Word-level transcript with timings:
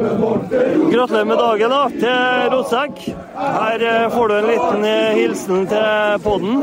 Gratulerer 0.00 1.24
med 1.24 1.38
dagen 1.38 1.70
da, 1.70 1.80
til 1.92 2.52
Rotsekk. 2.54 3.00
Her 3.36 3.82
eh, 3.84 4.06
får 4.12 4.28
du 4.28 4.34
en 4.36 4.46
liten 4.48 4.84
eh, 4.88 5.16
hilsen 5.18 5.66
til 5.68 6.22
podden. 6.24 6.62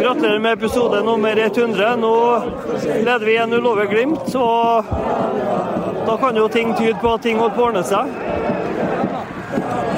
Gratulerer 0.00 0.38
med 0.44 0.52
episode 0.52 1.02
nummer 1.04 1.40
100. 1.46 1.96
Nå 1.98 2.12
leder 2.84 3.26
vi 3.26 3.38
1-0 3.42 3.68
over 3.72 3.90
Glimt, 3.90 4.30
så 4.30 4.46
da 6.06 6.16
kan 6.22 6.38
jo 6.38 6.46
ting 6.48 6.76
tyde 6.78 6.98
på 7.02 7.16
at 7.16 7.26
ting 7.26 7.42
holder 7.42 7.56
på 7.56 7.64
å 7.64 7.68
ordne 7.72 7.84
seg. 7.90 8.06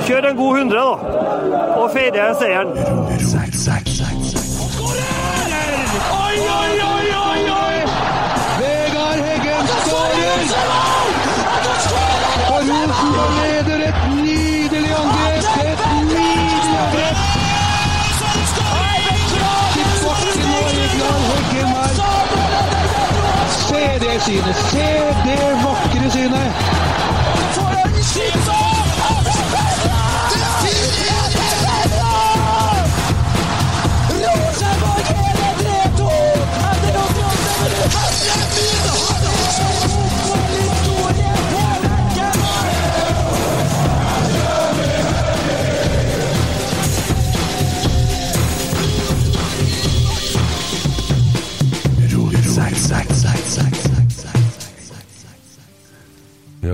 Kjør 0.09 0.31
en 0.31 0.41
god 0.41 0.59
100, 0.65 0.81
da, 0.81 0.89
og 1.77 1.93
feire 1.93 2.33
seieren. 2.41 3.88
Se 24.29 24.35
det 24.35 24.55
synet! 24.55 25.17
Se 25.25 25.37
det 25.37 25.68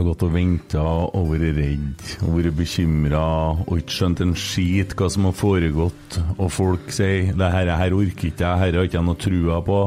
har 0.05 0.10
gått 0.12 0.24
og 0.27 0.34
venta 0.34 0.83
og 0.84 1.30
vært 1.30 1.56
redd 1.56 2.02
og 2.27 2.34
vært 2.36 2.56
bekymra 2.58 3.22
og 3.64 3.78
ikke 3.80 3.97
skjønt 3.97 4.20
en 4.24 4.34
skit 4.36 4.92
hva 4.98 5.08
som 5.12 5.28
har 5.28 5.36
foregått. 5.38 6.19
Og 6.36 6.52
folk 6.52 6.92
sier 6.92 7.33
det 7.33 7.48
her, 7.55 7.72
her 7.72 7.97
orker 7.97 8.28
ikke 8.28 8.44
jeg, 8.44 8.60
her 8.60 8.77
har 8.77 8.84
ikke 8.84 9.00
jeg 9.00 9.08
noe 9.08 9.22
trua 9.25 9.62
på. 9.64 9.80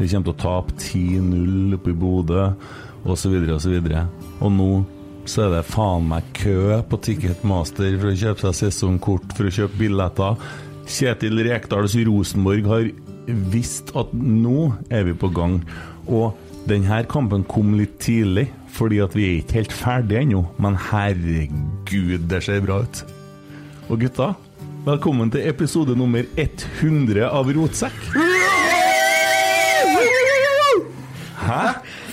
Vi 0.00 0.10
kommer 0.10 0.26
til 0.26 0.34
å 0.34 0.42
tape 0.42 0.74
10-0 0.80 1.78
oppe 1.78 1.92
i 1.92 1.96
Bodø, 2.02 2.48
osv., 3.06 3.38
osv. 3.54 3.78
Og 4.42 4.50
nå 4.50 4.70
så 5.30 5.46
er 5.46 5.54
det 5.54 5.64
faen 5.70 6.08
meg 6.10 6.26
kø 6.36 6.82
på 6.90 6.98
Ticketmaster 7.06 7.94
for 7.96 8.10
å 8.10 8.18
kjøpe 8.18 8.44
seg 8.44 8.58
sesongkort, 8.58 9.30
for 9.36 9.48
å 9.48 9.54
kjøpe 9.54 9.78
billetter. 9.80 10.40
Kjetil 10.90 11.40
Rekdals 11.46 11.94
Rosenborg 12.04 12.68
har 12.68 12.90
visst 13.54 13.94
at 13.96 14.10
nå 14.12 14.72
er 14.92 15.06
vi 15.08 15.14
på 15.16 15.30
gang. 15.32 15.62
Og 16.10 16.34
denne 16.68 17.00
kampen 17.08 17.46
kom 17.48 17.72
litt 17.78 17.96
tidlig, 18.04 18.50
fordi 18.74 18.98
at 19.04 19.14
vi 19.16 19.24
er 19.26 19.36
ikke 19.40 19.58
helt 19.60 19.74
ferdige 19.74 20.24
ennå. 20.24 20.42
Men 20.62 20.78
herregud, 20.90 22.26
det 22.30 22.42
ser 22.44 22.64
bra 22.64 22.80
ut. 22.82 23.04
Og 23.88 24.00
gutta, 24.00 24.32
velkommen 24.86 25.30
til 25.30 25.46
episode 25.48 25.96
nummer 25.98 26.24
100 26.36 27.28
av 27.28 27.52
Rotsekk. 27.54 28.00
Hæ? 31.44 31.62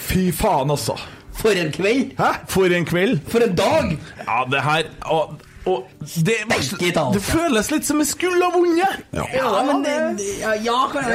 Fy 0.02 0.28
faen, 0.36 0.74
altså. 0.74 0.98
For 1.42 1.56
en 1.58 1.72
kveld! 1.74 2.12
Hæ? 2.20 2.34
For 2.52 2.76
en 2.76 2.86
kveld. 2.86 3.22
For 3.32 3.46
en 3.46 3.56
dag! 3.56 3.96
Ja, 4.28 4.44
det 4.52 4.62
her 4.66 4.92
og, 5.10 5.40
og 5.66 5.86
det, 6.00 6.36
det, 6.80 6.94
det 7.14 7.22
føles 7.22 7.72
litt 7.72 7.86
som 7.86 8.00
jeg 8.02 8.10
skulle 8.10 8.48
ha 8.48 8.52
vunnet! 8.56 9.04
Ja, 9.14 9.26
men 9.68 9.84
det, 9.86 9.94
ja, 10.42 10.56
ja, 10.58 10.78
kan 10.90 11.06
jeg 11.06 11.12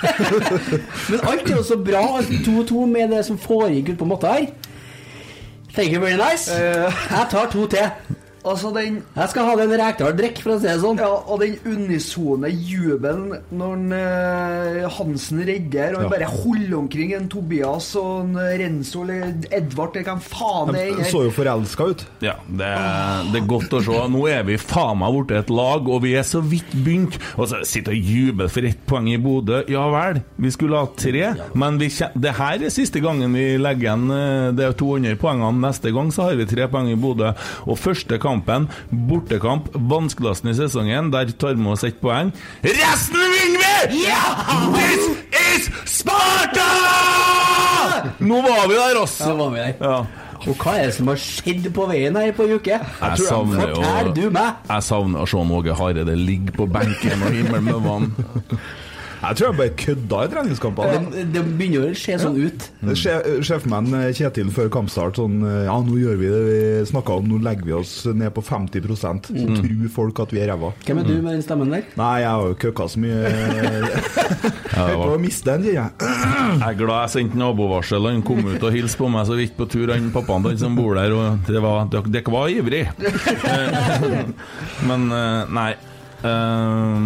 Men 1.10 1.20
alt 1.28 1.50
er 1.50 1.56
jo 1.56 1.62
så 1.66 1.76
bra, 1.76 2.04
2-2 2.46 2.86
med 2.88 3.12
det 3.12 3.24
som 3.28 3.38
foregikk 3.38 3.92
ute 3.92 4.00
på 4.00 4.08
matta 4.08 4.32
her. 4.38 4.46
Thank 5.74 5.92
you 5.92 6.00
very 6.00 6.16
nice. 6.16 6.50
Jeg 6.50 7.26
tar 7.30 7.50
to 7.52 7.66
til. 7.70 7.90
Altså 8.44 8.70
den, 8.72 9.02
Jeg 9.16 9.28
skal 9.28 9.44
ha 9.44 9.54
den 9.56 9.72
Rekdal-drikk, 9.80 10.38
for 10.42 10.54
å 10.54 10.58
si 10.60 10.66
det 10.66 10.78
sånn. 10.80 10.96
ja, 10.98 11.08
og 11.28 11.40
den 11.42 11.58
unisone 11.68 12.48
jubelen 12.48 13.34
når 13.52 13.72
en, 13.74 13.92
eh, 13.92 14.88
Hansen 14.96 15.42
redder, 15.44 15.94
og 15.96 16.02
han 16.06 16.10
bare 16.14 16.28
holder 16.30 16.76
omkring 16.78 17.12
en 17.14 17.28
Tobias 17.28 17.90
og 18.00 18.22
en 18.24 18.34
Renzo 18.60 19.02
eller 19.04 19.34
Edvard 19.52 19.96
eller 19.96 20.06
hvem 20.08 20.22
faen 20.24 20.72
det 20.72 20.86
De 20.96 21.02
er. 21.04 21.10
så 21.10 21.24
jo 21.26 21.30
forelska 21.36 21.88
ut. 21.90 22.04
Ja, 22.24 22.34
det, 22.48 22.70
det 23.32 23.42
er 23.42 23.46
godt 23.50 23.76
å 23.76 23.82
se. 23.84 23.98
Nå 24.14 24.24
er 24.30 24.42
vi 24.48 24.56
faen 24.56 24.98
meg 25.02 25.12
blitt 25.18 25.36
et 25.44 25.50
lag, 25.50 25.88
og 25.88 26.02
vi 26.02 26.14
er 26.16 26.22
så 26.26 26.40
vidt 26.42 26.72
begynt. 26.84 27.18
Og 27.36 27.48
så 27.50 27.60
sitter 27.68 27.92
og 27.92 28.10
jubler 28.14 28.48
for 28.48 28.64
ett 28.70 28.80
poeng 28.88 29.08
i 29.12 29.18
Bodø. 29.20 29.62
Ja 29.70 29.84
vel, 29.92 30.22
vi 30.40 30.50
skulle 30.54 30.80
ha 30.80 30.88
tre, 30.96 31.34
men 31.54 31.78
vi 31.78 31.88
kje- 31.92 32.12
det 32.16 32.34
her 32.40 32.64
er 32.64 32.72
siste 32.72 33.00
gangen 33.04 33.32
vi 33.36 33.58
legger 33.60 33.90
igjen 33.90 34.10
eh, 34.10 34.66
er 34.66 34.72
200 34.72 35.16
poengene. 35.20 35.60
Neste 35.60 35.92
gang 35.92 36.10
så 36.14 36.28
har 36.30 36.36
vi 36.40 36.46
tre 36.46 36.66
poeng 36.72 36.88
i 36.90 36.96
Bodø. 37.00 37.34
Og 37.66 37.76
første 37.78 38.18
kampen, 38.30 38.68
bortekamp, 39.10 39.68
vanskeligsten 39.90 40.52
i 40.52 40.56
sesongen, 40.58 41.10
der 41.14 41.30
tar 41.34 41.58
vi 41.58 41.66
oss 41.70 41.84
ett 41.84 42.00
poeng. 42.02 42.32
Resten 42.62 43.36
vinner 43.36 43.90
vi! 43.90 44.06
This 44.78 45.04
is 45.40 45.70
Sparta! 45.98 46.70
Nå 48.20 48.40
var 48.42 48.68
vi 48.68 48.74
der, 48.78 49.00
altså! 49.00 49.30
Ja, 49.30 49.34
var 49.34 49.54
vi 49.54 49.62
der. 49.64 49.74
Ja. 49.80 50.02
Og 50.48 50.56
hva 50.56 50.72
er 50.80 50.86
det 50.88 50.94
som 50.96 51.10
har 51.10 51.18
skjedd 51.20 51.66
på 51.76 51.84
veien 51.90 52.16
her 52.16 52.30
på 52.36 52.46
uke? 52.48 52.78
Jeg 52.80 53.24
savner 53.26 53.74
jo 53.74 53.80
Fortell 53.82 54.12
du 54.16 54.22
meg! 54.32 54.62
Jeg 54.70 54.86
savner 54.86 55.24
å 55.24 55.28
se 55.28 55.42
Åge 55.60 55.74
Hareide 55.76 56.14
ligge 56.16 56.54
på 56.56 56.68
benken 56.70 57.26
og 57.26 57.34
himmel 57.34 57.66
med 57.66 57.82
vann. 57.84 58.06
Jeg 59.20 59.36
tror 59.36 59.50
jeg 59.50 59.56
bare 59.58 59.72
kødda 59.76 60.18
i 60.24 60.28
treningskampene. 60.32 61.00
Det, 61.12 61.24
det 61.34 61.40
begynner 61.58 61.90
å 61.90 61.96
se 62.00 62.14
sånn 62.22 62.38
ut. 62.40 62.62
Sje- 62.96 63.42
Sjefmenn 63.44 63.90
eh, 63.98 64.06
Kjetil 64.16 64.48
før 64.56 64.70
kampstart 64.72 65.18
sånn 65.20 65.42
eh, 65.44 65.66
Ja, 65.66 65.74
nå 65.84 65.98
gjør 66.00 66.16
vi 66.22 66.30
det 66.32 66.38
vi 66.46 66.60
snakka 66.88 67.18
om, 67.20 67.28
nå 67.28 67.40
legger 67.44 67.68
vi 67.68 67.74
oss 67.76 67.92
ned 68.16 68.32
på 68.36 68.40
50 68.46 68.88
Så 68.96 69.12
tror 69.28 69.84
folk 69.92 70.22
at 70.24 70.32
vi 70.32 70.40
er 70.40 70.48
ræva. 70.54 70.70
Hvem 70.86 71.02
er 71.02 71.08
du 71.10 71.12
med 71.20 71.34
den 71.36 71.44
stemmen 71.44 71.68
der? 71.74 71.84
Nei, 72.00 72.14
jeg 72.22 72.30
har 72.32 72.48
jo 72.48 72.56
køkka 72.64 72.88
så 72.94 73.02
mye. 73.04 73.20
Jeg 74.70 74.96
holdt 74.96 75.02
på 75.04 75.14
å 75.18 75.20
miste 75.20 75.50
den, 75.50 75.64
sier 75.66 75.76
jeg. 75.76 75.90
Jeg 76.00 76.64
er 76.70 76.76
glad 76.78 77.00
jeg 77.02 77.12
sendte 77.12 77.38
nabovarsel. 77.40 78.06
Han 78.08 78.22
kom 78.24 78.40
ut 78.46 78.62
og 78.64 78.72
hilste 78.72 79.00
på 79.02 79.08
meg 79.12 79.26
så 79.28 79.36
vidt 79.36 79.56
på 79.58 79.66
tur, 79.68 79.90
han 79.92 80.08
pappaen 80.14 80.46
din 80.46 80.60
som 80.62 80.78
bor 80.78 80.94
der. 80.96 81.12
Og 81.12 81.42
det 81.50 81.60
var, 81.60 81.90
dere, 81.92 82.32
var 82.32 82.48
ivrig. 82.54 82.86
Eh, 83.50 84.26
Men 84.88 85.08
nei. 85.52 85.70
Eh, 86.20 86.98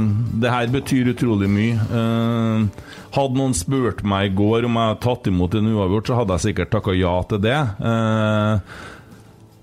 det 0.42 0.50
her 0.50 0.72
betyr 0.72 1.12
utrolig 1.12 1.48
mye. 1.50 1.78
Uh, 1.90 2.66
hadde 3.14 3.38
noen 3.38 3.54
spurt 3.56 4.02
meg 4.06 4.32
i 4.32 4.34
går 4.34 4.66
om 4.66 4.78
jeg 4.78 4.90
hadde 4.90 5.02
tatt 5.04 5.30
imot 5.30 5.54
en 5.54 5.70
uavgjort, 5.70 6.10
så 6.10 6.18
hadde 6.18 6.36
jeg 6.36 6.46
sikkert 6.48 6.72
takka 6.74 6.96
ja 6.98 7.14
til 7.30 7.42
det. 7.44 7.58
Uh, 7.78 8.54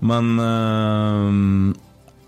men 0.02 0.30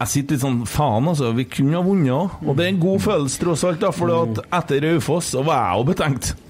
jeg 0.04 0.10
sitter 0.12 0.36
litt 0.36 0.44
sånn 0.44 0.60
Faen, 0.68 1.08
altså. 1.10 1.32
Vi 1.34 1.46
kunne 1.50 1.78
ha 1.78 1.82
vunnet 1.86 2.12
òg. 2.14 2.36
Og 2.44 2.58
det 2.58 2.66
er 2.66 2.74
en 2.74 2.82
god 2.82 3.02
følelse, 3.02 3.40
tross 3.40 3.64
alt. 3.66 3.80
da 3.82 3.90
For 3.94 4.12
at 4.14 4.42
etter 4.60 4.84
Raufoss 4.84 5.32
så 5.34 5.42
var 5.46 5.62
jeg 5.62 5.80
jo 5.80 5.88
betenkt. 5.92 6.34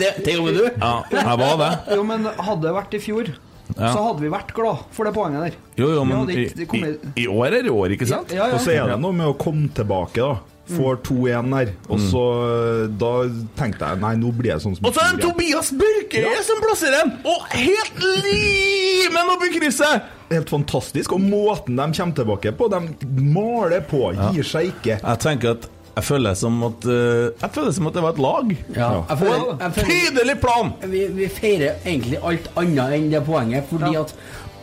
Det, 0.00 0.08
det 0.24 0.34
gjorde 0.38 0.52
du? 0.56 0.66
Ja, 0.80 0.92
jeg 1.12 1.40
var 1.42 1.58
det. 1.60 1.72
Jo, 1.92 2.04
men 2.08 2.24
hadde 2.32 2.62
det 2.64 2.70
vært 2.78 2.94
i 2.96 3.00
fjor. 3.02 3.32
Så 3.76 4.06
hadde 4.06 4.22
vi 4.24 4.30
vært 4.32 4.54
glad 4.56 4.86
for 4.94 5.08
det 5.08 5.14
poenget 5.16 5.48
der. 5.48 5.58
Jo, 5.80 5.90
jo, 5.96 6.06
men 6.08 6.30
i, 6.32 6.46
i, 6.46 6.80
i 7.24 7.26
år 7.30 7.58
er 7.58 7.66
det 7.66 7.72
år, 7.72 7.96
ikke 7.96 8.08
sant? 8.08 8.32
Ja, 8.34 8.48
ja. 8.50 8.56
Og 8.56 8.64
så 8.64 8.74
er 8.74 8.92
det 8.92 8.98
noe 9.02 9.16
med 9.16 9.32
å 9.32 9.36
komme 9.38 9.70
tilbake, 9.76 10.22
da. 10.22 10.52
Får 10.72 11.00
2-1 11.08 11.50
der. 11.50 11.70
Og 11.90 12.00
så 12.00 12.20
mm. 12.22 12.92
Da 13.00 13.10
tenkte 13.58 13.88
jeg 13.90 14.00
nei, 14.04 14.12
nå 14.20 14.30
blir 14.36 14.54
det 14.54 14.62
sånn 14.62 14.76
som 14.78 14.86
Og 14.86 14.94
så 14.94 15.02
er 15.02 15.16
det 15.18 15.26
Tobias 15.26 15.72
Børke 15.74 16.22
som 16.46 16.62
plasserer 16.62 17.02
den! 17.02 17.10
Og 17.28 17.56
helt 17.58 18.04
limen 18.22 19.32
oppi 19.34 19.50
krysset! 19.56 20.06
Helt 20.32 20.48
fantastisk. 20.48 21.12
Og 21.12 21.20
måten 21.20 21.76
de 21.76 21.88
kommer 21.98 22.16
tilbake 22.16 22.54
på, 22.56 22.70
de 22.72 23.10
maler 23.34 23.82
på, 23.84 24.06
gir 24.32 24.46
seg 24.48 24.70
ikke. 24.70 24.96
Jeg 25.02 25.22
tenker 25.26 25.58
at 25.58 25.68
jeg 25.92 26.04
føler 26.04 26.34
som 26.38 26.62
at 26.64 26.86
eh, 26.88 27.32
Jeg 27.42 27.50
føler 27.52 27.72
som 27.76 27.86
at 27.90 27.96
det 27.96 28.02
var 28.02 28.14
et 28.14 28.22
lag. 28.24 28.52
Ja. 28.76 28.90
Jeg 29.10 29.18
føler, 29.18 29.56
jeg 29.60 29.72
føler, 29.76 29.90
Tydelig 29.90 30.36
plan! 30.40 30.72
vi, 30.88 31.02
vi 31.18 31.28
feirer 31.28 31.74
egentlig 31.84 32.20
alt 32.24 32.48
annet 32.56 32.94
enn 32.96 33.10
det 33.12 33.24
poenget, 33.26 33.68
fordi 33.70 33.92
at 34.00 34.14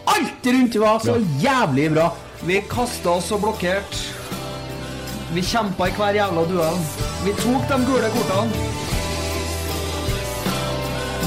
alt 0.10 0.50
rundt 0.50 0.80
var 0.82 1.04
så 1.06 1.20
jævlig 1.44 1.90
bra. 1.94 2.08
Vi 2.48 2.62
kasta 2.72 3.18
oss 3.20 3.30
og 3.36 3.44
blokkerte. 3.44 4.08
Vi 5.36 5.44
kjempa 5.46 5.86
i 5.92 5.94
hver 5.94 6.18
jævla 6.18 6.46
duell. 6.50 6.80
Vi 7.26 7.36
tok 7.38 7.68
de 7.70 7.78
gule 7.86 8.10
kortene. 8.16 8.70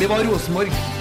Vi 0.00 0.08
var 0.10 0.24
Rosenborg. 0.26 0.91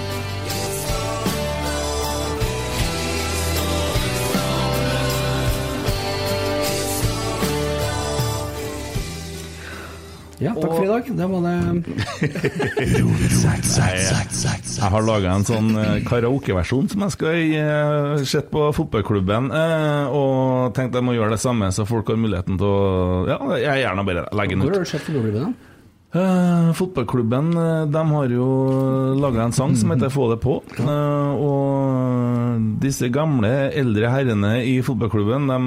Ja, 10.42 10.52
takk 10.58 10.72
for 10.74 10.84
i 10.84 10.90
dag. 10.90 11.08
Det 11.16 11.26
var 11.30 11.40
det 11.46 11.54
Jeg 14.82 14.90
har 14.94 15.04
laga 15.06 15.34
en 15.36 15.46
sånn 15.46 15.70
eh, 15.78 15.98
karaokeversjon 16.08 16.88
som 16.92 17.04
jeg 17.06 17.14
skal 17.14 17.42
uh, 17.54 18.24
sette 18.26 18.50
på 18.52 18.64
fotballklubben. 18.74 19.50
eh, 19.54 20.04
og 20.10 20.72
tenkte 20.76 20.98
jeg 20.98 21.06
må 21.06 21.14
gjøre 21.16 21.36
det 21.36 21.42
samme, 21.42 21.70
så 21.74 21.86
folk 21.88 22.10
har 22.10 22.18
muligheten 22.18 22.58
til 22.60 22.66
å 22.66 22.80
Ja, 23.30 23.38
jeg 23.60 23.84
gjerne 23.84 24.06
bare 24.08 24.26
legge 24.34 24.56
den 24.56 24.64
Hvor 24.66 24.74
har 24.74 24.82
du 24.82 24.90
sett 24.90 25.04
fotballklubben, 25.06 25.54
Eh, 26.12 26.72
fotballklubben 26.76 27.56
eh, 27.56 27.84
de 27.88 28.00
har 28.10 28.32
jo 28.34 28.46
laga 29.16 29.46
en 29.46 29.54
sang 29.56 29.72
som 29.76 29.94
heter 29.94 30.10
'Få 30.12 30.28
det 30.28 30.42
på'. 30.44 30.60
Uh, 30.76 31.32
og 31.40 32.80
disse 32.82 33.08
gamle, 33.08 33.72
eldre 33.72 34.10
herrene 34.12 34.60
i 34.60 34.82
fotballklubben 34.84 35.48
de 35.48 35.58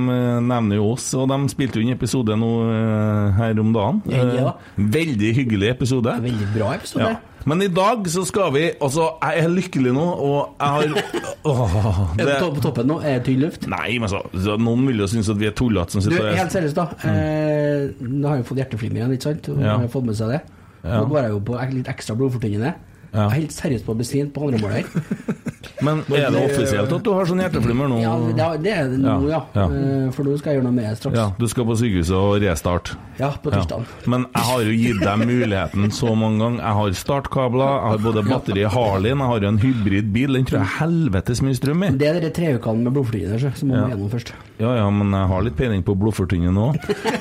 nevner 0.46 0.76
jo 0.76 0.92
oss, 0.94 1.14
og 1.18 1.30
de 1.30 1.50
spilte 1.50 1.82
jo 1.82 1.88
inn 1.88 1.96
episode 1.98 2.38
nå 2.38 2.52
uh, 2.70 3.32
her 3.34 3.58
om 3.60 3.74
dagen. 3.74 4.04
Ja, 4.06 4.26
ja. 4.36 4.52
Veldig 4.78 5.34
hyggelig 5.34 5.70
episode. 5.70 6.14
Veldig 6.22 6.52
bra 6.54 6.76
episode. 6.76 7.10
Ja. 7.10 7.35
Men 7.46 7.62
i 7.62 7.68
dag 7.70 8.08
så 8.10 8.24
skal 8.26 8.52
vi 8.56 8.64
Altså, 8.82 9.06
jeg 9.22 9.44
er 9.46 9.52
lykkelig 9.54 9.94
nå, 9.94 10.06
og 10.26 10.56
jeg 10.60 10.96
har 10.96 11.12
åh, 11.52 11.76
Er 12.18 12.32
du 12.42 12.48
på 12.58 12.64
toppen 12.64 12.90
nå? 12.90 12.98
Er 13.06 13.20
det 13.20 13.28
tynn 13.28 13.44
luft? 13.44 13.68
Nei, 13.72 14.00
men 14.02 14.10
så, 14.12 14.24
så 14.34 14.58
Noen 14.62 14.88
vil 14.90 15.04
jo 15.04 15.10
synes 15.12 15.30
at 15.30 15.40
vi 15.42 15.50
er 15.50 15.56
tullete 15.58 15.94
som 15.96 16.02
sitter 16.04 16.18
sitter 16.24 16.42
helt 16.42 16.56
seriøst, 16.56 16.80
da. 16.80 17.12
Eh, 17.12 17.86
nå 18.02 18.32
har 18.32 18.42
jeg 18.42 18.48
fått 18.50 18.62
hjerteflimmer 18.64 19.02
igjen, 19.04 19.16
ikke 19.18 19.30
sant? 19.30 19.50
Og 19.54 19.62
Ja. 19.62 19.78
har 19.84 19.94
fått 19.94 20.10
med 20.10 20.18
seg 20.18 20.34
det. 20.36 20.42
Ja. 20.86 21.00
Nå 21.00 21.08
går 21.12 21.22
jeg 21.22 21.34
jo 21.36 21.40
på 21.46 21.62
litt 21.74 21.88
ekstra 21.92 22.18
blodfortynnende. 22.18 22.74
Ja. 23.16 23.30
Jeg 23.30 23.32
er 23.32 23.40
helt 23.40 23.56
seriøst 23.56 23.86
på 23.88 23.96
besvimt 23.98 24.34
på 24.36 24.46
andre 24.50 24.60
mål 24.60 24.72
her. 24.82 24.86
Men 25.86 26.00
er 26.14 26.30
det 26.32 26.40
offisielt 26.46 26.92
at 26.94 27.04
du 27.04 27.10
har 27.12 27.26
sånn 27.28 27.42
hjerteflimmer 27.42 27.90
nå? 27.90 27.98
Ja, 28.00 28.14
det 28.56 28.72
er- 28.72 28.90
det 28.92 29.00
nå, 29.02 29.16
ja. 29.30 29.42
Ja. 29.56 29.66
Eh, 29.66 30.12
For 30.16 30.24
nå 30.24 30.38
skal 30.40 30.54
jeg 30.54 30.60
gjøre 30.62 30.68
noe 30.68 30.76
med 30.76 30.86
det 30.88 30.98
straks. 31.00 31.18
Ja, 31.18 31.26
du 31.40 31.48
skal 31.52 31.66
på 31.68 31.76
sykehuset 31.80 32.16
og 32.16 32.38
restarte. 32.44 32.96
Ja, 33.20 33.32
på 33.42 33.52
Ja. 33.52 33.64
Men 34.06 34.26
jeg 34.36 34.44
har 34.46 34.62
jo 34.62 34.72
gitt 34.76 35.00
deg 35.02 35.18
muligheten 35.28 35.92
så 35.92 36.14
mange 36.16 36.40
ganger. 36.44 36.62
Jeg 36.64 36.74
har 36.80 36.90
startkabler, 37.02 37.74
jeg 37.76 37.92
har 37.92 37.98
både 38.06 38.24
batteri 38.28 38.62
i 38.64 38.70
Harleyen, 38.72 39.20
jeg 39.24 39.28
har 39.32 39.40
jo 39.40 39.48
en 39.48 39.58
hybridbil. 39.60 40.34
Den 40.34 40.46
tror 40.46 40.60
jeg 40.60 40.72
helvetes 40.80 41.42
mye 41.42 41.56
strøm 41.60 41.84
i. 41.84 41.90
Det 41.98 42.08
er 42.08 42.20
de 42.22 42.30
tre 42.36 42.54
ukene 42.60 42.84
med 42.84 42.94
blodfortynnende 42.94 43.40
så- 43.42 43.56
som 43.56 43.70
må 43.70 43.76
Ja. 43.76 43.88
gjennom 43.96 44.10
først. 44.12 44.32
Ja 44.60 44.76
ja, 44.76 44.90
men 44.90 45.12
jeg 45.12 45.28
har 45.28 45.42
litt 45.44 45.56
peiling 45.58 45.84
på 45.84 45.96
blodfortynnet 46.00 46.54
nå. 46.54 46.68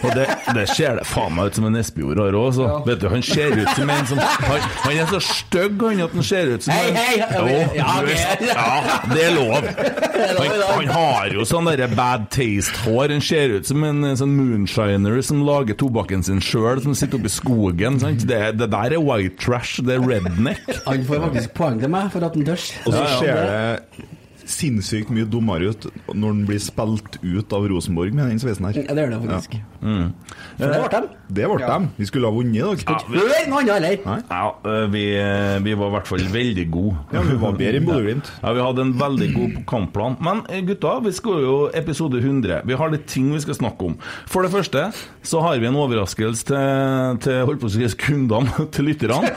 Og 0.05 0.15
det, 0.15 0.29
det 0.55 0.69
ser 0.69 0.97
det 0.97 1.07
faen 1.07 1.35
meg 1.35 1.47
ut 1.47 1.55
som 1.55 1.65
en 1.67 1.75
Espejord 1.77 2.19
har 2.19 2.33
òg, 2.33 2.53
så. 2.55 2.85
Vet 2.87 3.01
du, 3.01 3.09
han 3.09 3.23
ser 3.23 3.51
ut 3.59 3.69
som 3.75 3.91
en 3.91 4.07
som 4.07 4.19
Han, 4.19 4.61
han 4.85 4.93
er 4.97 5.07
så 5.07 5.21
stygg, 5.21 5.79
han, 5.89 6.01
at 6.05 6.15
han 6.17 6.27
ser 6.27 6.51
ut 6.55 6.67
som 6.67 6.75
Hei, 6.75 6.91
hei, 6.97 7.15
ja, 7.21 7.29
ja, 7.77 8.67
det 9.13 9.23
er 9.29 9.35
lov. 9.37 9.69
Han, 9.69 10.65
han 10.69 10.91
har 10.95 11.35
jo 11.37 11.47
sånn 11.49 11.69
derre 11.71 11.89
bad 11.95 12.29
taste-hår. 12.35 13.15
Han 13.15 13.25
ser 13.25 13.57
ut 13.59 13.69
som 13.69 13.85
en 13.87 14.05
sånn 14.19 14.35
moonshiner 14.37 15.21
som 15.27 15.45
lager 15.47 15.79
tobakken 15.81 16.25
sin 16.27 16.43
sjøl, 16.45 16.83
som 16.85 16.97
sitter 16.99 17.21
oppi 17.21 17.31
i 17.31 17.37
skogen. 17.37 18.01
Sant? 18.03 18.27
Det, 18.29 18.41
det 18.59 18.71
der 18.73 18.97
er 18.99 19.05
white 19.05 19.39
trash, 19.43 19.83
det 19.85 19.99
er 19.99 20.05
redneck. 20.05 20.65
Han 20.89 21.07
får 21.09 21.25
faktisk 21.29 21.57
poeng 21.59 21.81
til 21.83 21.93
meg 21.93 22.11
for 22.15 22.27
at 22.27 22.37
han 22.37 22.47
tørs. 22.49 22.71
Og 22.85 22.97
så 22.97 23.07
ser 23.21 23.43
det 23.45 24.11
sinnssykt 24.51 25.13
mye 25.15 25.27
dummere 25.31 25.73
ut 25.73 25.87
når 26.13 26.35
den 26.35 26.45
blir 26.49 26.63
spilt 26.63 27.19
ut 27.23 27.55
av 27.57 27.67
Rosenborg 27.71 28.15
med 28.15 28.31
den 28.33 28.41
sveisen 28.43 28.69
her. 28.69 28.79
Ja, 28.83 28.95
det 28.97 29.05
gjør 29.05 29.15
det 29.15 29.21
faktisk. 29.25 29.57
Mm. 29.81 30.09
For 30.59 30.71
det 30.73 30.81
ble 30.81 30.91
de. 30.95 31.21
Det 31.35 31.49
ble 31.51 31.69
de. 31.69 31.89
Vi 31.99 32.09
skulle 32.09 32.31
ha 32.31 32.37
vunnet 32.37 32.59
i 32.59 32.65
dag. 32.65 33.07
Hør 33.15 33.49
noe 33.51 33.63
annet 33.63 33.75
heller! 33.75 34.25
Ja, 34.31 34.45
øh, 34.71 34.87
vi, 34.93 35.05
vi 35.67 35.77
var 35.81 35.91
i 35.91 35.95
hvert 35.97 36.11
fall 36.11 36.27
veldig 36.35 36.67
gode. 36.73 36.97
Ja, 37.15 37.25
vi 37.27 37.39
var 37.41 37.59
bedre 37.59 37.81
enn 37.81 37.89
Bodø-Glimt. 37.89 38.31
Ja, 38.43 38.55
Vi 38.55 38.65
hadde 38.65 38.87
en 38.87 38.95
veldig 39.01 39.31
god 39.35 39.59
kampplan. 39.71 40.19
Men 40.25 40.45
eh, 40.49 40.63
gutta, 40.67 40.99
vi 41.05 41.15
skal 41.17 41.43
jo 41.45 41.57
episode 41.75 42.21
100. 42.21 42.63
Vi 42.69 42.79
har 42.81 42.93
litt 42.93 43.07
ting 43.11 43.33
vi 43.35 43.43
skal 43.45 43.59
snakke 43.59 43.91
om. 43.91 43.99
For 44.31 44.47
det 44.47 44.53
første 44.55 44.89
så 45.25 45.41
har 45.45 45.61
vi 45.61 45.69
en 45.71 45.79
overraskelse 45.81 46.49
til, 46.51 47.21
til 47.25 47.45
holdt 47.49 47.63
på 47.63 47.71
å 47.71 47.75
si 47.75 47.89
kundene, 48.05 48.69
til 48.75 48.91
lytterne. 48.91 49.33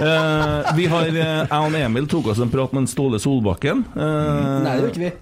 Eh, 0.00 0.70
vi 0.76 0.86
har, 0.88 1.08
eh, 1.08 1.44
Jeg 1.44 1.50
og 1.50 1.74
Emil 1.76 2.06
tok 2.08 2.30
oss 2.32 2.40
en 2.40 2.50
prat 2.52 2.72
med 2.72 2.84
en 2.84 2.90
Ståle 2.90 3.20
Solbakken. 3.20 3.84
Eh, 3.96 4.59
Nei, 4.64 4.76
det 4.76 4.84
gjør 4.86 4.94
ikke 4.94 5.04
vi. 5.06 5.12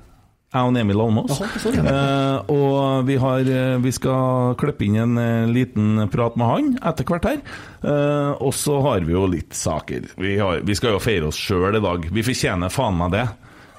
jeg 0.49 0.65
og 0.71 0.79
Emil 0.81 1.01
Almås. 1.05 1.41
Eh, 1.43 2.53
og 2.55 3.05
vi, 3.09 3.17
har, 3.21 3.41
eh, 3.53 3.75
vi 3.85 3.93
skal 3.93 4.55
klippe 4.61 4.87
inn 4.87 4.97
en 5.03 5.19
eh, 5.21 5.51
liten 5.53 6.07
prat 6.13 6.39
med 6.41 6.49
han 6.49 6.71
etter 6.89 7.05
hvert 7.09 7.29
her. 7.29 7.43
Eh, 7.85 8.31
og 8.41 8.55
så 8.57 8.79
har 8.87 9.05
vi 9.05 9.13
jo 9.13 9.27
litt 9.29 9.53
saker. 9.59 10.09
Vi, 10.17 10.39
har, 10.41 10.63
vi 10.65 10.79
skal 10.79 10.97
jo 10.97 11.03
feire 11.05 11.29
oss 11.29 11.37
sjøl 11.37 11.77
i 11.77 11.85
dag. 11.85 12.09
Vi 12.17 12.25
fortjener 12.25 12.73
faen 12.73 12.97
meg 12.97 13.13
det. 13.13 13.27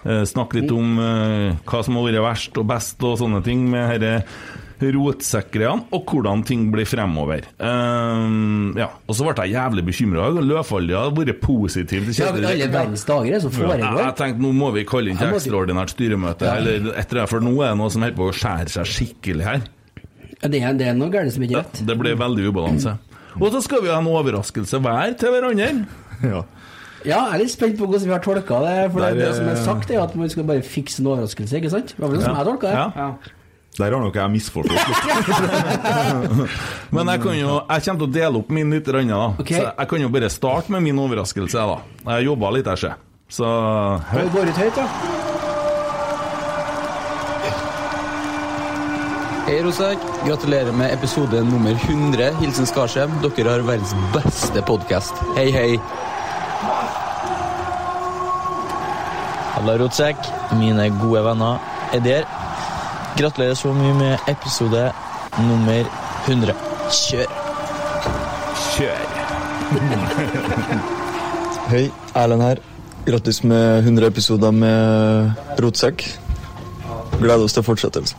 Eh, 0.06 0.24
snakke 0.30 0.62
litt 0.62 0.72
om 0.72 0.94
hva 1.00 1.82
som 1.84 1.98
har 1.98 2.06
vært 2.12 2.24
verst 2.30 2.62
og 2.62 2.70
best 2.70 3.04
og 3.04 3.18
sånne 3.24 3.42
ting 3.46 3.66
med 3.74 4.06
disse 4.06 4.24
rotsekkerne, 4.82 5.86
og 5.94 6.06
hvordan 6.08 6.44
ting 6.48 6.68
blir 6.74 6.88
fremover. 6.88 7.46
Um, 7.60 8.74
ja. 8.80 8.88
Og 9.10 9.16
så 9.18 9.26
ble 9.28 9.46
jeg 9.46 9.56
jævlig 9.58 9.84
bekymra. 9.90 10.30
Løvfallet 10.40 10.96
har 10.98 11.12
vært 11.18 11.42
positiv 11.44 12.06
til 12.08 12.14
Ja, 12.14 12.30
Kjetil 12.30 12.46
alle 12.46 12.54
Rekdal. 12.56 12.74
verdens 12.78 13.06
dager 13.10 13.28
er 13.28 13.38
det 13.38 13.42
som 13.44 13.52
Jeg, 13.52 13.80
Ja, 13.84 13.92
jeg 14.06 14.16
tenkte 14.20 14.42
nå 14.46 14.52
må 14.56 14.72
vi 14.76 14.86
kalle 14.90 15.10
inn 15.12 15.18
til 15.20 15.28
ekstraordinært 15.36 15.94
styremøte, 15.96 16.46
Ja. 16.48 16.56
eller 16.62 16.94
etter 16.98 17.20
det, 17.22 17.30
for 17.30 17.40
nå 17.44 17.54
er 17.64 17.70
det 17.74 17.78
noe 17.78 17.90
som 17.90 18.02
holder 18.02 18.18
på 18.18 18.30
å 18.30 18.36
skjære 18.40 18.70
seg 18.70 18.86
skikkelig 18.86 19.44
her. 19.44 19.62
Ja, 20.42 20.48
Det 20.48 20.62
er, 20.64 20.74
det 20.74 20.88
er 20.88 20.94
noe 20.94 21.10
galt 21.12 21.34
som 21.34 21.44
ikke 21.44 21.58
er 21.58 21.64
rett. 21.66 21.82
Det 21.86 21.98
blir 22.00 22.16
veldig 22.16 22.48
ubalanse. 22.54 22.98
Og 23.42 23.52
så 23.52 23.62
skal 23.62 23.82
vi 23.84 23.90
ha 23.92 24.00
en 24.00 24.08
overraskelse 24.08 24.80
hver 24.80 25.18
til 25.20 25.30
hverandre. 25.36 25.86
Ja. 26.24 26.44
Ja, 27.06 27.20
jeg 27.32 27.36
er 27.36 27.40
litt 27.40 27.52
spent 27.54 27.78
på 27.80 27.86
hvordan 27.88 28.04
vi 28.08 28.12
har 28.12 28.20
tolka 28.20 28.58
det. 28.66 28.92
For 28.92 29.00
det, 29.00 29.12
Der, 29.16 29.30
det 29.30 29.36
som 29.38 29.48
er 29.48 29.56
sagt, 29.56 29.92
er 29.92 30.02
at 30.04 30.16
man 30.20 30.28
skal 30.30 30.44
bare 30.44 30.62
fikse 30.62 31.00
en 31.00 31.08
overraskelse, 31.08 31.56
ikke 31.62 31.70
sant? 31.72 31.94
Det 31.96 32.00
var 32.04 32.10
vel 32.12 32.20
sånn 32.20 32.34
som 32.34 32.40
jeg 32.42 32.48
tolka 32.50 32.68
det. 32.68 32.88
Ja. 33.00 33.12
Der 33.80 33.94
har 33.96 34.02
nok 34.04 34.16
jeg 34.20 34.32
misforstått 34.34 34.90
litt. 34.92 35.04
Men 36.96 37.12
jeg 37.14 37.22
kan 37.24 37.38
jo 37.38 37.54
Jeg 37.62 37.86
kommer 37.86 38.02
til 38.02 38.08
å 38.10 38.12
dele 38.18 38.42
opp 38.42 38.50
min 38.52 38.74
litt, 38.76 38.90
grann, 38.90 39.14
da. 39.14 39.22
Okay. 39.40 39.62
Så 39.62 39.70
jeg 39.70 39.92
kan 39.94 40.04
jo 40.04 40.10
bare 40.12 40.30
starte 40.34 40.74
med 40.76 40.84
min 40.90 41.00
overraskelse, 41.00 41.64
da. 41.72 41.78
Jeg 42.18 42.28
jobba 42.28 42.52
litt 42.58 42.68
her, 42.68 42.82
ser. 42.82 43.00
Så 43.30 43.46
Og 43.46 44.20
det 44.20 44.32
går 44.34 44.52
ut 44.52 44.60
høyt, 44.66 44.76
da. 44.82 44.88
Hei, 49.50 49.56
Rosak. 49.66 50.04
Gratulerer 50.28 50.76
med 50.78 50.92
episode 50.94 51.40
nummer 51.48 51.74
100. 51.88 52.36
Hilsen 52.42 52.68
Skarsheim. 52.70 53.16
Dere 53.24 53.56
har 53.56 53.64
verdens 53.66 53.96
beste 54.14 54.62
podkast. 54.68 55.24
Hei, 55.40 55.48
hei. 55.56 55.72
Halla, 59.56 59.80
Rotsekk. 59.82 60.30
Mine 60.60 60.92
gode 61.00 61.24
venner 61.26 61.58
er 61.96 62.06
der. 62.06 62.30
Gratulerer 63.20 63.54
så 63.60 63.74
mye 63.76 63.94
med 64.00 64.32
episode 64.32 64.92
nummer 65.44 65.84
100. 66.28 66.54
Kjør! 66.90 67.40
kjør. 68.80 69.02
Hei, 71.72 71.90
Erlend 72.16 72.44
her. 72.46 72.62
Grattis 73.08 73.42
med 73.44 73.80
100 73.84 74.08
episoder 74.08 74.52
med 74.56 75.60
Rotsekk. 75.60 76.06
Gleder 77.20 77.44
oss 77.44 77.58
til 77.58 77.66
fortsettelsen. 77.68 78.18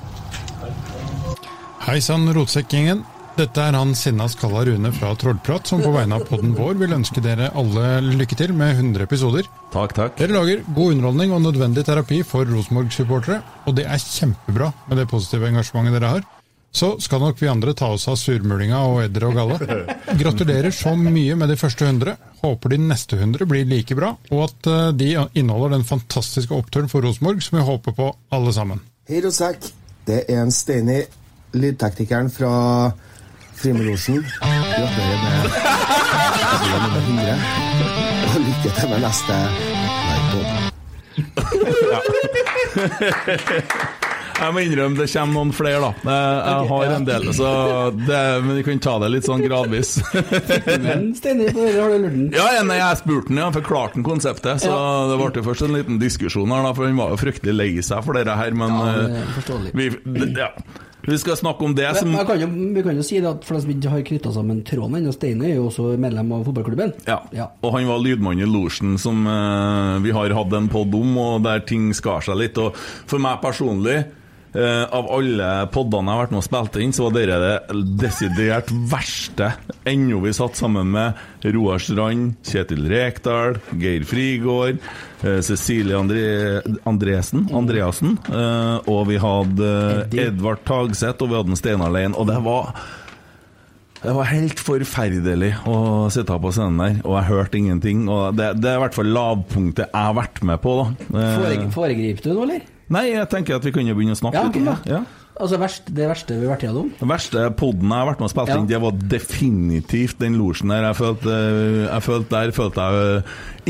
Hei 1.86 1.96
sann, 2.04 2.28
Rotsekkgjengen. 2.36 3.04
Dette 3.40 3.62
er 3.64 3.73
han 3.73 3.94
sinna 3.97 4.26
skalla 4.28 4.66
Rune 4.68 4.90
fra 4.92 5.14
Trollprat, 5.16 5.70
som 5.70 5.80
på 5.80 5.90
vegne 5.94 6.18
av 6.18 6.26
podden 6.28 6.50
vår 6.52 6.75
vil 6.76 6.92
ønske 6.92 7.23
dere 7.25 7.47
alle 7.56 8.02
lykke 8.04 8.37
til 8.37 8.52
med 8.52 8.75
100 8.75 9.06
episoder. 9.06 9.49
Takk, 9.73 9.94
takk. 9.97 10.18
Dere 10.18 10.37
lager 10.37 10.61
god 10.76 10.99
underholdning 10.99 11.32
og 11.32 11.40
nødvendig 11.47 11.87
terapi 11.88 12.18
for 12.26 12.44
Rosenborg-supportere, 12.44 13.38
og 13.64 13.78
det 13.78 13.87
er 13.88 14.04
kjempebra 14.04 14.68
med 14.90 15.00
det 15.00 15.09
positive 15.09 15.49
engasjementet 15.49 15.97
dere 15.97 16.12
har. 16.18 16.28
Så 16.68 16.92
skal 17.00 17.25
nok 17.25 17.40
vi 17.40 17.49
andre 17.49 17.73
ta 17.80 17.88
oss 17.94 18.04
av 18.12 18.20
surmulinga 18.20 18.85
og 18.90 19.00
edder 19.06 19.30
og 19.30 19.40
galle. 19.40 19.88
Gratulerer 20.20 20.76
så 20.76 20.92
mye 21.00 21.40
med 21.40 21.49
de 21.49 21.56
første 21.64 21.88
100. 21.88 22.20
Håper 22.44 22.76
de 22.76 22.82
neste 22.85 23.16
100 23.16 23.49
blir 23.49 23.64
like 23.73 23.97
bra, 23.97 24.18
og 24.28 24.47
at 24.50 24.68
eh, 24.68 24.88
de 25.00 25.14
inneholder 25.16 25.78
den 25.78 25.88
fantastiske 25.88 26.52
oppturen 26.52 26.92
for 26.92 27.09
Rosenborg 27.09 27.40
som 27.47 27.56
vi 27.56 27.68
håper 27.73 27.97
på 28.04 28.14
alle 28.37 28.52
sammen. 28.52 28.85
Hei, 29.09 29.25
Rosak. 29.25 29.73
Det 30.04 30.26
er 30.28 30.44
en 30.44 30.52
Steini, 30.52 31.06
lydteknikeren 31.56 32.28
fra 32.28 32.59
Frimurlosjen. 33.60 34.24
Gratulerer 34.40 35.18
med 35.24 35.44
episode 35.44 36.78
nummer 36.82 37.00
100. 37.00 37.34
Og 38.24 38.40
lykke 38.46 38.70
til 38.78 38.88
med 38.88 39.00
neste 39.04 39.34
livepod. 40.08 40.46
Jeg 44.40 44.54
må 44.56 44.60
innrømme 44.64 44.96
det 44.96 45.04
kommer 45.12 45.34
noen 45.36 45.50
flere, 45.52 45.80
da. 45.84 45.90
Jeg, 46.00 46.36
jeg 46.48 46.68
har 46.70 46.92
en 46.94 47.04
del, 47.04 47.26
så 47.36 47.48
det, 47.92 48.20
men 48.46 48.56
vi 48.56 48.62
kan 48.64 48.78
ta 48.80 48.94
det 49.02 49.10
litt 49.12 49.26
sånn 49.28 49.42
gradvis. 49.44 49.90
Men 50.86 51.10
Steinar, 51.18 51.50
på 51.52 51.60
dere 51.66 51.82
har 51.82 51.90
du 51.92 51.96
lurt 52.06 52.14
den. 52.16 52.30
Ja, 52.38 52.46
ja, 52.56 52.62
nei, 52.64 52.78
jeg 52.80 53.00
spurte 53.02 53.28
han, 53.34 53.40
ja, 53.42 53.50
forklarte 53.52 53.98
han 54.00 54.06
konseptet. 54.06 54.62
Så 54.64 54.72
det 55.12 55.18
ble 55.20 55.44
først 55.44 55.66
en 55.66 55.76
liten 55.76 56.00
diskusjon 56.00 56.48
her, 56.56 56.64
da, 56.64 56.72
for 56.78 56.88
han 56.88 56.96
var 57.02 57.12
jo 57.12 57.20
fryktelig 57.20 57.52
lei 57.58 57.68
seg 57.84 58.00
for 58.06 58.16
dette 58.16 58.32
her. 58.40 58.56
Men 58.56 58.72
Ja, 58.80 58.86
er 58.88 58.96
eh, 59.20 59.68
vi, 59.76 59.90
det- 60.08 60.32
ja. 60.40 60.48
Vi 61.07 61.19
skal 61.19 61.37
snakke 61.38 61.64
om 61.64 61.75
det 61.75 61.88
som 61.97 62.11
Men 62.12 62.26
kan 62.28 62.40
jo, 62.40 62.49
vi 62.75 62.83
kan 62.85 62.97
jo 62.97 63.04
si 63.07 63.21
det 63.21 63.30
at 63.30 63.45
for 63.47 63.57
de 63.57 63.64
som 63.64 63.73
ikke 63.73 63.92
har 63.95 64.04
knytta 64.11 64.33
sammen 64.35 64.62
tråden 64.66 64.99
ennå, 65.00 65.14
Steine 65.16 65.49
er 65.49 65.57
jo 65.57 65.69
også 65.71 65.97
medlem 66.00 66.33
av 66.37 66.45
fotballklubben. 66.49 66.95
ja. 67.09 67.21
Ja. 67.33 67.50
Og 67.62 67.75
han 67.76 67.88
var 67.88 68.02
lydmann 68.02 68.40
i 68.42 68.49
losjen 68.49 68.99
som 69.00 69.25
eh, 69.26 69.99
vi 70.04 70.12
har 70.16 70.35
hatt 70.37 70.52
en 70.57 70.69
pod 70.73 70.95
om, 70.95 71.16
og 71.19 71.42
der 71.47 71.62
ting 71.64 71.90
skar 71.97 72.21
seg 72.25 72.37
litt. 72.40 72.59
Og 72.61 72.76
for 73.11 73.23
meg 73.23 73.40
personlig 73.42 74.02
Eh, 74.50 74.85
av 74.90 75.07
alle 75.14 75.49
poddene 75.71 76.11
jeg 76.11 76.16
har 76.16 76.25
vært 76.25 76.33
med 76.35 76.40
og 76.40 76.47
spilt 76.47 76.78
inn, 76.83 76.95
så 76.95 77.07
var 77.07 77.12
dere 77.14 77.37
det 77.38 77.83
desidert 78.00 78.71
verste. 78.90 79.52
Ennå 79.87 80.19
vi 80.25 80.33
satt 80.35 80.59
sammen 80.59 80.90
med 80.90 81.21
Roar 81.54 81.78
Strand, 81.83 82.40
Kjetil 82.47 82.88
Rekdal, 82.90 83.61
Geir 83.78 84.07
Frigård, 84.09 84.80
uh, 85.23 85.38
Cecilie 85.47 85.95
Andre 85.99 86.64
Andresen, 86.88 87.47
Andreassen, 87.54 88.16
uh, 88.26 88.83
og 88.90 89.07
vi 89.12 89.21
hadde 89.23 89.71
Edvard 90.19 90.64
Tagseth, 90.66 91.23
og 91.23 91.30
vi 91.30 91.38
hadde 91.38 91.54
en 91.54 91.61
Steinar 91.61 91.95
Lein. 91.95 92.19
Og 92.19 92.26
det 92.30 92.40
var 92.42 92.75
det 94.00 94.14
var 94.16 94.30
helt 94.30 94.61
forferdelig 94.64 95.50
å 95.69 96.09
sitte 96.11 96.38
på 96.40 96.52
scenen 96.57 96.80
der, 96.80 97.00
og 97.04 97.19
jeg 97.19 97.28
hørte 97.28 97.59
ingenting. 97.61 98.07
Og 98.09 98.33
det, 98.35 98.54
det 98.64 98.73
er 98.73 98.78
i 98.80 98.85
hvert 98.87 98.97
fall 98.97 99.12
lavpunktet 99.12 99.90
jeg 99.90 100.09
har 100.09 100.16
vært 100.16 100.40
med 100.49 100.62
på. 100.64 100.76
da. 100.80 101.25
Foregriper 101.76 102.25
du 102.25 102.33
nå, 102.33 102.47
eller? 102.49 102.79
Nei, 102.90 103.04
jeg 103.12 103.28
tenker 103.30 103.59
at 103.61 103.64
vi 103.66 103.73
kan 103.75 103.87
jo 103.87 103.94
begynne 103.94 104.16
å 104.16 104.18
snakke 104.20 104.40
Ja, 104.40 104.47
litt 104.49 104.56
om 104.61 104.68
ok, 104.73 104.85
det. 104.85 104.90
Ja. 104.97 105.00
Altså 105.40 105.56
verst, 105.62 105.87
det 105.97 106.04
verste 106.11 106.35
vi 106.37 106.44
har 106.44 106.52
vært 106.52 106.64
igjennom? 106.66 106.88
Den 106.99 107.09
verste 107.09 107.44
podden 107.56 107.88
jeg 107.88 107.97
har 108.02 108.09
vært 108.11 108.18
med 108.20 108.26
og 108.26 108.32
spilt 108.35 108.50
Ja. 108.50 108.56
inn, 108.61 108.66
det 108.68 108.80
var 108.82 108.99
definitivt 109.14 110.18
den 110.20 110.35
losjen 110.37 110.68
der. 110.75 110.82
Jeg 110.90 110.99
følte, 110.99 111.37
jeg 111.87 112.02
følte 112.04 112.35
der 112.35 112.52
følte 112.52 112.80
jeg 112.90 113.14
øh, 113.23 113.23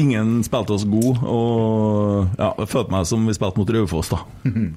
ingen 0.03 0.33
spilte 0.43 0.75
oss 0.75 0.87
god, 0.89 1.21
og 1.23 2.29
ja, 2.41 2.49
jeg 2.59 2.69
følte 2.73 2.91
meg 2.97 3.07
som 3.07 3.27
vi 3.29 3.37
spilte 3.37 3.61
mot 3.62 3.71
Raufoss, 3.77 4.11
da. 4.15 4.23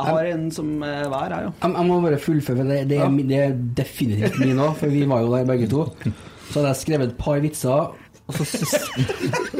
Jeg 0.00 0.06
har 0.14 0.26
en 0.30 0.44
som 0.54 0.68
er 0.86 1.08
hver, 1.12 1.32
jeg, 1.34 1.44
jo. 1.44 1.50
Jeg, 1.60 1.72
jeg 1.76 1.86
må 1.90 1.96
bare 2.00 2.18
fullføre, 2.22 2.64
det, 2.64 2.76
det, 2.88 2.98
er, 3.04 3.16
det 3.28 3.36
er 3.42 3.56
definitivt 3.76 4.38
min 4.40 4.60
òg, 4.62 4.76
for 4.78 4.88
vi 4.88 5.02
var 5.10 5.20
jo 5.26 5.32
der 5.34 5.44
begge 5.50 5.66
to. 5.68 5.82
Så 6.06 6.54
hadde 6.62 6.70
jeg 6.70 6.78
skrevet 6.80 7.10
et 7.10 7.18
par 7.20 7.42
vitser, 7.42 7.90
og 8.30 8.36
så, 8.38 8.80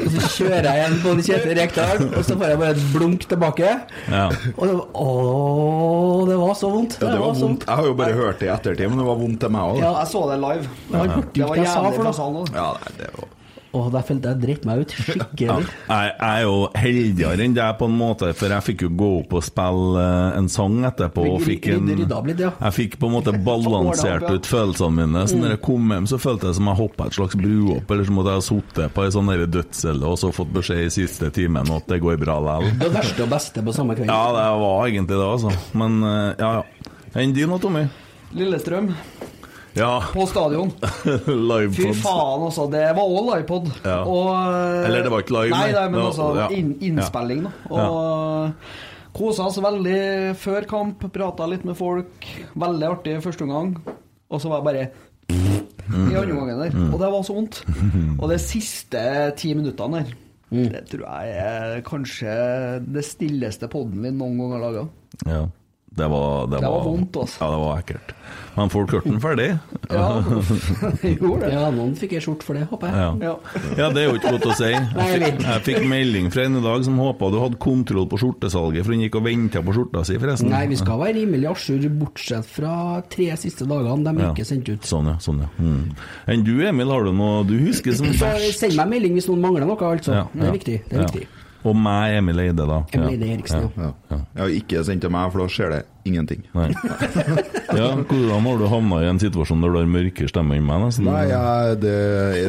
og 0.01 0.15
så 0.15 0.29
kjører 0.37 0.67
jeg 0.67 0.79
igjen 0.79 0.95
på 1.03 1.15
Kjetil 1.19 1.53
Rekdal, 1.59 2.05
og 2.09 2.23
så 2.27 2.37
får 2.39 2.53
jeg 2.53 2.61
bare 2.63 2.75
et 2.77 2.85
blunk 2.95 3.27
tilbake. 3.31 3.73
Ja. 4.07 4.23
Og 4.55 4.63
det 4.65 4.77
var, 4.77 4.87
å, 5.03 5.07
det 6.31 6.39
var 6.41 6.55
så 6.57 6.71
vondt. 6.73 6.97
Ja, 7.01 7.11
det 7.11 7.19
var 7.19 7.35
var 7.35 7.43
vondt. 7.43 7.67
Jeg 7.67 7.81
har 7.81 7.91
jo 7.91 7.97
bare 8.01 8.17
hørt 8.17 8.41
det 8.41 8.49
i 8.49 8.53
ettertid, 8.55 8.87
men 8.89 9.03
det 9.03 9.09
var 9.11 9.21
vondt 9.21 9.43
til 9.43 9.53
meg 9.57 9.75
òg. 9.75 9.83
Ja. 9.83 9.91
Jeg 10.01 10.11
så 10.15 10.23
det 10.31 10.39
live. 10.41 10.73
Det 10.87 10.97
var, 10.97 11.13
hørte 11.17 11.37
Det 11.37 11.51
var 11.51 11.61
jævlig 11.61 11.93
fra 12.01 12.15
salen 12.21 12.41
også. 12.45 12.57
Ja, 12.57 12.97
det 12.97 13.13
var 13.19 13.29
Åh, 13.71 13.85
der 13.93 14.03
følte 14.03 14.31
jeg 14.33 14.41
dreit 14.41 14.65
meg 14.67 14.81
ut 14.83 14.91
Ja. 14.91 15.03
skikkelig. 15.05 15.67
Jeg, 15.87 16.07
jeg 16.19 16.27
er 16.27 16.41
jo 16.43 16.55
heldigere 16.75 17.45
enn 17.45 17.53
deg 17.55 17.77
på 17.79 17.87
en 17.87 17.93
måte, 17.95 18.31
for 18.35 18.51
jeg 18.51 18.65
fikk 18.67 18.81
jo 18.83 18.89
gå 18.99 19.09
opp 19.21 19.35
og 19.39 19.45
spille 19.47 20.01
eh, 20.03 20.37
en 20.41 20.49
sang 20.51 20.75
etterpå. 20.89 21.23
Og 21.37 21.45
fikk 21.45 21.69
en, 21.71 21.87
ja. 21.95 22.49
jeg 22.51 22.75
fikk 22.75 22.97
på 22.99 23.07
en 23.07 23.15
måte 23.15 23.31
balansert 23.47 24.27
ja. 24.27 24.33
ut 24.35 24.49
følelsene 24.49 24.91
mine. 24.99 25.23
Så 25.27 25.39
Mm. 25.41 25.45
når 25.45 25.53
jeg 25.55 25.61
kom 25.63 25.93
hjem, 25.95 26.07
så 26.11 26.17
følte 26.19 26.49
jeg 26.49 26.55
som 26.59 26.67
jeg 26.67 26.77
hoppa 26.81 27.05
et 27.07 27.15
slags 27.15 27.37
bruopp, 27.39 27.91
eller 27.95 28.05
som 28.09 28.19
at 28.19 28.27
jeg 28.27 28.35
hadde 28.35 28.47
sittet 28.49 28.93
på 28.93 29.05
ei 29.05 29.13
sånn 29.15 29.31
dødscelle 29.55 30.11
og 30.11 30.19
så 30.19 30.31
fått 30.35 30.51
beskjed 30.53 30.83
i 30.85 30.91
siste 30.93 31.31
timen 31.33 31.71
at 31.71 31.87
det 31.87 32.01
går 32.03 32.19
bra 32.21 32.35
likevel. 32.43 32.77
Det 32.81 32.91
verste 32.93 33.23
og 33.23 33.31
beste 33.31 33.63
på 33.63 33.73
samme 33.73 33.95
kveld. 33.95 34.11
Ja, 34.11 34.27
det 34.35 34.45
var 34.61 34.85
egentlig 34.91 35.15
det, 35.15 35.27
altså. 35.31 35.55
Men 35.79 36.01
eh, 36.03 36.35
ja, 36.43 36.51
ja. 36.59 36.91
Enn 37.21 37.33
din 37.35 37.49
da, 37.51 37.57
Tommy? 37.63 37.87
Lillestrøm, 38.35 38.91
Ja. 39.77 40.01
på 40.11 40.25
stadion. 40.27 40.71
Fy 41.77 41.91
faen, 41.95 42.45
altså. 42.47 42.65
Det 42.71 42.85
var 42.97 43.03
òg 43.07 43.27
livepod. 43.29 43.69
Ja. 43.85 43.99
Og 44.03 44.31
Eller 44.85 45.05
det 45.05 45.11
var 45.13 45.23
ikke 45.23 45.35
live, 45.37 45.55
Nei, 45.55 45.69
nei. 45.75 45.85
men 45.93 46.01
altså 46.05 46.31
ja. 46.39 46.47
inn, 46.55 46.73
innspilling, 46.83 47.45
da. 47.47 47.53
Og 47.71 48.65
kosa 49.15 49.47
oss 49.47 49.59
veldig 49.63 50.01
før 50.39 50.67
kamp. 50.69 51.05
Prata 51.15 51.47
litt 51.51 51.63
med 51.67 51.77
folk. 51.79 52.27
Veldig 52.59 52.89
artig 52.89 53.17
første 53.23 53.47
omgang. 53.47 53.73
Og 54.31 54.43
så 54.43 54.51
var 54.51 54.61
jeg 54.61 54.67
bare 54.67 54.89
i 55.31 56.15
andre 56.15 56.35
omgangen 56.35 56.59
der. 56.65 56.75
Og 56.91 56.99
det 57.01 57.13
var 57.15 57.23
så 57.27 57.35
vondt. 57.35 57.61
Og 58.19 58.27
de 58.31 58.37
siste 58.43 59.01
ti 59.39 59.53
minuttene 59.57 60.03
der, 60.03 60.13
det 60.51 60.83
tror 60.91 61.05
jeg 61.07 61.35
er 61.39 61.81
kanskje 61.87 62.31
det 62.91 63.03
stilleste 63.07 63.69
poden 63.71 64.03
vi 64.03 64.11
noen 64.11 64.35
gang 64.39 64.55
har 64.57 64.63
laga. 64.65 64.85
Ja. 65.27 65.41
Det 65.93 66.07
var, 66.07 66.47
det, 66.47 66.59
Det 66.61 66.69
var 66.71 66.83
vondt, 66.87 67.17
altså. 67.19 67.37
Ja, 67.43 67.47
det 67.51 67.57
var 67.59 67.79
ekkelt. 67.81 68.11
Men 68.55 68.69
folk 68.71 68.91
hørte 68.95 69.09
den 69.11 69.19
ferdig. 69.19 69.47
Ja, 69.91 70.05
gjorde 71.03 71.41
det. 71.43 71.49
Ja, 71.51 71.65
noen 71.75 71.91
fikk 71.99 72.13
ei 72.15 72.21
skjort 72.23 72.45
for 72.47 72.55
det, 72.55 72.61
håper 72.69 72.87
jeg. 72.87 73.25
Ja. 73.27 73.33
Ja. 73.75 73.89
det 73.91 73.99
er 73.99 74.07
jo 74.07 74.13
ikke 74.15 74.31
godt 74.37 74.45
å 74.47 74.55
si. 74.55 74.69
Jeg 75.01 75.19
fikk, 75.25 75.41
jeg 75.43 75.63
fikk 75.65 75.87
melding 75.91 76.29
fra 76.31 76.45
en 76.47 76.55
i 76.61 76.63
dag 76.63 76.85
som 76.87 76.95
håpa 77.03 77.27
du 77.33 77.37
hadde 77.41 77.59
kontroll 77.59 78.07
på 78.07 78.21
skjortesalget, 78.23 78.85
for 78.87 78.95
hun 78.95 79.03
gikk 79.03 79.17
og 79.19 79.25
venta 79.27 79.59
på 79.67 79.75
skjorta 79.75 80.05
si, 80.07 80.15
forresten. 80.21 80.47
Nei, 80.55 80.63
vi 80.71 80.79
skal 80.79 81.01
være 81.03 81.17
rimelig 81.19 81.51
à 81.51 81.53
jour, 81.59 81.89
bortsett 82.05 82.47
fra 82.55 82.73
tre 83.11 83.27
siste 83.43 83.67
dagene. 83.67 83.99
De 84.07 84.15
er 84.15 84.23
Ja. 84.29 84.31
ikke 84.31 84.47
sendt 84.47 84.71
ut. 84.71 84.87
Sånn, 84.87 85.11
ja. 85.11 85.17
sånn, 85.19 85.43
ja. 85.43 85.51
Mm. 85.59 85.91
Enn 86.31 86.47
du, 86.47 86.53
Emil, 86.71 86.95
har 86.95 87.03
du 87.03 87.11
noe 87.19 87.43
du 87.51 87.57
husker 87.67 87.99
som 87.99 88.07
verst? 88.15 88.63
Send 88.63 88.79
meg 88.79 88.93
melding 88.95 89.19
hvis 89.19 89.27
noen 89.27 89.43
mangler 89.43 89.67
noe, 89.67 89.75
altså. 89.91 90.15
Ja, 90.21 90.25
Det 90.31 90.47
er 90.47 90.55
viktig. 90.55 90.79
Det 90.87 90.95
er 90.95 91.03
Ja. 91.03 91.11
viktig. 91.11 91.27
Og 91.67 91.75
meg, 91.77 92.15
Emil 92.17 92.39
Eide, 92.41 92.65
da. 92.65 92.79
Emil 92.95 93.11
Eide 93.13 93.27
Eriksen, 93.35 93.67
ja. 93.77 93.89
ja. 94.09 94.17
ja. 94.39 94.45
Ikke 94.57 94.81
sendt 94.87 95.03
til 95.05 95.11
meg, 95.13 95.27
for 95.33 95.43
da 95.43 95.51
skjer 95.53 95.73
det 95.75 95.81
ingenting. 96.09 96.45
Nei. 96.57 96.69
Ja, 97.71 97.85
hvordan 97.95 98.43
har 98.43 98.57
du 98.59 98.65
havna 98.67 98.97
i 98.99 99.05
en 99.07 99.19
situasjon 99.21 99.61
der 99.63 99.71
du 99.71 99.77
har 99.79 99.85
mørkere 99.87 100.27
stemme 100.27 100.57
enn 100.57 100.65
meg? 100.67 100.81
Nesten? 100.83 101.05
Nei, 101.07 101.21
jeg, 101.29 101.77
det 101.79 101.93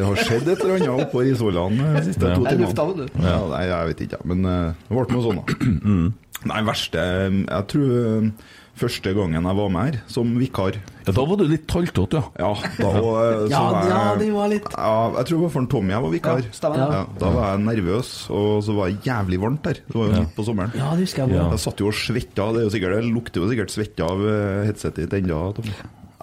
har 0.03 0.19
skjedd 0.19 0.49
et 0.51 0.63
eller 0.65 0.81
annet 0.81 1.05
oppå 1.05 1.21
Risvollan 1.23 1.77
de 1.79 2.01
siste 2.09 2.27
Ja. 2.27 2.35
to 2.35 2.43
timene. 2.49 3.05
Ja, 3.23 3.37
nei, 3.53 3.61
jeg 3.69 3.87
vet 3.93 4.03
ikke, 4.03 4.19
men 4.27 4.43
eh, 4.43 4.73
det 4.89 4.97
ble 4.97 5.05
noe 5.15 5.23
sånn, 5.23 5.39
da. 5.39 6.03
Nei, 6.51 6.59
verste 6.67 7.05
Jeg 7.05 7.69
tror 7.71 7.95
eh, 8.01 8.27
første 8.75 9.11
gangen 9.13 9.45
jeg 9.45 9.55
var 9.59 9.69
med 9.69 9.85
her, 9.85 9.97
som 10.09 10.31
vikar 10.39 10.77
Ja, 11.05 11.11
da 11.13 11.23
var 11.29 11.37
du 11.37 11.43
litt 11.45 11.67
taltått, 11.69 12.13
ja. 12.17 12.21
Ja, 12.39 12.49
da 12.79 12.89
var, 12.95 13.17
eh, 13.27 13.41
så 13.45 13.49
Ja, 13.51 13.59
var 13.71 13.87
ja, 13.89 13.97
jeg- 14.13 14.19
det 14.23 14.29
var 14.33 14.47
litt 14.49 14.67
Ja, 14.73 14.93
jeg 15.17 15.25
tror 15.27 15.37
det 15.37 15.43
var 15.43 15.49
for 15.55 15.65
Tommy 15.73 15.93
jeg 15.93 16.01
var 16.01 16.11
vikar. 16.15 16.41
Ja. 16.63 16.87
Ja, 16.93 17.05
da 17.19 17.29
var 17.35 17.45
jeg 17.57 17.65
nervøs, 17.67 18.11
og 18.31 18.63
så 18.63 18.75
var 18.75 18.89
det 18.89 19.03
jævlig 19.03 19.39
varmt 19.39 19.61
der. 19.63 19.73
Det 19.85 19.93
var 19.95 20.05
jo 20.07 20.19
midt 20.21 20.35
på 20.35 20.45
sommeren. 20.47 20.73
Ja, 20.75 20.89
det 20.95 20.99
husker 21.05 21.27
jeg. 21.27 21.35
Ja. 21.37 21.49
Jeg 21.51 21.59
satt 21.59 21.77
jo 21.79 21.87
og 21.87 21.93
svetta. 21.93 22.47
Det, 22.53 22.71
sikkert, 22.71 22.95
det 22.97 23.05
lukter 23.13 23.41
jo 23.43 23.49
sikkert 23.51 23.69
svette 23.75 23.99
av 24.07 24.19
eh, 24.25 24.65
headsetet 24.71 25.09
ditt 25.09 25.13
ennå, 25.23 25.53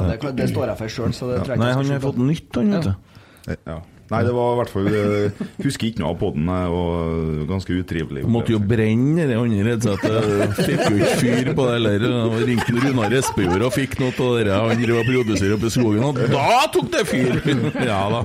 Ja, 0.01 0.07
det, 0.17 0.37
det 0.37 0.49
står 0.51 0.67
jeg 0.73 0.79
for 0.79 0.89
sjøl, 0.89 1.13
så 1.13 1.29
det 1.31 1.43
tror 1.45 1.55
jeg 1.55 1.59
Nei, 1.61 1.73
han 1.77 1.85
har 1.93 2.01
fått 2.01 2.17
nytt, 2.19 2.55
han, 2.57 2.71
vet 2.73 2.83
du. 2.89 3.57
Ja. 3.67 3.81
Nei, 4.11 4.21
det 4.27 4.33
var 4.35 4.53
i 4.53 4.59
hvert 4.59 4.73
fall 4.73 4.89
eh, 4.91 5.43
Husker 5.63 5.87
ikke 5.87 6.03
noe 6.03 6.11
av 6.13 6.17
poden, 6.19 6.49
og 6.51 7.45
ganske 7.51 7.77
utrivelig. 7.79 8.25
Måtte 8.27 8.55
jo 8.57 8.61
brenne 8.63 9.27
det 9.31 9.37
andre 9.39 9.69
headsetet. 9.71 10.57
Fikk 10.59 10.83
jo 10.83 10.99
ikke 10.99 11.19
fyr 11.21 11.51
på 11.55 11.67
det 11.69 11.77
heller. 11.77 12.07
Ringte 12.49 12.75
Runar 12.75 13.15
Espejord 13.21 13.67
og 13.69 13.75
fikk 13.77 13.99
noe 14.03 14.11
av 14.27 14.41
det 14.49 14.57
han 14.57 14.83
drev 14.83 14.99
og 15.03 15.11
produserte 15.13 15.57
oppe 15.59 15.71
i 15.71 15.75
skogen, 15.77 16.07
og 16.11 16.21
da 16.35 16.49
tok 16.75 16.91
det 16.97 17.05
fyr! 17.11 17.39
Ja 17.91 18.01
da. 18.13 18.25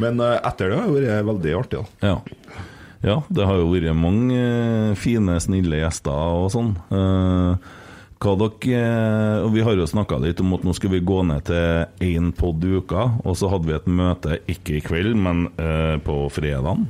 Men 0.00 0.20
eh, 0.22 0.36
etter 0.46 0.70
det 0.72 0.78
har 0.80 0.92
det 0.92 1.08
vært 1.08 1.28
veldig 1.30 1.56
artig. 1.58 1.80
da. 1.80 2.10
Ja. 2.12 2.60
ja, 3.04 3.16
det 3.32 3.48
har 3.48 3.58
jo 3.60 3.70
vært 3.72 3.96
mange 3.98 4.38
eh, 4.40 4.94
fine, 5.00 5.36
snille 5.42 5.80
gjester 5.82 6.36
og 6.44 6.50
sånn. 6.54 6.74
Eh, 6.92 7.70
hva 8.20 8.34
dere, 8.36 8.76
eh, 8.76 9.42
og 9.46 9.54
Vi 9.54 9.62
har 9.64 9.78
jo 9.78 9.86
snakka 9.88 10.18
litt 10.20 10.40
om 10.44 10.52
at 10.52 10.64
nå 10.66 10.74
skal 10.76 10.92
vi 10.92 11.00
gå 11.00 11.22
ned 11.24 11.46
til 11.48 11.86
én 12.04 12.32
pod 12.36 12.64
i 12.64 12.74
uka. 12.76 13.06
Og 13.24 13.36
så 13.40 13.48
hadde 13.48 13.70
vi 13.70 13.76
et 13.78 13.86
møte, 13.88 14.36
ikke 14.46 14.76
i 14.76 14.82
kveld, 14.84 15.14
men 15.16 15.46
eh, 15.56 15.96
på 16.04 16.26
fredagen. 16.32 16.84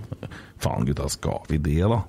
Faen, 0.60 0.88
gutta, 0.88 1.06
skal 1.08 1.46
vi 1.48 1.60
det, 1.62 1.84
da? 1.86 2.00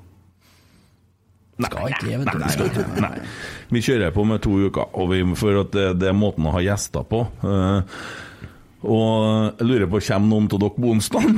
Skal 1.61 1.91
ikke 1.93 2.07
det. 2.07 2.17
Nei, 2.25 2.55
nei, 2.65 2.99
nei. 3.05 3.29
Vi 3.69 3.83
kjører 3.85 4.15
på 4.15 4.25
med 4.25 4.41
to 4.41 4.55
uker, 4.65 4.89
og 4.97 5.11
vi, 5.13 5.21
for 5.37 5.61
at 5.61 5.71
det, 5.75 5.85
det 6.01 6.09
er 6.09 6.17
måten 6.17 6.49
å 6.49 6.55
ha 6.55 6.63
gjester 6.65 7.05
på. 7.05 7.21
Eh, 7.45 8.01
og 8.81 9.61
jeg 9.61 9.67
lurer 9.69 9.85
på, 9.85 10.01
kommer 10.01 10.31
noen 10.33 10.49
av 10.49 10.57
dere 10.65 10.73
på 10.81 10.95
onsdag? 10.95 11.29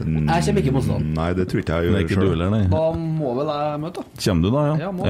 Jeg 0.00 0.06
kommer 0.46 0.62
ikke 0.62 0.72
på 0.72 0.80
onsdag. 0.80 1.02
Nei, 1.12 1.26
det 1.36 1.44
tror 1.50 1.60
ikke 1.60 1.76
jeg 1.76 1.90
gjør 1.90 2.06
sjøl. 2.08 2.44
Da 2.72 2.84
må 2.96 3.34
vel 3.36 3.50
jeg 3.52 3.80
møte, 3.82 4.00
da. 4.00 4.22
Kommer 4.24 4.46
du 4.46 4.54
da, 4.54 4.62
ja? 4.70 4.76
Ja, 4.86 4.92
må. 4.96 5.08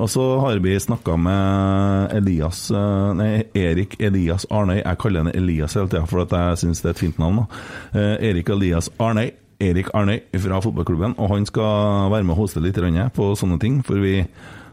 Og 0.00 0.08
så 0.10 0.22
har 0.40 0.56
vi 0.64 0.80
snakka 0.80 1.16
med 1.20 2.12
Elias 2.16 2.70
eh, 2.70 3.10
Nei, 3.18 3.44
Erik 3.58 3.98
Elias 4.00 4.46
Arnøy. 4.50 4.78
Jeg 4.80 4.98
kaller 5.02 5.26
han 5.26 5.34
Elias 5.36 5.76
hele 5.76 5.90
tida, 5.92 6.06
for 6.08 6.24
jeg 6.24 6.60
syns 6.62 6.80
det 6.80 6.88
er 6.90 6.96
et 6.96 7.02
fint 7.02 7.20
navn. 7.20 7.42
da. 7.42 7.60
Eh, 8.00 8.30
Erik 8.30 8.48
Elias 8.48 8.88
Arnøy. 8.98 9.30
Erik 9.62 9.92
Arnøy 9.94 10.18
fra 10.42 10.58
fotballklubben, 10.58 11.14
og 11.18 11.28
han 11.30 11.44
skal 11.46 12.10
være 12.10 12.24
med 12.26 12.34
og 12.34 12.40
hoste 12.40 12.60
litt 12.60 12.80
på 13.14 13.28
sånne 13.38 13.60
ting. 13.62 13.82
For 13.86 14.00
vi 14.02 14.24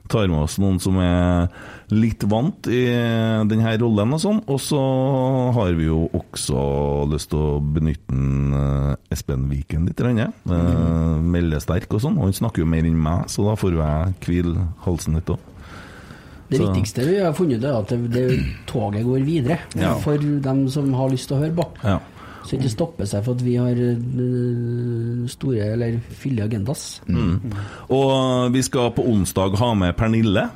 tar 0.10 0.28
med 0.28 0.40
oss 0.48 0.58
noen 0.58 0.80
som 0.82 0.98
er 0.98 1.52
litt 1.92 2.22
vant 2.30 2.68
i 2.70 2.84
denne 3.50 3.72
rollen 3.82 4.14
og 4.14 4.22
sånn. 4.22 4.42
Og 4.48 4.60
så 4.62 4.80
har 5.56 5.74
vi 5.78 5.88
jo 5.88 6.04
også 6.14 6.60
lyst 7.10 7.32
til 7.32 7.40
å 7.40 7.60
benytte 7.62 8.14
en, 8.14 8.54
eh, 8.54 8.96
Espen 9.16 9.48
Viken 9.50 9.88
litt. 9.88 9.98
Grann, 9.98 10.20
eh, 10.20 11.22
Meldesterk 11.22 11.92
og 11.94 12.02
sånn. 12.02 12.18
Og 12.18 12.30
han 12.30 12.34
snakker 12.34 12.60
jo 12.60 12.66
mer 12.70 12.84
enn 12.86 13.02
meg, 13.02 13.26
så 13.28 13.46
da 13.50 13.56
får 13.56 13.74
jeg 13.80 14.14
hvile 14.26 14.68
halsen 14.86 15.16
litt 15.16 15.26
òg. 15.26 15.40
Det 16.50 16.58
Så- 16.58 16.66
viktigste 16.74 17.06
vi 17.06 17.18
har 17.20 17.34
funnet, 17.34 17.64
er 17.64 17.78
at 17.80 17.88
det, 17.90 18.12
det, 18.12 18.46
toget 18.66 19.06
går 19.06 19.24
videre 19.26 19.60
Ja. 19.76 19.94
for 19.96 20.18
dem 20.18 20.68
som 20.70 20.94
har 20.94 21.10
lyst 21.10 21.28
til 21.28 21.38
å 21.38 21.42
høre 21.42 21.56
på. 21.56 21.68
Ja. 21.84 22.00
Så 22.44 22.58
ikke 22.58 22.70
stoppe 22.70 23.06
seg 23.06 23.24
for 23.24 23.34
at 23.34 23.42
vi 23.42 23.56
har 23.56 23.76
øh, 23.76 25.28
store 25.30 25.74
eller 25.74 26.00
fulle 26.10 26.42
agendas. 26.42 27.02
Mm. 27.08 27.40
Og 27.92 28.52
vi 28.54 28.62
skal 28.62 28.92
på 28.92 29.06
onsdag 29.06 29.56
ha 29.58 29.74
med 29.76 29.96
Pernille. 29.96 30.50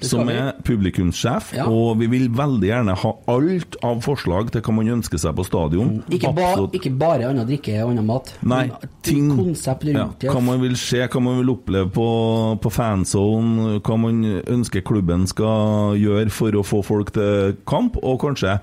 Som 0.00 0.26
vi. 0.26 0.32
er 0.34 0.52
publikumssjef, 0.64 1.52
Ja. 1.54 1.66
og 1.68 1.98
vi 1.98 2.06
vil 2.06 2.28
veldig 2.30 2.68
gjerne 2.70 2.94
ha 2.96 3.12
alt 3.28 3.76
av 3.84 4.00
forslag 4.02 4.50
til 4.52 4.62
hva 4.62 4.72
man 4.74 4.86
ønsker 4.88 5.18
seg 5.18 5.34
på 5.36 5.44
stadion. 5.44 6.02
Ikke, 6.10 6.32
ba, 6.34 6.54
ikke 6.72 6.92
bare 6.98 7.28
annen 7.28 7.46
drikke 7.46 7.82
og 7.84 7.90
annen 7.90 8.06
mat. 8.06 8.32
Nei, 8.42 8.66
men 8.68 8.88
ting 9.02 9.30
Konsept 9.36 9.84
rundt 9.84 10.22
ja, 10.22 10.32
Hva 10.32 10.40
man 10.42 10.60
vil 10.60 10.76
se, 10.76 11.06
hva 11.06 11.20
man 11.22 11.38
vil 11.42 11.54
oppleve 11.54 11.90
på, 11.92 12.06
på 12.60 12.70
fanzone, 12.72 13.80
hva 13.80 13.98
man 13.98 14.22
ønsker 14.46 14.82
klubben 14.86 15.26
skal 15.30 15.96
gjøre 16.00 16.30
for 16.30 16.50
å 16.52 16.64
få 16.64 16.82
folk 16.84 17.12
til 17.12 17.56
kamp, 17.66 17.96
og 18.02 18.20
kanskje 18.20 18.56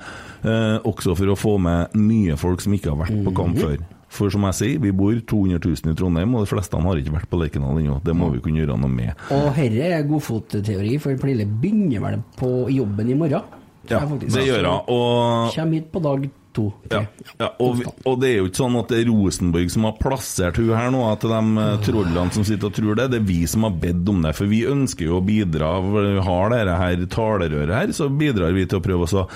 eh, 0.44 0.78
også 0.86 1.16
for 1.18 1.34
å 1.34 1.38
få 1.38 1.58
med 1.60 1.94
nye 1.96 2.36
folk 2.40 2.62
som 2.62 2.74
ikke 2.74 2.94
har 2.94 3.06
vært 3.06 3.24
på 3.24 3.32
Mhm. 3.32 3.36
kamp 3.36 3.58
før. 3.58 3.78
For 4.08 4.32
som 4.32 4.46
jeg 4.48 4.58
sier, 4.58 4.82
vi 4.82 4.94
bor 4.96 5.14
200 5.30 5.60
000 5.60 5.94
i 5.94 5.98
Trondheim, 6.00 6.36
og 6.38 6.46
de 6.46 6.52
fleste 6.54 6.80
har 6.80 7.02
ikke 7.02 7.16
vært 7.18 7.30
på 7.32 7.40
Lerkendal 7.42 7.82
ennå. 7.82 8.00
Det 8.06 8.16
må 8.16 8.32
vi 8.34 8.42
kunne 8.44 8.62
gjøre 8.64 8.80
noe 8.80 8.92
med. 8.92 9.14
Og 9.36 9.50
herre 9.58 9.94
er 10.00 10.08
godfotteori, 10.08 10.98
for 11.04 11.20
Pernille 11.20 11.48
begynner 11.48 12.04
vel 12.06 12.20
på 12.40 12.52
jobben 12.74 13.12
i 13.12 13.20
morgen. 13.20 13.56
Ja, 13.88 14.02
det 14.04 14.44
gjør 14.44 14.66
hun. 14.68 14.90
Og 14.92 15.54
Kommer 15.56 15.80
hit 15.80 15.92
på 15.94 16.04
dag 16.04 16.28
to. 16.58 16.66
Ja, 16.90 17.04
ja 17.38 17.52
og, 17.62 17.78
vi, 17.80 17.86
og 18.08 18.18
det 18.22 18.32
er 18.32 18.40
jo 18.40 18.50
ikke 18.50 18.62
sånn 18.64 18.80
at 18.80 18.92
det 18.92 19.00
er 19.02 19.12
Rosenborg 19.12 19.74
som 19.74 19.86
har 19.88 20.00
plassert 20.02 20.60
hun 20.60 20.74
her 20.74 20.90
nå, 20.94 21.04
at 21.12 21.28
de 21.28 21.42
eh, 21.64 21.78
trollene 21.86 22.34
som 22.36 22.48
sitter 22.48 22.72
og 22.72 22.78
tror 22.78 22.98
det, 23.00 23.08
det 23.14 23.22
er 23.22 23.30
vi 23.30 23.40
som 23.50 23.68
har 23.68 23.78
bedt 23.86 24.12
om 24.12 24.26
det. 24.26 24.34
For 24.38 24.50
vi 24.52 24.64
ønsker 24.70 25.10
jo 25.10 25.20
å 25.20 25.26
bidra, 25.26 25.72
vi 25.86 26.26
har 26.28 26.54
dette 26.56 26.82
her 26.82 27.08
talerøret 27.14 27.76
her, 27.78 27.96
så 27.96 28.10
bidrar 28.10 28.56
vi 28.58 28.66
til 28.66 28.82
å 28.82 28.86
prøve 28.88 29.08
å 29.22 29.28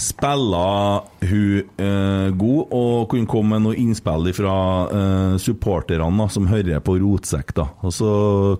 spille 0.00 0.60
hun 1.30 1.80
eh, 1.84 2.28
god, 2.40 2.60
og 2.72 3.08
kunne 3.12 3.28
komme 3.30 3.56
med 3.58 3.66
noe 3.68 3.78
innspill 3.78 4.30
fra 4.36 4.54
eh, 4.88 5.34
supporterne 5.42 6.10
da, 6.22 6.28
som 6.32 6.48
hører 6.50 6.80
på 6.84 6.96
Rotsekk. 7.02 7.54
da. 7.56 7.66
Og 7.84 7.92
så 7.94 8.12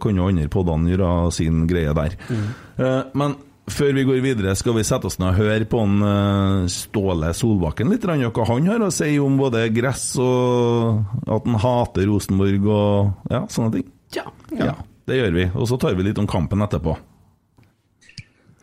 kan 0.03 0.19
jo 0.19 0.29
andre 0.29 0.51
podene 0.53 0.93
gjøre 0.93 1.31
sin 1.35 1.65
greie 1.71 1.95
der. 1.97 2.19
Eh, 2.31 3.01
men 3.17 3.39
før 3.71 3.93
vi 3.95 4.05
går 4.09 4.21
videre, 4.25 4.55
skal 4.59 4.77
vi 4.77 4.85
sette 4.87 5.09
oss 5.09 5.19
ned 5.23 5.31
og 5.33 5.41
høre 5.41 5.69
på 5.71 5.81
en 5.87 6.05
eh, 6.07 6.69
Ståle 6.73 7.33
Solbakken 7.37 7.93
litt, 7.93 8.05
grann, 8.05 8.25
hva 8.29 8.49
han 8.51 8.69
har 8.71 8.85
å 8.85 8.93
si 8.95 9.13
om 9.23 9.39
både 9.41 9.69
gress 9.75 10.13
og 10.21 11.03
at 11.25 11.49
han 11.49 11.61
hater 11.63 12.09
Rosenborg 12.11 12.69
og 12.69 13.33
ja, 13.33 13.45
sånne 13.49 13.79
ting. 13.79 13.91
Ja. 14.17 14.27
Ja, 14.59 14.75
det 15.09 15.21
gjør 15.21 15.37
vi. 15.37 15.51
Og 15.55 15.71
så 15.71 15.79
tar 15.81 15.97
vi 15.97 16.09
litt 16.09 16.19
om 16.21 16.29
kampen 16.31 16.67
etterpå. 16.67 16.99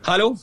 Hallo. 0.07 0.33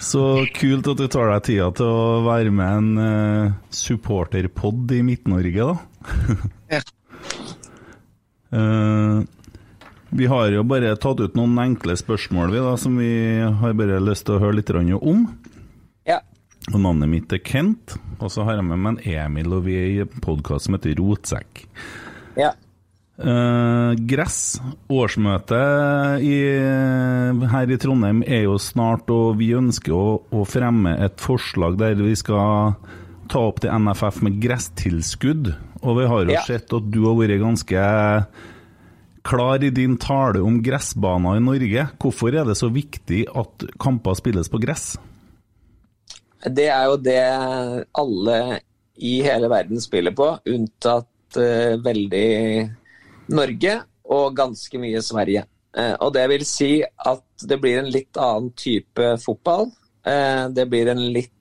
Så 0.00 0.22
kult 0.54 0.88
at 0.92 1.00
du 1.00 1.06
tar 1.10 1.32
deg 1.32 1.46
tida 1.48 1.68
til 1.76 1.88
å 1.88 2.20
være 2.26 2.52
med 2.54 2.76
en 2.80 3.00
uh, 3.02 3.56
supporterpod 3.74 4.94
i 4.94 5.02
Midt-Norge, 5.06 5.72
da. 5.72 6.44
Ja. 6.76 6.84
Eh, 8.48 9.18
vi 10.08 10.26
har 10.26 10.46
jo 10.48 10.62
bare 10.64 10.94
tatt 10.96 11.20
ut 11.20 11.34
noen 11.36 11.58
enkle 11.60 11.92
spørsmål 12.00 12.54
vi 12.54 12.62
da, 12.64 12.70
som 12.80 12.94
vi 12.96 13.10
har 13.60 13.74
bare 13.76 13.98
lyst 14.00 14.24
til 14.24 14.38
å 14.38 14.40
høre 14.40 14.56
litt 14.56 14.72
om. 14.72 15.26
Ja. 16.08 16.22
Og 16.72 16.80
Navnet 16.80 17.12
mitt 17.12 17.32
er 17.36 17.42
Kent, 17.44 17.98
og 18.16 18.32
så 18.32 18.46
har 18.48 18.56
jeg 18.56 18.64
med 18.70 18.80
meg 18.80 19.02
en 19.04 19.18
Emil, 19.26 19.52
og 19.52 19.66
vi 19.68 19.76
er 19.76 19.90
i 19.90 20.00
en 20.06 20.24
podkast 20.24 20.64
som 20.64 20.78
heter 20.78 20.96
Rotsekk. 20.96 21.66
Ja. 22.40 22.54
Eh, 23.18 23.92
gress. 24.06 24.60
Årsmøtet 24.94 26.22
i, 26.22 26.36
her 27.50 27.72
i 27.74 27.78
Trondheim 27.82 28.20
er 28.22 28.44
jo 28.46 28.54
snart, 28.62 29.10
og 29.10 29.40
vi 29.40 29.50
ønsker 29.58 29.94
å, 29.96 30.12
å 30.30 30.44
fremme 30.46 30.94
et 31.02 31.18
forslag 31.22 31.80
der 31.80 31.98
vi 31.98 32.14
skal 32.18 32.76
ta 33.28 33.42
opp 33.50 33.58
til 33.64 33.74
NFF 33.74 34.22
med 34.24 34.38
gresstilskudd. 34.44 35.50
Og 35.82 35.98
vi 35.98 36.06
har 36.10 36.24
jo 36.24 36.36
Ja. 36.36 36.44
sett 36.46 36.72
at 36.72 36.86
du 36.94 37.02
har 37.08 37.18
vært 37.18 37.42
ganske 37.42 37.82
klar 39.28 39.64
i 39.66 39.70
din 39.74 39.98
tale 40.00 40.40
om 40.40 40.62
gressbaner 40.62 41.36
i 41.36 41.42
Norge. 41.44 41.88
Hvorfor 41.98 42.32
er 42.32 42.46
det 42.46 42.56
så 42.56 42.70
viktig 42.72 43.26
at 43.34 43.66
kamper 43.82 44.14
spilles 44.14 44.48
på 44.48 44.62
gress? 44.62 44.96
Det 46.46 46.68
er 46.70 46.86
jo 46.86 46.96
det 47.02 47.18
alle 47.98 48.60
i 48.96 49.18
hele 49.26 49.50
verden 49.50 49.82
spiller 49.82 50.14
på, 50.14 50.30
unntatt 50.46 51.36
uh, 51.36 51.74
veldig 51.82 52.70
Norge 53.28 53.78
og 54.08 54.36
ganske 54.36 54.80
mye 54.80 55.02
Sverige. 55.04 55.44
Eh, 55.76 55.94
og 56.00 56.12
det 56.16 56.24
vil 56.32 56.44
si 56.48 56.70
at 56.82 57.48
det 57.48 57.58
blir 57.62 57.80
en 57.82 57.90
litt 57.92 58.18
annen 58.18 58.52
type 58.58 59.10
fotball. 59.22 59.68
Eh, 60.06 60.46
det 60.54 60.68
blir 60.70 60.92
en 60.94 61.04
litt 61.12 61.34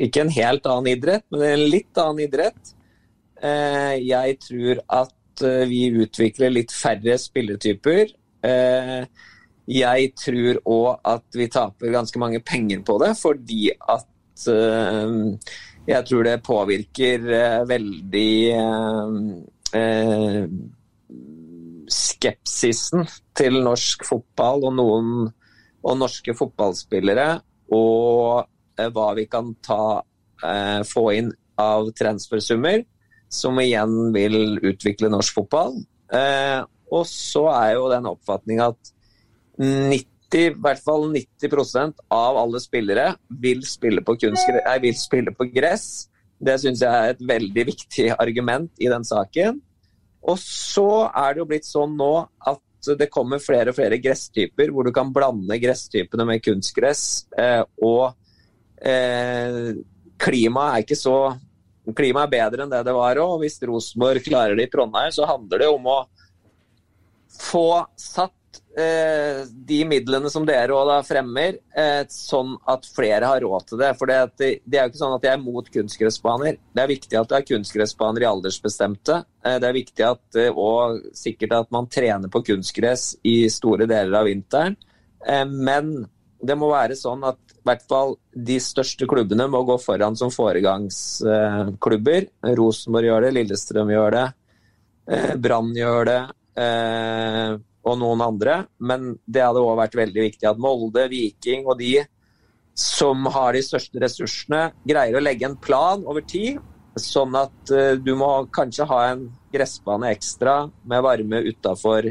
Ikke 0.00 0.22
en 0.22 0.30
helt 0.32 0.64
annen 0.64 0.94
idrett, 0.94 1.26
men 1.28 1.42
en 1.44 1.62
litt 1.68 1.98
annen 2.00 2.22
idrett. 2.24 2.70
Eh, 3.36 3.98
jeg 4.00 4.38
tror 4.40 4.78
at 4.88 5.42
vi 5.68 5.90
utvikler 6.00 6.54
litt 6.54 6.72
færre 6.72 7.18
spilletyper. 7.20 8.14
Jeg 9.68 10.06
tror 10.16 10.60
òg 10.62 10.88
at 11.10 11.36
vi 11.36 11.48
taper 11.52 11.92
ganske 11.92 12.22
mange 12.22 12.40
penger 12.40 12.80
på 12.86 12.96
det, 13.02 13.10
fordi 13.18 13.74
at 13.74 14.46
jeg 15.90 16.08
tror 16.08 16.24
det 16.30 16.36
påvirker 16.46 17.28
veldig 17.68 18.32
skepsisen 21.90 23.04
til 23.36 23.60
norsk 23.64 24.04
fotball 24.06 24.68
og 24.68 24.76
noen 24.78 25.08
og 25.84 25.98
norske 26.00 26.32
fotballspillere, 26.36 27.28
og 27.76 28.44
eh, 28.78 28.88
hva 28.88 29.08
vi 29.18 29.26
kan 29.28 29.52
ta, 29.64 30.00
eh, 30.40 30.80
få 30.88 31.04
inn 31.18 31.30
av 31.60 31.90
transfersummer, 31.96 32.84
som 33.28 33.58
igjen 33.60 34.14
vil 34.14 34.56
utvikle 34.62 35.10
norsk 35.12 35.42
fotball. 35.42 35.76
Eh, 36.14 36.62
og 36.94 37.04
så 37.10 37.46
er 37.52 37.74
jo 37.76 37.90
den 37.92 38.08
oppfatninga 38.08 38.70
at 38.72 38.92
90, 39.60 40.08
i 40.34 40.48
hvert 40.58 40.82
fall 40.82 41.06
90% 41.12 42.00
av 42.14 42.40
alle 42.40 42.58
spillere 42.62 43.12
vil 43.44 43.62
spille 43.68 44.02
på, 44.02 44.16
kunstgre- 44.18 44.64
vil 44.82 44.96
spille 44.98 45.34
på 45.36 45.46
gress. 45.52 46.08
Det 46.42 46.56
syns 46.60 46.82
jeg 46.82 46.90
er 46.90 47.12
et 47.12 47.22
veldig 47.22 47.66
viktig 47.68 48.08
argument 48.16 48.72
i 48.82 48.90
den 48.90 49.06
saken. 49.06 49.60
Og 50.30 50.38
så 50.40 50.88
er 51.10 51.34
det 51.34 51.42
jo 51.42 51.48
blitt 51.48 51.68
sånn 51.68 51.96
nå 51.98 52.12
at 52.50 52.60
det 52.98 53.08
kommer 53.12 53.40
flere 53.40 53.72
og 53.72 53.78
flere 53.78 53.96
gresstyper 54.02 54.72
hvor 54.72 54.84
du 54.84 54.92
kan 54.92 55.12
blande 55.12 55.56
gresstypene 55.60 56.26
med 56.28 56.44
kunstgress. 56.44 57.24
Eh, 57.36 57.62
og 57.84 58.12
eh, 58.84 59.74
klimaet 60.20 60.70
er 60.78 60.86
ikke 60.86 61.00
så 61.00 61.18
Klimaet 61.84 62.30
er 62.30 62.32
bedre 62.32 62.64
enn 62.64 62.70
det 62.72 62.78
det 62.86 62.94
var 62.96 63.18
òg. 63.20 63.42
Hvis 63.42 63.58
Rosenborg 63.68 64.24
klarer 64.24 64.56
det 64.56 64.64
i 64.64 64.70
Trondheim, 64.72 65.10
så 65.12 65.26
handler 65.28 65.60
det 65.60 65.66
om 65.68 65.84
å 65.92 65.98
få 67.28 67.66
satt 68.00 68.32
eh, 68.78 69.42
de 69.68 69.80
midlene 69.88 70.30
som 70.32 70.46
dere 70.46 70.74
òg 70.76 70.92
fremmer, 71.06 71.58
eh, 71.76 72.02
sånn 72.10 72.54
at 72.70 72.86
flere 72.86 73.28
har 73.30 73.44
råd 73.44 73.68
til 73.68 73.82
det. 73.82 73.90
For 73.98 74.10
det, 74.10 74.18
det, 74.38 74.78
er 74.78 74.86
jo 74.86 74.92
ikke 74.92 75.02
sånn 75.02 75.16
at 75.16 75.26
jeg 75.26 75.36
er 75.36 75.42
mot 75.42 75.70
kunstgressbaner. 75.76 76.58
Det 76.74 76.82
er 76.84 76.90
viktig 76.90 77.20
at 77.20 77.30
det 77.30 77.38
er 77.38 77.48
kunstgressbaner 77.52 78.24
i 78.24 78.30
aldersbestemte. 78.30 79.20
Eh, 79.44 79.58
det 79.62 79.70
er 79.70 79.78
viktig 79.78 80.06
at, 80.08 80.24
eh, 80.40 80.50
og 80.50 81.06
sikkert 81.16 81.58
at 81.60 81.72
man 81.74 81.90
trener 81.92 82.32
på 82.32 82.44
kunstgress 82.50 83.14
i 83.26 83.36
store 83.52 83.88
deler 83.90 84.20
av 84.20 84.28
vinteren. 84.30 84.78
Eh, 85.26 85.44
men 85.44 85.96
det 86.44 86.56
må 86.60 86.70
være 86.72 86.96
sånn 86.98 87.24
at 87.26 87.40
i 87.54 87.64
hvert 87.64 87.84
fall 87.88 88.16
de 88.36 88.58
største 88.60 89.06
klubbene 89.08 89.46
må 89.48 89.62
gå 89.64 89.78
foran 89.80 90.16
som 90.20 90.32
foregangsklubber. 90.34 92.26
Rosenborg 92.58 93.08
gjør 93.08 93.24
det, 93.24 93.30
Lillestrøm 93.38 93.92
gjør 93.94 94.18
det, 94.18 94.26
eh, 95.08 95.32
Brann 95.40 95.72
gjør 95.76 96.10
det. 96.10 96.20
Og 97.84 97.98
noen 98.00 98.22
andre. 98.24 98.62
Men 98.80 99.14
det 99.26 99.44
hadde 99.44 99.62
òg 99.62 99.78
vært 99.82 99.96
veldig 99.98 100.28
viktig 100.30 100.48
at 100.48 100.60
Molde, 100.60 101.04
Viking 101.12 101.66
og 101.68 101.78
de 101.82 101.98
som 102.74 103.26
har 103.30 103.54
de 103.54 103.62
største 103.62 104.00
ressursene, 104.02 104.66
greier 104.86 105.14
å 105.14 105.22
legge 105.22 105.46
en 105.46 105.58
plan 105.62 106.02
over 106.10 106.24
tid. 106.26 106.58
Sånn 106.98 107.34
at 107.38 107.70
eh, 107.74 107.94
du 108.02 108.12
må 108.18 108.28
kanskje 108.54 108.86
ha 108.90 109.00
en 109.12 109.28
gressbane 109.54 110.10
ekstra 110.14 110.64
med 110.86 111.02
varme 111.06 111.40
utafor 111.46 112.10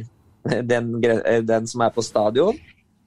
den, 0.71 0.95
eh, 1.03 1.41
den 1.43 1.67
som 1.67 1.83
er 1.83 1.93
på 1.95 2.03
stadion. 2.03 2.57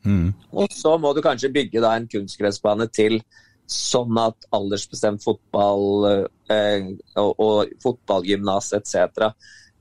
Mm. 0.07 0.31
Og 0.53 0.73
så 0.73 0.95
må 1.01 1.13
du 1.17 1.23
kanskje 1.25 1.53
bygge 1.53 1.83
da 1.83 1.97
en 1.97 2.09
kunstgressbane 2.09 2.89
til, 2.95 3.19
sånn 3.67 4.15
at 4.23 4.47
aldersbestemt 4.55 5.25
fotball 5.25 6.07
eh, 6.53 6.93
og, 7.19 7.33
og 7.43 7.73
fotballgymnas 7.83 8.71
etc. 8.79 9.33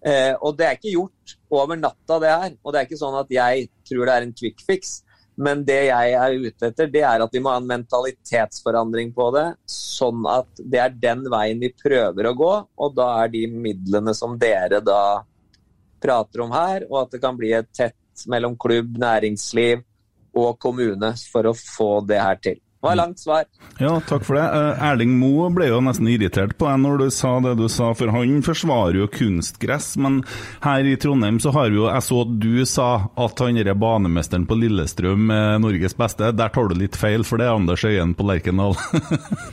Eh, 0.05 0.33
og 0.37 0.53
det 0.57 0.67
er 0.67 0.77
ikke 0.77 0.93
gjort 0.93 1.35
over 1.49 1.79
natta, 1.79 2.19
det 2.21 2.31
her. 2.31 2.53
Og 2.61 2.73
det 2.73 2.79
er 2.79 2.87
ikke 2.87 3.01
sånn 3.01 3.17
at 3.17 3.31
jeg 3.33 3.67
tror 3.87 4.05
det 4.05 4.15
er 4.15 4.27
en 4.27 4.35
quick 4.37 4.61
fix. 4.65 4.99
Men 5.35 5.65
det 5.67 5.81
jeg 5.89 6.11
er 6.15 6.35
ute 6.39 6.69
etter, 6.69 6.87
det 6.91 7.01
er 7.03 7.23
at 7.25 7.33
vi 7.33 7.41
må 7.43 7.51
ha 7.51 7.59
en 7.59 7.67
mentalitetsforandring 7.67 9.11
på 9.15 9.29
det. 9.35 9.47
Sånn 9.71 10.23
at 10.31 10.61
det 10.61 10.79
er 10.79 10.95
den 10.95 11.25
veien 11.31 11.59
vi 11.59 11.73
prøver 11.75 12.29
å 12.29 12.35
gå, 12.39 12.53
og 12.79 12.95
da 12.95 13.09
er 13.23 13.33
de 13.33 13.43
midlene 13.51 14.13
som 14.15 14.37
dere 14.39 14.79
da 14.85 15.01
prater 16.05 16.45
om 16.45 16.53
her, 16.55 16.85
og 16.87 17.01
at 17.01 17.15
det 17.15 17.23
kan 17.23 17.35
bli 17.39 17.51
et 17.57 17.71
tett 17.75 18.27
mellom 18.31 18.55
klubb, 18.61 18.95
næringsliv 19.01 19.83
og 20.39 20.55
kommune 20.61 21.11
for 21.31 21.51
å 21.51 21.55
få 21.57 21.89
det 22.07 22.21
her 22.21 22.39
til. 22.43 22.61
Det 22.85 22.89
var 22.91 22.95
langt 22.99 23.19
svar. 23.19 23.45
Ja, 23.81 24.01
takk 24.07 24.23
for 24.27 24.37
det. 24.37 24.43
Eh, 24.45 24.83
Erling 24.85 25.15
Moe 25.17 25.49
ble 25.49 25.71
jo 25.71 25.79
nesten 25.81 26.05
irritert 26.11 26.53
på 26.59 26.67
deg 26.69 26.83
når 26.83 26.99
du 27.01 27.05
sa 27.11 27.31
det 27.41 27.55
du 27.57 27.65
sa, 27.71 27.89
for 27.97 28.13
han 28.13 28.43
forsvarer 28.45 28.99
jo 28.99 29.07
kunstgress. 29.09 29.95
Men 29.97 30.19
her 30.61 30.85
i 30.85 30.93
Trondheim 31.01 31.39
så 31.41 31.49
har 31.55 31.71
vi 31.73 31.79
jo 31.79 31.87
Jeg 31.89 32.05
så 32.05 32.21
at 32.21 32.35
du 32.43 32.65
sa 32.69 32.89
at 33.25 33.41
han 33.41 33.57
derre 33.57 33.73
banemesteren 33.79 34.45
på 34.45 34.57
Lillestrøm 34.59 35.33
er 35.33 35.57
Norges 35.63 35.97
beste. 35.97 36.29
Der 36.37 36.53
tar 36.53 36.69
du 36.69 36.75
litt 36.77 36.97
feil, 36.99 37.25
for 37.25 37.41
det 37.41 37.47
er 37.47 37.55
Anders 37.57 37.85
Øyen 37.87 38.13
på 38.13 38.27
Lerkendal. 38.29 38.77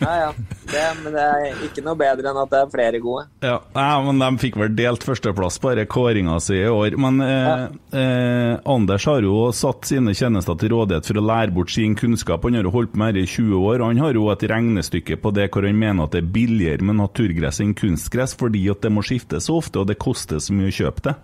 Ja, 0.03 0.13
ja. 0.19 0.31
Det, 0.67 0.83
men 1.03 1.15
det 1.15 1.23
er 1.23 1.61
ikke 1.67 1.83
noe 1.85 1.95
bedre 1.99 2.31
enn 2.31 2.39
at 2.41 2.51
det 2.51 2.59
er 2.59 2.71
flere 2.73 2.99
gode. 3.03 3.25
Ja, 3.45 3.59
ja 3.77 4.01
men 4.03 4.19
De 4.19 4.29
fikk 4.43 4.57
vel 4.59 4.73
delt 4.75 5.05
førsteplass, 5.07 5.61
bare 5.63 5.85
kåringa 5.87 6.39
si 6.43 6.59
i 6.59 6.69
år. 6.69 6.97
Men 7.01 7.21
eh, 7.23 7.65
eh, 8.01 8.55
Anders 8.69 9.07
har 9.07 9.23
jo 9.25 9.47
satt 9.57 9.87
sine 9.89 10.15
tjenester 10.17 10.59
til 10.59 10.73
rådighet 10.75 11.09
for 11.09 11.21
å 11.21 11.27
lære 11.29 11.55
bort 11.55 11.73
sin 11.73 11.95
kunnskap. 11.99 12.45
Han 12.49 12.59
har 12.59 12.67
jo 12.67 12.75
holdt 12.75 12.95
på 12.95 13.03
med 13.03 13.22
i 13.23 13.29
20 13.31 13.63
år, 13.63 13.85
han 13.87 14.01
har 14.03 14.17
jo 14.19 14.29
et 14.33 14.45
regnestykke 14.51 15.19
på 15.23 15.33
det 15.35 15.49
hvor 15.53 15.67
han 15.67 15.79
mener 15.79 16.07
at 16.07 16.15
det 16.17 16.23
er 16.23 16.33
billigere 16.35 16.87
med 16.87 16.99
naturgress 17.01 17.63
enn 17.63 17.75
kunstgress, 17.79 18.37
fordi 18.39 18.67
at 18.73 18.83
det 18.85 18.93
må 18.93 19.05
skiftes 19.07 19.49
så 19.49 19.59
ofte, 19.63 19.83
og 19.83 19.91
det 19.91 20.01
koster 20.03 20.43
så 20.43 20.57
mye 20.57 20.73
å 20.73 20.77
kjøpe 20.83 21.07
det. 21.09 21.17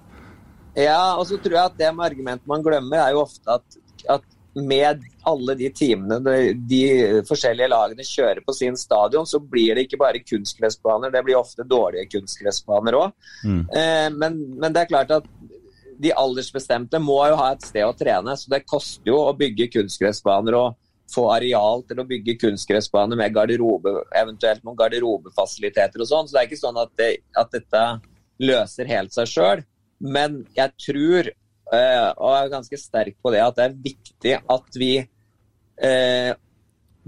Ja, 0.87 1.19
og 1.19 1.27
så 1.27 1.39
tror 1.43 1.57
jeg 1.57 1.73
at 1.73 1.79
det 1.79 1.93
med 1.95 2.07
argumentet 2.07 2.51
man 2.51 2.65
glemmer, 2.65 3.03
er 3.03 3.17
jo 3.17 3.25
ofte 3.25 3.59
at, 3.59 3.79
at 4.15 4.27
med 4.59 5.03
alle 5.29 5.55
de 5.59 5.69
timene 5.75 6.19
de, 6.25 6.53
de 6.71 6.83
forskjellige 7.29 7.71
lagene 7.71 8.07
kjører 8.07 8.41
på 8.47 8.55
sin 8.57 8.79
stadion, 8.79 9.27
så 9.27 9.41
blir 9.43 9.75
det 9.77 9.87
ikke 9.87 10.01
bare 10.01 10.23
kunstgressbaner, 10.25 11.13
det 11.15 11.23
blir 11.27 11.39
ofte 11.39 11.67
dårlige 11.69 12.09
kunstgressbaner 12.17 12.99
òg. 12.99 13.15
Mm. 13.45 13.63
Eh, 13.69 14.09
men, 14.15 14.41
men 14.59 14.75
det 14.75 14.85
er 14.85 14.93
klart 14.95 15.15
at 15.19 15.29
de 15.99 16.15
aldersbestemte 16.15 17.01
må 17.03 17.19
jo 17.27 17.39
ha 17.41 17.53
et 17.53 17.65
sted 17.67 17.85
å 17.87 17.97
trene, 17.99 18.37
så 18.39 18.53
det 18.53 18.67
koster 18.69 19.11
jo 19.11 19.19
å 19.27 19.35
bygge 19.37 19.71
kunstgressbaner 19.75 20.57
og 20.59 20.77
få 21.09 21.25
areal 21.33 21.83
til 21.89 22.03
å 22.03 22.07
bygge 22.09 22.37
kunstgressbane 22.43 23.17
med 23.19 23.35
garderobe, 23.35 23.95
eventuelt 24.17 24.65
noen 24.65 24.79
garderobefasiliteter 24.79 26.05
og 26.05 26.11
sånn. 26.11 26.29
Så 26.29 26.37
det 26.37 26.43
er 26.43 26.51
ikke 26.51 26.61
sånn 26.61 26.81
at, 26.81 26.93
det, 27.01 27.11
at 27.39 27.53
dette 27.55 27.85
løser 28.45 28.91
helt 28.91 29.15
seg 29.17 29.31
sjøl. 29.31 29.63
Men 30.05 30.43
jeg 30.57 30.75
tror, 30.85 31.31
eh, 31.75 32.11
og 32.13 32.35
er 32.35 32.53
ganske 32.53 32.81
sterk 32.81 33.17
på 33.23 33.33
det, 33.35 33.43
at 33.45 33.57
det 33.59 33.67
er 33.67 33.81
viktig 33.89 34.37
at 34.57 34.79
vi 34.79 34.93
eh, 35.01 36.33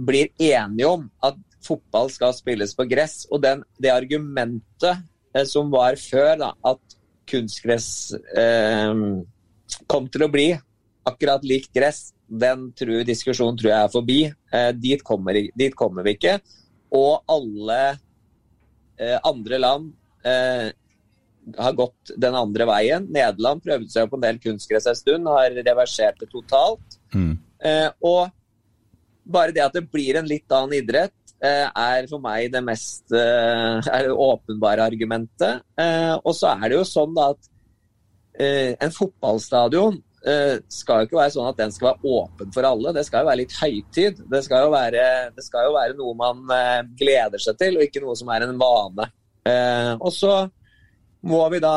blir 0.01 0.33
enige 0.41 0.89
om 0.89 1.07
at 1.27 1.39
fotball 1.65 2.09
skal 2.13 2.33
spilles 2.37 2.73
på 2.77 2.89
gress. 2.91 3.27
Og 3.31 3.43
den, 3.45 3.65
det 3.79 3.93
argumentet 3.93 5.05
eh, 5.35 5.47
som 5.49 5.71
var 5.73 6.01
før, 6.01 6.35
da, 6.41 6.55
at 6.73 6.99
kunstgress 7.31 7.91
eh, 8.39 9.05
kom 9.87 10.09
til 10.11 10.27
å 10.27 10.33
bli 10.33 10.49
akkurat 11.09 11.45
likt 11.47 11.73
gress, 11.75 12.11
den 12.31 12.69
tror, 12.79 13.03
diskusjonen 13.07 13.59
tror 13.59 13.73
jeg 13.73 13.85
er 13.85 13.93
forbi. 13.93 14.21
Eh, 14.55 14.71
dit, 14.79 15.03
kommer, 15.07 15.37
dit, 15.37 15.75
kommer, 15.77 16.07
vi 16.07 16.15
ikke. 16.17 16.39
Og 16.95 17.23
alle 17.31 17.81
eh, 19.01 19.17
andre 19.27 19.61
land 19.61 19.89
eh, 20.27 20.69
har 21.59 21.79
gått 21.79 22.13
den 22.21 22.37
andre 22.39 22.67
veien. 22.71 23.09
Nederland 23.11 23.65
prøvde 23.65 23.91
seg 23.91 24.11
på 24.11 24.19
en 24.19 24.27
del 24.27 24.43
kunstgress 24.43 24.87
en 24.91 24.99
stund, 24.99 25.31
har 25.31 25.57
reversert 25.59 26.21
det 26.23 26.31
totalt. 26.31 27.01
Mm. 27.11 27.33
og 28.07 28.31
bare 29.27 29.53
det 29.53 29.65
at 29.65 29.75
det 29.75 29.83
blir 29.91 30.17
en 30.17 30.29
litt 30.29 30.53
annen 30.55 30.77
idrett, 30.79 31.17
er 31.43 32.07
for 32.07 32.23
meg 32.23 32.53
det 32.53 32.61
mest 32.63 33.11
det 33.11 34.13
åpenbare 34.15 34.85
argumentet. 34.87 35.65
og 36.23 36.31
så 36.37 36.55
er 36.55 36.69
det 36.69 36.79
jo 36.79 36.87
sånn 36.87 37.19
at 37.25 37.51
en 38.87 38.95
fotballstadion 38.95 39.99
skal 40.21 41.01
jo 41.01 41.07
ikke 41.09 41.17
være 41.17 41.33
sånn 41.33 41.49
at 41.49 41.57
den 41.57 41.71
skal 41.73 41.87
være 41.91 42.11
åpen 42.13 42.51
for 42.53 42.67
alle. 42.69 42.93
Det 42.93 43.07
skal 43.07 43.23
jo 43.23 43.29
være 43.31 43.41
litt 43.41 43.55
høytid. 43.57 44.19
Det 44.29 44.41
skal 44.45 44.67
jo 44.67 44.73
være, 44.75 45.05
skal 45.47 45.69
jo 45.69 45.77
være 45.79 45.97
noe 45.97 46.17
man 46.19 46.43
gleder 46.99 47.41
seg 47.41 47.57
til, 47.61 47.79
og 47.79 47.87
ikke 47.87 48.03
noe 48.05 48.17
som 48.21 48.29
er 48.35 48.45
en 48.45 48.59
vane. 48.61 49.07
og 49.97 50.13
så 50.13 50.35
må 51.25 51.41
vi 51.55 51.63
da 51.65 51.77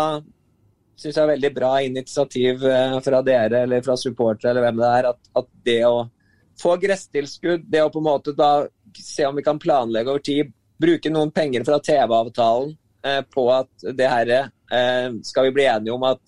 synes 1.00 1.16
jeg 1.16 1.24
er 1.24 1.32
veldig 1.32 1.54
bra 1.56 1.72
initiativ 1.84 2.68
fra 3.06 3.22
dere 3.26 3.64
eller 3.64 3.86
fra 3.86 3.96
supportere 3.98 4.52
eller 4.52 4.68
hvem 4.68 4.84
det 4.84 4.92
er, 5.00 5.10
at, 5.14 5.32
at 5.40 5.50
det 5.66 5.80
å 5.88 5.96
få 6.62 6.76
gresstilskudd, 6.82 7.66
det 7.70 7.82
å 7.84 7.92
på 7.92 8.02
en 8.02 8.10
måte 8.10 8.36
da 8.38 8.66
se 9.00 9.26
om 9.26 9.36
vi 9.36 9.46
kan 9.46 9.60
planlegge 9.62 10.14
over 10.14 10.24
tid, 10.24 10.52
bruke 10.80 11.12
noen 11.12 11.32
penger 11.34 11.66
fra 11.68 11.80
TV-avtalen 11.84 12.74
eh, 13.06 13.22
på 13.34 13.48
at 13.54 13.88
det 13.98 14.10
her 14.10 14.32
eh, 14.36 15.10
skal 15.26 15.50
vi 15.50 15.56
bli 15.58 15.68
enige 15.70 15.96
om 15.96 16.06
at, 16.08 16.22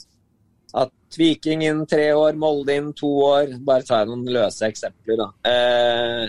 at 0.75 1.17
Viking 1.17 1.63
innen 1.63 1.85
tre 1.87 2.09
år, 2.13 2.35
Molde 2.39 2.75
innen 2.75 2.93
to 2.97 3.07
år 3.23 3.53
Bare 3.63 3.85
tar 3.87 4.03
jeg 4.03 4.11
noen 4.11 4.25
løse 4.35 4.67
eksempler, 4.67 5.21
da. 5.21 5.27
Eh, 5.51 6.25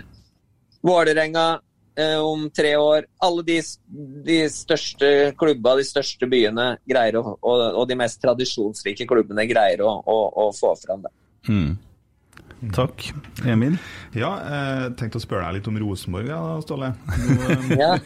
Vålerenga 0.86 1.46
eh, 1.98 2.18
om 2.22 2.46
tre 2.54 2.76
år. 2.78 3.08
Alle 3.26 3.42
de, 3.46 3.56
de, 4.26 4.36
største 4.52 5.10
klubba, 5.38 5.74
de 5.80 5.86
største 5.88 6.28
byene 6.30 6.76
greier 6.86 7.18
å, 7.18 7.24
og, 7.40 7.64
og 7.82 7.88
de 7.90 7.98
mest 7.98 8.22
tradisjonsrike 8.22 9.08
klubbene 9.08 9.48
greier 9.50 9.82
å, 9.82 9.96
å, 10.06 10.20
å 10.46 10.46
få 10.54 10.76
fram 10.84 11.02
det. 11.08 11.12
Mm. 11.50 11.74
Takk. 12.72 13.10
Emil? 13.44 13.76
Ja, 14.16 14.30
jeg 14.48 14.94
tenkte 15.00 15.20
å 15.20 15.22
spørre 15.22 15.48
deg 15.48 15.58
litt 15.58 15.68
om 15.70 15.76
Rosenborg, 15.82 16.30
ja, 16.30 16.40
Ståle. 16.64 16.94
Du, 17.68 17.74
Ja. 17.76 17.96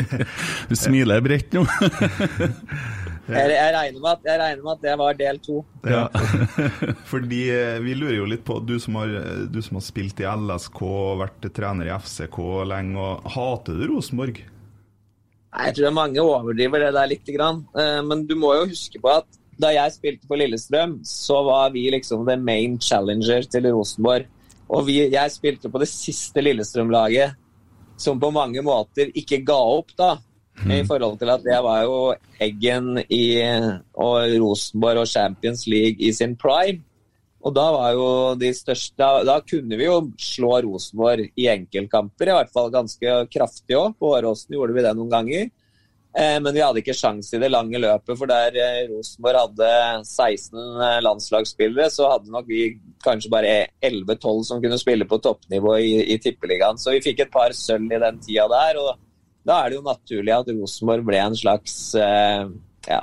Du 0.68 0.74
smiler 0.76 1.22
bredt 1.24 1.54
nå. 1.56 1.64
Jeg, 3.26 3.50
jeg, 3.50 3.70
regner 3.74 4.02
med 4.02 4.10
at, 4.12 4.26
jeg 4.28 4.40
regner 4.40 4.62
med 4.62 4.72
at 4.72 4.82
det 4.84 4.96
var 5.00 5.16
del 5.18 5.38
to. 5.42 5.60
Ja. 5.82 6.02
Fordi 7.12 7.40
eh, 7.50 7.78
vi 7.82 7.96
lurer 7.98 8.18
jo 8.20 8.28
litt 8.30 8.44
på, 8.46 8.60
du 8.62 8.76
som 8.82 8.98
har, 9.00 9.14
du 9.50 9.58
som 9.64 9.80
har 9.80 9.86
spilt 9.86 10.22
i 10.22 10.28
LSK, 10.30 10.82
vært 11.22 11.48
trener 11.56 11.90
i 11.90 11.96
FCK 11.96 12.38
lenge, 12.70 13.00
og 13.02 13.26
hater 13.34 13.80
du 13.80 13.88
Rosenborg? 13.94 14.44
Jeg 15.56 15.74
tror 15.78 15.96
mange 15.96 16.20
overdriver 16.22 16.84
det 16.84 16.92
der 16.94 17.10
lite 17.10 17.34
grann. 17.34 17.64
Eh, 17.76 17.98
Men 18.06 18.26
du 18.28 18.36
må 18.38 18.54
jo 18.58 18.70
huske 18.70 19.00
på 19.02 19.10
at 19.14 19.42
da 19.56 19.70
jeg 19.72 19.94
spilte 19.94 20.28
på 20.28 20.36
Lillestrøm, 20.36 20.98
så 21.06 21.40
var 21.46 21.70
vi 21.72 21.86
liksom 21.90 22.26
the 22.28 22.36
main 22.36 22.76
challenger 22.78 23.46
til 23.48 23.70
Rosenborg. 23.72 24.28
Og 24.68 24.84
vi, 24.88 24.98
jeg 25.08 25.32
spilte 25.32 25.70
på 25.72 25.80
det 25.80 25.88
siste 25.88 26.42
Lillestrøm-laget 26.42 27.36
som 27.96 28.20
på 28.20 28.30
mange 28.34 28.60
måter 28.64 29.08
ikke 29.16 29.40
ga 29.46 29.56
opp, 29.78 29.94
da. 29.96 30.16
I 30.64 30.82
forhold 30.88 31.18
til 31.20 31.30
at 31.30 31.44
det 31.44 31.56
var 31.62 31.82
jo 31.84 31.98
Eggen 32.40 32.96
i 33.12 33.24
og 33.92 34.32
Rosenborg 34.40 35.02
og 35.04 35.10
Champions 35.10 35.66
League 35.68 36.00
i 36.00 36.12
sin 36.16 36.36
prime. 36.40 36.80
Og 37.46 37.54
da 37.54 37.66
var 37.70 37.92
jo 37.94 38.08
de 38.40 38.48
største 38.56 38.96
Da, 38.98 39.20
da 39.26 39.36
kunne 39.44 39.78
vi 39.78 39.86
jo 39.86 40.00
slå 40.18 40.56
Rosenborg 40.64 41.28
i 41.38 41.46
enkeltkamper, 41.52 42.32
i 42.32 42.38
hvert 42.40 42.50
fall 42.54 42.72
ganske 42.74 43.20
kraftig 43.30 43.78
òg. 43.78 43.94
På 44.00 44.16
Åråsen 44.16 44.56
gjorde 44.56 44.74
vi 44.74 44.84
det 44.86 44.96
noen 44.96 45.12
ganger. 45.12 45.46
Eh, 46.16 46.38
men 46.40 46.54
vi 46.56 46.62
hadde 46.64 46.80
ikke 46.80 46.96
sjans 46.96 47.28
i 47.36 47.40
det 47.42 47.50
lange 47.52 47.76
løpet, 47.76 48.16
for 48.16 48.30
der 48.30 48.54
eh, 48.56 48.86
Rosenborg 48.88 49.42
hadde 49.42 49.70
16 50.08 50.56
eh, 50.56 51.00
landslagsspillere, 51.04 51.90
så 51.92 52.08
hadde 52.14 52.32
nok 52.32 52.48
vi 52.48 52.70
kanskje 53.04 53.32
bare 53.34 53.56
11-12 53.84 54.46
som 54.48 54.62
kunne 54.62 54.80
spille 54.80 55.04
på 55.08 55.20
toppnivå 55.20 55.76
i, 55.76 55.92
i 56.14 56.16
Tippeligaen. 56.22 56.80
Så 56.80 56.96
vi 56.96 57.04
fikk 57.04 57.26
et 57.26 57.34
par 57.34 57.52
sølv 57.52 57.92
i 57.92 58.00
den 58.00 58.22
tida 58.24 58.48
der. 58.48 58.80
og 58.80 58.94
da 59.46 59.60
er 59.62 59.70
det 59.70 59.78
jo 59.78 59.84
naturlig 59.86 60.34
at 60.34 60.48
Rosenborg 60.50 61.06
ble 61.06 61.20
en 61.22 61.36
slags 61.38 61.76
eh, 62.00 62.48
ja, 62.88 63.02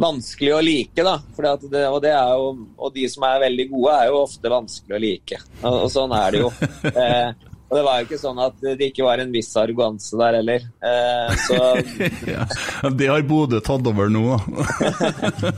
vanskelig 0.00 0.52
å 0.54 0.60
like. 0.64 1.06
da. 1.06 1.16
Det, 1.62 1.86
og, 1.88 1.98
det 2.04 2.12
jo, 2.12 2.52
og 2.76 2.94
de 2.94 3.08
som 3.10 3.26
er 3.28 3.42
veldig 3.46 3.66
gode, 3.72 3.96
er 3.96 4.12
jo 4.12 4.22
ofte 4.24 4.52
vanskelig 4.52 4.96
å 4.96 5.02
like. 5.02 5.40
Og, 5.62 5.80
og 5.86 5.90
sånn 5.94 6.14
er 6.18 6.36
det 6.36 6.46
jo. 6.46 6.54
Eh, 6.94 7.50
og 7.64 7.78
det 7.78 7.82
var 7.86 7.96
jo 7.98 8.04
ikke 8.04 8.18
sånn 8.20 8.40
at 8.44 8.58
det 8.78 8.86
ikke 8.90 9.06
var 9.06 9.18
en 9.18 9.32
viss 9.34 9.48
arroganse 9.58 10.18
der 10.20 10.36
heller. 10.36 10.66
Eh, 10.84 11.32
så 11.42 11.56
ja, 12.34 12.44
det 12.92 13.08
har 13.08 13.24
Bodø 13.26 13.58
tatt 13.64 13.88
over 13.90 14.12
nå, 14.12 14.36
da. 14.36 14.60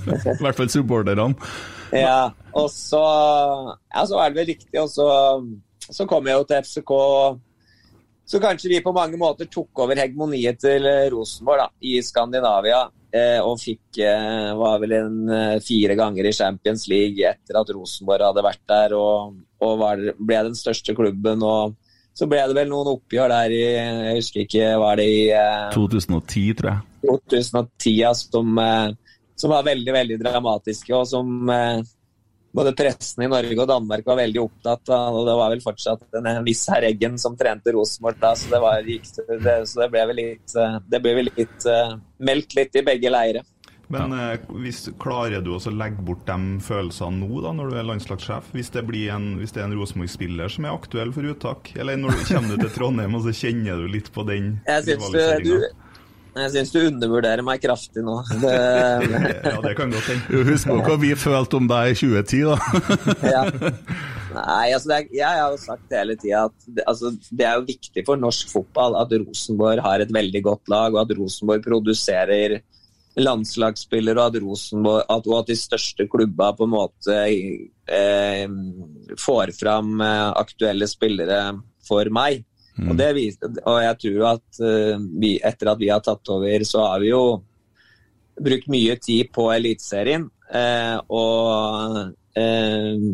I 0.06 0.36
hvert 0.40 0.56
fall 0.56 0.70
supporterne. 0.72 1.26
Ja, 1.92 2.30
og 2.56 2.70
så, 2.72 3.02
ja, 3.90 4.06
så 4.06 4.22
er 4.22 4.32
det 4.32 4.40
vel 4.40 4.48
riktig. 4.54 4.78
Og 4.80 4.88
så, 4.94 5.08
så 5.90 6.06
kom 6.08 6.30
jeg 6.30 6.38
jo 6.38 6.46
til 6.48 6.64
FCK. 6.64 6.94
Så 8.26 8.40
kanskje 8.42 8.72
vi 8.72 8.82
på 8.82 8.94
mange 8.94 9.18
måter 9.20 9.46
tok 9.46 9.84
over 9.84 9.98
hegemoniet 10.00 10.58
til 10.58 10.86
Rosenborg 11.12 11.62
da, 11.62 11.68
i 11.86 12.00
Skandinavia. 12.02 12.84
Eh, 13.16 13.38
og 13.38 13.60
fikk 13.62 14.00
eh, 14.02 14.50
var 14.58 14.80
vel 14.82 14.96
en 14.96 15.30
eh, 15.30 15.58
fire 15.64 15.94
ganger 15.96 16.26
i 16.26 16.34
Champions 16.34 16.88
League 16.90 17.22
etter 17.22 17.60
at 17.60 17.70
Rosenborg 17.72 18.26
hadde 18.26 18.44
vært 18.44 18.64
der 18.68 18.96
og, 18.98 19.36
og 19.62 19.76
var, 19.80 20.02
ble 20.18 20.40
den 20.50 20.58
største 20.58 20.96
klubben. 20.98 21.44
og 21.46 21.76
så 22.16 22.24
ble 22.30 22.40
det 22.48 22.56
vel 22.56 22.70
noen 22.70 22.94
oppgjør 22.94 23.28
der 23.28 23.52
i 23.52 23.62
Jeg 23.62 24.16
husker 24.16 24.44
ikke, 24.46 24.68
var 24.80 24.96
det 25.00 25.06
i 25.12 25.18
eh, 25.36 25.66
2010, 25.74 26.44
tror 26.56 26.70
jeg. 26.70 26.84
2010 27.04 27.92
ja, 27.92 28.12
som, 28.16 28.56
eh, 28.62 29.18
som 29.36 29.52
var 29.52 29.66
veldig, 29.66 29.92
veldig 29.98 30.16
dramatiske, 30.22 30.94
og 30.96 31.04
som 31.10 31.52
eh, 31.52 31.82
både 32.56 32.72
pressen 32.76 33.26
i 33.26 33.28
Norge 33.30 33.58
og 33.60 33.68
Danmark 33.68 34.06
var 34.06 34.20
veldig 34.22 34.40
opptatt 34.42 34.92
av. 34.94 35.16
Og 35.18 35.26
det 35.28 35.34
var 35.38 35.52
vel 35.52 35.64
fortsatt 35.64 36.20
en 36.20 36.46
viss 36.46 36.64
herr 36.72 36.86
Eggen 36.88 37.18
som 37.20 37.36
trente 37.38 37.74
Rosenborg 37.76 38.22
da, 38.22 38.32
så 38.38 38.52
det, 38.54 38.62
var, 38.64 38.86
det, 38.86 39.58
så 39.68 39.82
det 39.82 39.90
ble 39.92 40.06
vel 40.12 40.22
litt, 40.22 40.56
eh, 40.56 40.78
det 40.88 41.02
ble 41.04 41.18
vel 41.20 41.30
litt 41.34 41.68
eh, 41.68 41.92
meldt 42.24 42.56
litt 42.56 42.80
i 42.80 42.84
begge 42.86 43.12
leire. 43.12 43.44
Men 43.92 44.12
eh, 44.16 44.46
hvis, 44.64 44.88
klarer 44.98 45.44
du 45.44 45.52
å 45.54 45.60
legge 45.70 46.02
bort 46.06 46.24
de 46.26 46.58
følelsene 46.64 47.20
nå, 47.22 47.42
da, 47.44 47.52
når 47.54 47.70
du 47.70 47.78
er 47.78 47.88
landslagssjef? 47.92 48.50
Hvis 48.56 48.72
det, 48.74 48.82
blir 48.88 49.12
en, 49.14 49.34
hvis 49.40 49.54
det 49.54 49.62
er 49.62 49.68
en 49.68 49.76
Rosenborg-spiller 49.78 50.50
som 50.52 50.66
er 50.66 50.74
aktuell 50.74 51.12
for 51.14 51.28
uttak? 51.28 51.70
Eller 51.78 52.00
når 52.00 52.16
du 52.16 52.24
kommer 52.32 52.62
til 52.62 52.72
Trondheim 52.76 53.18
og 53.18 53.26
så 53.28 53.34
kjenner 53.44 53.84
du 53.84 53.90
litt 53.92 54.10
på 54.14 54.26
den 54.26 54.56
Jeg 54.66 54.88
jeg 56.36 56.52
syns 56.52 56.72
du 56.74 56.78
undervurderer 56.82 57.44
meg 57.46 57.62
kraftig 57.62 58.04
nå. 58.04 58.18
Det, 58.42 58.52
Ja, 58.52 59.56
det 59.64 59.72
kan 59.78 59.94
godt 59.94 60.10
hende. 60.10 60.44
Husk 60.50 60.68
på 60.68 60.76
hva 60.84 60.98
vi 61.00 61.14
følte 61.18 61.60
om 61.60 61.70
deg 61.70 61.94
i 61.94 61.98
2010, 61.98 62.44
da. 62.50 62.56
ja. 63.36 63.44
Nei, 64.36 64.72
altså 64.74 64.90
det 64.90 64.96
er, 64.96 65.10
jeg 65.16 65.40
har 65.40 65.52
jo 65.54 65.60
sagt 65.62 65.94
hele 65.96 66.16
tida 66.20 66.42
at 66.50 66.56
det, 66.66 66.84
altså, 66.90 67.12
det 67.30 67.46
er 67.48 67.56
jo 67.56 67.68
viktig 67.70 68.02
for 68.04 68.20
norsk 68.20 68.50
fotball 68.52 68.98
at 69.00 69.14
Rosenborg 69.16 69.80
har 69.86 70.02
et 70.04 70.12
veldig 70.12 70.42
godt 70.44 70.72
lag, 70.72 70.92
og 70.92 71.04
at 71.06 71.14
Rosenborg 71.16 71.64
produserer 71.64 72.58
landslagsspillere, 73.16 74.20
og 74.20 74.34
at, 74.34 74.42
Rosenborg, 74.44 75.06
at, 75.08 75.30
og 75.30 75.38
at 75.38 75.52
de 75.52 75.56
største 75.56 76.08
klubba 76.12 76.50
på 76.56 76.66
en 76.66 76.74
måte 76.74 77.16
eh, 77.24 78.44
får 79.22 79.54
fram 79.56 79.96
eh, 80.04 80.26
aktuelle 80.36 80.88
spillere 80.90 81.40
for 81.86 82.12
meg. 82.12 82.44
Og, 82.84 82.96
det 82.98 83.08
vis- 83.16 83.38
og 83.40 83.78
jeg 83.80 83.98
tror 84.02 84.24
at 84.34 84.60
eh, 84.60 85.04
vi, 85.20 85.36
etter 85.40 85.72
at 85.72 85.80
vi 85.80 85.88
har 85.88 86.02
tatt 86.04 86.32
over, 86.32 86.64
så 86.68 86.84
har 86.90 87.00
vi 87.00 87.12
jo 87.12 87.22
brukt 88.36 88.68
mye 88.72 88.96
tid 89.00 89.30
på 89.32 89.48
Eliteserien. 89.54 90.26
Eh, 90.52 90.96
og 91.08 92.12
eh, 92.36 93.06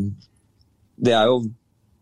det 1.02 1.14
har 1.14 1.30
jo 1.30 1.44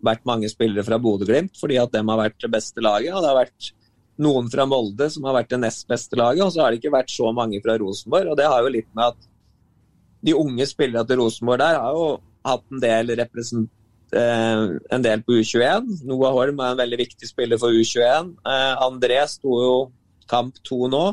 vært 0.00 0.24
mange 0.28 0.48
spillere 0.48 0.84
fra 0.86 0.96
Bodø-Glimt 1.00 1.58
fordi 1.60 1.76
at 1.80 1.92
dem 1.92 2.08
har 2.08 2.22
vært 2.22 2.40
det 2.40 2.52
beste 2.52 2.84
laget. 2.84 3.12
Og 3.12 3.20
det 3.20 3.30
har 3.30 3.40
vært 3.42 3.72
noen 4.20 4.48
fra 4.52 4.66
Molde 4.68 5.08
som 5.12 5.26
har 5.28 5.38
vært 5.40 5.52
det 5.54 5.60
nest 5.62 5.86
beste 5.88 6.18
laget, 6.20 6.44
og 6.44 6.52
så 6.52 6.64
har 6.64 6.72
det 6.72 6.80
ikke 6.80 6.96
vært 6.96 7.12
så 7.12 7.30
mange 7.36 7.60
fra 7.64 7.76
Rosenborg. 7.80 8.32
Og 8.32 8.40
det 8.40 8.48
har 8.48 8.64
jo 8.64 8.72
litt 8.72 8.88
med 8.96 9.12
at 9.12 9.28
de 10.20 10.36
unge 10.36 10.66
spillerne 10.68 11.08
til 11.08 11.20
Rosenborg 11.22 11.62
der 11.62 11.78
har 11.80 11.96
jo 11.96 12.08
hatt 12.44 12.64
en 12.72 12.82
del 12.82 13.14
represent 13.20 13.68
eh, 13.68 13.79
en 14.16 15.04
del 15.04 15.22
på 15.22 15.38
U21. 15.38 16.04
Noah 16.08 16.34
Holm 16.34 16.60
er 16.60 16.74
en 16.74 16.80
veldig 16.80 16.98
viktig 17.04 17.28
spiller 17.28 17.60
for 17.60 17.74
U21. 17.74 18.34
Eh, 18.42 18.72
André 18.86 19.20
sto 19.30 19.58
jo 19.62 19.74
kamp 20.30 20.58
to 20.66 20.88
nå. 20.90 21.04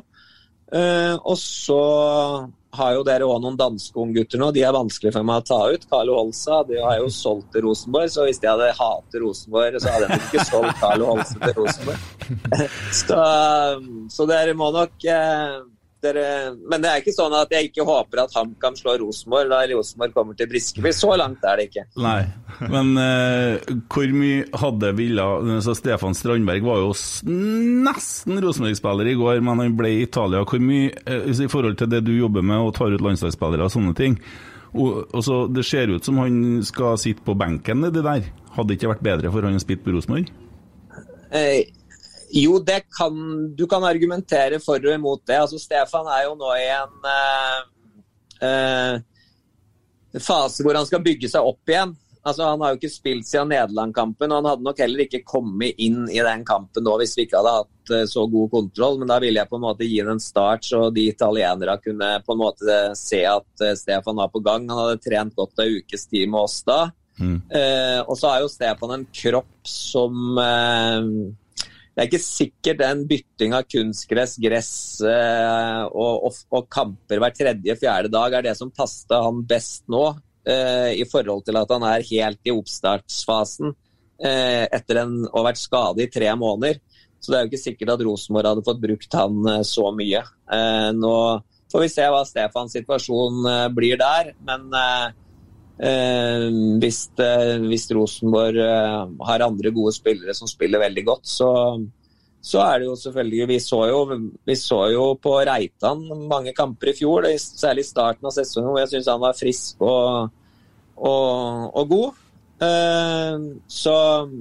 Eh, 0.73 1.13
og 1.15 1.38
så 1.39 1.81
har 2.77 2.93
jo 2.97 3.03
dere 3.07 3.25
òg 3.25 3.39
noen 3.41 3.57
danske 3.57 3.97
unggutter 4.01 4.41
nå. 4.41 4.49
De 4.53 4.63
er 4.65 4.75
vanskelig 4.75 5.13
for 5.15 5.25
meg 5.27 5.41
å 5.41 5.47
ta 5.47 5.60
ut. 5.73 5.88
Carlo 5.89 6.17
Holsa 6.19 6.60
de 6.67 6.81
har 6.83 6.99
jo 6.99 7.07
solgt 7.13 7.53
til 7.55 7.65
Rosenborg, 7.65 8.12
så 8.13 8.27
hvis 8.27 8.41
de 8.43 8.51
hadde 8.51 8.73
hatet 8.77 9.21
Rosenborg, 9.23 9.79
så 9.81 9.93
hadde 9.95 10.12
de 10.12 10.19
ikke 10.27 10.45
solgt 10.49 10.81
Carlo 10.81 11.10
Holsa 11.13 11.39
til 11.45 11.55
Rosenborg. 11.57 12.05
så, 13.01 13.23
så 14.13 14.29
dere 14.29 14.57
må 14.57 14.69
nok 14.75 15.07
dere, 16.03 16.53
Men 16.69 16.83
det 16.83 16.89
er 16.89 17.01
ikke 17.01 17.15
sånn 17.15 17.36
at 17.38 17.51
jeg 17.53 17.69
ikke 17.69 17.86
håper 17.88 18.23
at 18.23 18.36
HamKam 18.38 18.77
slår 18.79 18.99
Rosenborg 19.03 19.51
da 19.51 19.62
Rosenborg 19.71 20.15
kommer 20.15 20.38
til 20.38 20.49
Briskeby. 20.51 20.91
Så 20.95 21.13
langt 21.19 21.45
er 21.47 21.60
det 21.60 21.69
ikke. 21.69 21.86
Nei, 22.03 22.19
men 22.73 22.93
uh, 22.99 23.77
hvor 23.93 24.13
mye 24.15 24.43
hadde 24.63 24.93
villa 24.97 25.29
så 25.65 25.75
Stefan 25.77 26.17
Strandberg 26.17 26.65
var 26.67 26.83
jo 26.83 26.91
nesten 27.88 28.41
Rosenborg-spiller 28.43 29.12
i 29.13 29.17
går, 29.19 29.41
men 29.45 29.63
han 29.65 29.79
ble 29.79 29.95
i 29.95 30.03
Italia. 30.05 30.43
Hvor 30.47 30.62
mye, 30.63 30.91
uh, 31.07 31.31
i 31.31 31.49
forhold 31.51 31.79
til 31.81 31.91
det 31.91 32.03
du 32.07 32.13
jobber 32.15 32.45
med 32.45 32.67
og 32.67 32.75
tar 32.77 32.93
ut 32.93 33.03
landslagsspillere 33.03 33.67
og 33.67 33.73
sånne 33.73 33.97
ting 33.97 34.21
og, 34.75 35.07
og 35.15 35.23
så 35.23 35.38
Det 35.47 35.63
ser 35.65 35.93
ut 35.93 36.05
som 36.05 36.19
han 36.21 36.63
skal 36.65 36.97
sitte 37.01 37.23
på 37.25 37.36
benken 37.38 37.88
det 37.88 38.03
der. 38.03 38.27
Hadde 38.55 38.69
det 38.69 38.79
ikke 38.79 38.93
vært 38.95 39.05
bedre 39.05 39.31
for 39.33 39.47
han 39.47 39.57
å 39.57 39.63
spille 39.63 39.83
på 39.83 39.95
Rosenborg? 39.95 40.29
Eh, 41.36 41.67
jo, 42.31 42.59
det 42.59 42.81
kan 42.97 43.55
Du 43.55 43.67
kan 43.67 43.83
argumentere 43.83 44.59
for 44.63 44.81
og 44.81 44.93
imot 44.93 45.25
det. 45.27 45.39
Altså, 45.41 45.59
Stefan 45.61 46.09
er 46.11 46.25
jo 46.27 46.35
nå 46.39 46.49
i 46.57 46.67
en 46.75 47.07
eh, 47.13 47.61
eh, 48.47 50.19
fase 50.23 50.65
hvor 50.65 50.77
han 50.77 50.87
skal 50.87 51.03
bygge 51.05 51.29
seg 51.31 51.47
opp 51.47 51.71
igjen. 51.71 51.95
Altså, 52.27 52.43
Han 52.43 52.61
har 52.61 52.73
jo 52.73 52.79
ikke 52.81 52.91
spilt 52.91 53.27
siden 53.29 53.53
Nederland-kampen, 53.53 54.31
og 54.31 54.41
han 54.41 54.49
hadde 54.51 54.67
nok 54.67 54.79
heller 54.83 55.05
ikke 55.05 55.23
kommet 55.23 55.79
inn 55.79 56.09
i 56.11 56.19
den 56.19 56.43
kampen 56.47 56.83
nå 56.83 56.97
hvis 56.99 57.15
vi 57.15 57.23
ikke 57.27 57.39
hadde 57.39 57.55
hatt 57.61 57.93
eh, 57.95 58.05
så 58.11 58.25
god 58.27 58.51
kontroll. 58.51 58.99
Men 58.99 59.13
da 59.13 59.21
ville 59.23 59.39
jeg 59.39 59.51
på 59.51 59.59
en 59.59 59.65
måte 59.69 59.87
gi 59.87 60.01
den 60.01 60.17
en 60.17 60.23
start, 60.23 60.67
så 60.67 60.89
de 60.91 61.07
italienere 61.13 61.79
kunne 61.83 62.11
på 62.25 62.35
en 62.35 62.43
måte 62.43 62.79
se 62.99 63.23
at 63.29 63.63
eh, 63.63 63.77
Stefan 63.79 64.19
var 64.19 64.33
på 64.33 64.43
gang. 64.43 64.67
Han 64.67 64.83
hadde 64.83 65.03
trent 65.07 65.37
godt 65.39 65.63
en 65.63 65.79
ukes 65.79 66.07
tid 66.11 66.27
med 66.27 66.43
oss 66.43 66.61
da. 66.67 66.87
Eh, 67.17 67.99
og 68.03 68.13
så 68.19 68.29
har 68.29 68.43
jo 68.43 68.51
Stefan 68.51 68.93
en 68.93 69.05
kropp 69.21 69.69
som 69.71 70.37
eh, 70.41 71.07
Det 71.97 72.03
er 72.03 72.10
ikke 72.12 72.21
sikkert 72.21 72.77
den 72.77 72.99
bytting 73.10 73.55
av 73.57 73.63
kunstgress, 73.65 74.36
gress 74.38 74.73
eh, 75.01 75.79
og, 75.89 76.27
og, 76.27 76.36
og 76.53 76.67
kamper 76.69 77.17
hver 77.23 77.33
tredje-fjerde 77.33 78.12
dag 78.13 78.36
er 78.38 78.45
det 78.45 78.53
som 78.60 78.69
passer 78.69 79.25
han 79.25 79.39
best 79.49 79.88
nå, 79.89 80.03
eh, 80.45 80.91
i 80.93 81.07
forhold 81.10 81.41
til 81.47 81.57
at 81.57 81.73
han 81.73 81.88
er 81.89 82.05
helt 82.05 82.45
i 82.45 82.53
oppstartsfasen 82.53 83.73
eh, 84.21 84.69
etter 84.77 85.01
å 85.01 85.33
ha 85.39 85.45
vært 85.49 85.63
skadet 85.63 86.05
i 86.05 86.12
tre 86.19 86.29
måneder. 86.38 86.77
Så 87.17 87.33
det 87.33 87.39
er 87.39 87.47
jo 87.47 87.49
ikke 87.49 87.63
sikkert 87.63 87.95
at 87.95 88.05
Rosenborg 88.05 88.51
hadde 88.51 88.67
fått 88.69 88.86
brukt 88.86 89.17
han 89.17 89.51
så 89.65 89.89
mye. 89.89 90.21
Nå 90.93 91.15
får 91.73 91.81
vi 91.81 91.88
se 91.89 92.05
hva 92.13 92.21
Stefans 92.29 92.77
situasjon 92.77 93.73
blir 93.73 93.97
der, 93.97 94.36
men 94.45 94.69
eh, 95.79 96.47
hvis, 96.81 96.99
eh, 97.23 97.55
hvis 97.67 97.87
Rosenborg 97.95 98.59
eh, 98.63 99.05
har 99.29 99.45
andre 99.45 99.71
gode 99.75 99.93
spillere 99.95 100.35
som 100.37 100.49
spiller 100.49 100.81
veldig 100.83 101.05
godt, 101.07 101.25
så, 101.29 101.49
så 102.41 102.63
er 102.65 102.79
det 102.79 102.89
jo 102.89 102.97
selvfølgelig 102.99 103.47
Vi 103.53 103.59
så 103.63 103.81
jo, 103.91 104.01
vi 104.45 104.57
så 104.59 104.81
jo 104.93 105.07
på 105.21 105.37
Reitan 105.47 106.05
mange 106.29 106.53
kamper 106.57 106.93
i 106.93 106.97
fjor, 106.97 107.29
særlig 107.37 107.85
i 107.85 107.91
starten 107.91 108.29
av 108.29 108.35
sesongen, 108.35 108.71
hvor 108.71 108.83
jeg 108.83 108.95
syns 108.95 109.11
han 109.11 109.23
var 109.23 109.37
frisk 109.37 109.83
og, 109.85 110.31
og, 110.97 111.67
og 111.73 111.93
god. 111.93 112.23
Eh, 112.58 113.34
så 113.70 113.98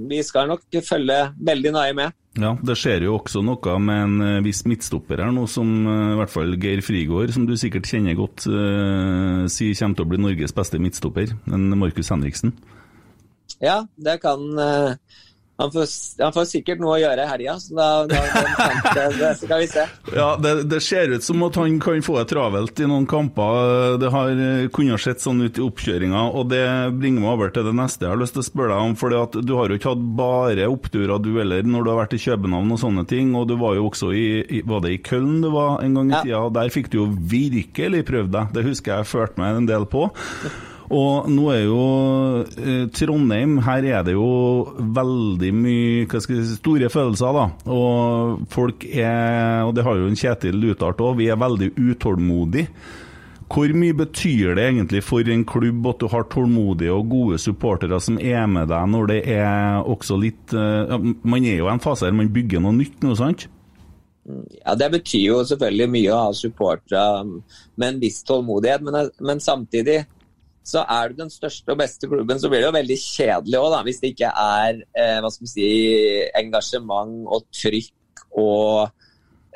vi 0.09 0.23
skal 0.25 0.49
nok 0.49 0.79
følge 0.87 1.19
veldig 1.51 1.75
nøye 1.77 1.97
med. 1.97 2.17
Ja, 2.37 2.53
det 2.61 2.77
skjer 2.77 3.07
jo 3.07 3.17
også 3.17 3.41
noe 3.45 3.77
med 3.81 4.03
en 4.05 4.17
eh, 4.25 4.43
viss 4.45 4.63
midtstopper 4.69 5.23
her 5.25 5.33
nå, 5.33 5.47
som 5.49 5.71
eh, 5.89 6.15
i 6.15 6.19
hvert 6.21 6.33
fall 6.33 6.57
Geir 6.61 6.83
Frigård, 6.85 7.33
som 7.33 7.47
du 7.49 7.55
sikkert 7.57 7.89
kjenner 7.89 8.17
godt, 8.19 8.45
sier 9.53 9.77
kommer 9.79 9.99
til 9.99 10.05
å 10.05 10.11
bli 10.11 10.21
Norges 10.21 10.57
beste 10.57 10.81
midtstopper, 10.81 11.33
en 11.53 11.71
Markus 11.81 12.13
Henriksen. 12.13 12.53
Ja, 13.63 13.87
det 13.97 14.19
kan 14.25 14.43
eh, 14.61 14.97
han, 15.57 15.71
får, 15.73 15.87
han 16.21 16.35
får 16.37 16.49
sikkert 16.51 16.83
noe 16.85 16.99
å 16.99 17.01
gjøre 17.01 17.25
i 17.25 17.29
helga, 17.31 17.55
så 17.62 17.77
da, 17.79 17.88
da, 18.11 18.19
da 18.92 19.05
det 19.16 19.31
skal 19.40 19.62
vi 19.62 19.69
se. 19.71 19.85
Ja, 20.12 20.27
det, 20.37 20.53
det 20.69 20.81
ser 20.85 21.14
ut 21.14 21.25
som 21.25 21.47
at 21.47 21.57
han 21.57 21.79
kan 21.81 22.03
få 22.05 22.19
det 22.19 22.27
travelt 22.35 22.83
i 22.85 22.88
noen 22.90 23.07
kamper. 23.09 23.97
Det 24.03 24.11
har 24.12 24.35
eh, 24.35 24.66
kunne 24.77 24.99
sett 25.01 25.25
sånn 25.25 25.40
ut 25.47 25.57
i 25.57 25.64
oppkjøringa, 25.64 26.27
og 26.37 26.51
det 26.53 26.61
bringer 27.01 27.25
meg 27.25 27.33
over 27.33 27.55
til 27.57 27.64
det 27.71 27.73
neste 27.79 28.05
jeg 28.05 28.12
har 28.12 28.21
lyst 28.21 28.37
til 28.37 28.45
å 28.45 28.49
spørre 28.51 28.77
deg 28.77 28.90
om. 28.90 28.99
For 29.01 29.16
du 29.40 29.55
har 29.57 29.73
jo 29.73 29.81
ikke 29.81 29.95
hatt 29.95 30.05
bare 30.21 30.69
oppturer 30.69 31.25
du 31.25 31.33
heller, 31.38 31.64
når 31.64 31.88
du 31.88 31.92
har 31.95 32.01
vært 32.03 32.19
i 32.19 32.23
København 32.27 32.77
og 32.77 32.83
sånne 32.85 33.07
ting. 33.09 33.33
Og 33.38 33.49
du 33.49 33.57
var 33.61 33.81
jo 33.81 33.88
også 33.88 34.12
i, 34.12 34.29
i 34.59 34.62
Var 34.66 34.85
det 34.85 34.92
i 34.92 35.03
Køln 35.09 35.40
du 35.40 35.51
var 35.57 35.81
en 35.85 35.97
gang 35.97 36.12
i 36.12 36.21
tida? 36.21 36.45
og 36.45 36.55
Der 36.59 36.73
fikk 36.75 36.92
du 36.92 37.01
jo 37.01 37.11
virkelig 37.33 38.05
prøvd 38.12 38.33
deg. 38.37 38.57
Det 38.57 38.69
husker 38.69 38.99
jeg 38.99 39.09
førte 39.09 39.40
meg 39.40 39.62
en 39.62 39.71
del 39.73 39.88
på. 39.88 40.11
Og 40.94 41.27
nå 41.33 41.46
er 41.51 41.62
jo 41.64 41.81
eh, 42.62 42.85
Trondheim 42.94 43.57
Her 43.66 43.87
er 43.90 44.05
det 44.07 44.14
jo 44.14 44.29
veldig 44.79 45.51
mye 45.57 46.05
hva 46.07 46.20
skal 46.22 46.38
jeg 46.38 46.46
si, 46.46 46.59
store 46.61 46.90
følelser, 46.92 47.35
da. 47.35 47.72
Og 47.75 48.44
folk 48.53 48.87
er 48.92 49.66
Og 49.66 49.75
det 49.77 49.87
har 49.87 49.99
jo 49.99 50.07
en 50.11 50.20
Kjetil 50.20 50.70
uttalt 50.70 51.03
òg, 51.03 51.18
vi 51.18 51.31
er 51.33 51.40
veldig 51.40 51.72
utålmodige. 51.75 52.70
Hvor 53.46 53.70
mye 53.79 53.94
betyr 53.94 54.57
det 54.59 54.64
egentlig 54.64 55.05
for 55.07 55.29
en 55.31 55.44
klubb 55.46 55.85
at 55.87 56.01
du 56.03 56.09
har 56.11 56.25
tålmodige 56.33 56.94
og 56.94 57.12
gode 57.12 57.38
supportere 57.38 58.01
som 58.03 58.16
er 58.18 58.42
med 58.51 58.72
deg 58.72 58.88
når 58.90 59.12
det 59.12 59.20
er 59.37 59.87
også 59.87 60.18
litt 60.18 60.55
eh, 60.55 60.96
Man 61.22 61.46
er 61.46 61.61
jo 61.61 61.68
i 61.68 61.75
en 61.75 61.83
fase 61.83 62.09
der 62.09 62.16
man 62.16 62.33
bygger 62.35 62.62
noe 62.64 62.75
nytt 62.75 63.07
nå, 63.07 63.14
sant? 63.18 63.46
Ja, 64.27 64.75
Det 64.75 64.90
betyr 64.90 65.29
jo 65.29 65.38
selvfølgelig 65.46 65.88
mye 65.94 66.11
å 66.11 66.25
ha 66.25 66.35
supportere 66.35 67.22
med 67.79 67.88
en 67.88 68.01
viss 68.03 68.25
tålmodighet, 68.27 68.83
men, 68.83 69.12
men 69.22 69.42
samtidig 69.42 70.01
så 70.67 70.83
er 70.91 71.13
du 71.13 71.21
den 71.21 71.31
største 71.31 71.71
og 71.75 71.79
beste 71.79 72.09
klubben, 72.11 72.41
så 72.43 72.51
blir 72.51 72.65
det 72.65 72.71
jo 72.71 72.75
veldig 72.75 72.99
kjedelig 72.99 73.59
òg, 73.61 73.77
hvis 73.87 74.01
det 74.03 74.13
ikke 74.15 74.33
er 74.43 74.81
eh, 74.99 75.19
hva 75.23 75.31
skal 75.31 75.47
vi 75.47 75.53
si, 75.53 75.69
engasjement 76.41 77.21
og 77.31 77.47
trykk 77.55 78.25
og 78.37 78.91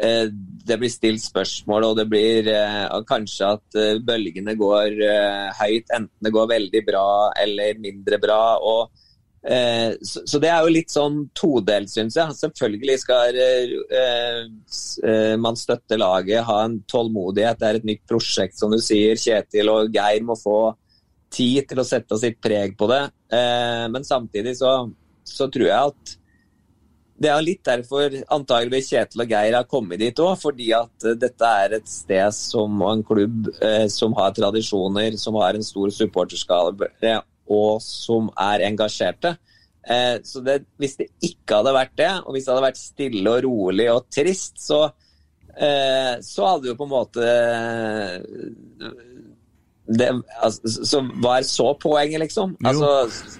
eh, 0.00 0.28
det 0.30 0.78
blir 0.78 0.92
stilt 0.92 1.24
spørsmål, 1.24 1.90
og 1.90 1.98
det 1.98 2.06
blir 2.10 2.48
eh, 2.52 2.86
kanskje 3.08 3.52
at 3.56 3.78
eh, 3.80 4.00
bølgene 4.06 4.54
går 4.58 5.02
eh, 5.06 5.46
høyt, 5.60 5.90
enten 5.96 6.26
det 6.26 6.34
går 6.34 6.52
veldig 6.54 6.82
bra 6.86 7.06
eller 7.42 7.80
mindre 7.82 8.20
bra. 8.22 8.42
og 8.58 9.06
så, 9.40 10.20
så 10.28 10.36
det 10.36 10.50
er 10.52 10.66
jo 10.66 10.72
litt 10.74 10.90
sånn 10.92 11.14
todelt, 11.32 11.88
syns 11.88 12.12
jeg. 12.18 12.34
Selvfølgelig 12.36 12.98
skal 13.00 13.38
man 15.40 15.56
støtte 15.56 15.96
laget, 15.96 16.42
ha 16.44 16.58
en 16.66 16.74
tålmodighet. 16.84 17.56
Det 17.56 17.70
er 17.70 17.78
et 17.78 17.86
nytt 17.88 18.02
prosjekt, 18.04 18.58
som 18.60 18.68
du 18.68 18.76
sier. 18.84 19.16
Kjetil 19.16 19.72
og 19.72 19.96
Geir 19.96 20.20
må 20.28 20.36
få 20.36 20.58
tid 21.30 21.68
til 21.70 21.80
å 21.80 21.86
sette 21.86 22.18
sitt 22.20 22.40
preg 22.42 22.76
på 22.78 22.88
det. 22.90 23.02
Eh, 23.32 23.84
men 23.92 24.06
samtidig 24.06 24.56
så, 24.58 24.74
så 25.26 25.48
tror 25.52 25.68
jeg 25.68 25.92
at 25.92 26.16
det 27.20 27.28
er 27.28 27.42
litt 27.44 27.60
derfor 27.68 28.14
antageligvis 28.32 28.94
Kjetil 28.94 29.22
og 29.26 29.32
Geir 29.34 29.56
har 29.58 29.66
kommet 29.68 30.00
dit 30.00 30.22
òg, 30.24 30.32
fordi 30.40 30.70
at 30.76 31.06
eh, 31.06 31.18
dette 31.20 31.50
er 31.64 31.76
et 31.76 31.90
sted 31.90 32.36
som, 32.36 32.80
og 32.80 32.94
en 32.94 33.04
klubb 33.06 33.50
eh, 33.60 33.86
som 33.92 34.16
har 34.18 34.34
tradisjoner, 34.36 35.18
som 35.20 35.36
har 35.40 35.58
en 35.58 35.66
stor 35.66 35.92
supporterskale 35.94 36.90
og 37.50 37.80
som 37.82 38.28
er 38.38 38.66
engasjerte. 38.68 39.34
Så 40.22 40.42
det, 40.44 40.58
hvis 40.78 40.92
det 40.98 41.06
ikke 41.24 41.56
hadde 41.56 41.72
vært 41.74 41.94
det, 41.98 42.10
og 42.20 42.36
hvis 42.36 42.44
det 42.44 42.52
hadde 42.52 42.62
vært 42.62 42.78
stille 42.78 43.32
og 43.32 43.40
rolig 43.46 43.86
og 43.90 44.04
trist, 44.12 44.60
så, 44.62 44.78
så 46.22 46.46
hadde 46.46 46.68
jo 46.68 46.76
på 46.78 46.86
en 46.86 46.92
måte 46.92 47.30
det, 49.90 50.08
altså, 50.42 50.70
Så 50.86 51.00
hva 51.22 51.38
er 51.40 51.46
så 51.48 51.70
poenget, 51.82 52.20
liksom? 52.22 52.52
Altså, 52.62 52.90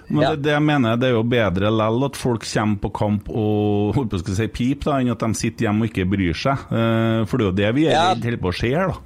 Men 0.09 0.23
ja. 0.25 0.31
det, 0.35 0.43
det 0.49 0.55
jeg 0.57 0.65
mener, 0.67 0.97
det 0.99 1.11
er 1.11 1.15
jo 1.15 1.23
bedre 1.31 1.71
lell 1.71 2.07
at 2.09 2.17
folk 2.19 2.47
kommer 2.49 2.81
på 2.83 2.91
kamp 2.97 3.29
og 3.31 3.93
holdt 3.97 4.17
på 4.17 4.23
å 4.23 4.39
si 4.41 4.49
pip, 4.51 4.83
da, 4.89 4.97
enn 4.99 5.13
at 5.15 5.23
de 5.23 5.31
sitter 5.39 5.69
hjemme 5.69 5.87
og 5.87 5.93
ikke 5.93 6.09
bryr 6.11 6.35
seg. 6.35 6.67
Eh, 6.75 7.21
for 7.31 7.39
det 7.39 7.47
er 7.47 7.51
jo 7.53 7.59
det 7.63 7.71
vi 7.79 7.87
er 7.87 7.95
Ja. 7.95 8.09
holder 8.17 8.41
på 8.43 8.51
å 8.51 8.57
skje, 8.63 8.75
da. 8.91 8.99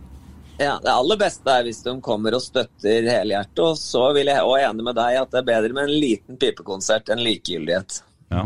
Ja, 0.55 0.75
Det 0.79 0.91
aller 0.95 1.17
beste 1.19 1.51
er 1.51 1.65
hvis 1.67 1.81
de 1.83 1.97
kommer 2.01 2.37
og 2.39 2.43
støtter 2.45 3.09
helhjertet. 3.11 3.59
Og 3.65 3.75
så 3.81 4.05
vil 4.15 4.29
jeg 4.31 4.39
også 4.41 4.69
enig 4.71 4.85
med 4.87 4.95
deg 5.01 5.17
at 5.19 5.33
det 5.35 5.41
er 5.43 5.49
bedre 5.49 5.75
med 5.75 5.89
en 5.91 5.97
liten 6.01 6.37
pipekonsert 6.39 7.11
enn 7.11 7.23
likegyldighet. 7.27 7.97
Ja. 8.31 8.45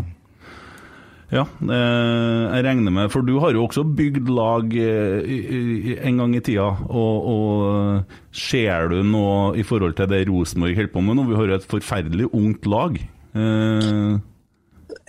Ja, 1.29 1.43
eh, 1.45 2.45
jeg 2.57 2.65
regner 2.65 2.93
med 2.95 3.11
For 3.13 3.21
du 3.21 3.35
har 3.43 3.53
jo 3.53 3.67
også 3.67 3.83
bygd 3.85 4.31
lag 4.33 4.73
eh, 4.81 5.99
en 6.09 6.17
gang 6.23 6.37
i 6.39 6.41
tida. 6.41 6.71
Og, 6.89 7.29
og 7.33 8.33
ser 8.33 8.89
du 8.89 9.03
noe 9.05 9.53
i 9.61 9.65
forhold 9.67 9.99
til 9.99 10.09
det 10.09 10.23
Rosenborg 10.31 10.79
holder 10.79 10.93
på 10.95 11.03
med 11.05 11.19
nå? 11.19 11.27
Vi 11.29 11.37
har 11.37 11.51
jo 11.53 11.59
et 11.61 11.69
forferdelig 11.77 12.31
ungt 12.33 12.69
lag. 12.71 12.97
Eh, 13.37 14.19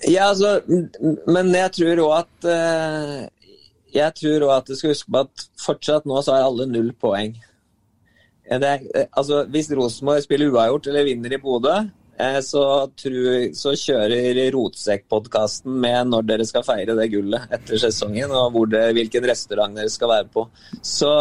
Ja, 0.07 0.29
altså, 0.29 0.59
men 1.27 1.49
jeg 1.55 1.71
tror 1.75 2.01
òg 2.05 2.13
at 2.17 2.45
eh, 2.51 3.27
Jeg 3.95 4.13
tror 4.15 4.43
også 4.47 4.57
at 4.57 4.67
du 4.67 4.75
skal 4.75 4.91
huske 4.93 5.11
på 5.11 5.21
at 5.23 5.45
fortsatt 5.59 6.05
nå 6.07 6.19
så 6.23 6.35
har 6.35 6.45
alle 6.47 6.67
null 6.71 6.91
poeng. 6.99 7.33
Eh, 8.43 8.59
Det, 8.59 8.73
eh, 8.95 9.07
altså, 9.15 9.45
hvis 9.47 9.71
Rosenborg 9.75 10.23
spiller 10.27 10.51
uavgjort 10.51 10.87
eller 10.91 11.07
vinner 11.07 11.35
i 11.35 11.41
Bodø, 11.41 11.77
eh, 11.79 11.89
så, 12.43 12.63
tror, 12.99 13.27
så 13.55 13.71
kjører 13.79 14.39
Rotsekk-podkasten 14.51 15.77
med 15.79 16.09
når 16.11 16.25
dere 16.27 16.47
skal 16.47 16.65
feire 16.67 16.95
det 16.97 17.05
gullet 17.13 17.53
etter 17.55 17.79
sesongen, 17.79 18.33
og 18.35 18.51
hvor 18.55 18.67
det, 18.67 18.81
hvilken 18.97 19.27
restaurant 19.29 19.77
dere 19.77 19.91
skal 19.93 20.11
være 20.11 20.27
på. 20.33 20.43
Så, 20.81 21.11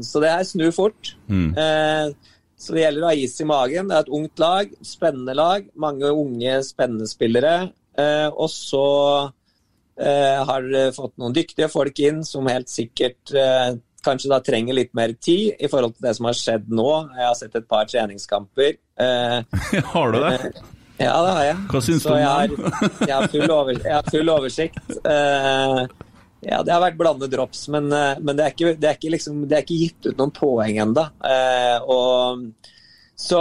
så 0.00 0.22
det 0.24 0.32
her 0.32 0.46
snur 0.48 0.72
fort. 0.72 1.12
Mm. 1.28 1.50
Eh, 1.52 2.34
så 2.56 2.72
det 2.72 2.86
gjelder 2.86 3.04
å 3.04 3.10
ha 3.10 3.16
is 3.20 3.36
i 3.42 3.48
magen. 3.48 3.90
Det 3.90 3.96
er 3.98 4.06
et 4.06 4.14
ungt 4.16 4.40
lag, 4.40 4.76
spennende 4.86 5.36
lag. 5.36 5.66
Mange 5.76 6.08
unge, 6.08 6.58
spennende 6.64 7.08
spillere. 7.10 7.56
Eh, 8.00 8.28
og 8.30 8.48
så 8.50 8.86
eh, 10.00 10.40
har 10.48 10.70
fått 10.96 11.18
noen 11.20 11.36
dyktige 11.36 11.68
folk 11.72 12.00
inn 12.00 12.24
som 12.24 12.48
helt 12.48 12.72
sikkert 12.72 13.34
eh, 13.36 13.74
kanskje 14.04 14.30
da 14.32 14.40
trenger 14.44 14.76
litt 14.76 14.92
mer 14.96 15.14
tid 15.16 15.58
i 15.58 15.70
forhold 15.70 15.96
til 15.96 16.06
det 16.06 16.14
som 16.18 16.28
har 16.28 16.38
skjedd 16.38 16.70
nå. 16.72 16.88
Jeg 17.16 17.26
har 17.26 17.36
sett 17.38 17.58
et 17.58 17.68
par 17.68 17.88
treningskamper. 17.90 18.78
Eh, 19.00 19.60
har 19.94 20.14
du 20.14 20.18
det? 20.22 20.38
ja, 21.00 21.14
det 21.26 21.36
har 21.36 21.44
jeg. 21.48 21.60
Hva 21.72 21.84
syns 21.88 22.06
du 22.06 22.10
om 22.12 22.18
det? 22.18 22.26
jeg 23.08 23.14
har, 23.14 23.28
full, 23.32 23.46
over, 23.50 23.78
jeg 23.78 23.94
har 23.96 24.10
full 24.10 24.34
oversikt. 24.34 24.98
Eh, 25.00 25.80
ja, 26.44 26.60
det 26.60 26.74
har 26.74 26.82
vært 26.82 27.00
blandede 27.00 27.32
drops, 27.32 27.66
men, 27.72 27.88
eh, 27.92 28.20
men 28.20 28.36
det, 28.36 28.44
er 28.44 28.54
ikke, 28.54 28.76
det, 28.76 28.88
er 28.90 28.98
ikke 28.98 29.14
liksom, 29.16 29.42
det 29.48 29.58
er 29.58 29.66
ikke 29.66 29.80
gitt 29.80 30.10
ut 30.10 30.20
noen 30.20 30.34
poeng 30.36 30.80
ennå. 30.84 31.06
så, 33.16 33.40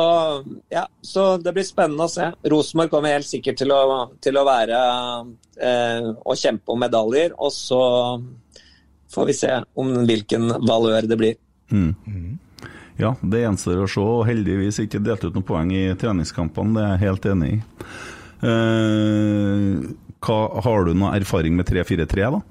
ja, 0.72 0.86
så 1.02 1.26
det 1.44 1.56
blir 1.56 1.68
spennende 1.68 2.08
å 2.08 2.12
se. 2.12 2.30
Rosenborg 2.48 2.94
kommer 2.94 3.18
helt 3.18 3.28
sikkert 3.28 3.60
til 3.60 3.74
å, 3.76 3.82
til 4.24 4.40
å 4.40 4.46
være 4.48 4.80
eh, 5.60 6.10
og 6.14 6.40
kjempe 6.40 6.72
om 6.72 6.82
medaljer. 6.86 7.36
Og 7.38 7.52
så 7.54 7.82
får 9.14 9.30
vi 9.30 9.36
se 9.38 9.52
om 9.80 9.94
hvilken 10.08 10.50
valør 10.66 11.08
det 11.10 11.20
blir. 11.20 11.38
Mm. 11.72 12.40
Ja, 13.00 13.16
det 13.22 13.44
gjenstår 13.44 13.84
å 13.84 13.90
se. 13.90 14.02
og 14.02 14.26
Heldigvis 14.30 14.82
ikke 14.84 15.02
delt 15.04 15.24
ut 15.26 15.34
noen 15.34 15.48
poeng 15.48 15.72
i 15.74 15.86
treningskampene, 16.00 16.76
det 16.78 16.84
er 16.84 16.92
jeg 16.92 17.04
helt 17.08 17.30
enig 17.34 17.52
i. 17.54 17.62
Eh, 18.44 19.94
hva, 20.24 20.40
har 20.66 20.86
du 20.88 20.94
noe 20.98 21.14
erfaring 21.18 21.56
med 21.58 21.70
3-4-3, 21.70 22.28
da? 22.36 22.42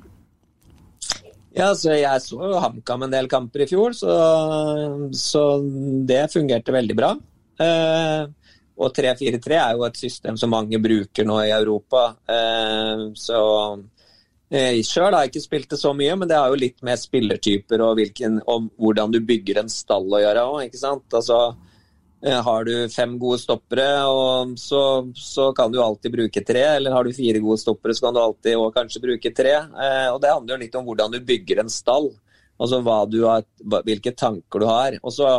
Ja, 1.53 1.73
så 1.77 1.93
Jeg 1.93 2.25
så 2.25 2.39
jo 2.49 2.61
HamKam 2.61 3.05
en 3.05 3.13
del 3.13 3.29
kamper 3.29 3.65
i 3.65 3.69
fjor, 3.69 3.93
så, 3.97 4.13
så 5.13 5.43
det 6.09 6.25
fungerte 6.33 6.75
veldig 6.75 6.97
bra. 6.97 7.13
Eh, 7.61 8.23
og 8.83 8.95
3-4-3 8.97 9.59
er 9.59 9.77
jo 9.77 9.85
et 9.87 10.01
system 10.01 10.39
som 10.41 10.51
mange 10.53 10.81
bruker 10.83 11.29
nå 11.29 11.39
i 11.45 11.53
Europa. 11.53 12.15
Eh, 12.25 13.11
så 13.21 13.43
Sjøl 14.53 15.15
har 15.15 15.23
jeg 15.25 15.31
ikke 15.31 15.45
spilt 15.47 15.71
det 15.73 15.79
så 15.81 15.95
mye, 15.97 16.15
men 16.19 16.29
det 16.29 16.37
har 16.37 16.53
jo 16.53 16.59
litt 16.61 16.83
med 16.85 17.01
spillertyper 17.01 17.81
og, 17.81 17.95
hvilken, 17.97 18.35
og 18.45 18.67
hvordan 18.77 19.15
du 19.15 19.23
bygger 19.25 19.63
en 19.63 19.71
stall 19.73 20.11
å 20.13 20.21
gjøre 20.21 20.43
òg, 20.51 20.59
ikke 20.67 20.81
sant. 20.81 21.07
Altså, 21.17 21.39
eh, 22.21 22.37
har 22.37 22.69
du 22.69 22.75
fem 22.93 23.15
gode 23.23 23.41
stoppere, 23.41 23.87
og 24.13 24.53
så, 24.61 24.83
så 25.17 25.49
kan 25.57 25.73
du 25.73 25.81
alltid 25.81 26.13
bruke 26.19 26.45
tre. 26.45 26.67
Eller 26.75 26.93
har 26.93 27.09
du 27.09 27.17
fire 27.17 27.41
gode 27.41 27.63
stoppere, 27.65 27.97
så 27.97 28.09
kan 28.09 28.19
du 28.19 28.21
alltid 28.21 28.59
også 28.59 28.77
kanskje 28.77 29.05
bruke 29.07 29.33
tre. 29.37 29.55
Eh, 29.57 30.11
og 30.13 30.21
Det 30.21 30.35
handler 30.35 30.55
jo 30.55 30.63
litt 30.67 30.79
om 30.83 30.85
hvordan 30.91 31.17
du 31.17 31.23
bygger 31.33 31.65
en 31.65 31.73
stall. 31.73 32.13
Altså 32.61 32.83
har, 32.85 33.49
hvilke 33.89 34.13
tanker 34.13 34.61
du 34.61 34.69
har. 34.69 34.99
Og 35.01 35.17
så 35.17 35.33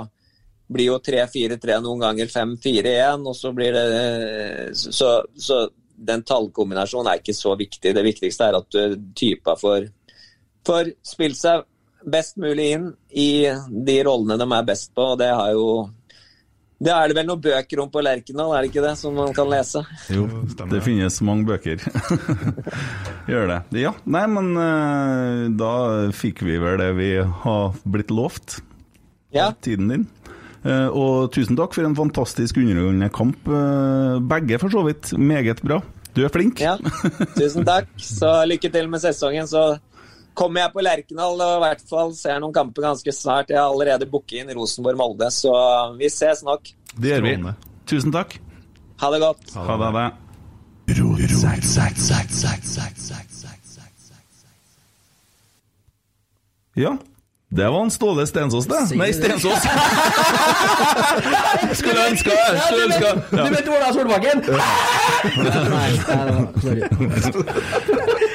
blir 0.73 0.89
jo 0.89 0.97
3-4-3 1.03 1.79
noen 1.83 2.01
ganger 2.01 2.33
5-4-1, 2.33 3.29
og 3.29 3.37
så 3.37 3.53
blir 3.55 3.75
det 3.75 3.85
eh, 3.99 4.67
Så, 4.73 5.13
så 5.37 5.67
den 6.05 6.23
tallkombinasjonen 6.27 7.11
er 7.11 7.21
ikke 7.21 7.35
så 7.37 7.55
viktig. 7.59 7.93
Det 7.95 8.05
viktigste 8.05 8.49
er 8.49 8.59
at 8.59 8.69
du 8.73 8.95
typer 9.17 9.59
får, 9.59 9.89
får 10.67 10.93
spilt 11.05 11.39
seg 11.39 11.65
best 12.03 12.37
mulig 12.41 12.71
inn 12.75 12.87
i 13.15 13.47
de 13.87 13.97
rollene 14.03 14.37
de 14.39 14.47
er 14.47 14.65
best 14.67 14.91
på, 14.95 15.13
og 15.13 15.19
det 15.21 15.31
har 15.31 15.53
jo 15.55 15.67
det 16.83 16.91
er 16.91 17.07
det 17.07 17.15
vel 17.15 17.27
noen 17.29 17.43
bøker 17.43 17.79
om 17.79 17.91
på 17.91 18.01
Lerkendal, 18.03 18.51
er 18.51 18.65
det 18.65 18.71
ikke 18.73 18.83
det, 18.83 18.95
som 18.99 19.15
man 19.15 19.31
kan 19.35 19.47
lese? 19.47 19.85
Jo, 20.11 20.25
det 20.67 20.81
finnes 20.83 21.21
mange 21.23 21.47
bøker. 21.47 21.79
Gjør 23.31 23.47
det. 23.53 23.59
Ja, 23.79 23.93
nei, 24.03 24.23
men 24.27 24.49
eh, 24.59 25.45
da 25.55 25.73
fikk 26.15 26.43
vi 26.43 26.57
vel 26.59 26.81
det 26.81 26.89
vi 26.97 27.13
har 27.45 27.77
blitt 27.87 28.11
lovt. 28.11 28.57
Ja. 29.33 29.53
Tiden 29.63 29.93
din. 29.93 30.03
Eh, 30.63 30.87
og 30.87 31.31
tusen 31.35 31.57
takk 31.59 31.75
for 31.75 31.83
en 31.87 31.95
fantastisk 31.97 32.57
underholdende 32.61 33.09
kamp. 33.13 33.47
eh, 33.47 34.19
begge, 34.19 34.59
for 34.59 34.69
så 34.71 34.83
vidt. 34.87 35.11
Meget 35.17 35.61
bra. 35.61 35.81
Du 36.13 36.23
er 36.23 36.29
flink. 36.29 36.61
Ja, 36.61 36.77
tusen 37.39 37.65
takk. 37.65 37.89
Så 37.97 38.29
lykke 38.47 38.71
til 38.71 38.87
med 38.89 39.01
sesongen. 39.01 39.47
Så 39.49 39.79
kommer 40.37 40.63
jeg 40.63 40.73
på 40.73 40.83
Lerkendal 40.85 41.41
og 41.41 41.57
i 41.57 41.63
hvert 41.65 41.83
fall 41.89 42.13
ser 42.17 42.39
noen 42.41 42.53
kamper 42.55 42.87
ganske 42.87 43.13
snart. 43.13 43.49
Jeg 43.49 43.59
har 43.59 43.69
allerede 43.69 44.09
booket 44.09 44.41
inn 44.43 44.53
Rosenborg-Molde, 44.55 45.29
så 45.33 45.53
vi 45.97 46.09
ses 46.13 46.43
nok. 46.45 46.69
Det 46.95 47.15
gjør 47.15 47.27
vi. 47.27 47.55
Tusen 47.89 48.13
takk. 48.13 48.37
Ha 49.01 49.09
det 49.11 49.23
godt. 49.23 49.49
Ha 49.57 49.77
det. 49.81 49.93
det. 49.97 50.11
Ja. 56.75 56.97
Det 57.53 57.67
var 57.69 57.83
en 57.85 57.91
Ståle 57.93 58.23
Stensås, 58.27 58.65
det. 58.65 58.79
Nei, 58.97 59.11
Stensås! 59.13 59.61
Skulle 61.79 62.01
ønske 62.09 62.33
du, 62.33 62.37
vet, 62.89 63.05
Du 63.29 63.37
vet 63.53 63.67
Ola 63.69 63.93
Solbakken? 63.93 64.41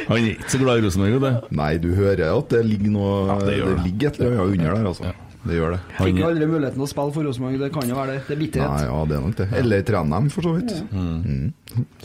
Han 0.08 0.16
er 0.16 0.20
ikke 0.36 0.50
så 0.52 0.58
glad 0.62 0.78
i 0.78 0.80
Rosenborg, 0.86 1.18
det. 1.24 1.32
Nei, 1.58 1.72
du 1.82 1.88
hører 1.98 2.22
at 2.30 2.46
det 2.54 2.60
ligger 2.68 2.90
noe 2.94 3.10
det 3.42 3.48
det, 3.48 3.56
det. 3.64 3.72
ligger 3.88 4.06
et 4.12 4.16
eller 4.20 4.30
annet 4.44 4.54
under 4.54 4.68
der, 4.78 4.86
altså. 4.92 5.04
Det 5.48 5.54
gjør 5.58 5.70
det. 5.74 5.80
Fikk 5.98 6.16
jo 6.20 6.26
aldri 6.28 6.46
muligheten 6.50 6.80
å 6.84 6.86
spille 6.90 7.12
for 7.14 7.22
Rosenborg, 7.28 7.56
det 7.62 7.70
kan 7.74 7.84
jo 7.90 7.94
være 7.98 8.10
det. 8.14 8.20
Det 8.28 8.34
er 8.36 8.40
bitterhet. 8.44 8.70
Nei, 8.70 8.82
ja, 8.86 8.98
det 9.10 9.14
er 9.18 9.22
nok 9.26 9.36
det. 9.42 9.48
Eller 9.64 9.78
trene 9.90 10.10
dem, 10.14 10.24
for 10.34 10.40
så 10.46 10.50
vidt. 10.58 10.72
Mm. 10.94 11.46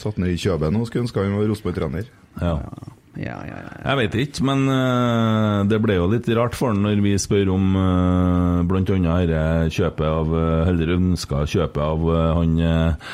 Satt 0.02 0.18
ned 0.22 0.30
i 0.34 0.42
Kjøben 0.48 0.74
og 0.82 0.86
skulle 0.90 1.04
ønske 1.08 1.18
han 1.24 1.38
var 1.38 1.46
Rosenborg-trener. 1.54 2.06
Ja. 2.42 2.54
Ja, 2.58 2.62
ja, 3.20 3.36
ja. 3.46 3.58
Jeg 3.84 4.00
vet 4.00 4.16
ikke, 4.24 4.46
men 4.48 4.66
uh, 4.70 5.62
det 5.70 5.78
ble 5.84 6.00
jo 6.00 6.10
litt 6.10 6.30
rart 6.34 6.58
for 6.58 6.74
han 6.74 6.82
når 6.86 7.04
vi 7.06 7.14
spør 7.22 7.52
om 7.54 7.76
uh, 7.78 8.64
bl.a. 8.66 8.82
dette 8.82 9.44
kjøpet 9.76 10.08
av 10.08 10.34
uh, 10.34 10.70
Eller 10.72 10.96
ønska 10.96 11.44
kjøpet 11.50 11.82
av 11.84 12.08
uh, 12.10 12.22
han 12.40 12.56
eh, 12.58 13.12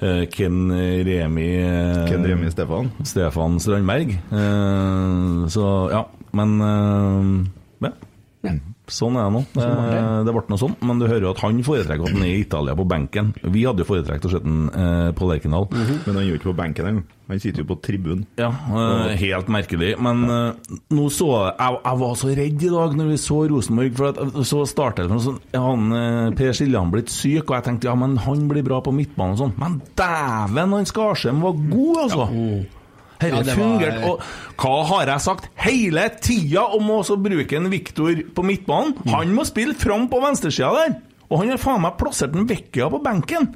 eh, 0.00 0.22
Ken 0.32 0.72
Remi 0.72 1.48
eh, 1.60 2.04
Ken 2.08 2.24
Remi 2.24 2.50
Stefan. 2.52 2.88
Stefan 3.04 3.60
Strandberg. 3.60 4.16
Eh, 4.16 5.48
så 5.52 5.66
ja, 5.92 6.06
men 6.32 6.56
ja. 7.84 7.92
ja. 8.48 8.56
Sånn 8.92 9.16
er 9.16 9.24
det 9.30 9.32
nå. 9.32 9.40
Det, 9.56 9.66
det 10.26 10.32
ble 10.36 10.42
noe 10.52 10.60
sånn, 10.60 10.74
men 10.84 10.98
du 11.00 11.06
hører 11.08 11.24
jo 11.24 11.30
at 11.32 11.40
han 11.40 11.62
foretrekker 11.64 12.04
at 12.04 12.12
han 12.12 12.24
er 12.26 12.32
i 12.34 12.42
Italia 12.42 12.74
på 12.76 12.84
benken. 12.84 13.30
Vi 13.40 13.62
hadde 13.64 13.80
jo 13.80 13.88
foretrekt 13.88 14.26
å 14.28 14.32
se 14.34 14.40
den 14.44 14.66
eh, 14.68 15.08
på 15.16 15.28
Lerkendal. 15.30 15.70
Men 15.72 16.18
han 16.18 16.26
gjør 16.26 16.40
ikke 16.40 16.50
på 16.50 16.56
benken 16.58 16.90
engang. 16.90 17.06
Han 17.32 17.40
sitter 17.40 17.62
jo 17.64 17.68
på 17.70 17.78
tribunen. 17.80 18.26
Ja, 18.36 18.50
eh, 18.52 19.14
helt 19.22 19.48
merkelig. 19.48 19.94
Men 20.04 20.20
eh, 20.28 20.76
nå 20.92 21.08
så 21.16 21.30
jeg, 21.48 21.80
jeg 21.80 22.00
var 22.04 22.14
så 22.20 22.34
redd 22.36 22.68
i 22.68 22.72
dag 22.76 22.98
når 23.00 23.10
vi 23.14 23.18
så 23.24 23.40
Rosenborg. 23.54 23.96
For 23.96 24.10
at, 24.12 24.20
eh, 24.20 24.44
så 24.52 24.60
startet 24.68 25.08
det 25.08 25.16
med 25.16 25.24
sånn 25.30 25.40
ja, 25.56 25.64
han, 25.64 25.88
eh, 25.96 26.28
Per 26.36 26.52
Siljan 26.60 26.92
blitt 26.92 27.12
syk, 27.14 27.46
og 27.48 27.56
jeg 27.56 27.70
tenkte 27.70 27.88
ja, 27.88 27.96
men 27.96 28.18
han 28.20 28.44
blir 28.52 28.68
bra 28.68 28.84
på 28.84 28.92
midtbanen 28.92 29.38
og 29.38 29.46
sånn. 29.46 29.56
Men 29.64 29.80
dæven, 29.96 30.76
han 30.76 30.92
Skarsheim 30.92 31.40
var 31.44 31.56
god, 31.72 32.02
altså! 32.04 32.28
Dette 33.20 33.30
Ja, 33.36 33.42
det 33.42 33.56
var- 33.56 34.04
Og 34.10 34.20
hva 34.58 34.84
har 34.90 35.06
jeg 35.06 35.20
sagt 35.20 35.48
hele 35.56 36.08
tida 36.20 36.64
om 36.74 36.90
å 36.90 37.02
bruke 37.22 37.56
en 37.56 37.70
Viktor 37.70 38.14
på 38.34 38.44
midtbanen? 38.44 38.94
Han 39.08 39.34
må 39.34 39.44
spille 39.46 39.74
fram 39.74 40.08
på 40.08 40.20
venstresida 40.20 40.72
der! 40.74 40.96
Og 41.30 41.38
han 41.40 41.48
har 41.54 41.58
faen 41.58 41.80
meg 41.80 41.96
plassert 41.98 42.34
en 42.34 42.46
Vecchia 42.46 42.90
på 42.90 43.02
benken! 43.02 43.54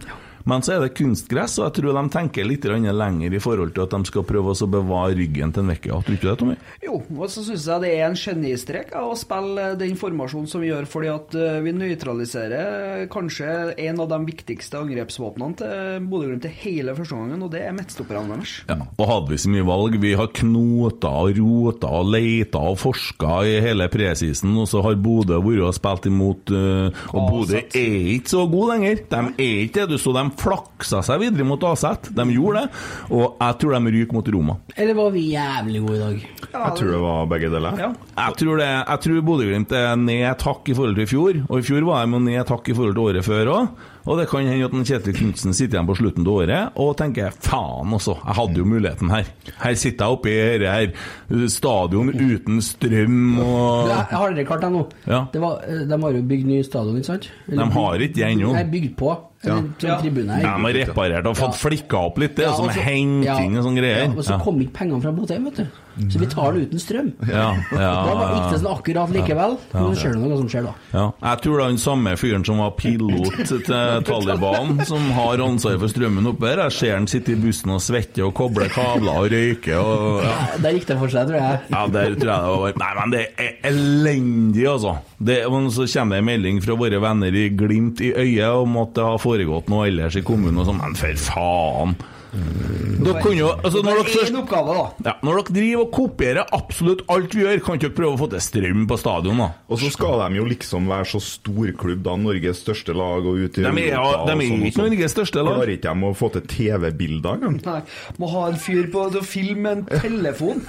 Men 0.49 0.65
så 0.65 0.75
er 0.75 0.85
det 0.85 0.95
kunstgress, 0.97 1.59
og 1.61 1.69
jeg 1.69 1.77
tror 1.79 1.99
de 1.99 2.05
tenker 2.15 2.47
litt 2.49 2.65
lenger 2.65 3.35
i 3.35 3.41
forhold 3.43 3.75
til 3.77 3.85
at 3.85 3.95
de 3.95 4.09
skal 4.09 4.25
prøve 4.27 4.55
å 4.55 4.69
bevare 4.71 5.17
ryggen 5.19 5.53
til 5.53 5.65
en 5.65 5.73
Vecchia. 5.73 5.99
Tror 5.99 6.09
du 6.09 6.17
ikke 6.17 6.31
det, 6.31 6.37
Tommy? 6.41 6.57
Jo, 6.85 7.01
og 7.03 7.29
så 7.33 7.45
syns 7.45 7.67
jeg 7.69 7.85
det 7.85 7.91
er 7.97 8.05
en 8.07 8.19
genistrek 8.19 8.95
å 8.97 9.13
spille 9.19 9.73
den 9.81 9.99
formasjonen 10.01 10.49
som 10.51 10.65
vi 10.65 10.71
gjør, 10.71 10.89
fordi 10.89 11.11
at 11.13 11.37
eh, 11.37 11.59
vi 11.65 11.75
nøytraliserer 11.77 13.07
kanskje 13.13 13.51
en 13.89 14.03
av 14.05 14.09
de 14.13 14.21
viktigste 14.29 14.81
angrepsvåpnene 14.81 15.59
til 15.61 16.09
Bodø-Glimt 16.09 16.47
til 16.47 16.57
hele 16.63 16.97
første 16.97 17.19
gangen, 17.19 17.45
og 17.45 17.53
det 17.53 17.65
er 17.67 17.77
midtstopperne 17.77 18.39
deres. 18.39 18.55
Ja, 18.71 18.79
og 18.81 19.11
hadde 19.13 19.35
vi 19.35 19.41
så 19.43 19.53
mye 19.53 19.69
valg. 19.69 19.99
Vi 20.01 20.15
har 20.19 20.33
knota 20.41 21.13
og 21.25 21.39
rota 21.39 21.93
og 22.01 22.13
leita 22.15 22.63
og 22.73 22.81
forska 22.81 23.43
i 23.49 23.59
hele 23.65 23.89
presisen, 23.93 24.57
og 24.57 24.69
så 24.71 24.83
har 24.87 24.99
Bodø 25.03 25.41
vært 25.45 25.67
og 25.69 25.77
spilt 25.77 26.09
imot 26.09 26.53
uh, 26.55 26.89
Og 27.13 27.31
Bodø 27.33 27.61
er 27.61 28.11
ikke 28.15 28.33
så 28.33 28.45
god 28.51 28.73
lenger. 28.75 29.03
De 29.11 29.23
er 29.45 29.63
ikke 29.67 29.83
det. 29.83 29.89
Du 29.89 30.01
så 30.01 30.13
de 30.17 30.25
flaksa 30.41 31.03
seg 31.07 31.23
videre 31.25 31.47
mot 31.49 31.67
Aset. 31.69 32.11
De 32.17 32.27
gjorde 32.35 32.65
det. 32.65 32.83
Og 33.11 33.37
jeg 33.43 33.59
tror 33.63 33.77
de 33.77 33.95
ryker 33.99 34.19
mot 34.19 34.33
Roma. 34.35 34.59
Eller 34.77 34.99
var 34.99 35.13
vi 35.15 35.27
jævlig 35.35 35.85
gode 35.85 35.99
i 35.99 36.03
dag? 36.05 36.25
Jeg 36.49 36.73
tror 36.79 36.91
det 36.95 37.03
var 37.03 37.29
begge 37.29 37.53
deler. 37.53 37.83
Jeg 37.83 38.39
tror, 38.41 38.57
det, 38.63 38.71
jeg 38.73 39.05
tror 39.05 39.23
Bodø-Glimt 39.29 39.77
er 39.77 39.95
ned 40.01 40.25
et 40.31 40.49
hakk 40.49 40.71
i 40.73 40.75
forhold 40.79 40.97
til 40.97 41.05
i 41.05 41.11
fjor, 41.11 41.39
og 41.49 41.61
i 41.61 41.67
fjor 41.67 41.87
var 41.89 42.07
de 42.09 42.21
ned 42.25 42.41
et 42.41 42.53
hakk 42.55 42.73
i 42.73 42.77
forhold 42.79 42.97
til 42.97 43.05
året 43.05 43.27
før 43.27 43.53
òg. 43.53 43.87
Og 44.09 44.17
det 44.17 44.25
kan 44.31 44.47
hende 44.49 44.65
at 44.65 44.73
en 44.73 44.87
Kjetil 44.89 45.13
Knutsen 45.19 45.53
sitter 45.53 45.77
igjen 45.77 45.89
på 45.91 45.97
slutten 45.99 46.25
av 46.25 46.33
året 46.33 46.79
og 46.81 46.95
tenker 46.97 47.35
faen 47.45 47.93
også, 47.93 48.15
jeg 48.23 48.37
hadde 48.39 48.63
jo 48.63 48.65
muligheten 48.71 49.11
her. 49.13 49.29
Her 49.61 49.77
sitter 49.77 50.07
jeg 50.09 50.17
oppe 50.17 50.33
i 50.33 50.39
dette 50.63 50.73
her 50.73 51.49
stadion 51.53 52.09
uten 52.15 52.63
strøm 52.65 53.19
og 53.45 53.91
jeg, 53.91 54.07
har 54.15 54.33
dere 54.33 54.49
klart 54.49 54.65
det 54.65 54.71
nå? 54.73 54.85
Ja. 55.05 55.21
Det 55.35 55.43
var, 55.43 55.61
eh, 55.69 55.85
de 55.91 56.01
har 56.07 56.17
jo 56.17 56.23
bygd 56.33 56.49
ny 56.49 56.63
stadion, 56.65 56.97
ikke 56.97 57.11
sant? 57.11 57.29
De 57.53 57.69
har 57.77 58.05
ikke 58.07 58.17
det 58.17 58.27
ennå. 58.31 58.55
Nei, 58.57 58.65
bygd 58.73 58.97
på. 58.97 59.13
Sånn 59.43 59.69
tribune 59.79 60.35
her. 60.35 60.43
De 60.43 60.47
har 60.49 60.73
reparert 60.81 61.27
og 61.31 61.37
fått 61.39 61.55
flikka 61.61 62.01
opp 62.09 62.19
litt, 62.19 62.35
det, 62.37 62.43
Ja, 62.49 62.51
og 62.51 62.57
så 62.59 62.65
og 62.65 62.71
henting 62.89 63.59
og 63.59 63.65
sånne 63.69 63.79
greier. 63.79 64.01
Ja, 64.03 64.11
og 64.11 64.25
så 64.25 64.33
Ja. 64.35 64.39
kom 64.43 64.59
ikke 64.61 64.73
pengene 64.81 65.01
fra 65.03 65.13
Botheim, 65.13 65.45
vet 65.45 65.57
du. 65.57 65.67
Så 66.13 66.21
vi 66.23 66.29
tar 66.31 66.55
det 66.55 66.69
uten 66.69 66.83
strøm. 66.83 67.09
Ja, 67.29 67.49
ja, 67.75 67.93
da 68.21 68.29
gikk 68.35 68.53
det 68.53 68.61
sånn 68.63 68.71
akkurat 68.71 69.15
likevel. 69.15 69.57
Ja. 69.73 69.83
Men 69.83 69.99
skjer 69.99 70.15
det 70.15 70.23
noe 70.23 70.39
som 70.41 70.51
skjer 70.53 70.69
da. 70.69 70.75
Ja, 70.93 71.05
jeg 71.25 71.43
tror 71.45 71.59
det 71.59 71.65
er 71.65 71.75
den 71.75 71.83
samme 71.83 72.15
fyren 72.21 72.47
som 72.47 72.63
var 72.63 72.75
pilot 72.79 73.41
til 73.49 73.63
Taliban, 74.09 74.83
som 74.89 75.11
har 75.17 75.45
ansvar 75.45 75.79
for 75.83 75.93
strømmen 75.93 76.31
oppe 76.33 76.51
her. 76.53 76.65
Jeg 76.69 76.77
ser 76.79 76.97
han 76.97 77.09
sitte 77.11 77.35
i 77.35 77.39
bussen 77.41 77.75
og 77.75 77.83
svette 77.85 78.25
og 78.27 78.35
kobler 78.39 78.71
kabler 78.73 79.23
og 79.25 79.31
røyker 79.33 79.79
og 79.79 80.23
ja. 80.25 80.37
Der 80.63 80.77
gikk 80.77 80.89
det 80.91 80.99
for 81.01 81.13
seg, 81.13 81.31
tror 81.31 81.41
jeg. 81.41 81.61
Ja, 81.73 81.85
der 81.93 82.17
tror 82.19 82.33
jeg 82.33 82.49
det 82.49 82.59
var 82.63 82.79
Nei, 82.79 82.91
men 82.99 83.15
det 83.15 83.25
er 83.41 83.55
elendig, 83.71 84.67
altså. 84.71 84.97
Det, 85.19 85.41
så 85.75 85.87
kommer 85.93 86.17
det 86.17 86.23
en 86.23 86.29
melding 86.29 86.61
fra 86.63 86.77
våre 86.79 87.01
venner 87.03 87.35
i 87.35 87.49
Glimt 87.59 88.03
i 88.05 88.13
øyet 88.15 88.63
om 88.63 88.79
at 88.83 88.95
det 88.97 89.09
har 89.09 89.19
foregått 89.23 89.73
noe 89.73 89.89
ellers 89.89 90.19
i 90.19 90.25
kommunen 90.27 90.63
og 90.63 90.71
sånn. 90.71 90.81
Men 90.83 90.97
for 90.99 91.27
faen! 91.29 91.99
Dere 92.29 93.23
kunne 93.23 93.39
jo 93.39 93.49
altså, 93.55 93.81
når, 93.81 94.03
dere 94.03 94.13
først, 94.13 94.35
oppgave, 94.37 94.75
da. 94.77 94.85
ja, 95.07 95.13
når 95.25 95.39
dere 95.39 95.55
driver 95.57 95.85
og 95.85 95.93
kopierer 95.97 96.51
absolutt 96.57 97.05
alt 97.15 97.35
vi 97.37 97.45
gjør, 97.45 97.61
kan 97.65 97.79
ikke 97.79 97.87
dere 97.89 97.97
prøve 97.97 98.17
å 98.17 98.21
få 98.21 98.29
til 98.35 98.43
strøm 98.45 98.83
på 98.91 98.99
stadion, 99.01 99.41
da? 99.41 99.47
Og 99.71 99.81
så 99.81 99.91
skal 99.95 100.21
de 100.27 100.41
jo 100.41 100.45
liksom 100.51 100.91
være 100.91 101.09
så 101.15 101.21
storklubb, 101.25 102.03
da. 102.05 102.17
Norges 102.21 102.61
største 102.65 102.97
lag 102.99 103.25
og 103.25 103.39
ute 103.41 103.63
i 103.63 103.65
De 103.65 103.71
er- 103.71 103.95
ja, 103.95 104.03
de 104.27 104.35
er 104.35 104.35
og 104.35 104.43
sånn 104.43 104.67
ikke 104.69 104.75
sånn. 104.77 104.85
Norges 104.91 105.17
største 105.17 105.45
lag. 105.47 105.57
Klarer 105.59 105.75
ikke 105.79 105.95
de 105.95 106.11
å 106.11 106.13
få 106.19 106.31
til 106.37 106.47
TV-bilder 106.53 107.39
engang? 107.39 107.59
Nei, 107.65 107.81
må 108.19 108.31
ha 108.35 108.45
en 108.53 108.61
fyr 108.61 108.91
på 108.93 109.09
til 109.15 109.23
å 109.23 109.25
filme 109.25 109.75
en 109.79 109.85
telefon. 109.89 110.63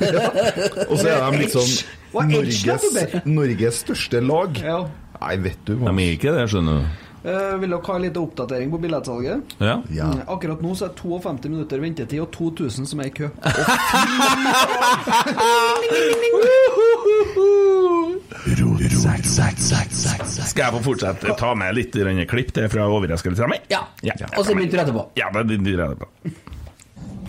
Og 0.90 0.96
så 0.96 1.12
er 1.12 1.20
de 1.32 1.44
liksom 1.44 1.70
Norges, 2.30 2.88
Norges 3.28 3.84
største 3.84 4.24
lag. 4.24 4.56
Nei, 5.20 5.36
vet 5.44 5.60
du 5.68 5.76
hva. 5.76 5.92
De 5.92 6.06
er 6.08 6.16
ikke 6.16 6.32
det, 6.38 6.48
skjønner 6.54 6.80
du. 6.80 7.06
Eh, 7.24 7.56
vil 7.60 7.70
dere 7.74 7.84
ha 7.84 7.96
en 7.96 8.02
liten 8.02 8.22
oppdatering 8.24 8.72
på 8.72 8.78
billettsalget? 8.80 9.56
Ja. 9.58 9.82
ja. 9.92 10.08
Akkurat 10.28 10.62
nå 10.64 10.76
så 10.76 10.88
er 10.88 10.94
det 10.94 11.02
52 11.02 11.50
minutter 11.52 11.82
ventetid 11.84 12.22
og 12.24 12.30
2000 12.32 12.88
som 12.88 13.02
er 13.04 13.10
i 13.10 13.14
kø. 13.18 13.28
Skal 20.48 20.64
jeg 20.64 20.74
få 20.78 20.82
fortsette? 20.86 21.36
Ta 21.40 21.52
med 21.60 21.76
litt 21.76 21.98
i 22.00 22.06
denne 22.08 22.26
klipp 22.30 22.54
til 22.56 22.70
fra 22.72 22.88
overraskelsen 22.88 23.44
til 23.44 23.52
meg? 23.52 23.68
Ja. 23.72 23.84
Og 24.38 24.46
så 24.46 24.56
begynner 24.56 24.80
du 24.80 24.84
etterpå. 24.86 25.06
Ja, 25.20 25.28
det 25.36 25.44
begynner 25.52 25.76
jeg 25.76 25.80
etterpå. 25.90 26.08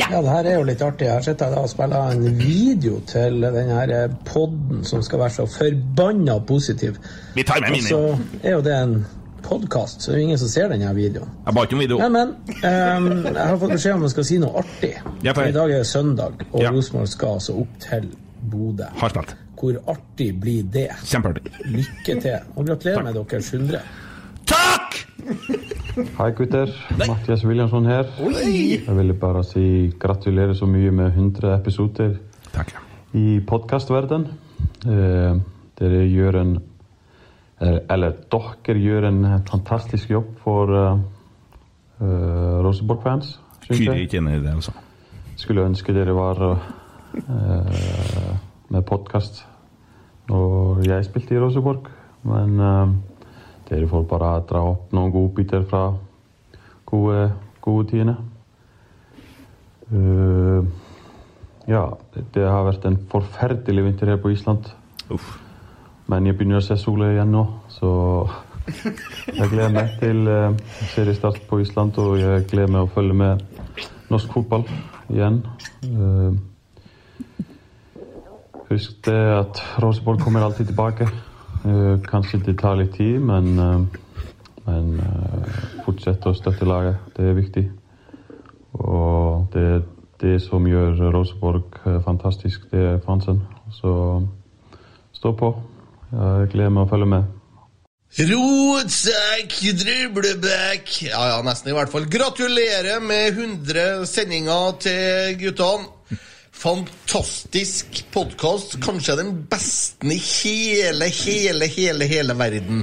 Ja, 0.01 0.21
det 0.23 0.31
her 0.33 0.47
er 0.49 0.55
jo 0.57 0.67
litt 0.67 0.81
artig. 0.83 1.07
Jeg 1.11 1.25
sitter 1.27 1.55
og 1.61 1.69
spiller 1.71 2.15
en 2.15 2.39
video 2.39 3.01
til 3.11 3.43
den 3.43 3.69
her 3.75 3.91
podden 4.27 4.85
som 4.87 5.03
skal 5.05 5.27
være 5.27 5.35
så 5.43 5.47
forbanna 5.51 6.39
positiv. 6.47 6.97
Vi 7.35 7.45
tar 7.47 7.61
med 7.67 7.75
Og 7.75 7.89
så 7.91 8.05
er 8.43 8.57
jo 8.57 8.63
det 8.65 8.77
en 8.79 8.95
podkast, 9.43 10.01
så 10.03 10.11
det 10.11 10.17
er 10.17 10.21
jo 10.23 10.27
ingen 10.29 10.39
som 10.41 10.49
ser 10.53 10.69
denne 10.73 10.91
videoen. 10.97 11.29
Jeg 11.47 11.55
ba 11.57 11.65
ikke 11.67 11.77
om 11.79 11.83
video. 11.85 11.99
Nei, 11.99 12.09
men. 12.15 12.35
um, 12.61 13.11
jeg 13.27 13.47
har 13.51 13.57
fått 13.61 13.75
beskjed 13.77 13.95
om 13.99 14.03
jeg 14.07 14.15
skal 14.15 14.25
si 14.31 14.39
noe 14.43 14.63
artig. 14.63 14.93
Ja, 15.25 15.33
for- 15.37 15.45
I 15.49 15.53
dag 15.57 15.71
er 15.75 15.79
det 15.85 15.87
søndag, 15.91 16.45
og 16.53 16.65
Rosenborg 16.75 17.09
skal 17.09 17.37
altså 17.41 17.57
opp 17.63 17.79
til 17.85 18.11
Bodø. 18.51 18.87
Har 19.01 19.09
spilt. 19.15 19.35
Hvor 19.61 19.77
artig 19.93 20.31
blir 20.41 20.63
det? 20.73 20.87
Kjempeartig. 21.05 21.51
Lykke 21.69 22.15
til, 22.23 22.39
og 22.57 22.67
gratulerer 22.71 23.03
med 23.05 23.15
deres 23.21 23.51
100. 23.53 23.83
Hei 26.17 26.31
gutter, 26.37 26.71
Mathias 27.09 27.43
Williamson 27.45 27.85
her. 27.87 28.09
Oi! 28.25 28.81
Jeg 28.87 28.97
ville 28.97 29.15
bare 29.21 29.43
si 29.45 29.91
gratulerer 30.01 30.55
så 30.57 30.67
mye 30.71 30.91
med 30.95 31.13
100 31.13 31.53
episoder 31.59 32.15
i 33.19 33.41
podkastverdenen. 33.47 34.29
Eh, 34.87 35.35
dere 35.81 36.01
gjør 36.09 36.39
en 36.41 36.55
Eller 37.61 38.15
dere 38.33 38.81
gjør 38.81 39.07
en 39.11 39.25
fantastisk 39.49 40.11
jobb 40.11 40.31
for 40.41 40.71
uh, 40.73 41.01
Rosenborg-fans, 42.65 43.35
syns 43.67 43.83
Kyrre 43.83 43.99
er 43.99 44.07
ikke 44.07 44.21
enig 44.23 44.39
i 44.39 44.43
det, 44.47 44.55
altså. 44.55 44.73
Skulle 45.37 45.67
ønske 45.69 45.93
dere 45.93 46.15
var 46.17 46.41
uh, 46.41 46.59
med 48.71 48.87
podkast 48.89 49.45
når 50.31 50.85
jeg 50.87 51.05
spilte 51.09 51.35
i 51.35 51.41
Rosenborg, 51.43 51.91
men 52.25 52.57
uh, 52.61 52.93
dere 53.69 53.89
får 53.91 54.09
bare 54.09 54.33
dra 54.49 54.63
opp 54.73 54.95
noen 54.97 55.13
godbiter 55.15 55.65
fra 55.69 55.85
gode, 56.89 57.31
gode 57.61 57.89
tidene. 57.93 58.17
Uh, 59.91 60.65
ja, 61.71 61.85
det, 62.15 62.43
har 62.47 62.67
vært 62.67 62.87
en 62.89 62.99
forferdelig 63.11 63.85
vinter 63.85 64.11
her 64.11 64.21
på 64.23 64.33
Island. 64.35 64.71
Men 66.11 66.27
jeg 66.27 66.37
begynner 66.37 66.59
å 66.59 66.65
se 66.65 66.77
sola 66.81 67.13
igjen 67.13 67.31
nå, 67.31 67.45
så 67.71 67.91
jeg 68.71 69.49
gleder 69.51 69.73
meg 69.75 69.97
til 70.01 70.27
uh, 70.27 70.53
seriestart 70.93 71.41
på 71.49 71.61
Island, 71.63 71.99
og 72.03 72.19
jeg 72.19 72.47
gleder 72.51 72.73
meg 72.75 72.87
å 72.87 72.93
følge 72.95 73.17
med 73.21 73.45
norsk 74.11 74.33
fotball 74.35 74.65
igjen. 75.11 75.37
Eh, 75.87 76.33
husk 78.71 78.97
det 79.07 79.19
at 79.37 79.61
Rosenborg 79.83 80.19
kommer 80.23 80.43
alltid 80.43 80.73
tilbake. 80.73 81.07
Eh, 81.63 81.95
kanskje 82.09 82.43
det 82.47 82.57
tar 82.59 82.79
litt 82.81 82.97
tid, 82.99 83.21
men, 83.23 83.55
men 84.67 84.91
fortsett 85.87 86.27
å 86.27 86.35
støtte 86.35 86.67
laget. 86.67 86.99
Det 87.15 87.31
er 87.31 87.39
viktig. 87.39 87.65
Og 88.83 89.47
det 89.55 89.67
er 89.77 89.83
det 90.21 90.37
som 90.43 90.67
gjør 90.67 91.11
Rosenborg 91.15 91.81
eh, 91.87 92.01
fantastisk, 92.05 92.71
det 92.71 92.81
er 92.95 93.03
fansen. 93.07 93.43
Så 93.73 93.93
stå 95.13 95.33
på. 95.33 95.55
Jeg 96.11 96.51
gleder 96.51 96.73
meg 96.75 96.87
å 96.87 96.91
følge 96.91 97.07
med. 97.11 97.37
Rotsekk, 98.11 99.53
driblebekk 99.79 100.89
Ja, 101.07 101.21
ja, 101.31 101.37
nesten 101.47 101.71
i 101.71 101.77
hvert 101.77 101.93
fall. 101.93 102.09
Gratulerer 102.11 102.99
med 103.05 103.39
100 103.39 104.03
sendinger 104.11 104.75
til 104.83 105.37
guttene. 105.45 106.19
Fantastisk 106.61 108.03
podkast. 108.13 108.75
Kanskje 108.85 109.15
den 109.17 109.31
beste 109.49 110.11
i 110.11 110.19
hele, 110.19 111.07
hele, 111.15 111.69
hele 111.71 112.09
hele 112.11 112.37
verden. 112.37 112.83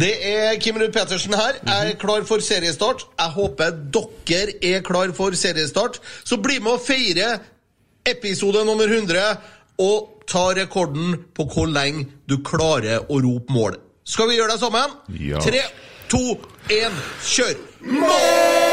Det 0.00 0.14
er 0.32 0.56
Kim 0.58 0.80
Ruud 0.80 0.90
Petersen 0.96 1.36
her. 1.38 1.60
Jeg 1.60 1.92
er 1.92 2.00
klar 2.00 2.24
for 2.26 2.42
seriestart. 2.42 3.04
Jeg 3.20 3.36
håper 3.36 3.76
dere 3.94 4.56
er 4.72 4.82
klar 4.82 5.12
for 5.14 5.36
seriestart. 5.38 6.00
Så 6.24 6.40
bli 6.42 6.58
med 6.64 6.80
og 6.80 6.82
feire 6.88 7.36
episode 8.08 8.64
nummer 8.66 8.90
100, 8.90 9.36
og 9.78 10.11
ta 10.28 10.50
rekorden 10.56 11.16
på 11.34 11.46
hvor 11.52 11.70
lenge 11.70 12.06
du 12.28 12.38
klarer 12.46 13.06
å 13.08 13.20
rope 13.22 13.52
mål. 13.52 13.78
Skal 14.04 14.30
vi 14.30 14.40
gjøre 14.40 14.56
det 14.56 14.62
sammen? 14.62 14.98
Ja. 15.22 15.42
Tre, 15.44 15.62
to, 16.10 16.22
én, 16.72 17.02
kjør! 17.22 17.58
det 17.82 18.71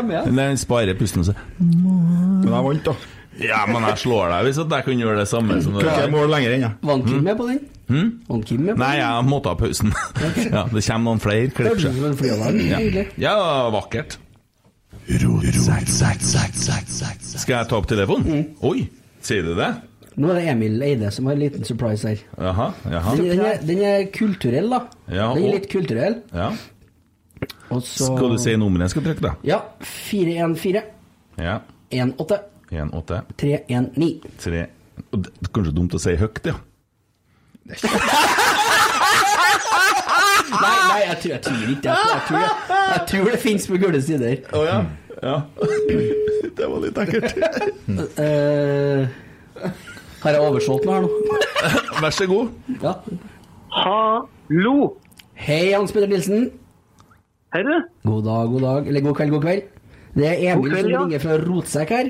Emil 0.00 0.16
ikke 0.16 0.26
stemme. 0.26 0.36
Nei, 0.38 0.46
han 0.52 0.60
sparer 0.60 0.98
pusten 0.98 1.22
og 1.22 1.28
så 1.28 1.34
Men 1.60 2.48
jeg 2.48 2.64
vant, 2.68 2.88
da. 2.88 2.96
Ja, 3.40 3.62
men 3.68 3.86
jeg 3.88 4.00
slår 4.02 4.32
deg 4.32 4.48
hvis 4.48 4.58
at 4.60 4.74
jeg 4.76 4.86
kan 4.88 5.04
gjøre 5.04 5.20
det 5.22 5.28
samme 5.30 5.60
som 5.64 5.76
Kan 5.78 5.86
ikke 5.88 6.02
jeg 6.04 6.12
måle 6.12 6.32
lenger 6.34 6.56
enn 6.56 6.66
jeg. 6.66 6.74
Var 6.88 7.04
Kim 7.06 7.22
med 7.24 7.38
på 7.38 7.46
den? 7.48 7.60
Hmm? 7.92 8.10
Var 8.28 8.42
Kim 8.48 8.66
med 8.66 8.76
på 8.76 8.82
Nei, 8.82 8.90
jeg 9.00 9.28
må 9.28 9.38
ta 9.44 9.54
pausen. 9.58 9.94
ja, 10.56 10.66
det 10.72 10.82
kommer 10.84 11.06
noen 11.08 11.22
flere 11.22 11.48
klipp. 11.56 11.80
Ja. 12.68 13.06
ja, 13.24 13.36
vakkert. 13.72 14.18
Skal 17.32 17.56
jeg 17.56 17.70
ta 17.70 17.80
opp 17.80 17.88
telefonen? 17.90 18.52
Oi, 18.68 18.84
sier 19.24 19.48
du 19.48 19.56
det? 19.58 19.72
Nå 20.20 20.28
er 20.28 20.38
det 20.38 20.48
Emil 20.52 20.82
Eide 20.84 21.08
som 21.14 21.28
har 21.28 21.38
en 21.38 21.40
liten 21.40 21.64
surprise 21.64 22.10
her. 22.10 22.20
Jaha, 22.36 22.68
jaha. 22.92 23.14
Den, 23.16 23.30
den, 23.32 23.44
er, 23.48 23.62
den 23.64 23.80
er 23.88 24.04
kulturell, 24.12 24.68
da. 24.72 24.82
Ja, 25.08 25.30
den 25.32 25.46
er 25.48 25.56
litt 25.56 25.70
kulturell. 25.72 26.18
Ja. 26.36 26.50
Og 27.72 27.82
så 27.82 28.08
Skal 28.10 28.34
du 28.34 28.38
si 28.40 28.56
nummeret 28.60 28.88
jeg 28.88 28.94
skal 28.96 29.06
trykke, 29.08 29.24
da? 29.24 29.32
Ja. 29.46 29.60
414 29.80 30.82
Ja. 31.40 31.58
18 31.92 32.38
1, 32.72 32.94
8, 32.96 33.20
319. 33.36 34.30
3 34.40 34.66
Og 35.12 35.24
det 35.24 35.32
er 35.32 35.52
Kanskje 35.52 35.74
dumt 35.76 35.96
å 35.96 36.00
si 36.00 36.16
høyt, 36.16 36.46
ja. 36.48 36.56
Nei, 40.52 40.76
nei, 40.88 41.00
jeg 41.06 41.16
tror, 41.22 41.30
jeg 41.32 41.42
tror 41.46 41.70
ikke 41.72 41.82
det. 41.82 41.92
Jeg 42.12 42.22
tror, 42.28 42.38
jeg, 42.42 42.50
jeg 42.92 43.04
tror 43.08 43.30
det 43.30 43.38
fins 43.40 43.66
på 43.70 43.78
gule 43.80 44.00
sider. 44.04 44.34
Å 44.52 44.64
ja. 44.66 44.78
ja. 45.22 45.36
det 46.58 46.68
var 46.68 46.82
litt 46.82 46.98
ekkelt. 47.02 47.38
Eh, 48.20 49.00
har 50.22 50.36
jeg 50.36 50.44
oversolgt 50.44 50.84
noe 50.86 50.98
her 50.98 51.06
nå? 51.06 51.38
Vær 52.02 52.14
så 52.14 52.28
god. 52.30 52.52
Ja. 52.82 52.92
Hallo! 53.78 54.74
Hei, 55.42 55.72
Hans 55.72 55.94
Petter 55.94 56.10
Nilsen. 56.12 56.50
Hei, 57.52 57.60
du. 57.68 57.74
God 58.08 58.22
dag, 58.24 58.48
god 58.48 58.62
dag. 58.64 58.86
Eller 58.88 59.02
god 59.04 59.14
kveld, 59.14 59.30
god 59.30 59.42
kveld. 59.42 59.62
Det 60.16 60.24
er 60.24 60.52
Emil 60.52 60.70
kveld, 60.72 60.86
som 60.86 60.90
ja. 60.90 61.00
ringer 61.02 61.20
fra 61.20 61.34
Rotsekk 61.42 61.90
her. 61.92 62.06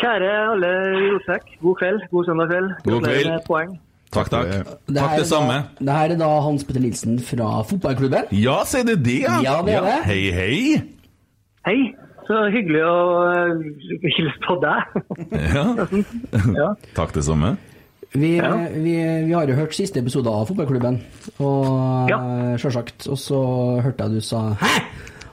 Kjære 0.00 0.30
alle 0.50 0.70
i 0.98 1.04
Rotsekk. 1.12 1.52
God 1.60 1.76
kveld. 1.78 2.00
God 2.10 2.24
søndag 2.26 2.48
kveld. 2.50 2.72
God 2.88 3.04
kveld. 3.06 3.36
poeng. 3.46 3.76
Takk, 4.16 4.30
takk. 4.32 4.50
Det 4.50 4.96
Takk, 4.96 5.14
det 5.20 5.26
samme. 5.30 5.60
Da, 5.78 5.84
det 5.86 5.98
her 5.98 6.14
er 6.16 6.20
da 6.24 6.30
Hans 6.48 6.66
Petter 6.66 6.82
Nilsen 6.82 7.20
fra 7.28 7.52
fotballklubben. 7.70 8.34
Ja, 8.42 8.56
sier 8.66 8.88
du 8.90 8.96
det, 8.98 9.20
ja? 9.22 9.38
Ja, 9.46 9.54
det 9.66 9.76
er 9.78 9.86
det. 9.86 10.00
Hei, 10.08 10.18
hei. 10.34 10.58
Hei. 11.68 11.78
Så 12.26 12.40
hyggelig 12.50 12.82
å 12.88 12.98
hilse 14.02 14.34
på 14.48 14.58
deg. 14.66 14.98
Ja. 15.54 15.64
Ja. 16.58 16.72
Takk, 16.98 17.14
det 17.14 17.22
samme. 17.26 17.54
Vi, 18.14 18.36
Ja. 18.38 18.50
vi, 18.70 18.92
vi 19.26 19.32
har 19.34 19.46
jo 19.50 19.54
hørt 19.58 19.74
siste 19.74 19.98
episode 19.98 20.30
av 20.30 20.46
fotballklubben, 20.46 21.00
og 21.42 22.08
Ja. 22.10 22.18
sjølsagt. 22.56 23.08
Og 23.10 23.18
så 23.18 23.40
hørte 23.82 24.04
jeg 24.04 24.10
du 24.14 24.20
sa 24.20 24.54
Hæ? 24.60 24.82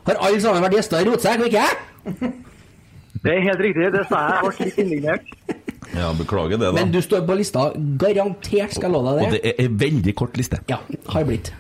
Har 0.07 0.15
alle 0.25 0.41
sammen 0.41 0.63
vært 0.63 0.73
gjester 0.79 0.97
i 0.99 1.05
Rotsekk, 1.05 1.39
og 1.39 1.45
ikke 1.45 1.61
jeg? 1.61 2.34
Det 3.23 3.32
er 3.36 3.41
helt 3.45 3.59
riktig. 3.61 3.91
Det 3.93 4.07
sa 4.09 4.17
jeg. 4.27 4.39
Jeg 4.41 4.55
ble 4.57 4.65
litt 4.65 4.77
indignert. 4.82 5.21
Ja, 5.93 6.11
beklager 6.17 6.57
det, 6.57 6.59
da. 6.61 6.71
Men 6.71 6.91
du 6.91 7.01
står 7.01 7.21
på 7.27 7.36
lista. 7.38 7.67
Garantert 8.01 8.73
skal 8.73 8.89
jeg 8.89 8.91
love 8.95 9.11
deg 9.11 9.19
det 9.19 9.25
Og 9.27 9.32
det. 9.32 9.53
er 9.59 9.65
en 9.67 9.77
veldig 9.77 10.15
kort 10.15 10.38
liste. 10.38 10.57
Ja, 10.71 10.77
har 11.07 11.23
blitt. 11.27 11.51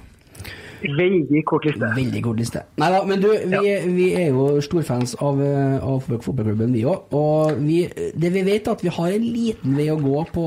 Veldig 0.81 1.41
kort 1.45 1.65
liste. 1.67 1.89
Veldig 1.95 2.21
kort 2.25 2.39
liste. 2.41 2.61
Nei 2.81 2.87
da, 2.93 3.01
men 3.05 3.21
du, 3.21 3.27
vi, 3.29 3.73
vi 3.93 4.07
er 4.17 4.31
jo 4.33 4.45
storfans 4.65 5.13
av, 5.21 5.41
eh, 5.45 5.75
av 5.77 6.07
fotballklubben, 6.09 6.73
vi 6.73 6.85
òg. 6.89 7.11
Og 7.17 7.59
vi, 7.61 7.83
det 7.91 8.31
vi 8.33 8.43
vet, 8.47 8.65
er 8.65 8.73
at 8.73 8.85
vi 8.85 8.93
har 8.95 9.13
en 9.13 9.27
liten 9.27 9.75
vei 9.77 9.89
å 9.93 9.99
gå 10.01 10.23
på, 10.33 10.45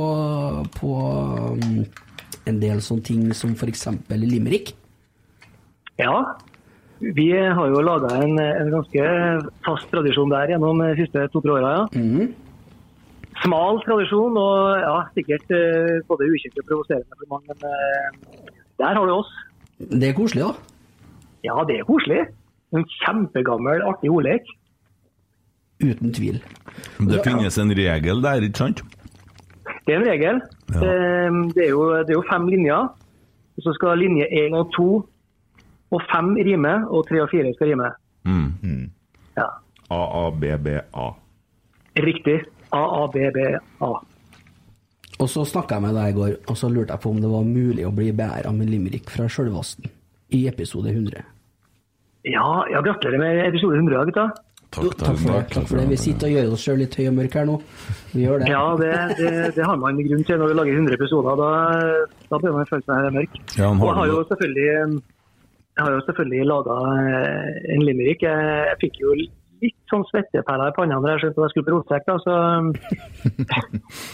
på 0.78 0.97
um, 1.55 1.85
en 2.51 2.59
del 2.62 2.82
sånne 2.82 3.07
ting 3.07 3.28
som 3.37 3.55
f.eks. 3.55 3.87
Limerick. 4.11 4.74
Ja. 6.03 6.16
Vi 7.05 7.28
har 7.30 7.70
jo 7.70 7.85
laga 7.85 8.16
en, 8.24 8.35
en 8.41 8.74
ganske 8.74 9.07
fast 9.66 9.91
tradisjon 9.93 10.32
der 10.32 10.55
gjennom 10.55 10.82
de 10.82 10.93
siste 11.05 11.28
to-tre 11.30 11.61
åra. 11.61 11.76
Ja. 11.95 12.26
Smal 13.45 13.80
tradisjon 13.85 14.37
og 14.41 14.82
ja, 14.82 14.99
sikkert 15.14 15.51
uh, 15.55 15.99
både 16.11 16.30
ukjent 16.32 16.59
og 16.62 16.70
provoserende 16.70 17.22
for 17.22 17.35
mange, 17.39 17.55
men 17.62 17.66
uh, 17.70 18.55
der 18.82 18.99
har 18.99 19.07
du 19.07 19.20
oss. 19.20 19.30
Det 19.79 20.09
er 20.09 20.16
koselig, 20.16 20.45
da. 20.45 20.53
Ja, 21.45 21.64
det 21.68 21.79
er 21.81 21.85
koselig. 21.89 22.20
En 22.75 22.85
kjempegammel, 23.01 23.83
artig 23.87 24.11
ordlek. 24.11 24.47
Uten 25.83 26.12
tvil. 26.14 26.39
Det 27.11 27.20
finnes 27.27 27.59
en 27.59 27.72
regel 27.77 28.22
der, 28.22 28.45
ikke 28.47 28.62
sant? 28.62 28.83
Det 29.87 29.95
er 29.95 30.01
en 30.01 30.07
regel. 30.09 30.41
Ja. 30.72 30.81
Eh, 30.81 31.41
Det, 31.55 31.66
er 31.66 31.70
jo, 31.70 31.83
det 32.07 32.11
er 32.14 32.18
jo 32.18 32.25
fem 32.31 32.47
linjer. 32.49 32.89
Og 33.57 33.62
så 33.62 33.75
skal 33.77 33.99
linje 33.99 34.27
én 34.31 34.55
og 34.59 34.70
to 34.75 34.89
og 35.95 36.01
fem 36.11 36.33
rime, 36.35 36.72
og 36.91 37.07
tre 37.07 37.20
og 37.22 37.29
fire 37.31 37.53
skal 37.55 37.68
rime. 37.70 37.91
Mm. 38.25 38.91
Ja. 39.37 39.47
A. 40.95 41.11
Riktig. 41.97 42.41
A, 42.72 42.83
A, 43.03 43.07
B, 43.07 43.16
B, 43.35 43.39
A. 43.81 43.93
Og 45.23 45.29
så 45.31 45.45
snakka 45.47 45.79
jeg 45.79 45.85
med 45.85 45.95
deg 45.95 46.11
i 46.11 46.17
går, 46.17 46.33
og 46.51 46.57
så 46.59 46.71
lurte 46.73 46.97
jeg 46.97 47.03
på 47.05 47.12
om 47.15 47.21
det 47.23 47.31
var 47.31 47.45
mulig 47.47 47.85
å 47.87 47.93
bli 47.95 48.11
beæra 48.17 48.51
med 48.55 48.71
limerick 48.73 49.12
fra 49.15 49.29
Sjølvasten 49.31 49.93
i 50.35 50.47
episode 50.51 50.91
100. 50.91 51.23
Ja, 52.25 52.49
ja, 52.73 52.81
gratulerer 52.83 53.21
med 53.21 53.45
episode 53.47 53.79
100, 53.79 53.95
da, 53.95 54.05
gutta. 54.09 54.27
Takk, 54.75 54.97
takk, 54.99 55.19
for 55.21 55.31
det. 55.31 55.43
takk 55.53 55.67
for 55.71 55.79
det. 55.79 55.85
Vi 55.93 55.99
sitter 56.03 56.27
og 56.27 56.35
gjør 56.35 56.55
oss 56.57 56.65
sjøl 56.67 56.81
litt 56.83 56.97
høy 56.99 57.05
og 57.07 57.15
mørk 57.15 57.37
her 57.39 57.45
nå. 57.47 57.55
Vi 58.11 58.25
gjør 58.25 58.43
det. 58.43 58.49
Ja, 58.51 58.62
det, 58.81 58.91
det, 59.21 59.31
det 59.55 59.69
har 59.69 59.79
man 59.79 60.01
grunn 60.09 60.25
til 60.27 60.41
når 60.41 60.51
du 60.51 60.57
lager 60.59 60.81
100 60.81 60.97
episoder. 60.99 61.39
Da, 61.39 61.51
da 62.33 62.41
bør 62.43 62.57
man 62.57 62.71
føle 62.73 62.87
seg 62.89 63.15
mørk. 63.15 63.39
Ja, 63.55 63.71
og 63.71 63.85
jeg 63.87 63.97
har 64.01 64.11
jo 64.11 64.19
selvfølgelig, 64.33 64.67
jeg 65.77 65.83
har 65.85 65.95
jo 65.95 66.03
selvfølgelig 66.09 66.51
laga 66.51 66.81
en 67.77 67.87
limerick. 67.87 68.27
Jeg, 68.27 68.51
jeg 68.73 68.81
fikk 68.83 69.01
jo 69.05 69.15
litt 69.21 69.79
sånn 69.93 70.03
svetteperler 70.11 70.73
i 70.73 70.77
panna 70.81 70.99
da 71.05 71.15
jeg 71.15 71.23
skjønte 71.23 71.39
at 71.39 71.47
jeg 71.47 71.53
skulle 71.55 71.69
på 71.71 71.77
rotsekk. 71.79 72.05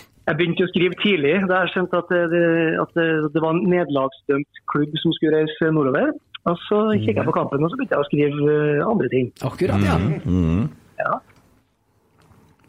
Jeg 0.31 0.39
begynte 0.39 0.63
å 0.63 0.71
skrive 0.71 0.95
tidlig 1.03 1.33
da 1.51 1.65
jeg 1.65 1.73
skjønte 1.73 2.01
at 2.05 2.11
det, 2.31 2.43
at 2.79 2.99
det, 3.35 3.41
var 3.43 3.51
en 3.51 3.65
nederlagsdømt 3.67 4.61
klubb 4.71 4.93
som 5.03 5.15
skulle 5.17 5.41
reise 5.41 5.71
nordover. 5.75 6.13
Og 6.47 6.61
så 6.69 6.79
kikket 6.95 7.19
jeg 7.19 7.27
på 7.27 7.35
kampen 7.35 7.67
og 7.67 7.73
så 7.73 7.81
begynte 7.81 7.97
jeg 7.97 8.05
å 8.05 8.09
skrive 8.09 8.55
eh, 8.55 8.85
andre 8.87 9.11
ting. 9.13 9.27
Akkurat, 9.45 9.83
ja. 9.85 9.99
Mm. 10.23 10.69
Ja. 11.01 11.19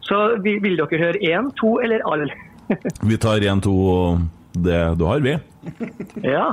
Så 0.10 0.20
vil, 0.42 0.76
dere 0.80 1.02
høre 1.04 1.22
én, 1.22 1.54
to 1.62 1.76
eller 1.86 2.02
all? 2.10 2.26
Vi 3.12 3.22
tar 3.22 3.46
én, 3.46 3.62
to, 3.64 3.78
og 3.94 4.58
det 4.58 4.82
du 4.98 5.06
har, 5.06 5.22
vi. 5.24 5.38
ja. 6.26 6.48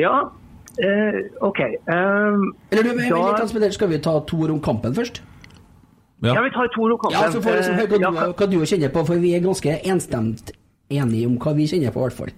Ja. 0.00 0.14
Eh, 0.80 1.18
OK. 1.44 1.60
Um, 1.84 2.54
Eller 2.72 2.88
du, 2.88 2.94
da... 2.96 3.34
litt, 3.44 3.74
skal 3.76 3.90
vi 3.90 3.98
ta 4.00 4.14
to 4.24 4.38
ord 4.46 4.54
om 4.54 4.62
kampen 4.64 4.94
først? 4.96 5.20
Ja. 6.28 6.42
vi 6.44 6.52
tar 6.54 6.70
to 6.74 6.86
ord. 6.86 7.08
Ja, 7.12 7.26
så 7.32 7.40
får 7.40 7.50
vi 7.50 7.56
liksom 7.58 7.78
høre 7.80 7.88
hva, 7.88 7.98
Eh, 8.00 8.30
du, 8.30 8.34
hva 8.38 8.50
du 8.52 8.58
kjenner 8.66 8.92
på, 8.94 9.04
for 9.08 9.22
vi 9.22 9.34
er 9.36 9.44
ganske 9.44 9.76
enstemt 9.92 10.52
enige 10.90 11.30
om 11.30 11.38
hva 11.40 11.54
vi 11.56 11.68
kjenner 11.70 11.94
på, 11.94 12.02
i 12.02 12.08
hvert 12.08 12.20
fall. 12.20 12.34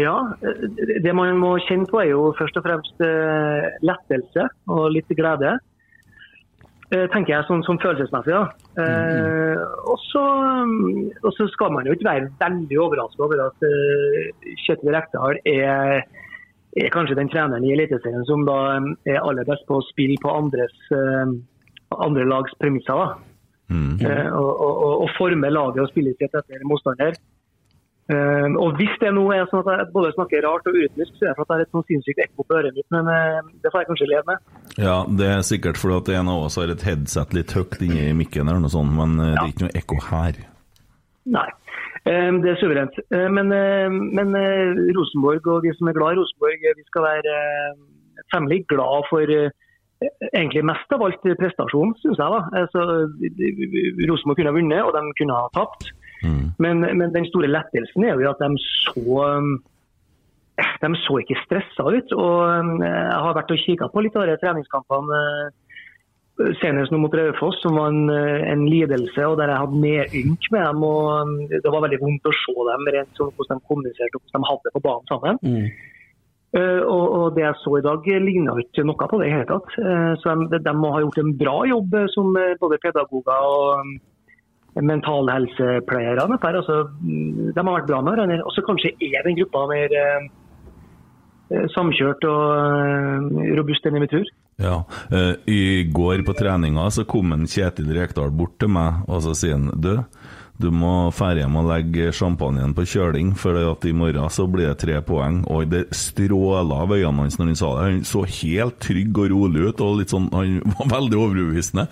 Ja, 0.00 0.16
eh, 0.42 0.98
det 1.04 1.14
man 1.14 1.38
må 1.38 1.54
kjenne 1.68 1.86
på 1.90 2.02
er 2.02 2.10
jo 2.14 2.32
først 2.38 2.58
og 2.58 2.66
fremst 2.66 3.06
eh, 3.06 3.70
lettelse 3.86 4.48
og 4.74 4.90
litt 4.96 5.14
glede. 5.14 5.56
Eh, 6.92 7.06
tenker 7.10 7.32
jeg 7.32 7.46
sånn 7.48 7.62
som 7.66 7.78
følelsesmessig. 7.80 8.34
da. 8.34 8.44
Eh, 8.82 9.62
og, 9.88 9.96
så, 10.10 10.24
mm, 10.68 11.24
og 11.24 11.32
så 11.36 11.46
skal 11.54 11.72
man 11.72 11.88
jo 11.88 11.94
ikke 11.96 12.10
være 12.10 12.28
veldig 12.42 12.78
overrasket 12.84 13.24
over 13.24 13.40
at 13.46 13.64
uh, 13.64 14.50
Kjetil 14.66 14.92
Rekdal 14.92 15.40
er, 15.48 16.04
er 16.76 16.92
kanskje 16.94 17.16
den 17.18 17.30
treneren 17.32 17.64
i 17.64 17.72
Eliteserien 17.74 18.26
som 18.28 18.44
da 18.46 18.58
mm, 18.84 18.92
er 19.08 19.22
aller 19.22 19.48
best 19.48 19.64
på 19.70 19.80
å 19.80 19.86
spille 19.88 20.20
på 20.22 20.36
andres, 20.36 20.76
eh, 20.92 21.34
andre 22.02 22.26
lags 22.28 22.56
premisser. 22.60 22.98
da. 22.98 23.30
Eh, 23.74 24.28
og, 24.32 24.50
og, 24.60 25.00
og, 25.02 25.08
forme 25.16 25.50
laget 25.50 25.80
og 25.82 25.88
spillet 25.90 26.18
sitt 26.20 26.36
etter 26.36 26.66
motstander. 26.68 27.16
Eh, 28.12 28.48
og 28.60 28.76
hvis 28.76 28.92
det 29.00 29.14
nå 29.16 29.22
er 29.32 29.46
sånn 29.48 29.62
at 29.62 29.70
jeg 29.72 29.92
både 29.94 30.12
snakker 30.12 30.44
rart 30.44 30.66
og 30.68 30.76
urytmisk, 30.76 31.14
så 31.16 31.24
er 31.24 31.30
det 31.30 31.36
for 31.38 31.46
at 31.46 31.54
jeg 31.54 31.56
har 31.56 31.64
et 31.64 31.72
sånn 31.72 31.86
sinnssykt 31.88 32.22
ekko 32.26 32.44
på 32.44 32.58
øret 32.58 32.76
mitt, 32.76 32.86
men 32.92 33.08
eh, 33.08 33.38
det 33.64 33.72
får 33.72 33.80
jeg 33.80 33.90
kanskje 33.90 34.08
leve 34.10 34.24
med. 34.28 34.50
Ja, 34.76 34.96
det 35.08 35.30
er 35.32 35.46
sikkert 35.48 35.80
fordi 35.80 35.96
at 35.96 36.10
en 36.20 36.32
av 36.34 36.44
oss 36.44 36.58
har 36.60 36.72
et 36.72 36.84
headset 36.84 37.36
litt 37.36 37.54
høyt 37.56 37.78
inni 37.80 38.10
mikken, 38.18 38.44
eller 38.44 38.60
noe 38.60 38.74
sånt, 38.74 38.92
men 38.98 39.16
eh, 39.16 39.32
det 39.32 39.46
er 39.46 39.54
ikke 39.54 39.66
noe 39.66 39.78
ekko 39.80 40.00
her. 40.10 40.42
Nei, 41.38 41.46
eh, 42.04 42.30
det 42.44 42.52
er 42.52 42.60
suverent. 42.60 43.00
Eh, 43.08 43.26
men 43.32 43.48
men 44.20 44.38
Rosenborg 44.98 45.48
og 45.54 45.64
de 45.64 45.72
som 45.78 45.88
er 45.88 45.96
glad 45.96 46.12
i 46.12 46.20
Rosenborg, 46.20 46.68
vi 46.76 46.88
skal 46.90 47.08
være 47.08 47.38
temmelig 48.34 48.66
glad 48.68 49.08
for 49.08 49.32
egentlig 50.32 50.64
mest 50.66 50.94
av 50.94 51.04
alt 51.06 51.28
prestasjon, 51.38 51.94
syns 52.02 52.18
jeg. 52.20 52.32
da. 52.34 52.40
Altså, 52.60 52.86
Rosenborg 54.08 54.40
kunne 54.40 54.50
ha 54.52 54.56
vunnet, 54.56 54.82
og 54.84 54.96
de 54.96 55.14
kunne 55.20 55.38
ha 55.38 55.52
tapt. 55.54 55.92
Men, 56.58 56.80
men 56.80 57.12
den 57.12 57.26
store 57.28 57.50
lettelsen 57.50 58.06
er 58.06 58.16
jo 58.16 58.30
at 58.30 58.40
de 58.40 58.56
så 58.64 59.02
um, 59.36 59.58
de 60.56 60.90
så 61.02 61.18
ikke 61.20 61.40
stressa 61.44 61.84
ut. 61.90 62.12
og 62.14 62.38
um, 62.60 62.78
Jeg 62.82 63.20
har 63.26 63.36
vært 63.36 63.52
og 63.52 63.60
kikka 63.60 63.90
på 63.92 64.04
litt 64.04 64.16
av 64.16 64.28
de 64.30 64.36
treningskampene 64.40 65.20
eh, 65.24 66.52
senest 66.60 66.94
nå 66.94 67.00
mot 67.02 67.14
Raufoss, 67.14 67.60
som 67.62 67.78
var 67.78 67.90
en, 67.92 68.06
eh, 68.12 68.46
en 68.52 68.64
lidelse, 68.68 69.26
og 69.26 69.38
der 69.40 69.52
jeg 69.52 69.62
hadde 69.64 69.82
medynk 69.82 70.48
med 70.54 70.62
dem. 70.68 70.86
og 70.86 71.10
um, 71.26 71.34
Det 71.50 71.64
var 71.64 71.84
veldig 71.86 72.00
vondt 72.04 72.30
å 72.30 72.36
se 72.38 72.54
dem 72.70 72.92
rent 72.96 73.18
sånn 73.18 73.34
hvordan 73.34 73.60
de 73.60 73.68
kommuniserte 73.72 74.20
og 74.20 74.24
hvordan 74.24 74.46
de 74.46 74.52
hadde 74.52 74.68
det 74.68 74.74
på 74.76 74.84
banen 74.86 75.10
sammen. 75.10 75.42
Eh, 75.42 75.90
og, 76.86 77.04
og 77.18 77.34
det 77.34 77.42
jeg 77.42 77.58
så 77.64 77.78
i 77.78 77.84
dag, 77.84 78.08
ligna 78.22 78.54
ikke 78.62 78.84
noe 78.86 79.08
på 79.10 79.18
det 79.18 79.28
i 79.28 79.34
hele 79.34 79.46
tatt. 79.48 79.72
Eh, 79.80 80.12
så 80.22 80.36
de, 80.52 80.60
de 80.62 80.74
må 80.78 80.92
ha 80.94 81.02
gjort 81.02 81.18
en 81.22 81.32
bra 81.40 81.56
jobb 81.66 81.96
eh, 81.98 82.10
som 82.14 82.30
eh, 82.38 82.54
både 82.60 82.78
pedagoger 82.82 83.48
og 83.48 83.94
mentalhelsepleiere. 84.82 86.28
Altså, 86.30 86.78
mm, 87.02 87.50
de 87.54 87.58
har 87.58 87.74
vært 87.76 87.90
bra 87.90 88.00
med 88.02 88.14
hverandre. 88.14 88.40
Og 88.46 88.54
så 88.54 88.64
kanskje 88.66 88.94
er 89.02 89.26
den 89.26 89.38
gruppa 89.40 89.66
mer 89.70 89.98
eh, 89.98 90.30
eh, 91.50 91.66
samkjørt 91.74 92.26
og 92.30 92.46
eh, 92.54 93.52
robust 93.58 93.86
enn 93.90 93.98
i 93.98 94.04
mitt 94.04 94.14
tur. 94.14 94.30
Ja. 94.62 94.84
eh, 95.10 95.34
I 95.50 95.62
går 95.90 96.22
på 96.26 96.36
treninga 96.38 96.86
så 96.94 97.02
kom 97.10 97.34
en 97.34 97.48
Kjetil 97.50 97.90
Rekdal 97.96 98.30
bort 98.30 98.54
til 98.62 98.70
meg 98.70 99.02
og 99.10 99.24
så 99.26 99.34
sier 99.34 99.58
han 99.58 99.72
du, 99.74 99.96
du 100.62 100.68
må 100.70 101.10
fære 101.10 101.40
hjem 101.42 101.56
og 101.58 101.66
legge 101.66 102.12
champagnen 102.14 102.74
på 102.76 102.84
kjøling, 102.86 103.32
for 103.38 103.56
at 103.58 103.84
i 103.90 103.92
morgen 103.96 104.30
så 104.30 104.46
blir 104.50 104.68
det 104.70 104.76
tre 104.84 105.00
poeng. 105.02 105.40
Og 105.50 105.66
det 105.72 105.80
stråla 105.98 106.82
av 106.84 106.94
øynene 106.94 107.24
hans 107.24 107.38
når 107.40 107.50
han 107.50 107.58
sa 107.58 107.70
det. 107.74 107.86
Han 107.88 108.04
så 108.06 108.22
helt 108.36 108.78
trygg 108.84 109.18
og 109.18 109.32
rolig 109.34 109.64
ut, 109.72 109.82
og 109.82 109.98
litt 109.98 110.14
sånn, 110.14 110.28
han 110.32 110.60
var 110.78 110.92
veldig 110.94 111.18
overbevisende. 111.24 111.88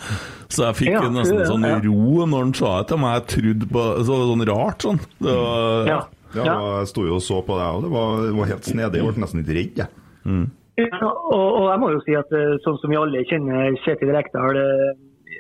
Så 0.46 0.68
jeg 0.68 0.78
fikk 0.84 0.94
Ja, 0.94 1.02
nesten 1.10 1.42
sånn 1.50 1.66
ja. 1.66 1.80
ro 1.82 2.22
når 2.30 2.46
han 2.46 2.54
sa 2.60 2.72
det 2.78 2.88
til 2.92 3.02
meg. 3.02 3.18
Jeg 3.18 3.28
trodde 3.34 3.70
på 3.74 3.86
så 4.06 4.16
var 4.20 4.26
sånn 4.32 4.48
rart 4.52 4.86
sånn. 4.88 5.02
Det 5.18 5.38
var, 5.42 5.88
Ja. 5.90 6.00
Ja, 6.32 6.52
jeg 6.80 6.88
sto 6.88 7.02
jo 7.04 7.18
og 7.18 7.20
så 7.20 7.42
på 7.44 7.58
deg, 7.58 7.74
og 7.76 7.82
det 7.84 7.90
var, 7.92 8.12
det 8.24 8.30
var 8.38 8.46
helt 8.54 8.64
snedig. 8.64 9.02
Jeg 9.02 9.04
ble 9.10 9.20
nesten 9.26 9.42
litt 9.42 9.50
redd, 9.52 9.80
jeg. 9.82 9.90
Mm. 10.24 10.46
Ja, 10.80 11.00
og, 11.10 11.42
og 11.58 11.66
jeg 11.68 11.80
må 11.82 11.90
jo 11.92 11.98
si 12.06 12.14
at 12.16 12.30
eh, 12.32 12.54
sånn 12.64 12.78
som 12.80 12.88
vi 12.88 12.96
alle 12.96 13.20
kjenner 13.28 13.74
Kjetil 13.84 14.14
Rekdal 14.14 14.56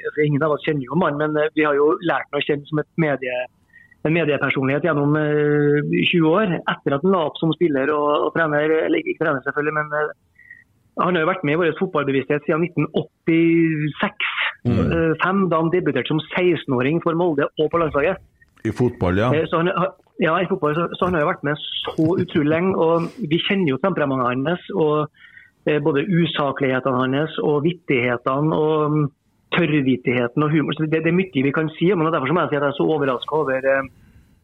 eh, 0.02 0.10
for 0.12 0.24
Ingen 0.26 0.42
av 0.44 0.56
oss 0.56 0.66
kjenner 0.66 0.88
jo 0.88 0.98
mannen, 0.98 1.22
men 1.22 1.38
eh, 1.40 1.52
vi 1.56 1.66
har 1.68 1.78
jo 1.78 1.92
lært 2.02 2.28
ham 2.30 2.40
å 2.40 2.44
kjenne 2.44 2.68
som 2.68 2.82
medie, 3.00 3.38
en 4.02 4.16
mediepersonlighet 4.16 4.88
gjennom 4.88 5.14
eh, 5.20 5.94
20 6.10 6.28
år. 6.32 6.58
Etter 6.60 6.98
at 6.98 7.06
han 7.06 7.14
la 7.14 7.24
opp 7.30 7.38
som 7.40 7.54
spiller 7.54 7.94
og, 7.94 8.28
og 8.28 8.36
trener, 8.36 8.76
eller 8.88 9.00
ikke 9.00 9.20
trener 9.22 9.44
selvfølgelig, 9.46 9.78
men 9.78 9.96
eh, 10.00 10.12
han 11.00 11.16
har 11.16 11.24
jo 11.24 11.30
vært 11.30 11.44
med 11.48 11.56
i 11.56 11.60
vår 11.62 11.78
fotballbevissthet 11.78 12.44
siden 12.44 12.66
1986. 12.68 14.28
Mm. 14.66 14.78
eh, 14.82 15.12
Fem, 15.22 15.46
da 15.48 15.62
han 15.62 15.72
debuterte 15.72 16.12
som 16.12 16.20
16-åring 16.34 17.00
for 17.04 17.16
Molde 17.18 17.48
og 17.48 17.70
på 17.72 17.80
landslaget. 17.80 18.20
I 18.64 18.72
fotball, 18.76 19.18
ja. 19.18 19.32
Eh, 19.34 19.46
Så 19.50 19.62
han, 19.62 19.72
ja, 20.20 20.36
i 20.38 20.48
fotball, 20.50 20.74
så, 20.76 20.86
så 20.98 21.08
han 21.08 21.16
har 21.16 21.24
jo 21.24 21.32
vært 21.32 21.46
med 21.48 21.62
så 21.62 22.08
utrolig 22.12 22.52
lenge. 22.52 22.76
og 22.76 23.08
Vi 23.30 23.40
kjenner 23.46 23.72
jo 23.72 23.80
temperamentet 23.82 24.28
hans. 24.28 24.68
og 24.76 25.08
eh, 25.66 25.80
Både 25.82 26.04
usaklighetene 26.06 27.02
hans 27.06 27.38
og 27.42 27.62
vittighetene 27.64 28.58
og 28.58 28.96
mm, 28.98 29.10
tørrvittigheten 29.56 30.44
og 30.44 30.50
humor. 30.50 30.72
Så 30.76 30.86
det, 30.86 31.02
det 31.04 31.12
er 31.12 31.18
mye 31.18 31.44
vi 31.46 31.54
kan 31.54 31.70
si 31.76 31.92
om 31.92 32.02
han, 32.02 32.12
Derfor 32.12 32.32
må 32.32 32.44
jeg 32.44 32.52
si 32.52 32.58
at 32.58 32.64
jeg 32.64 32.72
er 32.72 32.78
så 32.78 32.88
overraska 32.94 33.36
over 33.36 33.68
eh, 33.72 33.90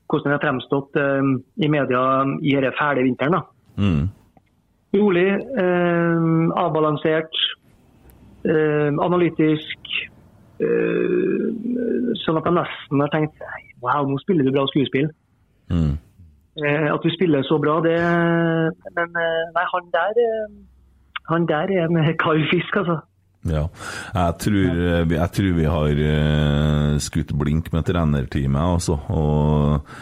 hvordan 0.09 0.24
den 0.24 0.36
har 0.36 0.44
fremstått 0.44 0.96
eh, 0.96 1.30
i 1.64 1.68
media 1.68 2.02
i 2.40 2.54
denne 2.56 2.72
fæle 2.78 3.04
vinteren. 3.06 3.40
Mm. 3.76 4.04
Rolig, 4.96 5.28
eh, 5.62 6.26
avbalansert, 6.64 7.40
eh, 8.48 8.90
analytisk. 9.09 9.94
Eh, 10.59 11.48
sånn 12.24 12.40
at 12.40 12.48
jeg 12.48 12.56
nesten 12.56 13.02
har 13.04 13.11
tenkt 13.12 13.44
wow, 13.84 14.09
nå 14.09 14.16
spiller 14.24 14.48
du 14.48 14.54
bra 14.54 14.64
skuespill. 14.70 15.11
Mm. 15.70 15.92
Eh, 16.59 16.88
at 16.90 17.04
du 17.04 17.12
spiller 17.14 17.44
så 17.46 17.61
bra, 17.62 17.78
det 17.84 17.98
Men 18.96 19.12
nei, 19.14 19.66
han 19.74 19.92
der 19.94 20.18
Han 21.28 21.46
der 21.46 21.70
er 21.76 21.86
en 21.86 22.00
kald 22.24 22.48
fisk, 22.50 22.80
altså. 22.80 22.98
Ja. 23.47 23.68
Jeg 24.14 24.39
tror, 24.43 24.78
eh, 24.82 25.16
jeg 25.16 25.32
tror 25.36 25.57
vi 25.57 25.66
har 25.70 26.05
eh, 26.11 26.95
skutt 27.03 27.34
blink 27.39 27.72
med 27.72 27.86
trenerteamet, 27.86 28.59
altså. 28.59 28.99
Og, 29.14 29.93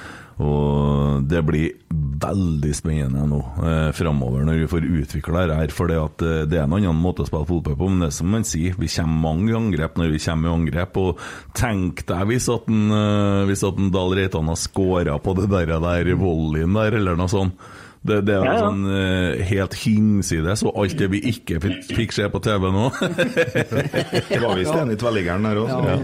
og 0.41 1.27
det 1.29 1.43
blir 1.49 1.77
veldig 2.17 2.73
spennende 2.77 3.27
nå 3.29 3.39
eh, 3.61 3.91
framover 3.97 4.45
når 4.45 4.63
vi 4.63 4.71
får 4.73 4.89
utvikla 5.03 5.47
det 5.51 5.61
her. 5.61 5.77
For 5.77 5.93
eh, 5.93 6.43
det 6.49 6.59
er 6.59 6.65
en 6.65 6.77
annen 6.81 7.01
måte 7.05 7.27
å 7.27 7.29
spille 7.29 7.49
fotball 7.53 7.77
på, 7.77 7.93
men 7.93 8.07
det 8.07 8.11
er 8.11 8.19
som 8.19 8.33
man 8.33 8.49
sier, 8.49 8.77
vi 8.81 8.91
kommer 8.97 9.25
mange 9.29 9.57
angrep 9.61 10.01
når 10.01 10.15
vi 10.17 10.23
kommer 10.27 10.49
i 10.51 10.57
angrep. 10.57 11.01
Og 11.05 11.25
tenk 11.61 12.07
deg 12.09 12.29
hvis 12.33 12.51
at 12.57 12.71
en, 12.73 13.01
hvis 13.51 13.67
at 13.69 13.83
en 13.83 13.93
Dahl 13.95 14.17
Reitan 14.17 14.49
har 14.53 14.61
scora 14.61 15.21
på 15.21 15.37
det 15.39 15.51
der, 15.53 15.77
der 15.77 16.15
volleyen 16.19 16.77
der, 16.77 16.99
eller 17.03 17.21
noe 17.21 17.31
sånt. 17.31 17.69
Det, 18.07 18.19
det 18.29 18.35
er 18.37 18.45
Ja, 18.47 18.53
ja. 18.55 18.65
sånn 18.67 18.83
uh, 18.87 19.45
helt 19.51 19.75
hinsides, 19.83 20.63
og 20.69 20.79
alt 20.83 20.97
det 21.01 21.09
vi 21.13 21.21
ikke 21.33 21.59
fikk, 21.63 22.15
se 22.17 22.29
på 22.33 22.41
TV 22.45 22.69
nå. 22.75 22.87
Det 24.33 24.41
var 24.43 24.57
visst 24.59 24.75
en 24.77 24.93
i 24.95 24.99
tverrliggeren 25.01 25.47
der 25.49 25.61
òg, 25.63 25.73
Ja. 25.91 25.97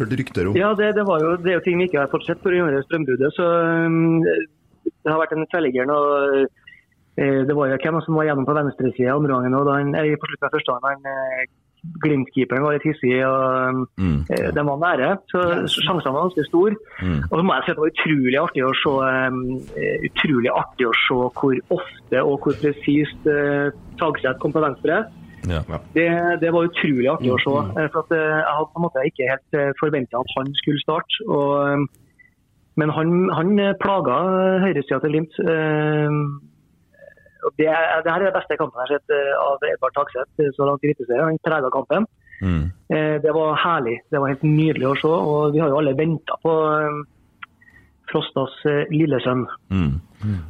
hørte 0.00 0.18
rykter 0.20 0.50
om. 0.50 0.56
Ja, 0.58 0.72
det, 0.78 0.92
det, 0.96 1.04
var 1.08 1.20
jo, 1.24 1.36
det 1.42 1.52
er 1.52 1.58
jo 1.58 1.64
ting 1.66 1.78
vi 1.82 1.88
ikke 1.90 2.02
har 2.04 2.10
fått 2.12 2.26
sett 2.28 2.42
pga. 2.44 2.82
strømbruddet. 2.86 3.34
Så 3.36 3.46
um, 3.46 4.22
det 4.24 5.10
har 5.12 5.20
vært 5.20 5.34
en 5.36 5.46
tverrligger 5.52 5.88
nå. 5.90 5.98
uh, 6.40 7.40
Det 7.48 7.56
var 7.56 7.68
jo 7.72 7.80
hvem 7.84 8.00
som 8.06 8.16
var 8.16 8.30
gjennom 8.30 8.46
på 8.48 8.56
venstresida 8.56 9.14
andre 9.16 9.34
gangen. 9.34 9.54
og 9.58 9.66
da 9.68 9.78
han, 9.80 9.92
På 9.92 10.30
slutten 10.30 10.48
av 10.48 10.54
første 10.56 10.78
han 10.86 11.04
Glimt-keeperen 12.04 12.62
var 12.64 12.74
litt 12.76 12.86
hissig, 12.88 13.14
og 13.26 13.70
um, 13.70 13.86
Mm. 14.00 14.18
ja. 14.30 14.50
den 14.56 14.66
var 14.70 14.78
nære. 14.82 15.08
Så 15.32 15.42
sjansene 15.84 16.12
var 16.14 16.26
ganske 16.28 16.44
store. 16.48 16.74
Mm. 17.02 17.20
Og 17.30 17.34
så 17.38 17.42
må 17.46 17.54
jeg 17.56 17.64
si 17.64 17.70
at 17.70 17.76
det 17.78 17.84
var 17.84 17.94
utrolig 17.94 18.38
artig 18.40 18.64
å 18.66 18.74
se 18.80 18.92
um, 19.30 19.40
eh, 19.76 19.96
utrolig 20.10 20.52
artig 20.54 20.86
å 20.90 20.94
se 21.06 21.18
hvor 21.40 21.56
ofte 21.78 22.22
og 22.26 22.36
hvor 22.44 22.58
presist 22.62 23.30
uh, 23.30 23.70
Tagseth 24.00 24.38
kom 24.42 24.52
på 24.52 24.62
venstre. 24.64 25.00
Ja. 25.48 25.62
Det, 25.96 26.08
det 26.42 26.50
var 26.52 26.68
utrolig 26.68 27.08
artig 27.08 27.32
å 27.32 27.38
se. 27.40 27.56
eh, 27.80 27.88
For 27.94 28.04
at, 28.04 28.12
eh, 28.12 28.28
jeg 28.44 28.54
hadde 28.58 28.70
på 28.74 28.80
en 28.80 28.86
måte 28.88 29.06
ikke 29.08 29.30
helt 29.32 29.58
forventa 29.80 30.20
at 30.20 30.34
han 30.36 30.52
skulle 30.60 30.82
starte. 30.84 31.24
Og, 31.28 31.52
eh, 31.64 31.86
men 32.76 32.92
han, 32.96 33.14
han 33.36 33.58
eh, 33.58 33.72
plaga 33.80 34.18
høyresida 34.66 35.00
til 35.00 35.10
Glimt. 35.16 35.40
eh, 35.40 36.20
og 37.44 37.52
Det, 37.58 37.66
er- 37.68 38.02
det 38.04 38.12
her 38.12 38.20
er 38.22 38.30
det 38.30 38.36
beste 38.38 38.56
kampen 38.60 38.80
jeg 38.80 38.88
har 38.88 38.98
sett 38.98 39.14
eh, 39.16 39.32
av 39.44 39.64
Edvard 39.70 39.94
Tagseth 39.96 40.42
eh, 40.44 40.50
så 40.56 40.66
langt 40.68 40.84
i 40.84 40.90
Eliteserien. 40.90 41.24
Han 41.30 41.38
prega 41.44 41.70
kampen. 41.74 42.06
Mm. 42.42 42.62
Eh, 42.92 43.16
Det 43.22 43.32
var 43.36 43.56
herlig. 43.56 43.98
Det 44.10 44.20
var 44.20 44.32
helt 44.34 44.42
nydelig 44.46 44.86
å 44.90 44.96
se. 45.00 45.08
Og 45.08 45.52
vi 45.54 45.60
har 45.62 45.68
jo 45.72 45.80
alle 45.80 45.96
venta 45.98 46.36
på 46.44 46.54
Frostas 48.10 48.54
lille 48.64 48.88
lillesønn. 48.90 49.44
Mm. 49.70 49.92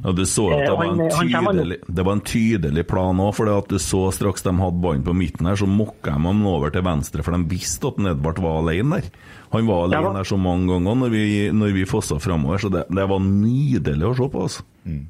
Og 0.08 0.14
du 0.16 0.22
så 0.26 0.46
at 0.54 0.62
det 0.64 0.76
var 0.78 0.88
en 0.88 1.02
tydelig, 1.12 1.76
det 1.86 2.04
var 2.06 2.16
en 2.16 2.22
tydelig 2.26 2.84
plan 2.88 3.20
òg, 3.22 3.34
for 3.36 3.50
du 3.68 3.76
så 3.82 4.00
straks 4.16 4.42
de 4.46 4.54
hadde 4.56 4.80
ballen 4.82 5.04
på 5.06 5.12
midten 5.14 5.46
her, 5.46 5.58
så 5.60 5.68
mokka 5.68 6.14
de 6.16 6.24
ham 6.24 6.40
over 6.48 6.72
til 6.74 6.86
venstre, 6.86 7.22
for 7.26 7.36
de 7.36 7.50
visste 7.52 7.90
at 7.92 8.00
Edvard 8.14 8.40
var 8.42 8.62
alene 8.62 9.02
der. 9.02 9.10
Han 9.50 9.66
var 9.66 9.88
alene 9.88 10.12
der 10.14 10.26
så 10.28 10.36
mange 10.38 10.68
ganger 10.70 10.94
når 11.00 11.10
vi, 11.10 11.22
når 11.50 11.72
vi 11.74 11.82
fossa 11.90 12.20
framover, 12.22 12.60
så 12.62 12.68
det, 12.70 12.84
det 12.94 13.06
var 13.10 13.18
nydelig 13.24 14.06
å 14.06 14.12
se 14.14 14.28
på. 14.30 14.44
Altså. 14.46 14.62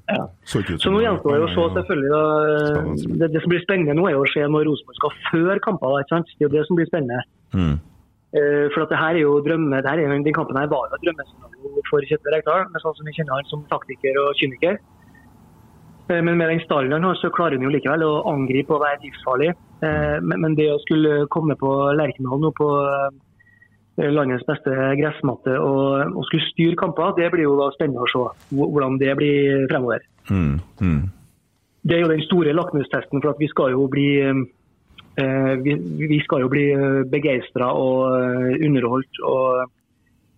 Ja. 0.08 0.22
Så 0.48 0.62
Så 0.80 0.92
nå 0.94 1.02
gjenstår 1.04 1.36
det 1.36 1.44
å 1.44 1.50
se 1.52 1.66
selvfølgelig 1.76 2.10
da, 2.14 2.22
det, 3.20 3.28
det 3.34 3.42
som 3.44 3.52
blir 3.52 3.60
spennende 3.66 3.96
nå 3.98 4.08
er 4.08 4.16
å 4.16 4.24
se 4.32 4.40
når 4.48 4.64
Rosenborg 4.70 4.96
skal 5.00 5.12
føre 5.28 5.60
kamper. 5.66 5.98
ikke 6.00 6.14
sant? 6.16 6.32
Det 6.38 6.46
er 6.46 6.48
jo 6.48 6.54
det 6.56 6.64
som 6.70 6.80
blir 6.80 6.88
spennende. 6.88 7.20
Mm. 7.52 7.76
Uh, 8.30 8.66
For 8.72 8.86
at 8.86 8.92
det 8.94 9.02
her 9.02 9.18
er 9.18 9.22
jo 9.26 9.36
drømme, 9.44 9.82
det 9.82 9.90
her 9.90 9.98
er 10.00 10.06
jo, 10.08 10.22
Den 10.24 10.36
kampen 10.40 10.56
her 10.56 10.70
var 10.72 10.88
jo 10.88 11.02
drømmescenario 11.04 11.84
for 11.90 12.08
Kjetil 12.08 12.32
Rekdal, 12.36 12.64
men 12.72 12.80
sånn 12.82 12.96
som 12.96 13.08
vi 13.10 13.14
kjenner 13.18 13.36
han 13.36 13.48
som 13.50 13.64
taktiker 13.68 14.20
og 14.24 14.32
kyniker. 14.40 14.78
Eh, 16.10 16.20
Men 16.22 16.38
med 16.38 16.48
den 16.48 16.60
stallen 16.64 16.92
han 16.96 17.04
har, 17.04 17.18
så 17.20 17.28
klarer 17.34 17.58
han 17.58 17.66
jo 17.68 17.72
likevel 17.76 18.02
å 18.06 18.22
angripe 18.30 18.72
og 18.72 18.80
være 18.86 19.02
livsfarlig. 19.04 19.50
Eh, 19.82 20.16
Men 20.22 20.40
men 20.46 20.54
det 20.56 20.70
å 20.72 20.80
skulle 20.86 21.26
komme 21.28 21.56
på 21.60 21.70
Lerkendal 21.98 22.40
nå 22.40 22.54
på 22.56 22.70
landets 24.08 24.46
beste 24.48 24.74
gressmatte 25.00 25.56
og, 25.60 26.14
og 26.16 26.26
skulle 26.28 26.48
styre 26.48 26.78
kamper, 26.80 27.14
det 27.18 27.30
blir 27.34 27.46
jo 27.48 27.56
da 27.60 27.70
spennende 27.74 28.04
å 28.06 28.10
se 28.10 28.56
hvordan 28.56 28.98
det 29.00 29.16
blir 29.18 29.66
fremover. 29.70 30.06
Mm. 30.30 30.54
Mm. 30.80 31.02
Det 31.82 31.96
er 31.96 32.02
jo 32.04 32.12
den 32.12 32.24
store 32.26 32.54
lakmustesten, 32.56 33.22
for 33.22 33.32
at 33.32 33.40
vi 33.40 33.48
skal 33.48 33.72
jo 33.72 33.86
bli 33.92 34.08
eh, 34.20 35.52
vi, 35.64 35.76
vi 36.10 36.18
skal 36.24 36.44
jo 36.44 36.50
bli 36.52 36.66
begeistra 37.12 37.72
og 37.72 38.16
eh, 38.18 38.66
underholdt. 38.66 39.22
og 39.24 39.70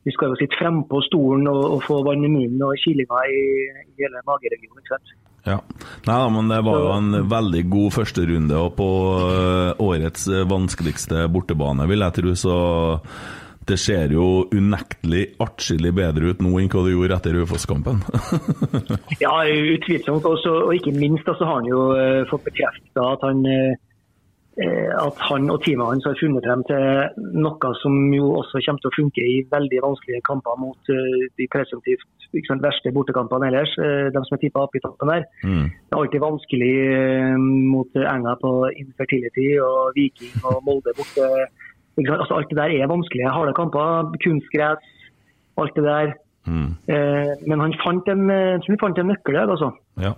Vi 0.06 0.14
skal 0.14 0.32
jo 0.32 0.38
sitte 0.38 0.58
frempå 0.60 1.02
stolen 1.08 1.50
og, 1.50 1.64
og 1.76 1.82
få 1.86 2.02
vann 2.06 2.24
i 2.26 2.30
munnen 2.30 2.62
og 2.66 2.78
kilinga 2.82 3.26
i, 3.26 3.42
i 3.82 3.98
hele 4.04 4.22
mageregionen. 4.28 4.78
ikke 4.78 4.94
sant? 4.94 5.18
Ja. 5.42 5.58
Nei 6.06 6.16
da, 6.22 6.26
men 6.30 6.50
det 6.50 6.60
var 6.62 6.78
jo 6.78 6.90
en 6.94 7.14
veldig 7.30 7.62
god 7.70 7.94
førsterunde 7.96 8.58
og 8.62 8.76
på 8.78 8.88
øh, 9.26 9.70
årets 9.82 10.28
vanskeligste 10.46 11.26
bortebane, 11.34 11.88
vil 11.90 12.06
jeg 12.06 12.18
tro. 12.20 12.34
Så 12.38 12.56
det 13.68 13.78
ser 13.78 14.10
jo 14.14 14.48
unektelig 14.50 15.22
atskillig 15.42 15.92
bedre 15.94 16.32
ut 16.32 16.42
nå 16.42 16.56
enn 16.58 16.70
hva 16.72 16.82
det 16.86 16.96
gjorde 16.96 17.18
etter 17.18 17.38
Raufoss-kampen. 17.38 18.02
Ja, 19.22 19.36
utvilsomt. 19.46 20.26
Også, 20.26 20.52
og 20.66 20.74
ikke 20.74 20.94
minst 20.96 21.28
så 21.28 21.46
har 21.46 21.60
han 21.60 21.68
jo 21.68 21.92
eh, 21.94 22.22
fått 22.30 22.46
bekrefta 22.48 23.04
at 23.14 23.24
han 23.26 23.42
eh, 23.46 23.74
at 24.52 25.20
han 25.30 25.46
og 25.48 25.62
teamet 25.64 25.88
hans 25.88 26.04
har 26.04 26.18
funnet 26.20 26.44
frem 26.44 26.60
til 26.68 27.38
noe 27.40 27.70
som 27.80 27.94
jo 28.12 28.34
også 28.42 28.60
kommer 28.66 28.82
til 28.82 28.90
å 28.90 28.96
funke 28.98 29.24
i 29.24 29.38
veldig 29.48 29.78
vanskelige 29.80 30.24
kamper 30.26 30.58
mot 30.60 30.92
eh, 30.92 31.24
de 31.40 31.46
presumptivt 31.52 32.04
sant, 32.48 32.64
verste 32.64 32.92
bortekampene 32.92 33.48
ellers, 33.48 33.72
de 33.76 34.20
som 34.26 34.36
er 34.36 34.42
tippa 34.42 34.66
opp 34.66 34.76
i 34.76 34.82
toppen 34.84 35.10
der. 35.12 35.24
Mm. 35.44 35.66
Det 35.68 35.94
er 35.94 35.98
alltid 36.00 36.24
vanskelig 36.24 36.76
mot 37.68 37.98
Enga 38.02 38.36
på 38.40 38.52
Infertility 38.82 39.50
og 39.60 39.92
Viking 39.96 40.38
og 40.48 40.62
Molde 40.66 40.96
borte. 40.96 41.28
Altså, 41.98 42.34
alt 42.34 42.50
det 42.50 42.56
der 42.58 42.74
er 42.80 42.90
vanskelige 42.90 43.32
harde 43.32 43.54
kamper. 43.56 44.12
Kunstgress, 44.24 44.92
alt 45.60 45.74
det 45.76 45.84
der. 45.84 46.14
Mm. 46.42 46.74
Eh, 46.90 47.32
men 47.46 47.60
han 47.62 47.74
fant 47.84 48.08
en, 48.10 48.26
eh, 48.30 48.56
jeg 48.56 48.66
han 48.66 48.80
fant 48.80 48.98
en 48.98 49.12
nøkkel 49.12 49.36
der, 49.38 49.52
altså. 49.54 49.70
Ja. 50.02 50.10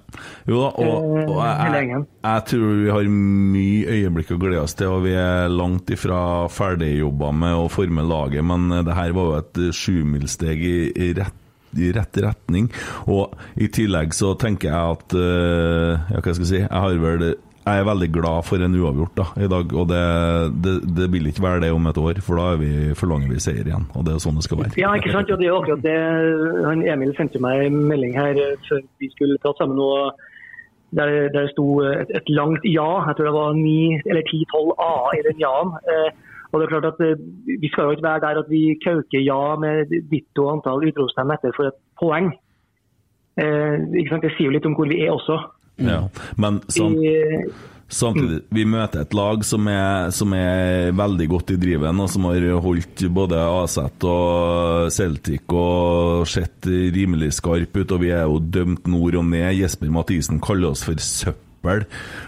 Jo 0.49 0.63
da, 0.63 0.71
og, 0.81 1.09
og 1.29 1.41
Eh, 1.45 1.75
jeg, 1.75 2.05
jeg 2.25 2.45
tror 2.49 2.75
vi 2.81 2.93
har 2.95 3.11
mye 3.13 3.97
øyeblikk 3.99 4.33
å 4.33 4.41
glede 4.41 4.63
oss 4.65 4.77
til, 4.79 4.93
og 4.95 5.05
vi 5.05 5.13
er 5.19 5.53
langt 5.53 5.91
ifra 5.93 6.47
ferdigjobba 6.49 7.33
med 7.37 7.59
å 7.59 7.71
forme 7.73 8.07
laget, 8.09 8.45
men 8.47 8.71
det 8.87 8.97
her 8.97 9.13
var 9.17 9.31
jo 9.31 9.41
et 9.43 9.63
sjumilssteg 9.77 10.65
i, 10.65 10.77
i, 10.95 11.11
rett, 11.19 11.41
i 11.77 11.93
rett 11.93 12.21
retning. 12.25 12.71
Og 13.13 13.35
i 13.61 13.69
tillegg 13.69 14.17
så 14.17 14.33
tenker 14.41 14.71
jeg 14.71 14.97
at 14.97 15.17
uh, 15.19 16.07
Ja, 16.15 16.23
hva 16.23 16.33
skal 16.33 16.47
jeg 16.47 16.53
si? 16.55 16.63
Jeg 16.63 16.85
har 16.87 17.03
vel 17.03 17.35
jeg 17.65 17.81
er 17.81 17.87
veldig 17.89 18.11
glad 18.13 18.45
for 18.45 18.61
en 18.61 18.75
uavgjort 18.77 19.15
da, 19.17 19.25
i 19.41 19.47
dag, 19.49 19.71
og 19.73 19.87
det, 19.89 20.03
det, 20.65 20.75
det 20.99 21.07
vil 21.15 21.31
ikke 21.31 21.45
være 21.47 21.63
det 21.65 21.71
om 21.73 21.87
et 21.89 22.01
år, 22.03 22.21
for 22.27 22.37
da 22.37 22.51
er 22.53 22.61
vi, 22.61 22.73
forlanger 22.99 23.33
vi 23.33 23.41
seier 23.41 23.65
igjen. 23.65 23.87
Og 23.97 24.05
det 24.05 24.13
er 24.13 24.21
sånn 24.21 24.37
det 24.37 24.45
skal 24.45 24.61
være. 24.61 24.77
Ja, 24.83 24.93
ikke 24.99 25.15
sant? 25.15 25.33
Ja, 25.33 25.39
det 25.41 25.49
er 25.49 25.57
akkurat 25.57 25.85
det. 25.87 25.97
Han 26.69 26.85
Emil 26.85 27.15
sendte 27.17 27.41
meg 27.41 27.65
en 27.65 27.81
melding 27.89 28.13
her 28.19 28.37
eh, 28.37 28.61
før 28.69 28.85
vi 29.01 29.09
skulle 29.15 29.41
prate 29.41 29.65
sammen. 29.65 29.81
og 29.81 30.13
der, 30.95 31.29
der 31.35 31.49
sto 31.51 31.81
et, 31.89 32.13
et 32.15 32.29
langt 32.31 32.63
ja. 32.69 32.91
Jeg 33.09 33.17
tror 33.17 33.27
det 33.31 33.35
var 33.35 33.57
ni 33.59 33.97
eller 34.05 34.23
ti-tolv 34.29 34.77
A 34.79 35.11
i 35.17 35.25
den 35.27 35.41
ja-en. 35.43 35.75
Eh, 35.91 36.11
og 36.53 36.61
det 36.61 36.67
er 36.67 36.73
klart 36.75 36.91
at 36.93 37.01
eh, 37.03 37.19
Vi 37.65 37.73
skal 37.73 37.89
jo 37.89 37.97
ikke 37.97 38.09
være 38.11 38.25
der 38.27 38.45
at 38.45 38.53
vi 38.53 38.63
kauker 38.85 39.25
ja 39.25 39.57
med 39.65 39.91
ditto 40.13 40.47
antall 40.53 40.87
utropstegn 40.87 41.35
etter 41.35 41.57
for 41.57 41.73
et 41.73 41.81
poeng. 42.01 42.31
Eh? 43.41 43.75
Det 43.91 44.35
sier 44.37 44.47
jo 44.49 44.55
litt 44.55 44.69
om 44.69 44.77
hvor 44.79 44.91
vi 44.91 45.03
er 45.03 45.17
også. 45.17 45.41
Ja. 45.77 46.09
Men 46.37 46.61
samt, 46.69 47.01
samtidig, 47.89 48.41
vi 48.55 48.65
møter 48.69 49.03
et 49.03 49.15
lag 49.17 49.45
som 49.47 49.69
er, 49.71 50.11
som 50.15 50.35
er 50.37 50.93
veldig 50.97 51.29
godt 51.33 51.55
i 51.55 51.59
driven, 51.61 52.03
og 52.03 52.11
som 52.13 52.29
har 52.31 52.47
holdt 52.65 53.07
både 53.15 53.41
Aset 53.43 54.07
og 54.09 54.91
Celtic 54.95 55.51
og 55.51 56.27
sett 56.31 56.69
rimelig 56.69 57.35
skarp 57.41 57.75
ut, 57.77 57.97
og 57.97 58.05
vi 58.05 58.13
er 58.15 58.29
jo 58.29 58.39
dømt 58.39 58.87
nord 58.91 59.19
og 59.21 59.27
ned. 59.31 59.51
Jesper 59.59 59.91
Mathisen 59.95 60.43
kaller 60.45 60.75
oss 60.75 60.85
for 60.87 61.01
søppel. 61.03 61.87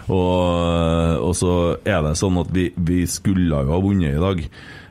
Og, 0.09 1.21
og 1.21 1.33
så 1.37 1.53
er 1.85 2.01
det 2.01 2.17
sånn 2.17 2.39
at 2.41 2.49
vi, 2.55 2.71
vi 2.73 3.03
skulle 3.05 3.51
jo 3.53 3.69
ha 3.69 3.79
vunnet 3.83 4.17
i 4.17 4.23
dag. 4.23 4.43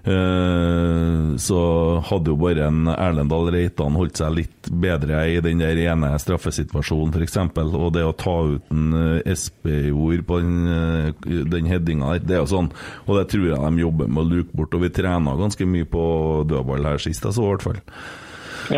Eh, 0.06 1.36
så 1.36 1.60
hadde 2.06 2.30
jo 2.30 2.36
bare 2.38 2.68
en 2.68 2.86
Erlendal 2.92 3.48
Reitan 3.50 3.96
holdt 3.98 4.20
seg 4.20 4.36
litt 4.36 4.68
bedre 4.70 5.24
i 5.32 5.40
den 5.42 5.58
der 5.58 5.80
ene 5.82 6.12
straffesituasjonen, 6.22 7.10
f.eks. 7.10 7.40
Og 7.64 7.88
det 7.96 8.04
å 8.06 8.12
ta 8.14 8.36
ut 8.52 8.70
en 8.70 8.94
eh, 9.00 9.32
Espejord 9.32 10.22
på 10.28 10.38
den, 10.44 10.60
eh, 10.70 11.32
den 11.50 11.66
headinga 11.70 12.12
der, 12.14 12.28
det 12.28 12.36
er 12.36 12.44
jo 12.44 12.52
sånn. 12.52 12.70
Og 13.08 13.18
det 13.18 13.24
tror 13.32 13.48
jeg 13.48 13.58
de 13.58 13.82
jobber 13.82 14.12
med 14.12 14.22
å 14.22 14.28
luke 14.30 14.54
bort. 14.54 14.78
Og 14.78 14.86
vi 14.86 14.92
trena 14.94 15.34
ganske 15.40 15.66
mye 15.66 15.88
på 15.90 16.04
dødball 16.52 16.86
her 16.92 17.02
sist, 17.02 17.26
så 17.26 17.42
i 17.42 17.50
hvert 17.50 17.66
fall. 17.66 17.82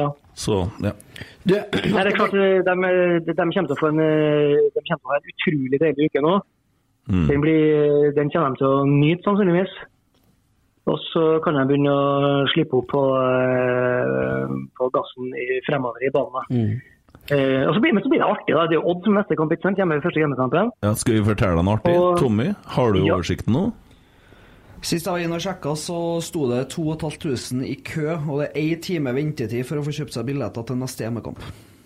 ja. 0.01 0.09
Så, 0.39 0.55
ja. 0.85 0.93
Nei, 1.51 1.65
det 1.75 2.13
er 2.13 2.15
klart 2.15 2.31
de, 2.31 2.61
de, 2.63 2.75
de 3.27 3.35
kommer 3.35 3.67
til 3.67 3.73
å 3.75 3.79
få 3.81 3.89
en, 3.91 3.97
de 3.99 4.83
kommer 4.87 5.01
til 5.01 5.09
å 5.09 5.11
ha 5.11 5.17
en 5.17 5.33
utrolig 5.33 5.81
deilig 5.83 6.07
uke 6.13 6.23
nå. 6.23 6.35
Mm. 7.11 7.25
Den, 7.27 7.41
blir, 7.43 8.13
den 8.15 8.31
kommer 8.31 8.55
de 8.55 8.61
til 8.61 8.69
å 8.69 8.85
nyte, 8.87 9.25
sannsynligvis. 9.27 9.75
Og 10.89 10.99
så 11.13 11.23
kan 11.45 11.55
jeg 11.59 11.69
begynne 11.69 11.93
å 11.93 12.47
slippe 12.55 12.79
opp 12.81 12.87
på, 12.93 13.03
eh, 13.21 14.55
på 14.79 14.87
gassen 14.95 15.27
i, 15.37 15.59
fremover 15.67 16.01
i 16.07 16.11
banen. 16.15 16.81
Eh, 17.29 17.67
og 17.69 17.75
så 17.77 17.81
blir, 17.85 17.93
men 17.93 18.03
så 18.03 18.09
blir 18.09 18.23
det 18.23 18.29
artig. 18.31 18.55
da. 18.57 18.67
Det 18.71 18.79
er 18.79 18.87
Odd 18.89 19.05
som 19.05 19.15
neste 19.19 19.37
kamp, 19.37 19.53
ikke 19.53 19.67
sant? 19.69 19.77
Hjemme 19.83 19.99
i 19.99 20.01
første 20.01 20.23
hjemmekampen. 20.23 20.71
ja. 20.83 20.95
Skal 20.95 21.19
vi 21.19 21.27
fortelle 21.29 21.57
deg 21.61 21.65
noe 21.69 21.77
artig? 21.77 21.93
Og- 21.99 22.19
Tommy, 22.23 22.55
har 22.77 22.93
du 22.93 23.05
Ja. 23.05 23.15
oversikten 23.19 23.53
nå? 23.53 23.73
Sist 24.81 25.05
jeg 25.07 25.13
var 25.13 25.19
inne 25.21 25.35
og 25.35 25.43
sjekka, 25.43 25.75
så 25.77 26.23
sto 26.23 26.47
det 26.49 26.69
2500 26.71 27.67
i 27.67 27.75
kø, 27.83 28.15
og 28.31 28.41
det 28.41 28.51
er 28.55 28.61
én 28.63 28.81
time 28.81 29.13
ventetid 29.13 29.67
for 29.67 29.77
å 29.77 29.83
få 29.85 29.91
kjøpt 29.91 30.13
seg 30.15 30.25
billetter 30.27 30.65
til 30.65 30.77
neste 30.77 31.03
hjemmekamp. 31.05 31.39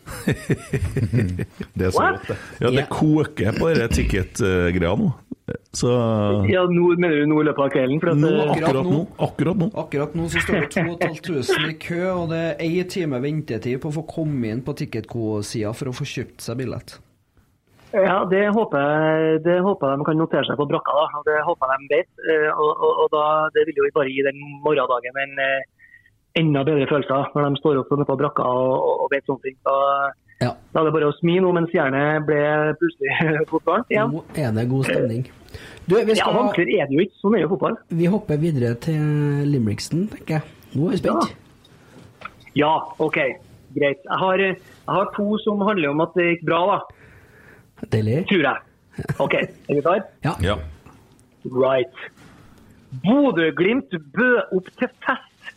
Det 1.76 1.86
er 1.86 1.90
så 1.90 1.98
What? 1.98 2.20
godt, 2.20 2.28
det. 2.28 2.36
Ja, 2.60 2.70
det 2.70 2.88
koker 2.90 3.52
på 3.58 3.68
denne 3.72 3.88
ticket-greia 3.88 4.96
nå. 4.98 5.12
Så 5.72 5.92
Ja, 6.50 6.64
nå, 6.68 6.92
Mener 7.00 7.22
du 7.22 7.30
nå 7.30 7.40
i 7.42 7.46
løpet 7.48 7.64
av 7.66 7.70
kvelden? 7.74 8.00
For 8.02 8.12
at, 8.12 8.20
Nå, 8.22 8.32
eh, 8.32 8.50
akkurat 8.54 8.88
nå. 8.88 9.04
Akkurat 9.28 9.62
nå. 9.62 9.70
Akkurat 9.84 10.14
nå 10.18 10.26
så 10.32 10.42
står 10.44 10.66
det 10.66 10.70
2500 10.74 11.70
i 11.70 11.78
kø, 11.86 12.02
og 12.12 12.28
det 12.32 12.42
er 12.56 12.66
én 12.68 12.90
time 12.90 13.20
ventetid 13.22 13.80
på 13.82 13.90
å 13.92 13.96
få 14.00 14.06
komme 14.08 14.52
inn 14.52 14.62
på 14.66 14.74
Ticketco-sida 14.78 15.72
for 15.76 15.92
å 15.92 15.96
få 15.96 16.08
kjøpt 16.08 16.44
seg 16.44 16.60
billett. 16.62 16.98
Ja, 17.92 18.22
det 18.24 18.46
håper, 18.56 18.80
jeg, 18.80 19.42
det 19.44 19.58
håper 19.60 19.90
jeg 19.92 20.00
de 20.00 20.04
kan 20.08 20.16
notere 20.16 20.48
seg 20.48 20.56
på 20.56 20.64
brakka. 20.70 20.94
da, 20.96 21.20
Det 21.28 21.42
håper 21.44 21.72
jeg 21.74 21.82
de 21.82 21.96
vet. 21.96 22.10
Eh, 22.24 22.48
Og, 22.56 22.72
og, 22.72 23.04
og 23.04 23.08
da, 23.12 23.24
Det 23.52 23.66
vil 23.68 23.82
jo 23.82 23.90
bare 23.92 24.08
gi 24.08 24.24
den 24.24 24.40
morgendagen 24.64 25.18
en 25.24 25.34
eh, 25.44 25.68
enda 26.40 26.64
bedre 26.64 26.88
følelse 26.88 27.18
når 27.34 27.50
de 27.50 27.60
står 27.60 27.82
opp 27.82 27.92
på 27.92 28.16
brakka 28.16 28.48
og, 28.48 29.04
og, 29.04 29.08
vet 29.12 29.28
sånne 29.28 29.44
ting. 29.44 29.58
Da, 29.68 29.76
da 30.40 30.80
er 30.80 30.88
det 30.88 30.94
bare 30.96 31.10
å 31.10 31.16
smi 31.20 31.36
nå 31.44 31.52
mens 31.52 31.74
jernet 31.76 32.24
ble 32.26 32.40
plutselig 32.80 33.44
fotball 33.52 33.84
igjen. 33.92 34.16
Nå 34.16 34.24
er 34.40 34.56
det 34.56 34.68
god 34.72 34.88
stemning. 34.88 35.28
Du, 35.92 35.98
vi, 35.98 36.14
Ja, 36.16 36.22
skal, 36.24 36.36
vanskeligere 36.38 36.86
er 36.86 36.88
det 36.88 36.96
jo 36.96 37.04
ikke. 37.04 37.18
Sånn 37.20 37.34
er 37.36 37.42
jo 37.44 37.50
fotball. 37.52 37.76
vi 37.92 38.06
hopper 38.08 38.38
videre 38.40 38.72
til 38.80 39.44
Limriksen, 39.52 40.06
tenker 40.12 40.38
jeg. 40.38 40.58
Nå 40.72 40.88
er 40.88 40.94
vi 40.96 41.00
spent. 41.02 41.34
Ja, 42.56 42.70
OK. 43.02 43.18
Greit. 43.76 44.00
Jeg 44.08 44.18
har, 44.24 44.40
jeg 44.40 44.92
har 44.96 45.10
to 45.16 45.26
som 45.44 45.60
handler 45.68 45.92
om 45.92 46.00
at 46.04 46.16
det 46.16 46.26
gikk 46.30 46.46
bra, 46.48 46.60
da. 46.72 47.86
Deilig. 47.92 48.22
Tror 48.30 48.46
jeg. 48.48 48.64
OK, 49.24 49.34
er 49.42 49.76
vi 49.78 49.84
klare? 49.84 50.08
Ja. 50.26 50.34
Ja. 50.44 50.56
Right. 51.48 52.02
Bodø-Glimt 53.04 53.90
bød 54.16 54.56
opp 54.56 54.68
til 54.78 54.90
fest. 55.04 55.52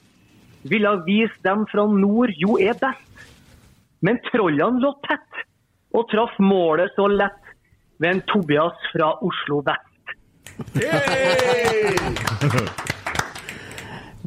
Ville 0.66 0.92
vise 1.06 1.36
dem 1.46 1.66
fra 1.72 1.84
nord 1.92 2.32
jo 2.42 2.56
er 2.58 2.78
best. 2.80 3.26
Men 4.06 4.20
trollene 4.32 4.82
lå 4.84 4.94
tett 5.08 5.44
og 5.96 6.08
traff 6.12 6.36
målet 6.44 6.92
så 6.96 7.08
lett 7.12 7.42
ved 8.04 8.10
en 8.18 8.24
Tobias 8.32 8.80
fra 8.92 9.14
Oslo 9.24 9.62
vest. 9.68 9.92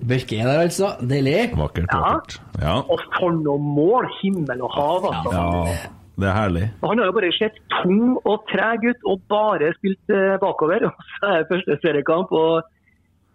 Børke 0.08 0.38
er 0.40 0.46
der, 0.46 0.60
altså. 0.64 0.86
Deilig. 1.10 1.50
Vakkert, 1.58 1.86
Ja. 1.92 1.98
vakkert. 2.00 2.40
Ja. 2.62 2.74
Og 2.92 3.00
for 3.18 3.30
noe 3.34 3.58
mål! 3.58 4.06
Himmel 4.22 4.62
og 4.62 4.70
hav, 4.74 5.08
altså. 5.12 5.32
ja. 5.32 5.76
Det 6.18 6.26
er 6.28 6.34
herlig. 6.34 6.64
Han 6.82 6.98
har 6.98 7.06
jo 7.06 7.12
bare 7.14 7.30
sett 7.32 7.58
tung 7.70 8.16
og 8.26 8.42
treg 8.50 8.82
ut 8.90 9.04
og 9.06 9.20
bare 9.30 9.68
spilt 9.76 10.10
eh, 10.10 10.34
bakover. 10.42 10.86
Og 10.88 11.04
så 11.20 11.26
er 11.30 11.36
det 11.44 11.46
første 11.52 11.76
seriekamp 11.84 12.32
og 12.34 12.64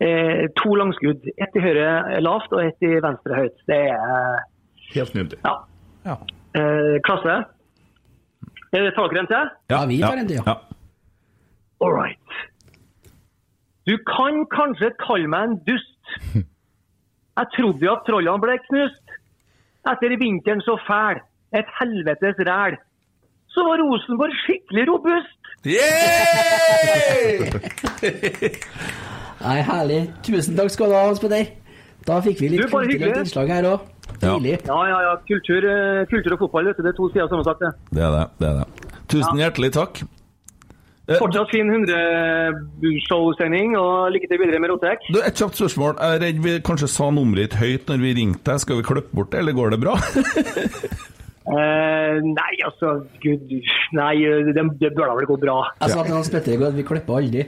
eh, 0.03 0.49
to 0.59 0.73
langskudd. 0.75 1.29
Ett 1.39 1.55
i 1.55 1.63
høyre 1.63 2.19
lavt 2.25 2.51
og 2.51 2.59
ett 2.65 2.84
i 2.84 2.97
venstre 3.05 3.38
høyt. 3.39 3.55
Det 3.71 3.79
er 3.93 4.43
Helt 4.93 5.13
nydelig. 5.15 5.39
ja. 5.45 6.17
Eh, 6.59 6.99
klasse. 7.07 7.38
Er 8.73 8.84
det 8.84 8.91
en 8.97 9.27
til? 9.31 9.49
Ja, 9.71 9.86
vi 9.86 10.01
tar 10.01 10.17
en 10.19 10.27
til, 10.27 10.41
ja. 10.45 10.57
All 11.81 11.93
right. 11.95 12.19
Du 13.88 13.97
kan 14.07 14.45
kanskje 14.53 14.93
kalle 15.03 15.27
meg 15.27 15.43
en 15.49 15.57
dust. 15.67 16.03
Jeg 17.38 17.45
trodde 17.55 17.86
jo 17.86 17.91
at 17.95 18.03
trollene 18.07 18.41
ble 18.43 18.55
knust. 18.69 19.05
Etter 19.91 20.13
vinteren 20.21 20.61
så 20.63 20.75
fæl, 20.88 21.17
et 21.59 21.69
helvetes 21.79 22.38
ræl, 22.47 22.77
så 23.51 23.59
var 23.67 23.81
Rosenborg 23.81 24.36
skikkelig 24.45 24.86
robust. 24.88 25.39
Nei, 29.43 29.59
herlig. 29.67 29.99
Tusen 30.23 30.55
takk 30.57 30.71
skal 30.71 30.88
du 30.91 30.95
ha, 30.95 31.03
Hans 31.09 31.19
Petter. 31.23 31.45
Da 32.07 32.19
fikk 32.23 32.38
vi 32.43 32.47
litt 32.53 32.71
kulturelt 32.71 33.19
innslag 33.23 33.51
her 33.51 33.63
òg. 33.73 33.79
Ja. 34.23 34.36
Ja, 34.39 34.79
ja, 34.88 34.99
ja. 35.03 35.13
Kultur, 35.27 35.61
eh, 35.67 36.03
kultur 36.11 36.36
og 36.36 36.39
fotball, 36.45 36.65
vet 36.71 36.79
du. 36.79 36.84
Det 36.86 36.91
er 36.93 36.97
to 36.99 37.07
sider 37.11 37.25
av 37.25 37.31
samme 37.31 37.45
sak, 37.47 37.57
det. 37.59 37.71
Det 37.91 38.03
er 38.03 38.11
det. 38.15 38.25
det, 38.39 38.47
er 38.49 38.55
det. 38.61 38.67
Tusen 39.11 39.39
hjertelig 39.39 39.71
takk. 39.75 39.93
Fortsatt 41.04 41.51
fin 41.51 41.68
100-showsending, 41.68 43.74
og 43.76 44.08
lykke 44.16 44.24
til 44.32 44.39
videre 44.39 44.56
med 44.64 44.72
Rotek. 44.72 45.04
Du, 45.12 45.20
Et 45.20 45.36
kjapt 45.36 45.60
spørsmål. 45.60 45.99
Jeg 45.99 46.16
er 46.16 46.22
redd 46.24 46.39
vi 46.45 46.54
kanskje 46.64 46.88
sa 46.88 47.10
nummeret 47.12 47.51
ditt 47.51 47.60
høyt 47.60 47.91
når 47.91 47.99
vi 48.06 48.14
ringte 48.22 48.47
deg. 48.47 48.56
Skal 48.64 48.80
vi 48.80 48.88
klippe 48.88 49.12
bort 49.12 49.28
det, 49.34 49.41
eller 49.43 49.51
går 49.58 49.76
det 49.76 49.82
bra? 49.84 49.97
Eh, 51.43 52.17
nei, 52.23 52.53
altså 52.63 52.93
Gud 53.19 53.49
Nei, 53.97 54.13
det, 54.55 54.61
det 54.79 54.91
bør 54.95 55.09
da 55.09 55.15
vel 55.17 55.25
gå 55.27 55.35
bra. 55.41 55.55
Jeg 55.81 55.91
sa 55.91 56.05
til 56.05 56.15
Hans 56.15 56.29
Petter 56.31 56.53
i 56.55 56.59
går 56.61 56.69
at 56.71 56.77
vi 56.77 56.85
klipper 56.87 57.17
aldri. 57.19 57.43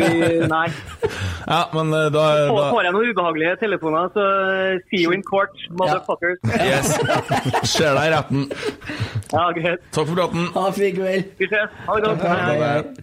Vi, 0.00 0.08
nei. 0.50 0.64
Ja, 1.46 1.60
men 1.76 1.94
eh, 1.94 2.08
da, 2.14 2.24
Får, 2.50 2.58
da 2.58 2.66
får 2.74 2.88
jeg 2.88 2.96
noen 2.96 3.12
ubehagelige 3.12 3.54
telefoner, 3.62 4.10
så 4.16 4.26
eh, 4.26 4.82
see 4.90 5.04
you 5.04 5.14
in 5.14 5.22
court, 5.28 5.54
motherfuckers. 5.78 6.42
Yes. 6.58 6.90
Ser 7.70 7.94
deg 7.94 8.04
i 8.10 8.12
retten. 8.16 8.48
Ja, 9.30 9.46
greit. 9.56 9.86
Takk 9.94 10.10
for 10.10 10.18
praten. 10.18 10.50
Ha 10.58 10.66
en 10.72 10.78
fin 10.80 10.98
kveld. 10.98 11.32
Vi 11.38 11.46
ses. 11.54 11.80
Ha 11.86 11.96
det 11.96 12.02
godt. 12.10 12.26
Hei, 12.26 12.58
hei. 12.66 13.02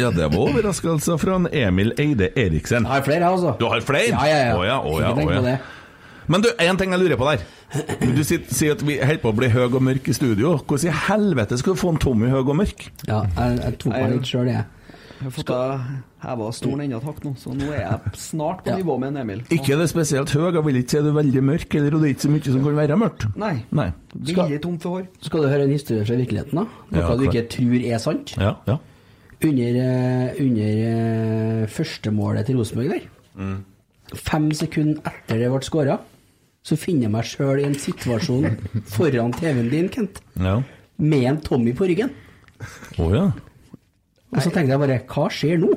Ja, 0.00 0.10
det 0.14 0.30
var 0.32 0.46
overraskelser 0.48 1.20
fra 1.20 1.36
en 1.40 1.48
Emil 1.52 1.92
Eide 2.00 2.30
Eriksen. 2.38 2.86
Jeg 2.86 2.92
har 2.94 3.04
flere, 3.04 3.20
jeg, 3.20 3.36
altså. 3.36 3.54
Du 3.60 3.66
har 3.68 3.84
flere? 3.84 4.10
Ja, 4.14 4.26
ja, 4.30 4.40
ja. 4.48 4.56
Å 4.56 4.64
ja, 4.64 4.80
å 4.80 4.96
ja, 5.02 5.12
å 5.12 5.44
ja. 5.44 5.56
Men 6.30 6.44
du, 6.44 6.50
en 6.62 6.78
ting 6.78 6.92
jeg 6.94 7.02
lurer 7.02 7.18
på 7.18 7.26
der. 7.26 7.46
Du 8.02 8.20
sier, 8.26 8.72
at 8.74 8.82
vi 8.86 8.98
holder 8.98 9.22
på 9.22 9.30
å 9.32 9.36
bli 9.36 9.48
høy 9.50 9.64
og 9.66 9.80
mørk 9.84 10.10
i 10.10 10.14
studio. 10.14 10.56
Hvordan 10.62 10.90
i 10.90 10.98
helvete 11.08 11.58
skal 11.60 11.76
du 11.76 11.80
få 11.80 11.94
en 11.94 11.98
Tommy 12.02 12.30
høy 12.30 12.42
og 12.42 12.54
mørk? 12.62 12.86
Ja, 13.08 13.24
jeg, 13.26 13.58
jeg 13.64 13.80
tok 13.82 13.96
meg 13.96 14.14
litt 14.14 14.30
sjøl, 14.30 14.50
jeg. 14.50 14.68
Jeg 15.20 15.28
har 15.28 15.34
fått 15.36 15.50
heva 16.24 16.46
stolen 16.56 16.86
enda 16.86 16.96
et 16.96 17.04
hakk 17.04 17.18
nå, 17.26 17.34
så 17.36 17.52
nå 17.52 17.66
er 17.74 17.82
jeg 17.82 18.12
snart 18.16 18.62
på 18.64 18.72
nivå 18.78 18.94
med 19.02 19.10
en 19.10 19.20
Emil. 19.20 19.42
Ikke 19.52 19.76
det 19.76 19.90
spesielt 19.92 20.32
høy, 20.32 20.46
jeg 20.46 20.64
vil 20.64 20.78
ikke 20.80 20.94
si 20.94 21.02
du 21.04 21.10
er 21.10 21.16
veldig 21.18 21.42
mørk, 21.44 21.76
eller 21.76 21.96
og 21.96 22.00
det 22.00 22.08
er 22.08 22.14
ikke 22.14 22.24
så 22.24 22.30
mye 22.32 22.54
som 22.54 22.62
kan 22.64 22.78
være 22.78 22.96
mørkt. 23.02 23.26
Nei. 23.42 23.52
Nei. 23.76 23.88
Veldig 24.16 24.60
tomt 24.64 24.86
for 24.86 24.96
hår. 24.96 25.10
Skal 25.26 25.44
du 25.44 25.50
høre 25.52 25.66
en 25.68 25.74
historie 25.74 26.06
fra 26.08 26.16
virkeligheten, 26.22 26.62
da? 26.62 26.64
Noe 26.94 27.04
Ja, 27.04 27.18
du 27.20 27.26
ikke 27.28 27.44
tror 27.52 27.84
er 27.90 28.00
sant? 28.06 28.32
Ja, 28.40 28.54
ja. 28.70 28.78
Under, 29.42 29.76
eh, 29.80 30.40
under 30.42 30.80
eh, 30.90 31.66
førstemålet 31.72 32.46
til 32.46 32.56
Rosenborg 32.60 32.90
der, 32.92 33.06
Mm. 33.40 33.64
fem 34.14 34.50
sekunder 34.52 35.00
etter 35.06 35.38
det 35.38 35.48
ble 35.52 35.60
skåra, 35.64 35.94
så 36.66 36.76
finner 36.76 37.06
jeg 37.06 37.10
meg 37.14 37.24
sjøl 37.24 37.60
i 37.62 37.64
en 37.68 37.74
situasjon 37.78 38.58
foran 38.94 39.32
TV-en 39.32 39.70
din, 39.70 39.88
Kent, 39.88 40.20
Ja. 40.36 40.58
med 40.98 41.24
en 41.24 41.38
Tommy 41.40 41.72
på 41.72 41.86
ryggen. 41.88 42.10
Å 42.98 43.06
ja. 43.14 43.22
Og 44.32 44.42
så 44.42 44.50
tenkte 44.52 44.74
jeg 44.74 44.78
bare 44.82 44.98
Hva 45.08 45.30
skjer 45.32 45.56
nå? 45.62 45.70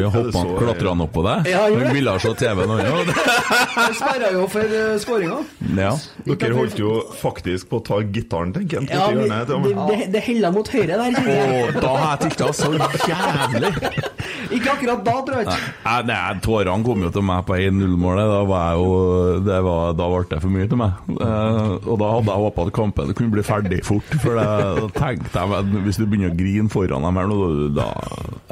Ja, 0.00 0.08
hoppa 0.12 0.38
han, 0.38 0.52
klatra 0.58 0.94
han 0.94 1.04
opp 1.04 1.12
på 1.12 1.24
deg? 1.26 1.50
Ja, 1.52 1.62
han 1.68 1.96
ville 1.96 2.14
ha 2.14 2.22
se 2.22 2.32
TV-en 2.38 2.72
han 2.72 2.82
òg. 2.86 3.12
Jeg 3.12 3.98
sperra 3.98 4.30
jo 4.34 4.46
for 4.52 4.76
uh, 4.78 4.94
skåringa. 5.02 5.38
Ja. 5.78 5.92
Dere 6.28 6.52
holdt 6.56 6.80
jo 6.80 6.94
faktisk 7.18 7.68
på 7.72 7.80
å 7.82 7.84
ta 7.86 8.00
gitaren, 8.02 8.54
til 8.56 8.66
jeg. 8.66 8.88
Ja, 8.88 9.06
borti 9.08 9.20
hjørnet, 9.20 9.52
det, 9.52 9.74
det, 9.90 10.08
det 10.16 10.24
heller 10.28 10.54
mot 10.54 10.72
høyre 10.72 10.96
der. 10.96 11.18
kjenner 11.18 11.38
jeg. 11.38 11.68
Å, 11.76 11.84
da 11.84 11.94
har 11.98 12.10
jeg 12.14 12.30
tilta 12.30 12.52
så 12.56 12.72
jævlig! 13.12 13.74
Ikke 14.52 14.74
akkurat 14.74 15.02
da, 15.04 15.14
tror 15.24 15.38
jeg 15.40 15.46
ikke. 15.48 15.70
Nei, 15.86 15.98
nei, 16.10 16.18
Tårene 16.44 16.86
kom 16.86 17.04
jo 17.04 17.10
til 17.14 17.24
meg 17.26 17.46
på 17.48 17.56
1-0-målet. 17.56 18.32
Da 18.32 18.42
var 18.48 18.66
jeg 18.68 18.82
jo 18.82 19.40
det 19.46 19.60
var, 19.66 19.96
Da 19.98 20.08
ble 20.12 20.22
det 20.32 20.40
for 20.44 20.54
mye 20.56 20.68
til 20.70 20.80
meg. 20.82 21.00
Eh, 21.16 21.72
og 21.86 21.96
da 22.02 22.10
hadde 22.16 22.34
jeg 22.34 22.44
håpa 22.46 22.66
at 22.66 22.74
kampen 22.76 23.14
kunne 23.16 23.34
bli 23.34 23.46
ferdig 23.46 23.80
fort. 23.86 24.14
For 24.22 24.38
det, 24.38 24.46
da 24.78 24.90
tenkte 24.98 25.46
jeg 25.46 25.82
hvis 25.86 26.00
du 26.00 26.06
begynner 26.06 26.32
å 26.32 26.38
grine 26.38 26.72
foran 26.72 27.08
dem 27.08 27.20
her 27.20 27.30
nå, 27.30 27.40
da 27.78 27.88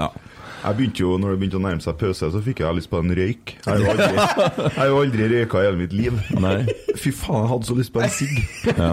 ja. 0.01 0.11
Jeg 0.61 0.77
begynte 0.77 1.01
jo, 1.01 1.15
når 1.21 1.33
det 1.33 1.41
begynte 1.41 1.57
å 1.57 1.63
nærme 1.65 1.85
seg 1.85 1.97
pause, 2.01 2.29
så 2.35 2.41
fikk 2.45 2.61
jeg 2.61 2.77
lyst 2.77 2.91
på 2.93 3.01
en 3.01 3.15
røyk. 3.17 3.55
Jeg 3.65 3.71
har 3.71 3.81
jo 3.81 3.93
aldri, 3.95 4.67
jeg 4.77 4.91
jo 4.91 4.99
aldri 5.01 5.29
røyka 5.33 5.63
i 5.63 5.67
hele 5.69 5.81
mitt 5.81 5.95
liv. 5.97 6.19
Fy 7.01 7.13
faen, 7.17 7.39
jeg 7.47 7.51
hadde 7.55 7.69
så 7.71 7.77
lyst 7.79 7.95
på 7.95 8.03
en 8.05 8.13
sigg. 8.13 8.37
Ja. 8.69 8.91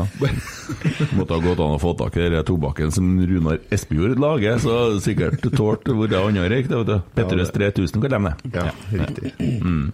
Måtte 1.18 1.36
ha 1.36 1.42
gått 1.44 1.64
an 1.66 1.76
å 1.76 1.82
få 1.82 1.92
tak 2.00 2.16
i 2.22 2.30
den 2.32 2.48
tobakken 2.48 2.94
som 2.96 3.10
Runar 3.20 3.60
Espejord 3.74 4.22
lager, 4.24 4.62
så 4.64 4.78
sikkert 5.04 5.44
tålt 5.58 5.84
det 5.88 6.08
er 6.14 6.24
annen 6.24 6.48
røyk. 6.48 6.72
det 6.72 6.80
vet 6.84 6.94
du. 6.94 7.12
Petrus 7.20 7.52
3000 7.56 8.06
kan 8.06 8.16
de 8.16 8.24
det. 8.30 8.56
Ja, 8.56 8.70
riktig. 9.04 9.36
Mm. 9.60 9.92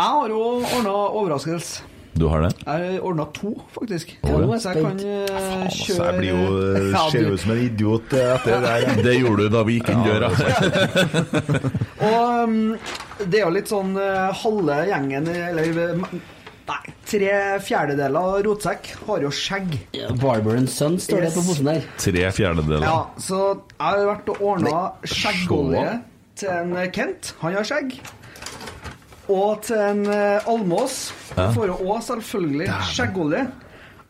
Jeg 0.00 0.12
har 0.16 0.32
jo 0.32 0.44
ordna 0.64 0.98
overraskelse. 1.20 1.86
Du 2.12 2.26
har 2.28 2.42
det? 2.44 2.50
Jeg 2.66 2.98
ordna 3.06 3.26
to, 3.36 3.52
faktisk. 3.74 4.16
Oh, 4.22 4.40
ja. 4.40 4.58
Så 4.58 4.72
jeg 4.74 4.84
kan 4.84 4.98
uh, 4.98 5.68
kjøre 5.76 6.08
jeg 6.08 6.18
blir 6.18 6.30
jo, 6.30 6.40
eh, 6.64 6.88
Ja, 6.96 7.04
ser 7.12 7.30
ut 7.30 7.44
som 7.44 7.54
en 7.54 7.62
idiot 7.64 8.16
eh, 8.16 8.34
etter 8.34 8.50
det 8.56 8.60
der. 8.66 9.02
Det 9.10 9.14
gjorde 9.16 9.46
du 9.46 9.54
da 9.54 9.62
vi 9.68 9.78
gikk 9.78 9.92
inn 9.94 10.02
døra. 10.04 10.32
Og 12.10 12.50
um, 12.50 12.60
det 13.20 13.40
er 13.40 13.44
jo 13.44 13.54
litt 13.54 13.70
sånn 13.70 13.96
uh, 14.00 14.30
halve 14.42 14.82
gjengen, 14.88 15.28
eller 15.28 15.96
Nei, 16.70 16.92
tre 17.08 17.30
fjerdedeler 17.66 18.20
av 18.20 18.44
rotsekk 18.46 18.92
har 19.08 19.24
jo 19.24 19.30
skjegg. 19.34 19.72
Barber 20.20 20.54
and 20.60 20.70
Son 20.70 21.00
står 21.02 21.24
det 21.26 21.32
på 21.34 21.42
posen 21.48 21.66
der. 21.66 21.88
Tre 21.98 22.28
fjerdedeler. 22.36 22.86
Ja, 22.86 23.00
så 23.18 23.40
jeg 23.56 23.80
har 23.80 24.06
vært 24.12 24.30
og 24.30 24.44
ordna 24.52 24.82
skjeggolje 25.02 25.96
til 26.38 26.52
en 26.54 26.76
eh, 26.78 26.90
Kent. 26.94 27.34
Han 27.42 27.58
har 27.58 27.66
skjegg. 27.66 27.96
Og 29.30 29.60
til 29.66 29.78
en 29.78 30.00
eh, 30.10 30.48
Almås. 30.50 31.00
Ja. 31.36 31.48
For 31.54 31.70
å 31.70 31.76
òg 31.86 32.00
selvfølgelig 32.06 32.68
skjeggolje. 32.90 33.44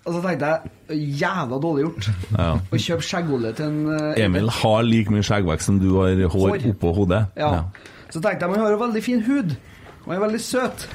Og 0.09 0.15
så 0.17 0.21
tenkte 0.25 0.51
jeg 0.89 1.01
jævla 1.21 1.59
dårlig 1.61 1.83
gjort 1.85 2.07
Ja. 2.33 2.47
å 2.57 2.79
kjøpe 2.81 3.05
skjeggolje 3.05 3.51
til 3.59 3.67
en 3.67 3.81
uh, 3.93 4.15
Emil 4.17 4.49
har 4.49 4.87
like 4.87 5.13
mye 5.13 5.27
skjeggvekst 5.29 5.69
som 5.69 5.77
du 5.83 5.91
har 5.99 6.15
hår 6.33 6.55
Hår. 6.55 6.65
oppå 6.73 6.95
hodet. 6.97 7.21
Ja. 7.37 7.67
Så 8.09 8.23
tenkte 8.25 8.47
jeg, 8.47 8.49
men 8.49 8.57
han 8.63 8.65
har 8.65 8.73
jo 8.75 8.81
veldig 8.81 9.03
fin 9.05 9.21
hud. 9.29 9.53
Og 10.07 10.15
er 10.17 10.23
veldig 10.25 10.41
søt. 10.41 10.87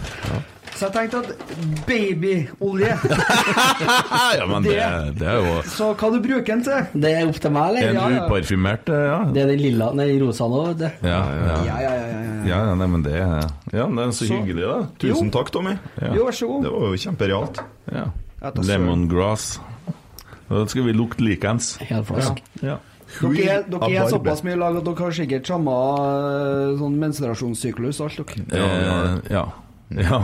Så 0.76 0.90
jeg 0.90 0.92
tenkte 0.92 1.20
at 1.24 1.30
babyolje 1.88 2.90
ja, 4.38 4.46
men 4.50 4.66
det, 4.66 4.76
det 5.20 5.28
er 5.32 5.38
jo 5.40 5.54
Så 5.72 5.88
hva 5.96 6.10
du 6.12 6.18
bruker 6.24 6.50
den 6.50 6.64
til? 6.66 6.90
Det 7.00 7.12
er 7.16 7.30
opp 7.30 7.40
til 7.40 7.54
meg, 7.56 7.70
eller? 7.70 7.88
En 7.88 7.96
Ja, 7.96 8.08
ja. 8.12 8.26
uparfymert, 8.28 8.92
eh, 8.92 9.06
ja. 9.08 9.20
Det 9.32 9.44
er 9.46 9.52
den 9.54 9.62
lilla, 9.64 9.88
nei, 9.96 10.10
rosa 10.20 10.50
nå, 10.52 10.64
vet 10.74 10.82
du. 10.84 11.08
Ja, 11.08 11.22
ja. 11.32 11.46
Ja, 11.46 11.56
ja, 11.70 11.78
ja, 11.80 11.94
ja, 11.96 12.20
ja. 12.26 12.34
Ja, 12.50 12.60
ja, 12.70 12.74
nei, 12.82 12.90
men 12.92 13.06
det 13.08 13.16
Ja, 13.16 13.38
det 13.72 14.04
er 14.04 14.12
så, 14.12 14.26
Så- 14.28 14.28
hyggelig, 14.34 14.68
da. 14.68 14.82
Tusen 15.06 15.32
takk, 15.32 15.54
Tommy. 15.56 15.78
Ja. 16.02 16.12
Jo, 16.20 16.28
vær 16.28 16.36
så 16.42 16.50
god. 16.52 16.68
Det 16.68 16.74
var 16.76 16.92
jo 16.92 17.02
kjemperealt. 17.06 17.64
Ja. 17.96 18.06
Lemongrass. 18.68 19.48
Da 20.50 20.66
skal 20.70 20.84
vi 20.86 20.94
lukte 20.94 21.24
likeens. 21.26 21.78
Helflask. 21.82 22.44
Ja. 22.62 22.78
Dere 23.22 23.46
er, 23.62 23.64
dere 23.70 23.88
er 23.96 24.10
såpass 24.12 24.42
mye 24.44 24.58
i 24.58 24.60
lag 24.60 24.76
at 24.78 24.84
dere 24.86 25.06
har 25.08 25.14
sikkert 25.16 25.48
samme 25.48 25.72
eh, 25.72 26.74
sånn 26.82 26.98
menstruasjonssyklus 27.02 28.02
og 28.04 28.10
alt 28.12 28.34
dere. 28.52 28.60
Eh, 28.60 29.16
ja. 29.34 29.46
Ja. 29.90 30.20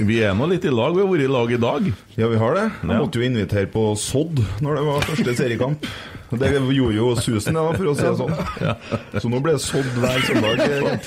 Vi 0.00 0.20
er 0.24 0.32
nå 0.36 0.48
litt 0.50 0.64
i 0.64 0.72
lag. 0.72 0.94
Vi 0.96 1.02
har 1.04 1.10
vært 1.10 1.26
i 1.26 1.32
lag 1.32 1.52
i 1.52 1.60
dag. 1.60 1.90
Ja, 2.16 2.28
vi 2.32 2.40
har 2.40 2.56
det. 2.56 2.64
Jeg 2.80 2.96
måtte 3.02 3.20
jo 3.20 3.26
invitere 3.26 3.68
på 3.72 3.84
Sodd 4.00 4.40
når 4.64 4.78
det 4.78 4.84
var 4.88 5.06
første 5.10 5.36
seriekamp. 5.42 5.88
Det 6.38 6.48
gjorde 6.74 6.94
jo 6.96 7.06
susen, 7.20 7.54
ja, 7.58 7.64
for 7.76 7.90
å 7.90 7.94
si 7.96 8.02
det 8.06 8.12
sånn. 8.16 8.32
Så 9.20 9.28
nå 9.28 9.40
ble 9.44 9.52
det 9.56 9.60
sådd 9.64 9.88
hver 10.00 10.22
søndag. 10.24 10.62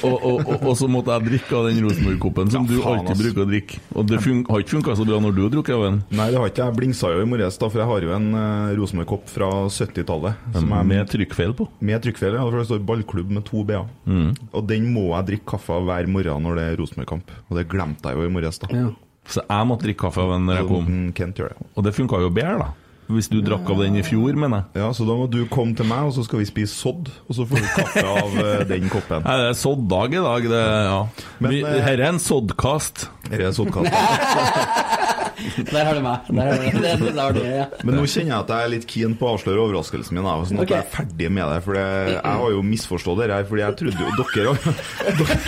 Og, 0.05 0.15
og, 0.15 0.41
og, 0.45 0.65
og 0.69 0.75
så 0.77 0.87
måtte 0.91 1.15
jeg 1.15 1.25
drikke 1.31 1.55
av 1.57 1.67
den 1.69 1.79
Rosenborg-koppen 1.85 2.51
som 2.53 2.67
du 2.69 2.75
alltid 2.81 3.11
ass. 3.15 3.21
bruker 3.23 3.43
å 3.43 3.47
drikke. 3.49 3.79
Og 3.95 4.05
det 4.11 4.19
fun 4.23 4.43
har 4.49 4.61
ikke 4.63 4.75
funka 4.75 4.95
så 4.99 5.07
bra 5.09 5.19
når 5.23 5.35
du 5.37 5.41
har 5.47 5.53
drukket 5.55 5.75
av 5.77 5.85
den. 5.87 5.97
Nei, 6.19 6.27
det 6.33 6.39
har 6.41 6.51
ikke 6.51 6.67
jeg. 6.67 6.77
Blingsa 6.79 7.11
jo 7.15 7.23
i 7.23 7.29
morges, 7.31 7.57
da, 7.61 7.69
for 7.73 7.81
jeg 7.83 7.89
har 7.91 8.05
jo 8.07 8.13
en 8.17 8.27
uh, 8.37 8.75
Rosenborg-kopp 8.77 9.31
fra 9.33 9.49
70-tallet. 9.71 10.45
som 10.59 10.75
er- 10.77 10.89
Med 10.91 11.09
trykkfeil 11.11 11.55
på. 11.57 11.67
Med 11.81 12.05
trykkfeil, 12.05 12.37
ja. 12.37 12.45
For 12.45 12.59
det 12.61 12.67
står 12.69 12.85
ballklubb 12.85 13.33
med 13.39 13.45
to 13.49 13.63
b-er. 13.65 13.89
Mm. 14.05 14.29
Og 14.53 14.67
den 14.69 14.91
må 14.93 15.07
jeg 15.15 15.29
drikke 15.33 15.49
kaffe 15.55 15.73
av 15.79 15.89
hver 15.89 16.07
morgen 16.11 16.45
når 16.45 16.59
det 16.61 16.67
er 16.69 16.79
Rosenborg-kamp. 16.83 17.33
Og 17.49 17.57
det 17.59 17.67
glemte 17.71 18.11
jeg 18.13 18.21
jo 18.21 18.29
i 18.29 18.33
morges, 18.37 18.61
da. 18.61 18.69
Ja. 18.75 18.87
Så 19.25 19.41
jeg 19.41 19.65
måtte 19.65 19.87
drikke 19.87 20.03
kaffe 20.05 20.21
av 20.21 20.35
den 20.35 20.43
når 20.45 20.59
jeg 20.61 20.67
kom. 20.69 20.85
Mm, 20.85 21.05
Kent 21.17 21.39
gjør 21.41 21.55
det. 21.55 21.65
Og 21.73 21.85
det 21.87 21.95
funka 21.97 22.19
jo 22.21 22.29
bedre, 22.29 22.57
da. 22.61 22.67
Hvis 23.05 23.27
du 23.29 23.37
drakk 23.45 23.67
av 23.69 23.83
den 23.83 23.99
i 23.99 24.03
fjor, 24.05 24.33
mener 24.33 24.63
jeg. 24.63 24.81
Ja, 24.81 24.87
så 24.97 25.05
da 25.05 25.13
må 25.17 25.27
du 25.29 25.43
komme 25.51 25.77
til 25.77 25.85
meg, 25.85 26.07
og 26.07 26.15
så 26.15 26.23
skal 26.25 26.41
vi 26.41 26.47
spise 26.49 26.73
sodd. 26.73 27.11
Og 27.29 27.37
så 27.37 27.45
får 27.45 27.61
du 27.61 27.67
kaffe 27.75 28.05
av 28.09 28.39
eh, 28.41 28.63
den 28.73 28.89
koppen. 28.89 29.21
Nei, 29.27 29.35
det 29.43 29.51
er 29.51 29.59
sodddag 29.59 30.15
i 30.15 30.23
dag. 30.25 30.47
Det, 30.55 30.63
ja. 30.89 31.01
Men, 31.37 31.53
Vi, 31.53 31.61
eh, 31.69 31.81
her 31.85 32.01
er 32.01 32.09
en 32.09 32.21
soddkast. 32.21 33.05
Her 33.29 33.45
er 33.49 33.53
soddkast. 33.55 33.93
Der 35.35 35.83
har 35.83 35.97
du 35.97 36.01
meg. 36.01 36.29
Der 36.31 36.47
har 36.47 36.57
du, 36.57 36.79
det, 36.79 36.91
det, 37.01 37.09
der 37.11 37.21
har 37.21 37.33
du, 37.35 37.41
ja. 37.43 37.65
Men 37.83 37.97
nå 37.99 38.05
kjenner 38.07 38.31
jeg 38.31 38.37
at 38.39 38.51
jeg 38.53 38.65
er 38.65 38.71
litt 38.71 38.85
keen 38.89 39.15
på 39.19 39.27
å 39.27 39.33
avsløre 39.35 39.65
overraskelsen 39.65 40.17
min. 40.17 40.29
Sånn 40.47 40.61
at 40.61 40.63
okay. 40.63 40.79
jeg 40.79 40.85
er 40.85 40.93
ferdig 40.93 41.29
med 41.35 41.51
det. 41.51 41.59
For 41.65 41.77
jeg 41.77 42.21
har 42.23 42.55
jo 42.55 42.63
misforstått 42.65 43.19
det 43.21 43.27
her. 43.33 43.45
Fordi 43.49 43.65
jeg 43.65 43.77
trodde 43.81 44.07
jo 44.07 44.09
dere 44.21 44.55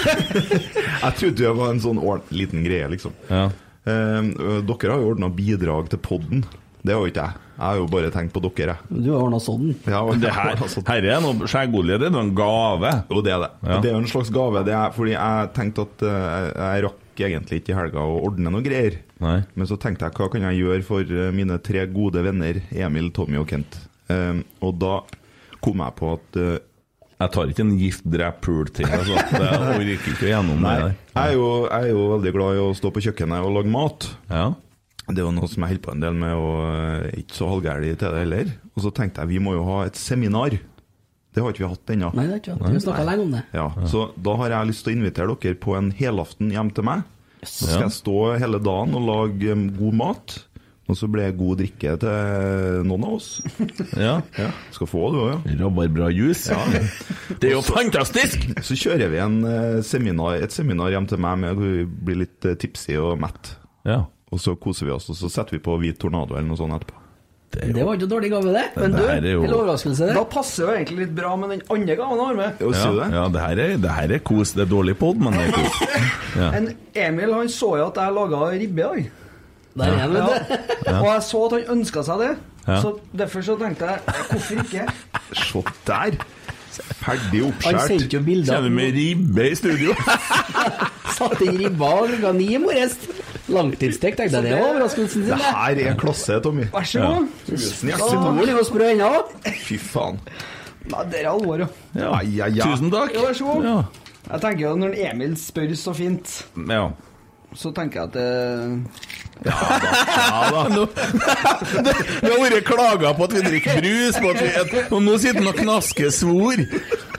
Jeg 1.08 1.18
trodde 1.22 1.40
det 1.40 1.56
var 1.62 1.74
en 1.74 1.82
sånn 1.88 2.04
liten 2.36 2.68
greie, 2.68 2.92
liksom. 2.94 3.16
Ja. 3.32 3.48
Eh, 3.88 4.32
dere 4.68 4.94
har 4.94 5.02
jo 5.02 5.12
ordna 5.16 5.32
bidrag 5.34 5.90
til 5.96 6.04
podden. 6.04 6.46
Det 6.88 6.96
har 6.96 7.04
jo 7.04 7.12
ikke 7.12 7.26
jeg. 7.28 7.44
Jeg 7.58 7.66
har 7.66 7.80
jo 7.80 7.88
bare 7.90 8.12
tenkt 8.14 8.34
på 8.36 8.42
dere. 8.46 8.76
jeg. 8.78 9.02
Du 9.04 9.10
har 9.12 9.24
ordna 9.26 9.40
sånn. 9.42 9.72
Ja, 9.90 10.04
Det 10.14 10.30
her, 10.34 10.60
her 10.88 11.08
er 11.10 11.24
noe 11.26 11.50
skjeggolje. 11.50 11.98
Det 11.98 12.08
er 12.08 12.14
noe 12.14 12.28
en 12.28 12.36
gave. 12.38 12.92
Jo, 13.10 13.24
det 13.26 13.34
er 13.34 13.44
det. 13.44 13.50
Ja. 13.66 13.80
Det 13.82 13.90
er 13.90 13.96
jo 13.96 14.02
en 14.04 14.12
slags 14.12 14.30
gave. 14.34 14.62
Det 14.68 14.76
er 14.78 14.94
fordi 14.94 15.16
jeg 15.16 15.50
tenkte 15.58 15.86
at 15.88 16.06
eh, 16.06 16.28
jeg, 16.28 16.52
jeg 16.62 16.86
rakk 16.88 17.24
egentlig 17.28 17.60
ikke 17.64 17.74
i 17.74 17.78
helga 17.80 18.04
å 18.06 18.20
ordne 18.30 18.54
noe 18.54 18.62
greier. 18.66 19.00
Nei. 19.24 19.40
Men 19.58 19.70
så 19.70 19.78
tenkte 19.82 20.06
jeg 20.06 20.14
hva 20.20 20.30
kan 20.30 20.46
jeg 20.52 20.62
gjøre 20.62 20.86
for 20.86 21.02
eh, 21.18 21.32
mine 21.34 21.58
tre 21.66 21.88
gode 21.90 22.22
venner 22.28 22.62
Emil, 22.78 23.10
Tommy 23.16 23.40
og 23.42 23.50
Kent. 23.50 23.80
Um, 24.08 24.44
og 24.64 24.78
da 24.80 25.00
kom 25.66 25.82
jeg 25.84 25.96
på 25.98 26.14
at 26.14 26.38
uh, 26.40 26.54
Jeg 27.18 27.32
tar 27.34 27.50
ikke 27.52 27.64
en 27.66 27.74
gift, 27.82 28.06
drep-pool-ting. 28.08 28.86
Altså. 28.88 29.18
Det 29.34 29.50
orker 29.50 30.14
ikke 30.14 30.30
gjennom 30.30 30.62
Nei, 30.64 30.76
det 30.78 30.86
der. 30.86 30.94
jeg 31.18 31.34
er, 31.34 31.34
jo, 31.34 31.50
jeg 31.66 31.90
er 31.90 31.92
jo 31.92 32.06
veldig 32.14 32.34
glad 32.38 32.60
i 32.60 32.62
å 32.62 32.70
stå 32.78 32.94
på 32.94 33.04
kjøkkenet 33.08 33.44
og 33.50 33.58
lage 33.58 33.74
mat. 33.74 34.08
Ja. 34.30 34.46
Det 35.08 35.24
var 35.24 35.32
noe 35.32 35.48
som 35.48 35.64
jeg 35.64 35.76
holdt 35.76 35.86
på 35.86 35.94
en 35.94 36.02
del 36.04 36.18
med, 36.20 36.34
og 36.36 36.58
eh, 36.68 37.22
ikke 37.22 37.38
så 37.38 37.52
halvgærlig 37.52 37.94
til 38.02 38.12
det 38.12 38.24
heller. 38.26 38.50
Og 38.76 38.84
så 38.84 38.92
tenkte 38.96 39.24
jeg 39.24 39.32
vi 39.36 39.44
må 39.44 39.54
jo 39.56 39.64
ha 39.70 39.86
et 39.88 40.00
seminar. 40.00 40.58
Det 41.38 41.44
har 41.44 41.54
ikke 41.54 41.64
vi 41.64 41.70
hatt 41.70 41.94
ennå. 41.94 42.10
Nei, 42.18 42.26
det 42.26 42.34
har 42.34 42.42
ikke 42.42 42.58
hatt. 42.58 42.74
Vi 42.74 42.98
har 42.98 43.08
lenge 43.08 43.24
om 43.28 43.36
det. 43.36 43.44
Ja, 43.54 43.68
Så 43.88 44.08
da 44.26 44.34
har 44.42 44.56
jeg 44.56 44.72
lyst 44.72 44.84
til 44.84 44.96
å 44.96 44.98
invitere 44.98 45.38
dere 45.38 45.60
på 45.62 45.78
en 45.78 45.92
helaften 45.96 46.52
hjem 46.52 46.74
til 46.74 46.88
meg. 46.88 47.06
Så 47.46 47.70
skal 47.70 47.86
jeg 47.86 47.94
stå 48.00 48.18
hele 48.42 48.60
dagen 48.66 48.98
og 48.98 49.06
lage 49.06 49.54
um, 49.54 49.68
god 49.78 49.98
mat. 50.02 50.38
Og 50.88 50.96
så 50.96 51.10
blir 51.12 51.28
det 51.28 51.38
god 51.38 51.60
drikke 51.60 51.94
til 52.00 52.86
noen 52.88 53.06
av 53.06 53.16
oss. 53.18 53.30
ja. 54.08 54.14
Ja, 54.40 54.50
Skal 54.72 54.88
få 54.88 55.10
du 55.12 55.20
òg, 55.20 55.32
ja. 55.36 55.56
Rabarbrajus. 55.62 56.46
Det 57.42 57.50
er 57.52 57.58
jo 57.58 57.64
fantastisk! 57.66 58.48
Så 58.64 58.78
kjører 58.80 59.12
vi 59.12 59.20
en, 59.20 59.42
eh, 59.46 59.80
seminar, 59.86 60.40
et 60.40 60.56
seminar 60.56 60.94
hjem 60.96 61.10
til 61.12 61.20
meg 61.22 61.42
med 61.44 61.60
hvor 61.60 61.74
vi 61.76 61.84
blir 62.08 62.22
litt 62.24 62.48
eh, 62.48 62.56
tipsy 62.60 62.96
og 63.04 63.20
mett. 63.20 63.52
Ja. 63.88 64.06
Og 64.32 64.40
så 64.44 64.56
koser 64.60 64.86
vi 64.90 64.92
oss, 64.92 65.10
og 65.10 65.16
så 65.16 65.30
setter 65.32 65.56
vi 65.56 65.60
på 65.64 65.78
Hvit 65.80 66.00
tornado 66.02 66.36
eller 66.36 66.48
noe 66.50 66.60
sånt 66.60 66.74
etterpå. 66.76 67.04
Det 67.58 67.80
var 67.80 67.96
ikke 67.96 68.04
en 68.04 68.12
dårlig 68.12 68.30
gave, 68.34 68.52
det. 68.52 68.64
Men 68.76 68.92
du, 68.92 68.98
Det 69.08 69.22
du, 69.24 69.28
jo- 69.32 69.44
eller 69.46 69.56
overraskelse, 69.62 70.10
Da 70.14 70.24
passer 70.28 70.66
jo 70.66 70.74
egentlig 70.74 70.98
litt 71.06 71.14
bra 71.16 71.30
med 71.40 71.50
den 71.54 71.62
andre 71.72 71.96
gaven 71.96 72.20
han 72.20 72.26
har 72.28 72.36
med. 72.36 72.60
Jo, 72.60 72.72
Ja, 72.76 72.90
det? 72.92 73.08
ja 73.16 73.22
det, 73.30 73.40
her 73.46 73.62
er, 73.64 73.78
det 73.78 73.92
her 73.96 74.12
er 74.18 74.20
kos. 74.20 74.52
Det 74.52 74.66
er 74.66 74.70
dårlig 74.74 74.98
pod, 75.00 75.16
men 75.18 75.34
det 75.34 75.48
er 75.48 75.52
kos. 75.56 75.80
Ja. 76.38 76.52
En 76.54 76.68
Emil 76.94 77.32
han 77.34 77.48
så 77.50 77.70
jo 77.80 77.88
at 77.88 77.96
jeg 77.98 78.14
laga 78.14 78.42
ribbe 78.52 78.84
i 78.84 78.84
dag. 78.84 79.12
Der 79.78 79.86
er 79.86 79.98
Ja. 79.98 80.08
vet 80.08 80.50
du. 80.50 80.92
Og 80.92 81.08
jeg 81.08 81.24
så 81.24 81.46
at 81.46 81.52
han 81.56 81.78
ønska 81.78 82.04
seg 82.04 82.20
det. 82.20 82.34
Ja. 82.68 82.82
Så 82.84 82.92
derfor 83.16 83.42
så 83.48 83.56
tenkte 83.58 83.86
jeg 83.86 84.00
hvorfor 84.30 84.56
ikke? 84.66 84.88
Se 85.48 85.64
der! 85.88 86.20
Ferdig 86.78 87.40
Han 87.64 88.00
jo 88.12 88.20
bilder. 88.22 88.54
Kjenner 88.54 88.70
med 88.70 88.94
ribbe 88.94 89.48
i 89.50 89.56
studio? 89.56 89.96
Satte 91.18 91.48
inn 91.48 91.58
ribba 91.58 91.90
klokka 92.06 92.34
ni 92.38 92.52
i 92.54 92.60
morges. 92.62 92.98
Langtidsstekt, 93.48 94.18
tenkte 94.20 94.42
jeg. 94.42 94.44
Det 94.50 94.58
var 94.60 94.70
overraskelsen 94.74 95.22
din. 95.24 95.30
Det 95.32 95.38
her 95.56 95.82
er 95.92 95.98
klasse, 96.00 96.40
Tommy. 96.44 96.66
Vær 96.74 96.88
så 96.90 97.00
god. 97.06 97.28
Tusen 97.48 97.92
Stolen 97.96 98.42
er 98.44 98.52
jo 98.58 98.64
sprø 98.68 98.90
ennå. 98.92 99.12
Fy 99.64 99.78
faen. 99.80 100.20
Nei, 100.92 101.04
det 101.12 101.22
er 101.24 101.30
alvor, 101.32 101.64
ja. 101.64 101.68
Ja, 101.96 102.12
ja, 102.24 102.50
ja. 102.52 102.68
Tusen 102.68 102.92
takk. 102.92 103.14
Ja, 103.16 103.24
vær 103.28 103.38
så 103.40 103.48
god. 103.48 103.68
Ja. 103.68 103.78
Jeg 104.28 104.42
tenker 104.44 104.64
jo 104.66 104.74
Når 104.76 104.96
Emil 105.10 105.38
spør 105.40 105.72
så 105.80 105.94
fint, 105.96 106.34
Ja. 106.68 106.90
så 107.56 107.72
tenker 107.76 108.02
jeg 108.02 108.10
at 108.10 108.14
det 108.18 109.17
Ja 109.46 110.50
da. 110.52 110.62
Nå, 110.72 110.86
det, 111.86 111.94
vi 112.22 112.30
har 112.32 112.40
vært 112.42 112.66
klaga 112.68 113.14
på 113.18 113.28
at 113.28 113.34
vi 113.38 113.42
drikker 113.46 113.82
brus, 113.82 114.16
på 114.22 114.28
at 114.32 114.40
vi, 114.42 114.48
et, 114.62 114.74
og 114.92 115.00
nå 115.04 115.14
sitter 115.22 115.42
han 115.42 115.52
og 115.52 115.58
knasker 115.62 116.10
svor. 116.14 116.58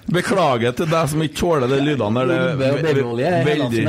Beklager 0.08 0.72
til 0.76 0.88
deg 0.88 1.04
som 1.12 1.22
ikke 1.24 1.36
tåler 1.36 1.68
de 1.68 1.78
lydene 1.84 2.20
der. 2.30 2.56
Det 2.56 2.66
er 2.68 2.76
babyolje 2.86 3.28
i 3.28 3.30
veldig 3.48 3.82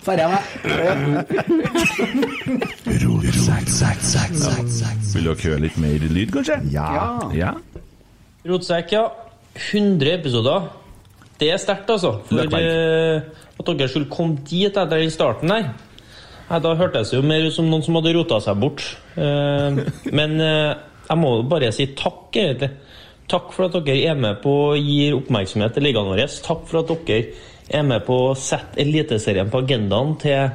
Ferdig 0.00 0.26
meg. 0.32 0.42
Vil 5.10 5.26
dere 5.26 5.36
høre 5.44 5.60
litt 5.66 5.76
mer 5.82 6.06
lyd, 6.08 6.30
kanskje? 6.32 6.56
Ja. 6.72 6.88
ja. 7.36 7.52
Rotsekk, 8.48 8.96
ja. 8.96 9.04
100 9.60 10.14
episoder. 10.16 10.70
Det 11.40 11.48
er 11.48 11.60
sterkt, 11.60 11.88
altså. 11.88 12.18
For 12.28 12.58
eh, 12.58 13.22
at 13.60 13.70
dere 13.72 13.88
skulle 13.88 14.10
komme 14.12 14.42
dit 14.44 14.68
etter 14.68 14.98
den 15.00 15.12
starten 15.12 15.52
der. 15.52 15.70
Nei, 16.50 16.58
da 16.60 16.74
hørtes 16.76 17.12
det 17.12 17.20
jo 17.20 17.26
mer 17.26 17.46
ut 17.46 17.54
som 17.54 17.68
noen 17.70 17.84
som 17.86 17.96
hadde 17.96 18.12
rota 18.16 18.40
seg 18.44 18.58
bort. 18.60 18.84
Eh, 19.16 19.80
men 20.18 20.36
eh, 20.44 20.74
jeg 21.06 21.20
må 21.20 21.34
bare 21.48 21.72
si 21.74 21.88
takk, 21.98 22.28
egentlig. 22.34 22.72
Takk 23.30 23.54
for 23.54 23.68
at 23.68 23.78
dere 23.86 24.10
er 24.10 24.18
med 24.18 24.42
på 24.42 24.52
å 24.72 24.74
gi 24.76 25.12
oppmerksomhet 25.14 25.76
til 25.76 25.86
ligaen 25.86 26.10
vår. 26.10 26.26
Takk 26.44 26.66
for 26.68 26.82
at 26.82 26.92
dere 27.08 27.48
er 27.70 27.86
med 27.86 28.02
på 28.06 28.16
å 28.26 28.36
sette 28.38 28.82
Eliteserien 28.82 29.50
på 29.50 29.62
agendaen 29.62 30.16
til 30.20 30.50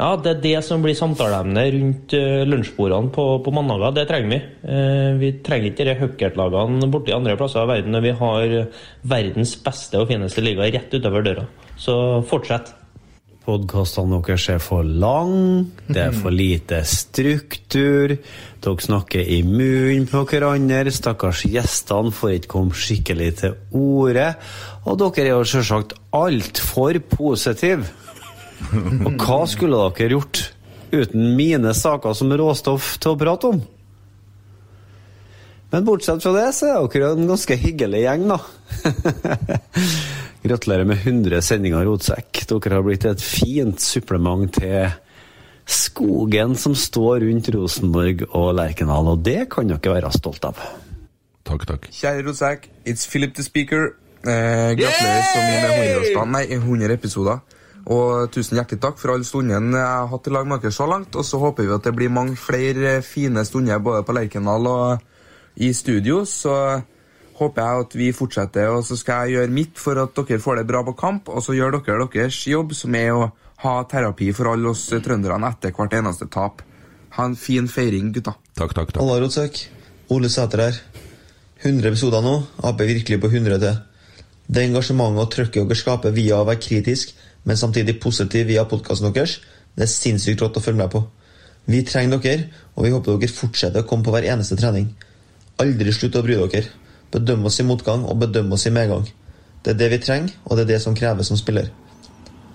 ja, 0.00 0.10
det 0.16 0.30
er 0.32 0.42
det 0.46 0.56
som 0.64 0.80
blir 0.80 0.96
samtaleemnet 0.96 1.74
rundt 1.74 2.14
uh, 2.16 2.42
lunsjbordene 2.48 3.12
på, 3.12 3.26
på 3.44 3.52
mandager. 3.52 3.92
Det 3.98 4.06
trenger 4.08 4.32
vi. 4.32 4.40
Eh, 4.72 5.10
vi 5.20 5.32
trenger 5.44 5.70
ikke 5.70 5.86
de 5.90 5.96
hookertlagene 6.00 6.88
borti 6.92 7.12
andre 7.12 7.36
plasser 7.36 7.66
i 7.66 7.70
verden 7.74 7.92
når 7.92 8.06
vi 8.06 8.16
har 8.22 8.58
verdens 9.12 9.56
beste 9.60 10.00
og 10.00 10.08
fineste 10.08 10.44
liga 10.44 10.70
rett 10.72 10.96
utover 10.96 11.26
døra. 11.26 11.48
Så 11.80 11.94
fortsett. 12.30 12.72
Podkastene 13.40 14.18
deres 14.20 14.44
er 14.52 14.58
for 14.62 14.84
lang, 14.84 15.70
det 15.88 16.02
er 16.04 16.12
for 16.14 16.30
lite 16.30 16.82
struktur. 16.86 18.12
Dere 18.60 18.84
snakker 18.84 19.24
i 19.24 19.40
munnen 19.42 20.04
på 20.10 20.20
hverandre, 20.28 20.92
stakkars 20.92 21.46
gjestene 21.48 22.12
får 22.14 22.34
ikke 22.36 22.52
komme 22.52 22.76
skikkelig 22.76 23.30
til 23.40 23.56
orde. 23.72 24.26
Og 24.84 25.00
dere 25.00 25.24
er 25.24 25.32
jo 25.32 25.48
selvsagt 25.48 25.96
altfor 26.14 27.00
positive. 27.16 27.88
Og 29.06 29.12
hva 29.20 29.42
skulle 29.50 29.82
dere 29.96 30.16
gjort 30.16 30.42
uten 30.90 31.36
mine 31.38 31.74
saker 31.76 32.16
som 32.18 32.32
råstoff 32.34 32.96
til 33.02 33.14
å 33.14 33.20
prate 33.20 33.52
om? 33.54 33.60
Men 35.70 35.84
bortsett 35.86 36.22
fra 36.24 36.32
det, 36.34 36.48
så 36.56 36.66
er 36.66 36.88
dere 36.90 37.12
en 37.14 37.28
ganske 37.30 37.56
hyggelig 37.62 38.00
gjeng, 38.02 38.24
da. 38.32 38.40
Gratulerer 40.46 40.88
med 40.88 40.98
100 41.04 41.44
sendinger 41.46 41.86
Rotsekk. 41.86 42.42
Dere 42.50 42.80
har 42.80 42.86
blitt 42.86 43.06
et 43.06 43.22
fint 43.22 43.78
supplement 43.78 44.50
til 44.56 44.90
skogen 45.70 46.56
som 46.58 46.74
står 46.74 47.22
rundt 47.22 47.52
Rosenborg 47.54 48.24
og 48.32 48.50
Lerkendal, 48.58 49.12
og 49.12 49.22
det 49.22 49.44
kan 49.52 49.70
dere 49.70 49.94
være 49.94 50.10
stolt 50.16 50.48
av. 50.48 50.58
Takk, 51.46 51.68
takk. 51.68 51.86
Kjære 51.94 52.26
Rotsekk, 52.26 52.66
it's 52.84 53.06
Philip 53.06 53.36
the 53.38 53.46
Speaker. 53.46 53.92
Eh, 54.26 54.74
gratulerer 54.76 55.22
så 55.30 55.38
mye 55.44 55.60
med 55.62 55.70
100-årsdagen, 55.76 56.34
nei, 56.34 56.44
100 56.58 56.98
episoder. 56.98 57.59
Og 57.90 58.30
tusen 58.30 58.58
hjertelig 58.58 58.78
takk 58.84 59.00
for 59.00 59.14
alle 59.14 59.26
stundene 59.26 59.74
jeg 59.74 59.86
har 59.88 60.10
hatt 60.12 60.28
i 60.30 60.32
lag 60.34 60.46
med 60.46 60.62
dere 60.62 60.74
så 60.74 60.86
langt. 60.86 61.16
Og 61.18 61.26
så 61.26 61.40
håper 61.42 61.66
vi 61.66 61.74
at 61.74 61.88
det 61.88 61.94
blir 61.96 62.12
mange 62.14 62.38
flere 62.38 63.00
fine 63.02 63.42
stunder 63.46 63.82
både 63.82 64.04
på 64.06 64.14
Lerkendal 64.14 64.70
og 64.70 65.60
i 65.60 65.72
studio. 65.74 66.22
Så 66.28 66.54
håper 67.40 67.64
jeg 67.64 67.84
at 67.86 67.96
vi 67.98 68.08
fortsetter, 68.14 68.70
og 68.70 68.84
så 68.86 68.98
skal 69.00 69.26
jeg 69.26 69.40
gjøre 69.40 69.54
mitt 69.56 69.80
for 69.80 69.98
at 70.02 70.14
dere 70.16 70.42
får 70.42 70.60
det 70.60 70.66
bra 70.70 70.84
på 70.86 70.94
kamp. 70.98 71.32
Og 71.32 71.42
så 71.42 71.56
gjør 71.56 71.80
dere 71.80 72.08
deres 72.12 72.38
jobb, 72.46 72.76
som 72.78 72.94
er 72.94 73.10
å 73.16 73.30
ha 73.64 73.76
terapi 73.88 74.30
for 74.36 74.52
alle 74.52 74.70
oss 74.70 74.86
trønderne 74.88 75.50
etter 75.50 75.74
hvert 75.76 75.96
eneste 75.98 76.30
tap. 76.32 76.62
Ha 77.16 77.26
en 77.26 77.36
fin 77.36 77.66
feiring, 77.68 78.12
gutta. 78.14 78.36
Takk, 78.54 78.74
takk, 78.76 78.94
takk. 78.94 79.02
Halla, 79.02 79.18
Rotsøk. 79.24 79.64
Ole 80.14 80.30
Sæter 80.30 80.62
her. 80.68 80.82
100 81.60 81.90
episoder 81.90 82.22
nå. 82.24 82.36
Aper 82.70 82.88
virkelig 82.88 83.18
på 83.20 83.32
100 83.32 83.58
til. 83.62 83.80
Det 84.50 84.62
engasjementet 84.66 85.22
og 85.22 85.34
trøkket 85.34 85.68
dere 85.68 85.78
skaper 85.78 86.14
via 86.14 86.40
å 86.40 86.46
være 86.48 86.62
kritisk, 86.62 87.12
men 87.44 87.56
samtidig 87.56 88.00
positiv 88.02 88.46
via 88.46 88.64
podkasten 88.68 89.12
deres, 89.14 89.38
det 89.76 89.86
er 89.86 89.92
sinnssykt 89.92 90.42
rått 90.42 90.58
å 90.58 90.64
følge 90.64 90.82
med 90.82 90.92
på. 90.92 91.04
Vi 91.70 91.82
trenger 91.86 92.18
dere, 92.18 92.48
og 92.74 92.84
vi 92.84 92.92
håper 92.94 93.18
dere 93.20 93.32
fortsetter 93.32 93.84
å 93.84 93.88
komme 93.88 94.04
på 94.04 94.14
hver 94.14 94.26
eneste 94.32 94.58
trening. 94.58 94.90
Aldri 95.60 95.92
slutt 95.92 96.18
å 96.18 96.24
bry 96.26 96.38
dere. 96.40 96.68
Bedøm 97.12 97.44
oss 97.46 97.60
i 97.60 97.66
motgang, 97.66 98.04
og 98.06 98.20
bedøm 98.22 98.52
oss 98.56 98.66
i 98.66 98.74
medgang. 98.74 99.06
Det 99.64 99.74
er 99.74 99.78
det 99.78 99.90
vi 99.92 99.98
trenger, 100.02 100.34
og 100.44 100.56
det 100.56 100.64
er 100.64 100.72
det 100.74 100.82
som 100.82 100.96
kreves 100.96 101.28
som 101.30 101.38
spiller. 101.38 101.68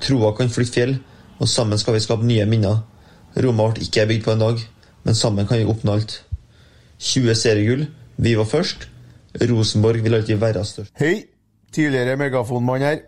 Troa 0.02 0.34
kan 0.36 0.50
flytte 0.52 0.74
fjell, 0.74 0.96
og 1.40 1.50
sammen 1.50 1.80
skal 1.80 1.96
vi 1.96 2.04
skape 2.04 2.26
nye 2.26 2.46
minner. 2.50 2.82
Roma 3.44 3.70
ble 3.72 3.86
ikke 3.86 4.08
bygd 4.10 4.26
på 4.26 4.34
en 4.34 4.44
dag, 4.44 4.64
men 5.04 5.16
sammen 5.16 5.48
kan 5.48 5.60
vi 5.60 5.70
oppnå 5.70 5.96
alt. 5.96 6.18
20 7.00 7.36
seriegull, 7.36 7.88
vi 8.18 8.36
var 8.40 8.48
først. 8.50 8.88
Rosenborg 9.36 10.04
vil 10.04 10.16
alltid 10.16 10.40
være 10.40 10.64
størst. 10.66 10.94
Hei, 11.00 11.26
tidligere 11.76 12.16
megafonmann 12.18 12.82
her. 12.82 13.04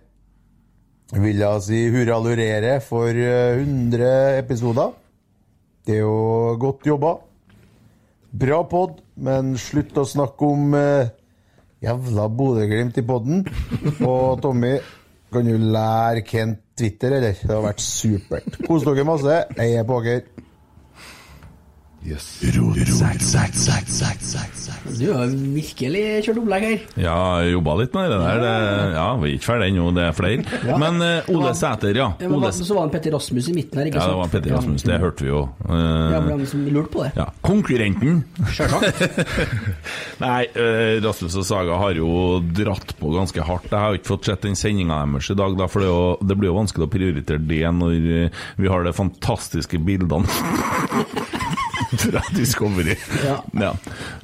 Vil 1.16 1.40
jeg 1.40 1.64
si 1.64 1.78
hurralurere 1.94 2.82
for 2.84 3.16
eh, 3.16 3.62
100 3.62 4.40
episoder. 4.42 4.92
Det 5.88 5.96
er 5.96 6.04
jo 6.04 6.58
godt 6.60 6.88
jobba. 6.90 7.14
Bra 8.38 8.58
pod, 8.68 8.98
men 9.24 9.54
slutt 9.56 9.96
å 9.96 10.04
snakke 10.04 10.50
om 10.52 10.76
eh, 10.76 11.14
jævla 11.86 12.28
Bodø-Glimt 12.28 13.00
i 13.00 13.06
podden. 13.08 13.46
Og 14.04 14.42
Tommy, 14.44 14.74
kan 15.32 15.48
du 15.48 15.56
lære 15.56 16.26
Kent 16.28 16.60
Twitter, 16.78 17.16
eller? 17.22 17.40
Det 17.40 17.56
har 17.56 17.64
vært 17.64 17.86
supert. 17.86 18.60
Kos 18.68 18.84
dere 18.84 19.08
masse. 19.08 19.40
Jeg 19.56 19.80
er 19.80 19.88
på 19.88 20.02
dere. 20.04 20.47
Yes. 22.08 22.40
Du 24.98 25.10
har 25.12 25.28
virkelig 25.28 26.04
kjørt 26.24 26.38
opplegg 26.40 26.64
her. 26.64 26.84
Ja, 27.04 27.16
jobba 27.44 27.74
litt 27.82 27.96
med 27.98 28.08
det 28.14 28.20
der. 28.22 28.38
Det, 28.44 28.54
ja, 28.96 29.08
Vi 29.20 29.28
er 29.28 29.34
ikke 29.36 29.48
ferdig 29.50 29.68
ennå, 29.74 29.88
det 29.98 30.06
er 30.06 30.16
flere. 30.16 30.46
Ja. 30.70 30.78
Men 30.80 31.02
uh, 31.04 31.28
Ole 31.34 31.52
Sæter, 31.58 31.92
ja. 32.00 32.08
Ja, 32.24 32.30
Ole, 32.32 32.52
så 32.56 32.78
var 32.78 32.88
det 32.88 32.96
Petter 32.96 33.12
Rasmus 33.18 33.50
i 33.52 33.56
midten 33.58 33.82
her, 33.82 33.90
ikke 33.92 34.00
sant? 34.00 34.08
ja, 34.08 34.16
det 34.16 34.22
var 34.22 34.32
Petter 34.32 34.56
Rasmus, 34.56 34.86
det 34.88 35.00
hørte 35.04 35.26
vi 35.26 35.32
jo. 35.34 35.42
Uh, 35.68 35.76
Ja, 36.14 36.22
men 36.24 36.40
liksom 36.46 36.64
lurt 36.72 36.90
på 36.94 37.04
det. 37.04 37.12
Ja, 37.20 37.28
Konkurrenten! 37.44 38.24
Nei, 40.24 40.40
uh, 40.56 41.04
Rasmus 41.04 41.36
og 41.42 41.48
Saga 41.50 41.82
har 41.84 42.00
jo 42.00 42.10
dratt 42.56 42.96
på 43.02 43.12
ganske 43.18 43.44
hardt. 43.50 43.68
Jeg 43.74 43.84
har 43.84 43.92
jo 43.94 44.02
ikke 44.02 44.14
fått 44.14 44.32
sett 44.32 44.48
den 44.48 44.56
sendinga 44.60 45.02
deres 45.04 45.32
i 45.34 45.38
dag, 45.44 45.60
da, 45.60 45.68
for 45.72 45.84
det, 45.84 45.92
jo, 45.92 46.00
det 46.24 46.40
blir 46.40 46.54
jo 46.54 46.58
vanskelig 46.62 46.88
å 46.88 46.94
prioritere 46.96 47.44
det 47.52 47.62
når 47.78 48.32
vi 48.58 48.72
har 48.72 48.88
de 48.88 48.96
fantastiske 48.96 49.80
bildene 49.84 50.24
fra 52.02 52.22
Discovery. 52.36 52.96
Ja. 53.26 53.74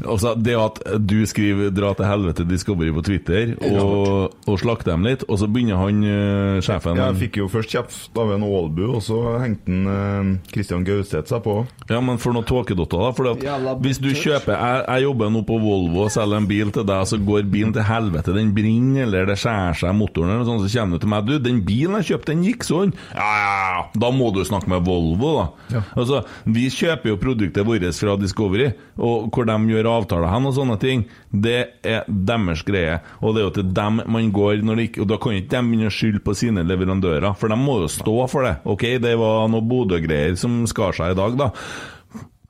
Altså, 0.05 0.34
det 0.36 0.55
at 0.59 0.80
du 0.99 1.24
skriver 1.30 1.71
'dra 1.74 1.93
til 1.97 2.07
helvete 2.07 2.45
Discovery' 2.47 2.93
på 2.93 3.03
Twitter 3.05 3.53
og, 3.74 4.34
og 4.47 4.59
slakter 4.59 4.93
dem 4.93 5.07
litt, 5.07 5.26
og 5.28 5.39
så 5.41 5.49
begynner 5.49 5.80
han 5.82 6.03
uh, 6.03 6.61
sjefen 6.63 6.99
Jeg 6.99 7.19
fikk 7.24 7.41
jo 7.41 7.49
først 7.51 7.74
kjeft 7.74 8.19
av 8.19 8.34
en 8.36 8.45
Aalbu, 8.47 8.84
og 8.97 9.01
så 9.05 9.19
hengte 9.41 9.71
en, 9.71 9.88
uh, 9.88 10.51
Christian 10.53 10.86
Gauseth 10.88 11.32
seg 11.32 11.43
på. 11.45 11.57
Ja, 11.89 12.01
men 12.03 12.19
for 12.21 12.36
noen 12.36 12.47
tåkedotter, 12.47 13.03
da. 13.03 13.11
For 13.17 13.80
hvis 13.84 14.01
du 14.03 14.11
kjøper 14.11 14.55
jeg, 14.55 14.84
jeg 14.88 15.07
jobber 15.07 15.32
nå 15.34 15.43
på 15.47 15.59
Volvo 15.61 16.05
og 16.05 16.13
selger 16.13 16.41
en 16.41 16.49
bil 16.49 16.74
til 16.76 16.88
deg, 16.88 17.07
så 17.09 17.19
går 17.19 17.47
bilen 17.51 17.74
til 17.76 17.88
helvete. 17.88 18.36
Den 18.36 18.53
brenner, 18.55 19.05
eller 19.07 19.30
det 19.30 19.39
skjærer 19.41 19.80
seg 19.80 19.93
i 19.93 19.97
motoren, 19.97 20.34
eller 20.36 20.47
sånn, 20.47 20.63
så 20.63 20.71
kommer 20.78 20.99
du 20.99 21.05
til 21.05 21.13
meg. 21.13 21.28
Du, 21.28 21.36
den 21.43 21.61
bilen 21.67 21.97
jeg 22.01 22.13
kjøpte, 22.13 22.34
den 22.34 22.45
gikk 22.47 22.67
sånn. 22.67 22.93
Ja, 23.13 23.30
ja, 23.39 23.53
ja. 23.74 23.84
Da 24.03 24.11
må 24.15 24.30
du 24.36 24.41
snakke 24.47 24.71
med 24.71 24.86
Volvo, 24.88 25.34
da. 25.39 25.84
Altså, 25.97 26.24
vi 26.45 26.67
kjøper 26.74 27.13
jo 27.13 27.19
produktet 27.21 27.62
vårt 27.68 27.86
fra 27.97 28.16
Discovery, 28.20 28.70
og 28.97 29.30
hvor 29.34 29.47
de 29.49 29.57
gjør 29.74 29.89
avtaler 29.93 30.32
hen 30.32 30.49
og 30.49 30.55
sånne 30.57 30.78
ting. 30.82 31.05
Det 31.32 31.59
er 31.84 32.03
deres 32.07 32.64
greie. 32.68 32.99
Og 33.22 33.34
det 33.34 33.43
er 33.43 33.47
jo 33.47 33.55
til 33.59 33.74
dem 33.76 34.01
man 34.05 34.30
går 34.34 34.61
når 34.64 34.80
det 34.80 34.86
ikke 34.89 35.01
Og 35.03 35.09
da 35.09 35.18
kan 35.22 35.38
ikke 35.38 35.51
de 35.53 35.61
begynne 35.70 35.89
å 35.89 35.93
skylde 35.93 36.22
på 36.24 36.36
sine 36.38 36.66
leverandører, 36.68 37.34
for 37.39 37.51
de 37.51 37.57
må 37.59 37.80
jo 37.84 37.89
stå 37.91 38.16
for 38.32 38.47
det. 38.47 38.55
Ok, 38.70 38.86
det 39.03 39.18
var 39.20 39.49
noe 39.51 39.66
Bodø-greier 39.66 40.38
som 40.39 40.64
skar 40.70 40.95
seg 40.95 41.14
i 41.14 41.20
dag, 41.20 41.39
da. 41.39 41.51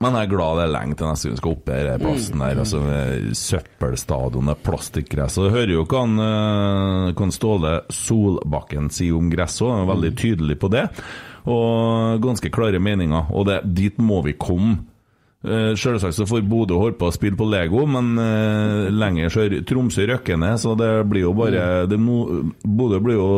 Men 0.02 0.18
jeg 0.18 0.26
er 0.26 0.32
glad 0.34 0.58
det 0.58 0.64
er 0.66 0.72
lenge 0.74 0.96
til 0.98 1.08
neste 1.08 1.30
gang 1.30 1.38
skal 1.38 1.52
opp 1.54 1.70
i 1.70 1.82
plassen 2.02 2.42
der. 2.42 2.58
altså 2.60 2.80
med 2.82 3.28
Søppelstadionet, 3.38 4.64
plastikkgress. 4.66 5.38
Og 5.38 5.46
jeg 5.46 5.54
hører 5.54 5.72
jo 5.72 5.84
hva 5.86 6.02
han, 6.02 6.16
kan 6.18 7.14
hva 7.14 7.24
han 7.24 7.34
Ståle 7.34 7.74
Solbakken 7.94 8.90
sier 8.92 9.16
om 9.16 9.30
gress 9.32 9.62
òg, 9.62 9.72
han 9.72 9.86
er 9.86 9.92
veldig 9.94 10.10
tydelig 10.20 10.58
på 10.60 10.70
det. 10.74 10.88
Og 11.48 12.20
ganske 12.24 12.50
klare 12.52 12.80
meninger. 12.82 13.30
Og 13.32 13.48
det, 13.48 13.62
dit 13.76 13.96
må 14.02 14.20
vi 14.26 14.36
komme. 14.36 14.82
Eh, 15.44 15.74
Selvsagt 15.76 16.16
så 16.16 16.26
får 16.28 16.46
Bodø 16.48 16.78
holde 16.80 16.96
på 16.96 17.10
å 17.10 17.14
spille 17.14 17.36
på 17.36 17.48
Lego, 17.52 17.84
men 17.90 18.14
uh, 18.16 18.88
lenger 18.88 19.32
så 19.32 19.44
er 19.44 19.58
Tromsø 19.68 20.06
røkker 20.08 20.40
ned, 20.40 20.56
så 20.62 20.72
det 20.78 20.88
blir 21.10 21.26
jo 21.26 21.34
bare 21.36 21.84
det 21.90 21.98
no, 22.00 22.46
Bodø 22.64 23.02
blir 23.04 23.18
jo 23.20 23.28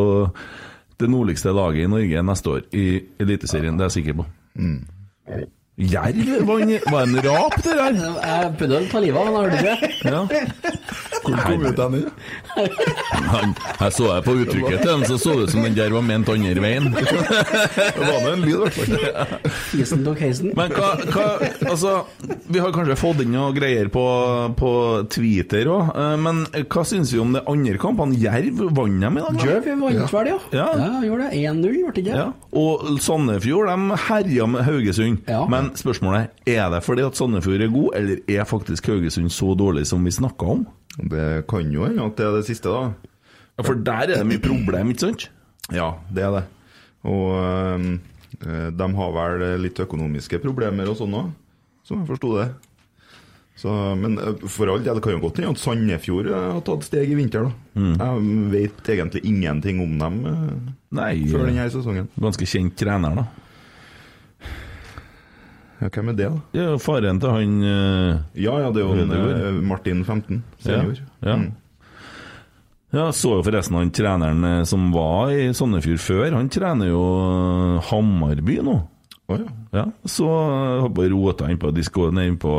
det 0.97 1.11
nordligste 1.11 1.55
laget 1.57 1.85
i 1.85 1.91
Norge 1.91 2.23
neste 2.25 2.55
år 2.55 2.65
i 2.79 2.87
Eliteserien, 3.21 3.75
det 3.77 3.89
er 3.89 3.91
jeg 3.91 3.99
sikker 3.99 4.21
på. 4.21 4.29
Jerv? 5.77 6.47
Var 6.47 6.61
en, 6.61 6.79
var 6.93 7.03
en 7.03 7.17
rap, 7.21 7.63
det 7.63 7.75
der? 7.77 7.97
Jeg 8.01 8.53
prøvde 8.57 8.77
å 8.79 8.87
ta 8.89 9.01
livet 9.05 9.19
av 9.21 9.27
han, 9.27 9.35
hørte 9.37 9.57
du 9.61 9.67
det? 9.67 9.91
Ja. 10.09 10.23
Hvor 11.27 11.41
kom 11.43 11.65
ut 11.67 11.77
den 11.77 11.97
i? 11.99 12.03
Han, 13.27 13.53
jeg 13.83 13.93
så 13.93 14.07
det 14.09 14.23
på 14.25 14.37
uttrykket 14.41 14.81
til 14.81 14.89
den, 14.89 15.05
så 15.05 15.19
så 15.21 15.35
det 15.37 15.45
ut 15.45 15.53
som 15.53 15.67
den 15.67 15.77
der 15.77 15.93
var 15.93 16.07
ment 16.07 16.31
andre 16.33 16.63
veien. 16.65 16.89
det 16.97 18.07
var 18.07 18.25
nå 18.25 18.31
en 18.31 18.47
lyd, 18.47 18.55
i 18.55 18.61
hvert 18.63 18.79
fall. 18.79 19.51
Heisen 19.75 20.07
tok 20.07 20.23
heisen. 20.25 20.55
Men 20.57 20.73
hva, 20.73 20.95
hva 21.13 21.27
Altså, 21.67 21.93
vi 22.25 22.63
har 22.63 22.73
kanskje 22.73 22.97
fått 22.97 23.21
inn 23.27 23.35
noe 23.37 23.53
greier 23.57 23.93
på, 23.93 24.07
på 24.57 24.73
Twitter 25.13 25.69
òg, 25.75 25.93
men 26.23 26.47
hva 26.63 26.87
syns 26.89 27.13
vi 27.13 27.21
om 27.21 27.37
de 27.37 27.45
andre 27.53 27.77
kampene? 27.83 28.17
Jerv 28.17 28.65
vant 28.71 29.05
dem 29.05 29.21
i 29.21 29.27
dag? 29.27 29.45
Jerv 29.45 29.69
vant 29.85 30.17
vel, 30.17 30.33
ja. 30.33 30.41
Ja. 30.57 30.71
ja 30.81 31.05
gjorde 31.05 31.29
det. 31.29 31.45
1-0, 31.45 31.69
ble 31.69 31.93
det 31.99 32.07
ikke? 32.07 32.17
Ja. 32.17 32.31
Og 32.57 32.89
Sandefjord 33.05 33.69
de 33.69 34.01
herja 34.07 34.49
med 34.49 34.65
Haugesund. 34.65 35.35
Men 35.53 35.66
spørsmålet 35.75 36.31
er 36.47 36.69
det 36.73 36.83
fordi 36.87 37.05
at 37.07 37.19
Sandefjord 37.19 37.65
er 37.65 37.73
god, 37.73 37.91
eller 37.99 38.21
er 38.29 38.49
faktisk 38.49 38.87
Haugesund 38.87 39.33
så 39.35 39.55
dårlig 39.59 39.87
som 39.91 40.05
vi 40.05 40.15
snakka 40.15 40.47
om? 40.57 40.67
Det 40.97 41.47
kan 41.51 41.73
jo 41.73 41.87
hende 41.87 42.05
at 42.07 42.17
det 42.19 42.27
er 42.27 42.37
det 42.39 42.47
siste, 42.49 42.73
da. 42.73 42.93
Ja, 43.57 43.65
For 43.65 43.75
der 43.75 44.05
er 44.05 44.13
det 44.21 44.29
mye 44.29 44.43
problem, 44.43 44.93
ikke 44.93 45.09
sant? 45.09 45.31
Ja, 45.73 45.95
det 46.13 46.23
er 46.25 46.35
det. 46.37 46.45
Og 47.07 47.33
øh, 47.37 48.71
de 48.77 48.89
har 49.01 49.13
vel 49.17 49.45
litt 49.63 49.81
økonomiske 49.81 50.41
problemer 50.43 50.89
og 50.91 50.99
sånn 50.99 51.17
òg, 51.17 51.35
som 51.87 52.03
jeg 52.03 52.11
forsto 52.11 52.33
det. 52.39 52.49
Så, 53.57 53.73
men 53.97 54.19
øh, 54.21 54.43
for 54.53 54.69
all 54.69 54.83
del, 54.85 54.99
det 54.99 55.03
kan 55.05 55.17
jo 55.17 55.23
godt 55.23 55.41
hende 55.41 55.55
at 55.55 55.61
Sandefjord 55.63 56.29
har 56.29 56.61
tatt 56.67 56.85
steg 56.85 57.13
i 57.13 57.17
vinter, 57.17 57.49
da. 57.49 57.81
Mm. 57.81 57.95
Jeg 57.97 58.51
vet 58.53 58.91
egentlig 58.93 59.25
ingenting 59.25 59.81
om 59.85 59.97
dem 60.03 60.19
øh, 60.29 60.73
Nei, 60.97 61.13
før 61.31 61.49
denne 61.49 61.69
sesongen. 61.73 62.11
Ganske 62.21 62.49
kjent 62.49 62.77
trener, 62.81 63.17
da. 63.23 63.27
Ja, 65.81 65.91
hvem 65.93 66.09
er 66.09 66.17
det, 66.17 66.31
da? 66.33 66.41
Ja, 66.57 66.79
faren 66.81 67.21
til 67.21 67.35
han 67.37 67.57
uh, 67.61 68.17
Ja, 68.33 68.57
ja, 68.65 68.73
det 68.73 68.81
er 68.81 68.87
jo 68.87 68.95
han, 68.97 69.13
øh, 69.13 69.63
Martin 69.63 70.05
15, 70.05 70.43
senior. 70.59 71.01
Ja, 71.23 71.31
ja. 71.31 71.37
Mm. 71.37 71.53
Ja, 72.95 73.11
så 73.13 73.37
jo 73.37 73.45
forresten 73.45 73.77
han 73.77 73.91
treneren 73.95 74.45
eh, 74.47 74.63
som 74.69 74.89
var 74.95 75.33
i 75.35 75.49
Sandefjord 75.55 76.01
før, 76.01 76.37
han 76.39 76.49
trener 76.53 76.89
jo 76.89 77.03
eh, 77.03 77.89
Hammarby 77.91 78.61
nå. 78.65 78.77
Å 79.27 79.37
ja. 79.41 79.47
Ja, 79.75 79.83
så 80.07 80.27
jeg 80.87 81.11
rota 81.11 81.49
inn 81.51 81.59
på, 81.59 81.73
disko, 81.75 82.07
inn 82.15 82.39
på 82.41 82.53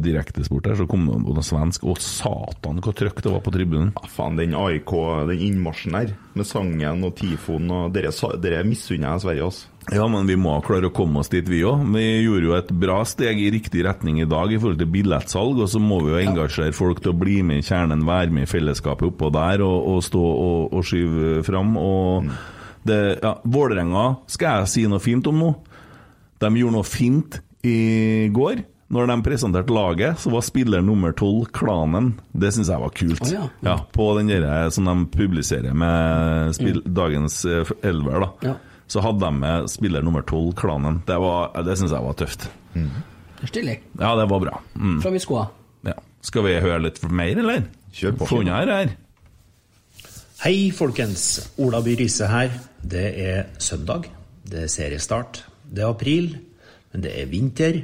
direktesport 0.00 0.70
her, 0.70 0.78
så 0.78 0.86
kom 0.88 1.04
det 1.10 1.18
noen 1.20 1.44
svensk. 1.44 1.84
Å, 1.84 1.94
satan, 2.00 2.80
hvor 2.82 2.96
trøkk 2.96 3.20
det 3.22 3.34
var 3.34 3.42
på 3.44 3.52
tribunen. 3.54 3.92
Ja, 3.98 4.08
faen, 4.10 4.38
den 4.40 4.56
AIK, 4.56 4.94
den 5.28 5.44
innmarsjen 5.50 5.98
der, 5.98 6.14
med 6.36 6.48
sangen 6.48 7.04
og 7.06 7.14
tifoen 7.20 7.68
og 7.72 7.92
Dere, 7.94 8.10
dere 8.40 8.64
misunner 8.66 9.12
jeg 9.12 9.26
Sverige, 9.26 9.50
altså. 9.50 9.72
Ja, 9.94 10.08
men 10.10 10.26
vi 10.26 10.34
må 10.40 10.56
klare 10.66 10.88
å 10.88 10.94
komme 10.94 11.20
oss 11.20 11.30
dit, 11.30 11.46
vi 11.46 11.60
òg. 11.68 11.84
Vi 11.94 12.06
gjorde 12.24 12.48
jo 12.48 12.56
et 12.56 12.72
bra 12.74 12.98
steg 13.06 13.38
i 13.38 13.52
riktig 13.54 13.84
retning 13.86 14.18
i 14.18 14.26
dag 14.26 14.50
i 14.50 14.58
forhold 14.58 14.80
til 14.80 14.90
billettsalg, 14.96 15.60
og 15.62 15.70
så 15.70 15.78
må 15.82 16.00
vi 16.02 16.14
jo 16.14 16.24
engasjere 16.24 16.74
folk 16.74 17.04
til 17.04 17.12
å 17.12 17.20
bli 17.20 17.38
med 17.46 17.60
i 17.60 17.68
kjernen, 17.68 18.08
være 18.08 18.34
med 18.34 18.48
i 18.48 18.50
fellesskapet 18.50 19.12
oppå 19.12 19.30
der 19.36 19.62
og, 19.68 19.78
og 19.92 20.02
stå 20.08 20.24
og, 20.26 20.74
og 20.74 20.88
skyve 20.88 21.44
fram. 21.46 21.76
Og 21.78 22.32
det, 22.86 22.98
ja, 23.22 23.36
Vålerenga 23.46 24.08
skal 24.30 24.62
jeg 24.62 24.72
si 24.72 24.86
noe 24.90 25.02
fint 25.02 25.30
om 25.30 25.38
nå. 25.44 25.54
De 26.42 26.50
gjorde 26.60 26.76
noe 26.76 26.84
fint 26.86 27.38
i 27.66 28.28
går. 28.34 28.64
Når 28.92 29.08
de 29.10 29.16
presenterte 29.26 29.74
laget, 29.74 30.20
så 30.22 30.30
var 30.30 30.44
spiller 30.46 30.82
nummer 30.84 31.10
tolv 31.18 31.48
Klanen. 31.56 32.12
Det 32.30 32.52
syns 32.54 32.68
jeg 32.70 32.78
var 32.78 32.92
kult. 32.94 33.22
Oh, 33.24 33.32
ja. 33.32 33.46
Ja, 33.66 33.76
på 33.96 34.04
den 34.18 34.28
der 34.30 34.68
som 34.70 34.86
de 34.86 34.94
publiserer 35.10 35.74
med 35.74 36.52
spill, 36.54 36.82
dagens 36.86 37.40
eh, 37.50 37.66
elver, 37.82 38.20
da. 38.22 38.28
Ja. 38.46 38.54
Så 38.86 39.02
hadde 39.02 39.24
de 39.24 39.32
med 39.40 39.66
spiller 39.72 40.04
nummer 40.06 40.22
tolv, 40.22 40.52
Klanen. 40.60 41.00
Det, 41.08 41.16
var- 41.18 41.50
det 41.66 41.74
syns 41.80 41.90
jeg 41.96 42.04
var 42.06 42.14
tøft. 42.20 42.46
Stilig. 43.46 43.80
Ja, 43.98 44.12
det 44.20 44.28
var 44.30 44.40
bra. 44.44 44.60
Mm. 44.78 45.00
Fra 45.02 45.10
vi 45.10 45.18
skoa. 45.24 45.48
Ja. 45.88 45.96
Skal 46.22 46.46
vi 46.46 46.54
høre 46.62 46.78
litt 46.86 47.02
mer, 47.10 47.34
eller? 47.42 47.66
Kjør 47.96 48.14
på. 48.20 48.26
Funnet 48.30 48.54
her, 48.54 48.70
her. 48.76 48.94
Hei, 50.44 50.70
folkens. 50.76 51.26
Ola 51.58 51.80
By 51.82 51.96
Riise 51.98 52.28
her. 52.30 52.54
Det 52.86 53.04
er 53.26 53.46
søndag. 53.58 54.06
Det 54.46 54.62
er 54.68 54.70
seriestart. 54.70 55.42
Det 55.70 55.82
er 55.82 55.92
april, 55.92 56.30
men 56.92 57.02
det 57.04 57.12
er 57.20 57.30
vinter. 57.30 57.82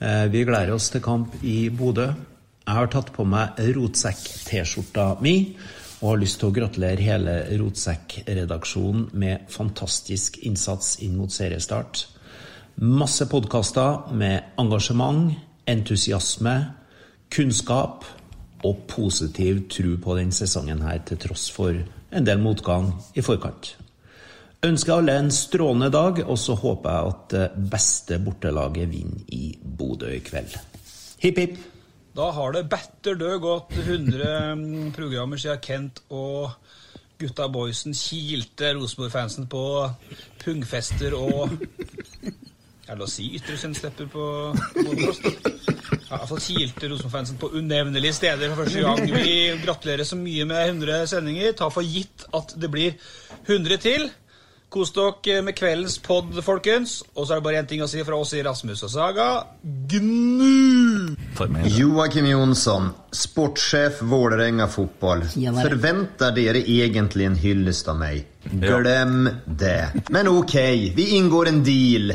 Eh, 0.00 0.26
Vi 0.32 0.44
gleder 0.44 0.74
oss 0.74 0.90
til 0.90 1.00
kamp 1.00 1.34
i 1.42 1.68
Bodø. 1.70 2.12
Jeg 2.66 2.74
har 2.74 2.86
tatt 2.90 3.12
på 3.14 3.24
meg 3.24 3.58
rotsekk-T-skjorta 3.76 5.20
mi 5.22 5.56
og 6.02 6.10
har 6.10 6.18
lyst 6.20 6.40
til 6.40 6.50
å 6.50 6.54
gratulere 6.56 7.06
hele 7.06 7.36
Rotsekk-redaksjonen 7.56 9.06
med 9.16 9.46
fantastisk 9.48 10.36
innsats 10.44 10.98
inn 11.06 11.16
mot 11.16 11.32
seriestart. 11.32 12.02
Masse 12.76 13.24
podkaster 13.30 14.12
med 14.12 14.58
engasjement, 14.60 15.32
entusiasme, 15.66 16.56
kunnskap 17.32 18.04
og 18.66 18.84
positiv 18.90 19.64
tro 19.72 19.96
på 20.02 20.18
den 20.18 20.32
sesongen 20.32 20.82
her, 20.84 21.00
til 21.06 21.22
tross 21.22 21.48
for 21.54 21.72
en 21.72 22.28
del 22.28 22.42
motgang 22.42 22.92
i 23.16 23.24
forkant. 23.24 23.76
Ønsker 24.64 24.96
alle 24.96 25.18
en 25.20 25.30
strålende 25.30 25.90
dag, 25.92 26.22
og 26.24 26.38
så 26.40 26.56
håper 26.56 26.90
jeg 26.90 27.12
at 27.12 27.58
beste 27.70 28.18
bortelaget 28.24 28.88
vinner 28.90 29.34
i 29.36 29.50
Bodø 29.60 30.08
i 30.16 30.22
kveld. 30.24 30.56
Hipp, 31.22 31.38
hipp! 31.38 31.58
Da 32.16 32.30
har 32.32 32.54
det 32.54 32.68
better 32.72 33.18
død 33.20 33.38
gått 33.44 33.76
100 33.76 34.92
programmer 34.96 35.36
siden 35.36 35.60
Kent 35.60 36.00
og 36.08 36.54
gutta 37.20 37.48
boysen 37.52 37.92
kilte 37.96 38.72
Rosenborg-fansen 38.76 39.48
på 39.52 39.62
pungfester 40.40 41.16
og 41.16 41.52
Er 42.86 42.94
det 42.94 43.02
å 43.02 43.10
si 43.10 43.32
ytterstepper 43.34 44.06
på 44.12 44.24
podkast? 44.76 45.24
Ja, 46.06 46.20
iallfall 46.20 46.38
kilte 46.38 46.86
Rosenborg-fansen 46.86 47.40
på 47.42 47.50
unevnelige 47.58 48.14
steder 48.14 48.52
for 48.52 48.62
første 48.62 48.84
gang. 48.84 49.00
Vi 49.10 49.32
gratulerer 49.64 50.06
så 50.06 50.16
mye 50.20 50.46
med 50.46 50.68
100 50.68 51.08
sendinger. 51.10 51.50
Ta 51.58 51.66
for 51.74 51.82
gitt 51.82 52.28
at 52.36 52.54
det 52.62 52.70
blir 52.70 52.94
100 53.48 53.82
til. 53.82 54.06
Kos 54.76 54.90
dere 54.92 55.40
med 55.40 55.54
kveldens 55.56 55.94
pod, 56.04 56.34
folkens. 56.44 56.98
Og 57.14 57.24
så 57.24 57.32
er 57.32 57.38
det 57.38 57.44
bare 57.46 57.60
én 57.62 57.68
ting 57.70 57.80
å 57.80 57.86
si 57.88 58.02
fra 58.04 58.18
oss 58.20 58.34
i 58.36 58.42
Rasmus 58.44 58.82
og 58.84 58.90
Saga. 58.92 59.28
Gnu! 59.88 61.14
Joakim 61.78 62.28
Jonsson, 62.28 62.90
sportssjef 63.08 64.02
Vålerenga 64.04 64.68
fotball. 64.68 65.24
Forventer 65.32 65.70
Förväntar 65.70 66.36
dere 66.36 66.60
egentlig 66.60 67.24
en 67.24 67.40
hyllest 67.40 67.88
av 67.88 67.96
meg? 68.02 68.26
Glem 68.52 69.30
det. 69.46 70.04
Men 70.12 70.28
ok, 70.28 70.54
vi 70.92 71.08
inngår 71.16 71.48
en 71.48 71.64
deal. 71.64 72.12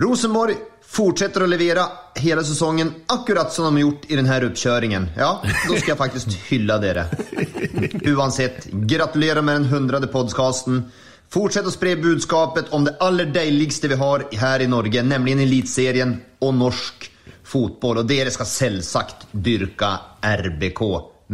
Rosenborg 0.00 0.56
fortsetter 0.88 1.44
å 1.44 1.52
levere 1.52 1.84
hele 2.16 2.48
sesongen 2.48 2.94
akkurat 3.12 3.52
som 3.52 3.68
de 3.68 3.74
har 3.74 3.90
gjort 3.90 4.08
i 4.08 4.16
denne 4.16 4.44
oppkjøringen. 4.48 5.12
Ja, 5.20 5.34
da 5.44 5.68
skal 5.68 5.98
jeg 5.98 6.00
faktisk 6.00 6.38
hylle 6.48 6.80
dere. 6.80 7.10
Uansett, 8.16 8.70
gratulerer 8.72 9.44
med 9.44 9.60
den 9.60 9.74
hundrede 9.74 10.08
podcasten. 10.08 10.86
Fortsett 11.32 11.66
å 11.66 11.74
spre 11.74 11.96
budskapet 11.98 12.70
om 12.76 12.84
det 12.86 12.96
aller 13.02 13.28
deiligste 13.34 13.90
vi 13.90 13.98
har 13.98 14.26
her 14.40 14.62
i 14.62 14.68
Norge, 14.70 15.02
nemlig 15.02 15.36
Elitserien 15.42 16.14
og 16.40 16.54
norsk 16.54 17.08
fotball. 17.46 18.02
Og 18.02 18.08
dere 18.10 18.32
skal 18.34 18.48
selvsagt 18.50 19.26
dyrke 19.32 19.90
RBK. 20.22 20.82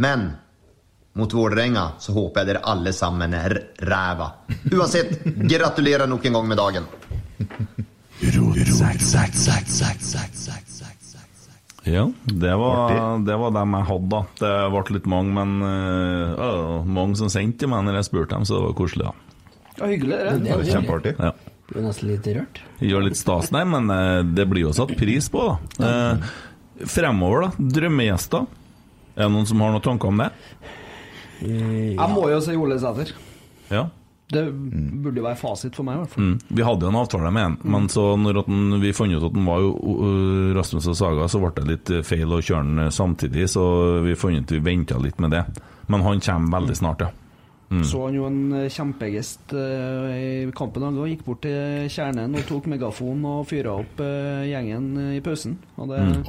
Men 0.01 0.31
mot 1.13 1.33
Vålerenga 1.33 1.91
så 2.01 2.15
håper 2.15 2.41
jeg 2.41 2.51
dere 2.51 2.65
alle 2.73 2.93
sammen 2.95 3.35
er 3.37 3.59
ræva. 3.85 4.31
Uansett, 4.73 5.19
gratulerer 5.23 6.09
nok 6.09 6.25
en 6.25 6.39
gang 6.39 6.47
med 6.49 6.57
dagen. 6.57 6.89
Ja, 11.83 12.05
det 12.23 12.53
var, 12.55 12.93
det 13.27 13.35
var 13.35 13.51
dem 13.51 13.73
jeg 13.75 13.87
hadde, 13.89 14.09
da. 14.13 14.21
Det 14.39 14.51
ble 14.71 14.95
litt 14.95 15.09
mange, 15.11 15.33
men 15.35 15.65
øh, 15.67 16.85
mange 16.87 17.19
som 17.19 17.31
sendte 17.31 17.65
til 17.65 17.73
meg 17.73 17.83
når 17.83 17.99
jeg 17.99 18.07
spurte 18.07 18.37
dem, 18.37 18.47
så 18.47 18.55
det 18.55 18.63
var 18.69 18.77
koselig, 18.79 19.09
da. 19.11 19.22
Ja, 19.79 19.89
hyggelig. 19.89 20.17
Det, 20.17 20.37
Det 20.45 20.57
var 20.57 20.69
kjempeartig. 20.69 21.15
Ja. 21.19 21.33
Blir 21.69 21.85
nesten 21.85 22.11
litt 22.11 22.27
rørt. 22.35 22.61
Gjør 22.83 23.05
litt 23.07 23.17
stas, 23.17 23.49
nei, 23.55 23.63
men 23.65 23.89
eh, 23.93 24.19
det 24.35 24.45
blir 24.51 24.67
jo 24.67 24.73
satt 24.75 24.91
pris 24.99 25.29
på, 25.31 25.45
da. 25.79 25.89
Eh, 25.89 26.85
fremover, 26.91 27.47
da. 27.47 27.67
Drømmegjester. 27.79 28.45
Er 29.15 29.27
det 29.27 29.33
noen 29.33 29.49
som 29.49 29.61
har 29.63 29.73
noen 29.73 29.85
tanker 29.85 30.11
om 30.11 30.23
det? 30.23 30.29
Jeg 31.43 32.09
må 32.13 32.27
jo 32.31 32.39
si 32.43 32.55
Ole 32.59 32.79
Sæter. 32.81 33.13
Ja. 33.71 33.87
Det 34.33 34.43
burde 34.51 35.19
jo 35.19 35.25
være 35.25 35.37
fasit 35.37 35.75
for 35.77 35.85
meg, 35.85 35.97
i 35.97 36.03
hvert 36.03 36.13
fall. 36.13 36.29
Mm. 36.31 36.37
Vi 36.57 36.65
hadde 36.65 36.87
jo 36.87 36.91
en 36.93 36.99
avtale 37.01 37.31
med 37.35 37.45
han, 37.45 37.57
men 37.75 37.89
så 37.91 38.05
når 38.17 38.39
at 38.41 38.49
den, 38.49 38.77
vi 38.81 38.93
fant 38.95 39.13
ut 39.13 39.27
at 39.27 39.35
han 39.35 39.49
var 39.49 39.61
jo 39.61 39.73
uh, 39.99 40.53
Rasmus 40.57 40.87
og 40.89 40.97
Saga, 40.97 41.27
så 41.29 41.41
ble 41.43 41.51
det 41.59 41.65
litt 41.69 41.91
uh, 41.93 41.99
feil 42.07 42.33
å 42.33 42.39
kjøre 42.39 42.61
han 42.63 42.85
uh, 42.85 42.93
samtidig, 42.93 43.45
så 43.51 43.65
vi 44.05 44.15
fant 44.17 44.39
ut 44.39 44.55
vi 44.55 44.61
venta 44.63 44.97
litt 45.01 45.19
med 45.21 45.35
det. 45.35 45.43
Men 45.91 46.05
han 46.07 46.23
kommer 46.23 46.57
veldig 46.57 46.79
snart, 46.79 47.05
ja. 47.05 47.11
Mm. 47.73 47.83
Så 47.89 48.01
han 48.05 48.17
jo 48.17 48.25
en 48.29 48.41
eh, 48.59 48.69
kjempegest 48.69 49.53
uh, 49.57 50.09
i 50.13 50.51
kampen. 50.55 50.85
Han 50.85 50.99
gikk 51.09 51.23
bort 51.25 51.41
til 51.45 51.87
kjernen 51.89 52.35
og 52.37 52.45
tok 52.49 52.67
megafon 52.69 53.23
og 53.25 53.47
fyra 53.49 53.77
opp 53.81 54.03
uh, 54.03 54.43
gjengen 54.45 55.15
i 55.15 55.23
pausen. 55.25 55.57
Og 55.77 55.89
det 55.93 56.03
Mm. 56.03 56.19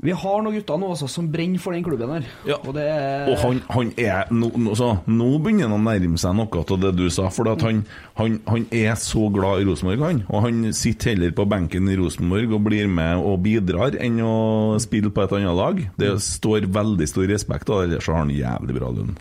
Vi 0.00 0.14
har 0.16 0.40
noen 0.40 0.56
gutter 0.56 0.78
nå 0.80 0.88
også 0.94 1.06
som 1.12 1.26
brenner 1.28 1.60
for 1.60 1.76
den 1.76 1.84
klubben 1.84 2.12
her. 2.14 2.28
Og 2.62 2.70
det 2.72 2.86
er 2.88 3.28
Og 3.28 3.36
han, 3.42 3.58
han 3.68 3.90
er 4.00 4.30
nå, 4.32 4.48
no, 4.56 4.72
så, 4.78 4.94
nå 5.04 5.28
begynner 5.42 5.68
han 5.68 5.76
å 5.76 5.80
nærme 5.82 6.20
seg 6.20 6.36
noe 6.38 6.62
av 6.62 6.80
det 6.80 6.92
du 6.96 7.04
sa. 7.12 7.28
For 7.34 7.50
at 7.52 7.60
han, 7.66 7.82
han, 8.16 8.38
han 8.48 8.64
er 8.72 8.94
så 9.00 9.26
glad 9.32 9.60
i 9.60 9.68
Rosenborg, 9.68 10.04
han. 10.06 10.22
Og 10.32 10.46
han 10.46 10.62
sitter 10.76 11.12
heller 11.12 11.34
på 11.36 11.44
benken 11.50 11.90
i 11.92 11.98
Rosenborg 12.00 12.56
og 12.56 12.64
blir 12.70 12.88
med 12.88 13.20
og 13.20 13.42
bidrar, 13.44 13.98
enn 14.00 14.22
å 14.24 14.78
spille 14.80 15.12
på 15.12 15.26
et 15.26 15.36
annet 15.36 15.58
lag. 15.58 15.84
Det 16.00 16.14
står 16.24 16.70
veldig 16.72 17.10
stor 17.10 17.28
respekt 17.30 17.68
av 17.68 17.82
det, 17.82 17.90
ellers 17.90 18.08
har 18.08 18.22
han 18.22 18.32
jævlig 18.32 18.78
bra 18.80 18.90
lønn. 18.96 19.14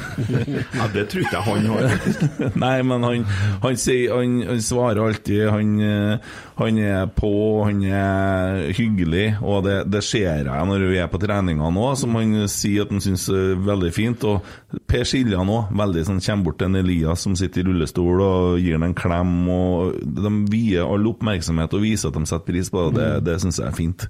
ja, 0.76 0.90
det 0.92 1.08
tror 1.08 1.24
ikke 1.24 1.38
jeg 1.38 1.46
han 1.48 1.70
har. 1.72 1.92
Nei, 2.66 2.76
men 2.84 3.08
han, 3.08 3.26
han, 3.64 3.80
sier, 3.80 4.12
han, 4.18 4.40
han 4.50 4.64
svarer 4.64 5.06
alltid. 5.06 5.46
Han, 5.52 5.74
eh, 5.80 6.32
han 6.58 6.78
er 6.78 7.06
på, 7.16 7.30
han 7.64 7.80
er 7.88 8.58
hyggelig, 8.76 9.26
og 9.40 9.62
det, 9.66 9.76
det 9.92 10.02
ser 10.04 10.42
jeg 10.44 10.66
når 10.68 10.84
vi 10.90 10.98
er 11.00 11.08
på 11.10 11.20
treninga 11.22 11.70
nå, 11.72 11.86
som 11.98 12.16
han 12.18 12.34
sier 12.50 12.84
at 12.84 12.92
han 12.92 13.02
syns 13.04 13.28
er 13.32 13.54
veldig 13.64 13.92
fint. 13.94 14.26
Og 14.28 14.82
Per 14.90 15.06
Siljan 15.08 15.52
òg, 15.52 15.72
veldig 15.78 16.04
sånn, 16.08 16.20
kommer 16.24 16.50
bort 16.50 16.60
til 16.60 16.70
en 16.70 16.80
Elias 16.82 17.24
som 17.24 17.36
sitter 17.38 17.62
i 17.62 17.68
rullestol 17.70 18.20
og 18.24 18.58
gir 18.60 18.76
ham 18.76 18.88
en 18.88 18.96
klem. 18.98 19.32
og 19.52 19.96
De 20.02 20.34
vier 20.52 20.84
all 20.84 21.08
oppmerksomhet 21.12 21.78
og 21.78 21.86
viser 21.86 22.12
at 22.12 22.20
de 22.20 22.28
setter 22.28 22.52
pris 22.52 22.72
på 22.72 22.90
det. 22.90 23.00
Det, 23.00 23.08
det 23.30 23.40
syns 23.42 23.62
jeg 23.62 23.68
er 23.70 23.78
fint. 23.78 24.06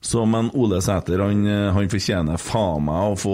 Så, 0.00 0.22
men 0.30 0.46
Ole 0.54 0.78
Sæter 0.84 1.18
han, 1.24 1.40
han 1.74 1.88
fortjener 1.90 2.38
faen 2.38 2.84
meg 2.86 3.12
å 3.12 3.16
få 3.18 3.32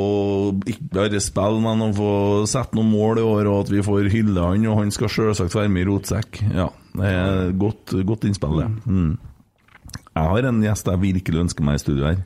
ikke 0.64 0.86
bare 0.96 1.20
spille, 1.20 1.60
men 1.60 1.82
å 1.84 1.90
få 1.94 2.12
sette 2.48 2.72
noen 2.78 2.88
mål 2.88 3.20
i 3.20 3.24
år, 3.28 3.50
og 3.52 3.58
at 3.66 3.72
vi 3.74 3.82
får 3.84 4.08
hylle 4.14 4.46
han, 4.48 4.64
og 4.72 4.78
han 4.80 4.92
skal 4.94 5.12
selvsagt 5.12 5.54
være 5.58 5.68
med 5.74 5.84
i 5.84 5.88
Rotsekk. 5.90 6.40
Ja, 6.56 6.70
det 6.96 7.10
er 7.10 7.50
godt, 7.60 7.92
godt 8.08 8.24
innspill, 8.30 8.62
det. 8.62 8.70
Mm. 8.88 9.10
Jeg 10.14 10.30
har 10.30 10.48
en 10.48 10.62
gjest 10.64 10.88
jeg 10.88 11.02
virkelig 11.02 11.42
ønsker 11.44 11.66
meg 11.68 11.76
i 11.76 11.82
studio 11.84 12.06
her. 12.08 12.22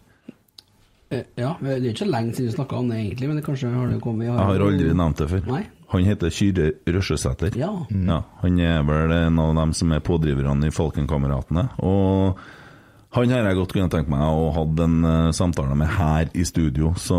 Eh, 1.10 1.24
Ja, 1.40 1.54
det 1.58 1.72
er 1.74 1.88
ikke 1.90 2.04
så 2.04 2.10
lenge 2.12 2.36
siden 2.36 2.50
vi 2.50 2.54
snakka 2.54 2.78
om 2.78 2.92
det, 2.92 2.98
egentlig, 3.00 3.28
men 3.32 3.40
det 3.40 3.44
kanskje 3.46 3.72
har 3.74 3.90
det 3.90 3.98
kommet 4.04 4.28
Jeg 4.28 4.36
har 4.38 4.64
aldri 4.68 4.92
nevnt 4.92 5.22
det 5.22 5.28
før. 5.32 5.42
Nei. 5.50 5.64
Han 5.88 6.04
heter 6.04 6.30
Kyrre 6.36 6.66
Røsjesæter. 6.84 7.54
Ja. 7.56 7.70
Ja, 7.90 8.20
han 8.42 8.58
er 8.60 8.82
vel 8.84 9.14
en 9.16 9.38
av 9.40 9.54
dem 9.56 9.72
som 9.74 9.92
er 9.96 10.02
pådriverne 10.04 10.68
i 10.68 10.74
Falkenkameratene. 10.78 11.64
Og 11.80 12.36
han 13.16 13.30
har 13.32 13.46
jeg 13.48 13.56
godt 13.56 13.72
kunne 13.72 13.88
tenkt 13.88 14.10
meg 14.12 14.20
å 14.20 14.50
ha 14.52 14.62
en 14.84 14.96
uh, 15.06 15.30
samtale 15.32 15.72
med 15.80 15.88
her 15.96 16.28
i 16.36 16.44
studio. 16.44 16.90
Så 17.00 17.16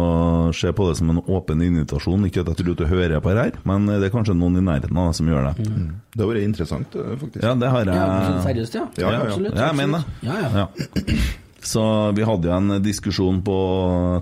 se 0.53 0.70
på 0.76 0.86
det 0.86 0.99
som 0.99 1.10
en 1.10 1.22
åpen 1.26 1.64
invitasjon. 1.66 2.28
Ikke 2.30 2.44
at 2.44 2.52
jeg 2.53 2.61
tror 2.61 2.78
du 2.78 2.86
hører 2.86 3.18
på 3.26 3.34
det 3.34 3.48
her, 3.48 3.57
men 3.66 3.90
det 3.90 4.06
er 4.06 4.14
kanskje 4.14 4.38
noen 4.38 4.61
i 4.61 4.66
nærheten 4.68 4.99
av 5.02 5.10
deg 5.10 5.18
som 5.18 5.32
gjør 5.34 5.49
det. 5.49 5.68
Det 6.14 6.22
har 6.22 6.30
vært 6.30 6.45
interessant, 6.45 6.94
eh, 6.94 7.11
faktisk. 7.18 7.41
Ja, 7.41 7.56
det 7.57 7.74
har 7.74 7.90
jeg. 7.90 7.98
Ja, 7.98 8.40
seriøst, 8.45 8.78
ja. 8.78 8.86
Ja, 9.02 9.07
ja, 9.07 9.18
ja. 9.18 9.26
Absolutt, 9.26 9.57
Ja, 9.57 9.66
jeg 9.72 9.80
mener 9.82 10.06
det. 10.06 10.30
Ja, 10.30 10.38
ja. 10.61 11.28
Så 11.70 11.84
vi 12.16 12.24
hadde 12.24 12.48
jo 12.48 12.56
en 12.56 12.78
diskusjon 12.86 13.41
på 13.44 13.60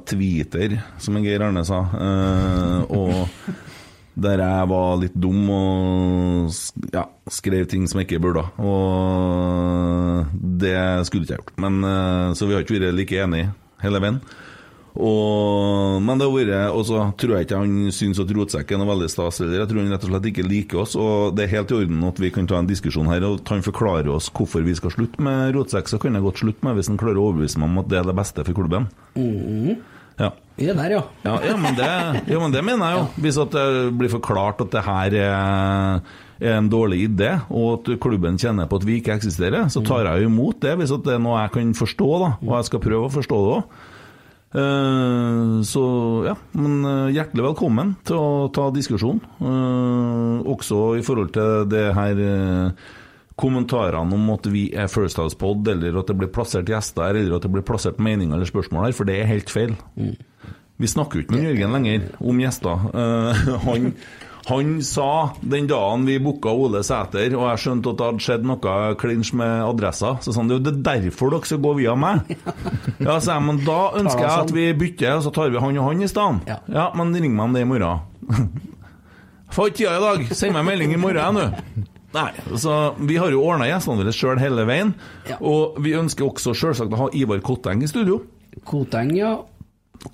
Twitter, 0.09 0.79
som 1.03 1.19
Geir 1.21 1.43
Arne 1.45 1.67
sa, 1.67 1.83
uh, 1.83 2.79
og 2.87 3.27
der 4.17 4.41
jeg 4.41 4.69
var 4.71 4.97
litt 5.01 5.15
dum 5.17 5.49
og 5.53 6.49
ja, 6.93 7.05
skrev 7.29 7.67
ting 7.69 7.85
som 7.89 8.01
jeg 8.01 8.09
ikke 8.09 8.23
burde. 8.23 8.43
Og 8.57 10.33
det 10.33 10.75
skulle 11.07 11.27
ikke 11.27 11.35
jeg 11.35 11.43
gjort. 11.43 11.55
Men, 11.61 11.79
eh, 11.85 12.33
så 12.33 12.49
vi 12.49 12.57
har 12.57 12.65
ikke 12.65 12.79
vært 12.79 12.97
like 12.97 13.23
enige 13.23 13.51
hele 13.83 14.01
veien. 14.01 14.21
Og, 14.97 16.01
men 16.01 16.17
det 16.17 16.25
har 16.25 16.33
vært 16.33 16.73
Og 16.73 16.85
så 16.89 17.01
tror 17.21 17.35
jeg 17.35 17.45
ikke 17.45 17.59
han 17.61 17.91
syns 17.93 18.17
at 18.21 18.31
rotsekken 18.33 18.81
er 18.81 18.89
veldig 18.89 19.09
stas. 19.13 19.41
Jeg 19.43 19.69
tror 19.69 19.83
han 19.83 19.91
rett 19.93 20.07
og 20.07 20.09
slett 20.09 20.29
ikke 20.31 20.47
liker 20.47 20.81
oss. 20.81 20.95
Og 20.97 21.35
det 21.37 21.45
er 21.45 21.53
helt 21.59 21.73
i 21.73 21.77
orden 21.83 22.07
at 22.07 22.21
vi 22.21 22.31
kan 22.33 22.49
ta 22.49 22.57
en 22.57 22.69
diskusjon 22.69 23.11
her, 23.11 23.25
og 23.27 23.43
at 23.43 23.53
han 23.53 23.65
forklarer 23.65 24.09
oss 24.15 24.31
hvorfor 24.33 24.65
vi 24.65 24.73
skal 24.79 24.95
slutte 24.95 25.21
med 25.21 25.53
rotsekk. 25.57 25.91
Så 25.91 26.01
kan 26.01 26.17
jeg 26.17 26.25
godt 26.25 26.41
slutte 26.41 26.65
med 26.65 26.79
hvis 26.79 26.89
han 26.89 26.97
klarer 26.97 27.21
å 27.21 27.29
overbevise 27.29 27.61
meg 27.61 27.69
om 27.69 27.83
at 27.83 27.93
det 27.93 28.01
er 28.01 28.09
det 28.09 28.17
beste 28.17 28.47
for 28.47 28.57
klubben. 28.57 28.89
Mhm. 29.19 29.77
Ja. 30.17 30.31
Vi 30.57 30.65
er 30.65 30.77
der, 30.77 30.93
ja. 30.95 31.01
Ja, 31.21 31.35
ja, 31.45 31.57
men 31.61 31.75
det, 31.77 31.89
ja, 32.31 32.39
men 32.41 32.53
det 32.53 32.63
mener 32.65 32.89
jeg 32.89 32.97
jo. 32.97 33.03
Hvis 33.21 33.37
at 33.43 33.51
det 33.53 33.65
blir 33.99 34.09
forklart 34.09 34.63
at 34.63 34.71
det 34.73 34.81
her 34.87 35.17
er, 35.21 36.07
en 36.37 36.69
dårlig 36.69 37.03
idé, 37.07 37.31
og 37.49 37.79
at 37.79 37.99
klubben 38.01 38.35
kjenner 38.37 38.67
på 38.69 38.77
at 38.77 38.85
vi 38.85 38.99
ikke 38.99 39.15
eksisterer, 39.17 39.69
så 39.73 39.81
tar 39.85 40.05
jeg 40.05 40.21
jo 40.21 40.31
imot 40.31 40.59
det, 40.61 40.75
hvis 40.77 40.93
det 41.05 41.15
er 41.15 41.21
noe 41.21 41.39
jeg 41.41 41.53
kan 41.55 41.71
forstå, 41.77 42.09
da. 42.21 42.31
Og 42.45 42.51
jeg 42.59 42.67
skal 42.69 42.83
prøve 42.83 43.07
å 43.07 43.13
forstå 43.13 43.39
det 43.45 43.55
òg. 43.55 43.79
så 45.67 45.83
ja, 46.25 46.35
men 46.57 46.77
eh, 46.85 47.13
hjertelig 47.17 47.47
velkommen 47.49 47.95
til 48.05 48.17
å 48.21 48.51
ta 48.53 48.69
diskusjon. 48.73 49.19
Eh, 49.41 50.45
også 50.53 50.95
i 50.97 51.03
forhold 51.05 51.33
til 51.33 51.65
det 51.73 51.87
her 51.97 52.21
eh, 52.21 52.87
kommentarene 53.37 54.17
om 54.17 54.29
at 54.33 54.47
vi 54.49 54.67
er 54.73 54.89
First 54.91 55.19
House 55.21 55.37
Pod, 55.37 55.67
eller 55.69 55.99
at 56.01 56.09
det 56.09 56.17
blir 56.17 56.31
plassert 56.33 56.69
gjester 56.69 57.05
her, 57.05 57.19
eller 57.21 57.37
at 57.37 57.45
det 57.45 57.53
blir 57.53 57.65
plassert 57.65 58.01
meninger 58.01 58.35
eller 58.35 58.49
spørsmål 58.49 58.89
her, 58.89 58.95
for 58.97 59.09
det 59.09 59.19
er 59.21 59.29
helt 59.29 59.51
feil. 59.53 59.75
Vi 60.77 60.89
snakker 60.89 61.19
jo 61.19 61.25
ikke 61.25 61.37
med 61.37 61.45
Jørgen 61.51 61.75
lenger 61.77 62.07
om 62.21 62.39
gjester. 62.41 62.87
Uh, 62.93 63.51
han, 63.67 63.91
han 64.49 64.71
sa 64.85 65.09
den 65.41 65.69
dagen 65.69 66.05
vi 66.09 66.17
booka 66.23 66.53
Ole 66.53 66.81
Sæter, 66.85 67.33
og 67.37 67.45
jeg 67.51 67.63
skjønte 67.65 67.93
at 67.93 67.99
det 67.99 68.07
hadde 68.07 68.25
skjedd 68.25 68.47
noe 68.49 68.77
klinsj 69.01 69.33
med 69.41 69.65
adressa, 69.67 70.15
så 70.21 70.33
sa 70.33 70.41
han 70.41 70.53
det 70.53 70.73
er 70.73 70.79
derfor 70.85 71.33
dere 71.33 71.49
skal 71.49 71.61
gå 71.65 71.75
via 71.81 71.97
meg. 71.97 72.33
Ja, 73.07 73.19
sa 73.21 73.35
jeg, 73.35 73.45
men 73.45 73.61
da 73.65 73.81
ønsker 73.99 74.23
jeg 74.23 74.47
at 74.47 74.55
vi 74.55 74.63
bytter, 74.77 75.19
og 75.19 75.27
så 75.27 75.33
tar 75.35 75.53
vi 75.53 75.61
han 75.61 75.77
og 75.77 75.91
han 75.91 76.01
i 76.01 76.09
stedet. 76.09 76.57
Ja. 76.73 76.89
men 76.97 77.13
ring 77.13 77.37
meg 77.37 77.45
om 77.45 77.53
det 77.57 77.61
i 77.65 77.69
morgen. 77.69 78.01
Får 79.53 79.69
ikke 79.69 79.77
tida 79.83 79.93
i 79.95 80.01
dag, 80.03 80.33
send 80.35 80.57
meg 80.57 80.65
melding 80.67 80.97
i 80.97 80.99
morgen, 80.99 81.37
du. 81.37 81.85
Nei, 82.15 82.31
så 82.55 82.95
Vi 83.03 83.17
har 83.19 83.33
jo 83.33 83.41
ordna 83.43 83.67
gjestene 83.67 83.99
våre 83.99 84.13
sjøl 84.15 84.39
hele 84.39 84.63
veien. 84.67 84.93
Og 85.41 85.77
vi 85.83 85.95
ønsker 85.97 86.27
også 86.27 86.55
selvsagt 86.55 86.93
å 86.95 87.01
ha 87.03 87.09
Ivar 87.17 87.41
Kotteng 87.45 87.83
i 87.83 87.89
studio. 87.91 88.21
Kotteng, 88.67 89.11
ja. 89.17 89.35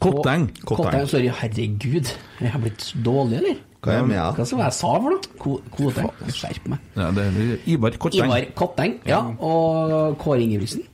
Kotteng. 0.01 0.47
Kotteng, 0.65 1.05
sorry, 1.11 1.29
herregud. 1.41 2.09
Jeg 2.41 2.51
har 2.53 2.63
blitt 2.63 2.89
dårlig, 3.05 3.39
eller? 3.41 3.61
Hva 3.83 3.91
er 3.91 3.99
det 3.99 4.07
med, 4.09 4.15
da? 4.17 4.29
Hva 4.37 4.45
skal 4.47 4.61
jeg 4.63 4.75
sa 4.77 4.91
for 5.03 5.13
noe? 5.13 5.61
Kotteng. 5.75 6.09
Skjerp 6.31 6.69
meg. 6.71 6.83
Ja, 6.95 7.09
det 7.15 7.25
er 7.29 7.69
Ivar 7.75 7.97
Kotteng. 7.99 8.31
Ivar 8.31 8.47
Kotteng, 8.57 8.97
ja. 9.07 9.19
Og 9.43 10.17
Kåre 10.23 10.45
Ingebrigtsen. 10.45 10.85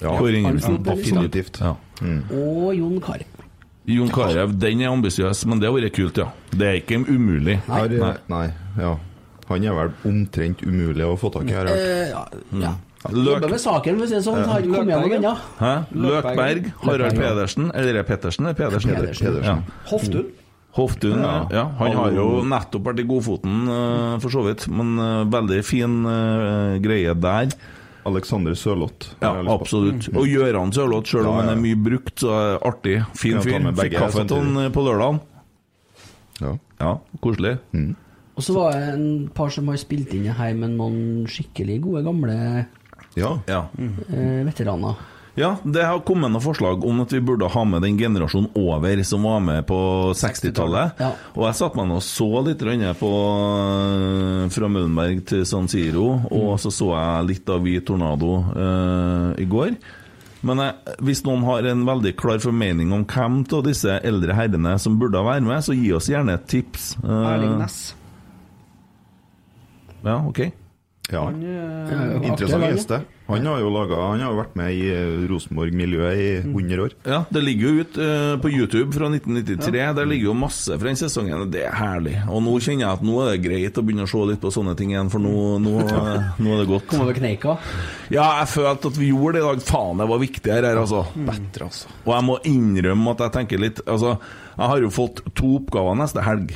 Ja, 0.00 0.14
Kåre 0.14 0.40
Ingebrigtsen. 0.40 0.78
Definitivt. 0.86 1.60
Ja. 1.60 1.74
Og 2.32 2.70
Jon 2.78 3.00
Carew. 3.02 3.44
Jon 3.86 4.08
Carew, 4.10 4.50
den 4.58 4.80
er 4.82 4.90
ambisiøs, 4.90 5.44
men 5.46 5.60
det 5.62 5.68
har 5.68 5.76
vært 5.76 5.94
kult, 5.94 6.18
ja. 6.18 6.30
Det 6.50 6.66
er 6.66 6.80
ikke 6.80 7.02
umulig. 7.06 7.60
Nei, 7.68 8.16
nei. 8.32 8.46
ja. 8.80 8.96
Han 9.48 9.64
er 9.64 9.76
vel 9.78 9.92
omtrent 10.10 10.62
umulig 10.66 11.06
å 11.06 11.14
få 11.20 11.30
tak 11.34 11.46
i, 11.48 11.54
har 11.54 11.68
jeg 11.70 11.76
hørt. 11.76 11.86
Eh, 11.86 12.08
ja, 12.10 12.66
ja. 12.66 12.74
Jobber 13.06 13.52
med 13.52 13.60
saken, 13.62 14.00
for 14.00 14.06
å 14.06 14.08
si 14.10 14.16
det 14.16 14.24
sånn. 14.26 14.40
Har 14.48 14.64
ikke 14.64 14.72
kommet 14.72 14.90
gjennom 14.94 15.14
ennå. 15.18 15.34
Løkberg, 16.06 16.72
Harald 16.82 17.20
Pedersen, 17.20 17.70
eller 17.70 17.92
er 17.92 18.00
det 18.00 18.08
Pettersen 18.08 18.48
eller 18.48 18.58
Pedersen? 18.58 18.96
Pedersen. 18.96 19.46
Ja. 19.46 19.56
Hoftun. 19.92 20.32
Hoftun, 20.76 21.22
ja. 21.22 21.36
Ja. 21.54 21.64
Han 21.78 21.94
har 21.96 22.12
jo 22.12 22.26
nettopp 22.44 22.90
vært 22.90 23.00
i 23.00 23.06
Godfoten, 23.08 23.62
eh, 23.72 24.16
for 24.20 24.34
så 24.34 24.42
vidt. 24.44 24.66
Men 24.68 24.98
eh, 25.00 25.22
veldig 25.32 25.60
fin 25.64 26.02
eh, 26.10 26.76
greie 26.84 27.14
der. 27.16 27.54
Alexander 28.06 28.54
Sørloth. 28.54 29.14
Ja, 29.22 29.32
absolutt. 29.50 30.10
Og 30.14 30.28
Gøran 30.30 30.74
Sørloth, 30.76 31.10
selv 31.10 31.30
om 31.30 31.40
han 31.40 31.54
er 31.54 31.58
mye 31.58 31.78
brukt, 31.80 32.18
så 32.22 32.34
er 32.36 32.58
artig. 32.68 32.98
Fin 33.18 33.40
fyr. 33.42 33.70
Fikk 33.80 33.96
kaffe 33.96 34.26
til 34.28 34.42
han 34.42 34.66
eh, 34.66 34.72
på 34.74 34.84
lørdagen. 34.86 35.22
Ja. 36.42 36.52
ja 36.82 36.92
koselig. 37.24 37.56
Og 38.36 38.44
så 38.44 38.54
var 38.56 38.72
det 38.76 38.88
en 38.94 39.28
par 39.32 39.52
som 39.54 39.68
har 39.72 39.80
spilt 39.80 40.12
inn 40.16 40.28
her 40.28 40.54
med 40.58 40.74
noen 40.76 41.26
skikkelig 41.30 41.80
gode, 41.86 42.04
gamle 42.04 42.38
Ja. 43.16 43.36
eh, 44.12 44.42
veteraner. 44.44 44.96
Ja, 45.36 45.50
det 45.68 45.82
har 45.84 46.00
kommet 46.00 46.32
noen 46.32 46.40
forslag 46.40 46.84
om 46.88 47.02
at 47.02 47.12
vi 47.12 47.20
burde 47.20 47.48
ha 47.52 47.64
med 47.68 47.82
den 47.84 47.98
generasjonen 48.00 48.54
over 48.56 49.02
som 49.04 49.24
var 49.28 49.42
med 49.44 49.66
på 49.68 49.76
60-tallet. 50.16 50.96
Ja. 51.00 51.10
Og 51.36 51.44
jeg 51.44 51.58
satt 51.58 51.76
meg 51.76 51.92
og 51.92 52.00
så 52.04 52.28
litt 52.46 52.64
på 52.96 53.10
eh, 53.12 54.48
fra 54.52 54.70
Møllenberg 54.72 55.20
til 55.28 55.44
San 55.48 55.68
Siro, 55.68 56.08
og 56.30 56.56
så 56.60 56.72
så 56.72 56.88
jeg 56.94 57.28
litt 57.32 57.52
av 57.52 57.60
Vi 57.64 57.76
Tornado 57.84 58.38
eh, 58.56 59.42
i 59.44 59.48
går. 59.48 59.76
Men 60.46 60.60
jeg, 60.62 60.96
hvis 61.04 61.24
noen 61.26 61.44
har 61.48 61.68
en 61.68 61.84
veldig 61.88 62.14
klar 62.16 62.40
formening 62.40 62.92
om 62.96 63.04
hvem 63.04 63.42
av 63.52 63.64
disse 63.66 64.00
eldre 64.06 64.36
herrene 64.36 64.76
som 64.80 64.96
burde 65.00 65.20
være 65.24 65.44
med, 65.44 65.64
så 65.64 65.76
gi 65.76 65.92
oss 65.96 66.08
gjerne 66.12 66.36
et 66.36 66.48
tips. 66.48 66.94
Eh, 67.04 67.30
Erling 67.34 67.58
Næss. 67.60 67.80
Ja, 70.06 70.20
ok. 70.26 70.46
Ja. 71.10 71.24
Han, 71.24 71.42
eh, 71.42 72.28
Interessant 72.28 72.64
gjeste. 72.66 73.00
Han 73.26 73.46
har 73.46 73.58
jo 73.58 73.70
laget, 73.74 73.98
han 73.98 74.22
har 74.22 74.34
vært 74.38 74.54
med 74.58 74.74
i 74.74 74.86
eh, 74.90 75.22
Rosenborg-miljøet 75.30 76.18
i 76.18 76.26
100 76.42 76.82
år. 76.82 76.94
Ja, 77.06 77.20
det 77.30 77.42
ligger 77.42 77.66
jo 77.66 77.82
ut 77.82 77.98
uh, 77.98 78.34
på 78.42 78.50
YouTube 78.50 78.94
fra 78.94 79.10
1993. 79.10 79.82
Der 79.98 80.08
ligger 80.10 80.30
jo 80.30 80.36
masse 80.38 80.78
fra 80.78 80.90
den 80.90 80.98
sesongen. 80.98 81.44
Det 81.50 81.64
er 81.66 81.74
herlig. 81.78 82.16
Og 82.26 82.42
nå 82.46 82.54
kjenner 82.62 82.86
jeg 82.86 83.00
at 83.00 83.04
nå 83.06 83.18
er 83.22 83.32
det 83.32 83.42
greit 83.46 83.78
å 83.78 83.84
begynne 83.86 84.06
å 84.06 84.10
se 84.10 84.22
litt 84.30 84.42
på 84.42 84.54
sånne 84.54 84.76
ting 84.78 84.94
igjen, 84.94 85.10
for 85.10 85.22
nå, 85.22 85.34
nå, 85.62 85.74
nå 86.42 86.54
er 86.56 86.62
det 86.62 86.70
godt. 86.70 86.88
Kom 86.90 87.06
over 87.06 87.18
kneika. 87.18 87.58
Ja, 88.10 88.28
jeg 88.42 88.50
følte 88.54 88.94
at 88.94 89.02
vi 89.02 89.12
gjorde 89.12 89.38
det 89.38 89.44
i 89.44 89.46
dag. 89.50 89.66
Faen, 89.70 90.02
det 90.02 90.08
var 90.10 90.22
viktig 90.22 90.54
her, 90.54 90.70
altså. 90.74 91.04
Bedre, 91.14 91.70
altså. 91.70 91.94
Og 92.06 92.14
jeg 92.14 92.28
må 92.30 92.40
innrømme 92.50 93.14
at 93.14 93.26
jeg 93.26 93.38
tenker 93.40 93.62
litt 93.62 93.82
Altså, 93.86 94.16
jeg 94.56 94.70
har 94.72 94.82
jo 94.82 94.90
fått 94.94 95.22
to 95.38 95.56
oppgaver 95.60 95.98
neste 95.98 96.22
helg. 96.26 96.54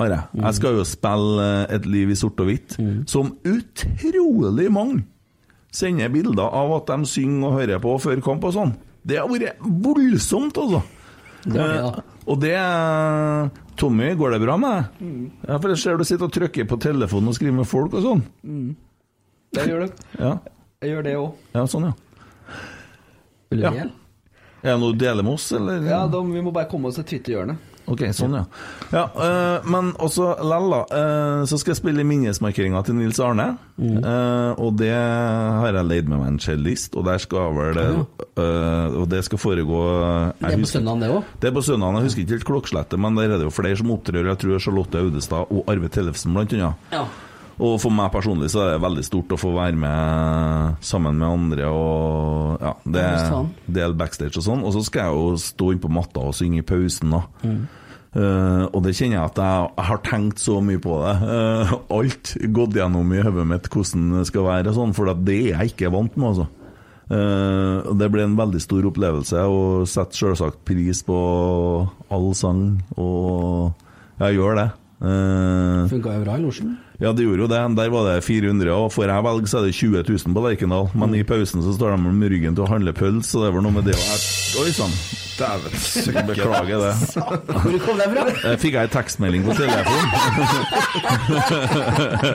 Har 0.00 0.08
jeg. 0.14 0.22
Jeg 0.40 0.56
skal 0.56 0.76
jo 0.78 0.84
spille 0.88 1.46
eh, 1.46 1.74
Et 1.76 1.86
liv 1.92 2.10
i 2.10 2.16
sort 2.16 2.40
og 2.40 2.48
hvitt, 2.48 2.76
som 3.10 3.34
utrolig 3.44 4.70
mange 4.72 5.02
sender 5.70 6.08
bilder 6.10 6.48
av 6.50 6.72
at 6.80 6.88
de 6.90 7.06
synger 7.06 7.46
og 7.50 7.58
hører 7.60 7.82
på 7.84 7.92
før 8.02 8.22
kamp 8.24 8.46
og 8.48 8.54
sånn. 8.56 8.72
Det 9.06 9.20
har 9.20 9.28
vært 9.30 9.60
voldsomt, 9.62 10.56
altså. 10.58 10.80
Det 11.44 11.56
er 11.56 11.70
det, 11.70 11.82
da. 11.84 11.92
Eh, 12.00 12.24
og 12.30 12.40
det 12.42 12.56
Tommy, 13.80 14.10
går 14.18 14.34
det 14.34 14.40
bra 14.42 14.56
med 14.60 14.74
deg? 14.74 14.98
Mm. 15.06 15.22
Ja, 15.48 15.56
for 15.62 15.72
jeg 15.72 15.80
ser 15.80 15.96
du 16.00 16.04
sitter 16.04 16.26
og 16.26 16.34
trykker 16.34 16.66
på 16.68 16.76
telefonen 16.82 17.30
og 17.32 17.36
skriver 17.38 17.56
med 17.62 17.68
folk 17.70 17.94
og 17.96 18.04
sånn. 18.04 18.24
Mm. 18.44 18.74
Det 19.56 19.68
gjør 19.70 19.86
det. 19.86 19.92
Ja, 20.20 20.34
Jeg 20.82 20.90
gjør 20.94 21.06
det 21.06 21.14
òg. 21.20 21.30
ja 21.56 21.64
sånn, 21.68 21.88
ja. 21.88 21.94
Vil 23.50 23.62
du 23.62 23.66
Ja. 23.70 23.86
Er 24.60 24.74
det 24.74 24.80
noe 24.82 24.92
du 24.92 25.00
deler 25.00 25.24
med 25.24 25.38
oss, 25.38 25.46
eller? 25.56 25.80
Ja, 25.88 26.02
da, 26.12 26.20
vi 26.20 26.42
må 26.44 26.52
bare 26.52 26.68
komme 26.68 26.90
oss 26.90 26.98
til 27.00 27.06
Twitter-hjørnet. 27.14 27.69
Ok, 27.90 28.04
sånn 28.14 28.36
ja. 28.38 28.42
ja 28.94 29.04
eh, 29.10 29.68
men 29.70 29.90
også 29.98 30.28
Lella, 30.46 30.84
eh, 30.94 31.42
så 31.50 31.58
skal 31.58 31.72
jeg 31.74 31.80
spille 31.80 32.04
minnesmarkeringa 32.06 32.82
til 32.86 32.98
Nils 33.00 33.18
Arne. 33.22 33.48
Eh, 33.80 34.60
og 34.60 34.76
det 34.78 34.92
har 34.94 35.74
jeg 35.74 35.88
leid 35.88 36.10
med 36.10 36.20
meg 36.20 36.28
en 36.34 36.42
cellist, 36.42 36.94
og 36.94 37.08
der 37.08 37.22
skal 37.22 37.54
vel 37.56 37.80
Og 38.40 39.06
det 39.10 39.22
skal 39.26 39.40
foregå 39.40 39.80
Det 40.38 40.52
er 40.52 40.60
på 40.60 40.68
søndagen, 40.68 41.02
det 41.02 41.10
òg? 41.14 41.32
Det 41.40 41.50
er 41.50 41.56
på 41.56 41.64
søndagen, 41.66 41.98
jeg 41.98 42.10
husker 42.10 42.24
ikke 42.24 42.38
helt 42.38 42.50
klokkeslettet, 42.52 43.00
men 43.00 43.18
der 43.18 43.34
er 43.34 43.40
det 43.40 43.48
jo 43.48 43.54
flere 43.54 43.80
som 43.80 43.90
opptrer. 43.96 44.30
Jeg 44.30 44.42
tror 44.44 44.62
Charlotte 44.62 45.02
Audestad 45.02 45.50
og 45.50 45.66
Arve 45.70 45.90
Tellefsen, 45.90 46.36
blant 46.36 46.54
annet. 46.54 46.94
Ja. 46.94 47.08
Og 47.60 47.76
for 47.82 47.92
meg 47.92 48.08
personlig 48.12 48.48
så 48.52 48.62
er 48.64 48.70
det 48.72 48.84
veldig 48.84 49.02
stort 49.04 49.34
å 49.34 49.38
få 49.40 49.50
være 49.52 49.76
med 49.76 50.78
sammen 50.86 51.18
med 51.20 51.28
andre 51.28 51.68
og 51.68 52.62
ja, 52.62 52.72
det 52.96 53.04
del 53.80 53.96
backstage 54.00 54.40
og 54.40 54.46
sånn. 54.46 54.64
Og 54.64 54.72
så 54.76 54.84
skal 54.86 55.10
jeg 55.10 55.18
jo 55.18 55.42
stå 55.44 55.74
inn 55.74 55.82
på 55.82 55.92
matta 55.92 56.24
og 56.30 56.36
synge 56.36 56.62
i 56.62 56.66
pausen, 56.66 57.12
da. 57.12 57.22
Eh, 58.10 58.62
og 58.74 58.80
det 58.82 58.96
kjenner 58.98 59.20
jeg 59.20 59.28
at 59.28 59.36
jeg 59.38 59.84
har 59.86 60.00
tenkt 60.06 60.42
så 60.42 60.56
mye 60.64 60.80
på 60.82 60.96
det. 61.04 61.12
Uh, 61.22 61.74
alt 61.94 62.32
gått 62.56 62.74
gjennom 62.78 63.12
i 63.14 63.22
hodet 63.22 63.46
mitt 63.46 63.68
hvordan 63.70 64.08
det 64.16 64.24
skal 64.30 64.48
være 64.48 64.74
sånn, 64.74 64.94
for 64.96 65.12
det 65.14 65.36
er 65.36 65.52
jeg 65.52 65.74
ikke 65.74 65.92
vant 65.94 66.18
med, 66.18 66.32
altså. 66.32 66.48
Uh, 67.10 67.86
det 67.98 68.10
ble 68.10 68.26
en 68.26 68.36
veldig 68.38 68.62
stor 68.62 68.90
opplevelse, 68.90 69.46
og 69.46 69.86
setter 69.90 70.24
selvsagt 70.24 70.62
pris 70.66 71.04
på 71.06 71.20
all 72.10 72.30
sang, 72.38 72.64
og 72.98 73.72
jeg 74.22 74.38
gjør 74.38 74.58
det. 74.58 74.68
Uh, 75.00 75.86
Funka 75.90 76.18
jo 76.18 76.24
bra 76.26 76.38
i 76.38 76.44
losjen. 76.44 76.74
Ja, 77.00 77.12
det 77.16 77.24
gjorde 77.24 77.46
jo 77.46 77.48
det. 77.50 77.60
Der 77.78 77.88
var 77.92 78.02
det 78.10 78.18
400, 78.26 78.70
og 78.76 78.92
får 78.92 79.08
jeg 79.08 79.24
velge, 79.24 79.48
så 79.50 79.58
er 79.60 79.64
det 79.68 79.74
20 79.78 80.04
000 80.04 80.34
på 80.36 80.44
Lerkendal. 80.44 80.86
Men 81.00 81.14
i 81.16 81.22
pausen 81.24 81.64
så 81.64 81.72
står 81.76 81.96
de 81.96 82.12
med 82.12 82.30
ryggen 82.34 82.54
til 82.58 82.66
å 82.66 82.70
handle 82.70 82.92
pøls, 82.96 83.30
så 83.32 83.44
det 83.46 83.54
var 83.56 83.64
noe 83.64 83.74
med 83.78 83.88
det 83.88 83.96
å 83.96 84.04
Oi 84.60 84.72
sann! 84.74 84.94
Dæven, 85.40 85.72
søkke, 85.80 86.22
beklager 86.28 86.78
det. 86.82 86.94
Hvor 87.62 87.78
kom 87.86 87.96
det 88.00 88.08
fra? 88.12 88.24
Fikk 88.60 88.74
jeg 88.76 88.90
en 88.90 88.92
tekstmelding 88.92 89.46
på 89.46 89.54
telefonen? 89.56 90.08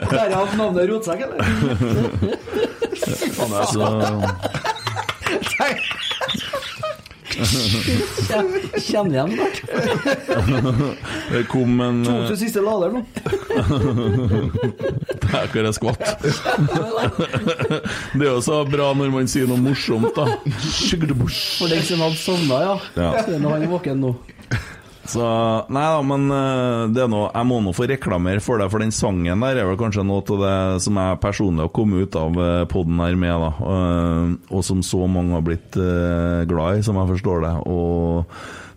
Der 0.09 0.23
har 0.23 0.39
hatt 0.39 0.55
navnet 0.57 0.89
Rotsekk, 0.89 1.21
eller? 1.27 1.37
Faen, 3.35 3.53
altså. 3.61 3.83
Kjenner 7.35 9.11
igjen 9.11 9.31
snart. 9.35 9.57
Det 11.31 11.41
kom 11.51 11.81
en 11.83 11.97
To 12.05 12.13
til 12.29 12.37
siste 12.45 12.61
lader 12.63 12.89
nå. 12.95 13.01
Der 15.25 15.45
hvor 15.51 15.65
jeg 15.67 15.75
skvatt. 15.75 16.05
Det 18.15 18.23
er 18.23 18.29
jo 18.29 18.41
så 18.45 18.61
bra 18.69 18.87
når 18.95 19.09
man 19.13 19.27
sier 19.31 19.47
noe 19.49 19.59
morsomt, 19.59 20.15
da. 20.15 20.25
For 21.59 21.67
den 21.71 21.83
som 21.87 21.99
hadde 22.05 22.19
sovna, 22.21 22.55
ja. 22.69 22.75
Ja. 22.95 23.09
Så 23.25 23.29
er 23.35 23.39
han 23.49 23.67
våken 23.71 23.97
nå. 24.05 24.11
Så 25.05 25.25
Nei 25.69 25.83
da, 25.93 25.99
men 26.05 26.25
eh, 26.33 26.85
det 26.95 27.03
er 27.03 27.11
noe, 27.11 27.27
jeg 27.29 27.49
må 27.49 27.59
nå 27.61 27.73
få 27.77 27.85
reklamere 27.91 28.41
for 28.41 28.61
det, 28.61 28.71
for 28.73 28.81
den 28.81 28.93
sangen 28.95 29.43
der 29.45 29.61
er 29.61 29.69
vel 29.69 29.77
kanskje 29.79 30.05
noe 30.07 30.23
av 30.25 30.41
det 30.41 30.55
som 30.85 30.97
jeg 31.01 31.21
personlig 31.21 31.67
har 31.67 31.73
kommet 31.75 32.07
ut 32.07 32.17
av 32.19 32.33
poden 32.71 32.85
podden 32.85 33.01
her 33.01 33.15
med, 33.19 33.41
da. 33.41 33.51
Eh, 33.75 34.55
Og 34.55 34.63
som 34.65 34.83
så 34.85 35.05
mange 35.09 35.35
har 35.35 35.45
blitt 35.45 35.77
eh, 35.79 36.45
glad 36.49 36.79
i, 36.79 36.85
som 36.85 36.97
jeg 36.99 37.11
forstår 37.15 37.45
det. 37.45 37.53
Og 37.71 38.25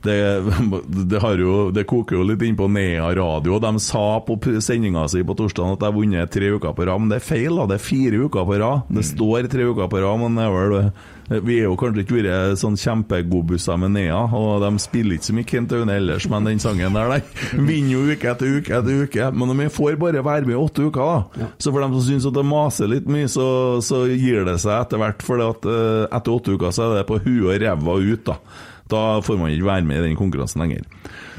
det, 0.09 0.19
det, 1.13 1.21
har 1.23 1.43
jo, 1.43 1.59
det 1.75 1.87
koker 1.91 2.19
jo 2.19 2.27
litt 2.27 2.43
inn 2.47 2.59
på 2.59 2.71
Nea 2.73 3.11
radio. 3.19 3.61
De 3.63 3.75
sa 3.83 4.07
på 4.25 4.39
sendinga 4.65 5.07
si 5.11 5.23
på 5.27 5.37
torsdag 5.39 5.77
at 5.77 5.85
jeg 5.85 5.93
har 5.93 5.99
vunnet 5.99 6.35
tre 6.35 6.51
uker 6.57 6.75
på 6.75 6.89
rad, 6.89 7.05
men 7.05 7.13
det 7.13 7.21
er 7.21 7.29
feil. 7.29 7.61
da, 7.61 7.69
Det 7.71 7.79
er 7.79 7.87
fire 7.91 8.25
uker 8.27 8.49
på 8.49 8.59
rad. 8.65 8.91
Det 8.91 9.07
står 9.13 9.53
tre 9.53 9.69
uker 9.69 9.93
på 9.93 10.03
rad, 10.05 10.21
men 10.25 10.41
det 10.41 10.49
er 10.49 10.59
vel 10.59 10.91
vi 11.29 11.59
er 11.61 11.67
jo 11.67 11.77
kanskje 11.77 12.07
ikke 12.07 12.23
vært 12.23 12.61
sånn 12.61 12.77
kjempegodbusser 12.81 13.77
med 13.83 13.93
Nea, 13.99 14.21
og 14.33 14.63
de 14.65 14.71
spiller 14.81 15.19
ikke 15.19 15.29
så 15.29 15.35
mye 15.37 15.49
Kent 15.51 15.75
Aune 15.77 15.97
ellers, 16.01 16.27
men 16.33 16.49
den 16.49 16.63
sangen 16.63 16.97
der, 16.97 17.19
de 17.19 17.67
vinner 17.69 17.93
jo 17.93 18.05
uke 18.09 18.31
etter 18.33 18.55
uke 18.57 18.79
etter 18.79 19.03
uke. 19.05 19.29
Men 19.37 19.53
vi 19.61 19.69
får 19.73 19.99
bare 20.01 20.25
være 20.25 20.49
med 20.49 20.57
i 20.57 20.61
åtte 20.61 20.89
uker, 20.89 21.13
da, 21.37 21.51
så 21.61 21.75
for 21.75 21.85
dem 21.85 21.99
som 21.99 22.07
syns 22.07 22.29
at 22.31 22.39
det 22.39 22.47
maser 22.49 22.89
litt 22.95 23.11
mye, 23.13 23.29
så, 23.29 23.49
så 23.85 24.07
gir 24.09 24.49
det 24.49 24.57
seg 24.65 24.73
etter 24.79 25.03
hvert. 25.03 25.27
For 25.27 25.45
eh, 25.45 26.09
etter 26.09 26.33
åtte 26.33 26.57
uker 26.57 26.73
så 26.73 26.89
er 26.89 26.99
det 27.03 27.07
på 27.11 27.21
huet 27.27 27.45
og 27.45 27.63
ræva 27.67 28.01
ut, 28.01 28.25
da. 28.33 28.41
Da 28.89 29.02
får 29.24 29.40
man 29.40 29.52
ikke 29.52 29.69
være 29.69 29.86
med 29.89 30.01
i 30.01 30.06
den 30.09 30.19
konkurransen 30.19 30.62
lenger. 30.65 30.85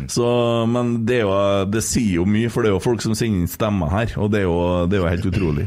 Så, 0.07 0.25
men 0.69 0.99
det, 1.09 1.23
jo, 1.23 1.31
det 1.69 1.81
sier 1.85 2.19
jo 2.19 2.27
mye, 2.29 2.51
for 2.53 2.63
det 2.63 2.71
er 2.71 2.77
jo 2.77 2.83
folk 2.83 3.01
som 3.03 3.15
sender 3.17 3.43
inn 3.43 3.49
stemmer 3.51 3.89
her, 3.93 4.13
og 4.21 4.29
det 4.33 4.43
er 4.43 4.45
jo, 4.47 4.59
det 4.89 4.99
er 4.99 5.03
jo 5.03 5.13
helt 5.15 5.31
utrolig. 5.31 5.65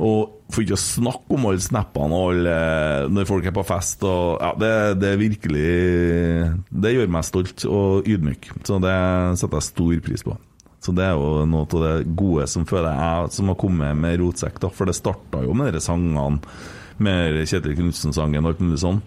Og 0.00 0.36
for 0.50 0.64
ikke 0.64 0.78
å 0.78 0.80
snakke 0.80 1.36
om 1.36 1.44
alle 1.50 1.62
snappene 1.62 2.16
og 2.16 2.30
alle 2.32 2.54
når 3.12 3.26
folk 3.28 3.44
er 3.46 3.54
på 3.54 3.66
fest 3.68 4.00
og 4.08 4.40
Ja, 4.40 4.54
det, 4.58 4.70
det 4.98 5.10
er 5.12 5.20
virkelig 5.20 5.66
Det 6.72 6.94
gjør 6.94 7.12
meg 7.12 7.26
stolt 7.28 7.66
og 7.68 8.08
ydmyk. 8.08 8.48
Så 8.66 8.80
det 8.82 8.94
setter 9.38 9.60
jeg 9.60 9.68
stor 9.68 10.00
pris 10.06 10.24
på. 10.26 10.38
Så 10.80 10.94
det 10.96 11.04
er 11.04 11.12
jo 11.12 11.44
noe 11.44 11.68
av 11.68 11.84
det 11.84 11.94
gode 12.16 12.46
som 12.48 12.64
føler 12.68 12.96
jeg 12.96 13.34
som 13.36 13.52
har 13.52 13.58
kommet 13.60 13.98
med 14.00 14.16
Rotsekk, 14.22 14.56
da. 14.62 14.70
For 14.72 14.88
det 14.88 14.96
starta 14.96 15.42
jo 15.44 15.52
med 15.56 15.74
de 15.76 15.82
sangene, 15.84 16.40
med 17.00 17.36
Kjetil 17.48 17.76
Knutsen-sangen 17.76 18.40
og 18.44 18.54
alt 18.54 18.62
mulig 18.64 18.80
sånn. 18.80 19.02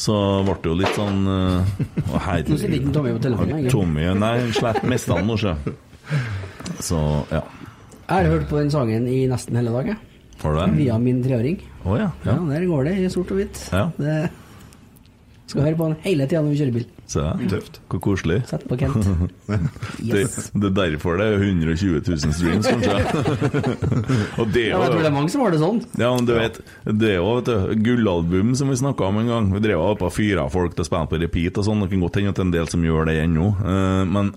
Så 0.00 0.16
ble 0.46 0.54
det 0.62 0.70
jo 0.70 0.74
litt 0.78 0.92
sånn 0.96 1.24
uh, 1.26 1.70
Å, 2.14 2.20
Nå 2.46 2.56
sitter 2.56 2.76
ikke 2.76 2.92
Tommy 2.94 3.14
på 3.16 3.22
telefonen 3.24 3.56
lenger. 3.56 3.72
Tommy 3.74 4.04
Nei, 4.16 4.34
slett 4.56 4.84
mista 4.88 5.18
han 5.18 5.26
nå, 5.28 5.36
sjø. 5.40 5.56
Så, 6.80 7.00
ja. 7.32 7.42
Jeg 8.06 8.14
har 8.14 8.30
hørt 8.32 8.46
på 8.50 8.58
den 8.60 8.70
sangen 8.72 9.08
i 9.10 9.24
nesten 9.30 9.58
hele 9.58 9.74
dag, 9.74 9.90
jeg. 9.92 9.98
Har 10.40 10.54
du 10.54 10.60
det? 10.62 10.68
Via 10.78 10.96
min 11.02 11.18
treåring. 11.24 11.58
Å 11.84 11.98
ja. 11.98 12.06
Ja, 12.24 12.36
der 12.48 12.64
går 12.70 12.88
det 12.88 12.94
i 13.02 13.10
sort 13.12 13.32
og 13.34 13.42
hvitt. 13.42 13.60
Ja. 13.74 13.88
Det 13.98 14.14
skal 15.50 15.66
høre 15.66 15.78
på 15.78 15.90
den 15.90 15.98
hele 16.04 16.26
tida 16.30 16.42
når 16.44 16.54
vi 16.54 16.60
kjører 16.60 16.74
bil. 16.78 16.88
Se. 17.10 17.22
Tøft. 17.50 17.80
Hvor 17.90 18.00
koselig. 18.04 18.36
Sett 18.46 18.62
på 18.70 18.76
Kent. 18.78 19.08
det, 20.10 20.20
det 20.30 20.68
er 20.70 20.74
derfor 20.78 21.18
det 21.18 21.26
er 21.26 21.42
120 21.42 22.04
000 22.06 22.34
streams, 22.36 22.68
kanskje. 22.70 22.98
Og 24.40 24.52
det 24.54 24.68
er 24.68 24.76
Ja, 24.76 24.82
jeg 24.84 24.92
tror 24.92 25.02
det 25.02 25.08
er 25.10 25.16
mange 25.16 25.32
som 25.32 25.42
har 25.42 25.50
det 25.54 25.58
sånn. 25.62 25.80
ja, 25.98 26.10
men 26.14 26.28
du 26.28 26.34
vet, 26.36 26.60
Det 26.86 27.10
er 27.16 27.18
jo 27.18 27.32
et 27.40 27.50
gullalbum 27.82 28.54
som 28.58 28.70
vi 28.70 28.78
snakka 28.78 29.08
om 29.10 29.18
en 29.24 29.32
gang. 29.32 29.50
Vi 29.56 29.62
drev 29.64 29.82
opp 29.82 30.04
og 30.06 30.14
fyra 30.14 30.46
folk 30.52 30.76
til 30.76 30.86
å 30.86 30.88
spille 30.90 31.10
på 31.10 31.20
repeat 31.24 31.58
og 31.58 31.66
sånn. 31.66 31.82
Det 31.82 31.90
kan 31.96 32.04
godt 32.06 32.20
hende 32.20 32.34
at 32.34 32.38
det 32.38 32.44
er 32.44 32.48
en 32.48 32.54
del 32.58 32.70
som 32.76 32.86
gjør 32.86 33.10
det 33.10 33.16
ennå. 33.24 33.48
Eh, 33.74 34.02
men 34.14 34.30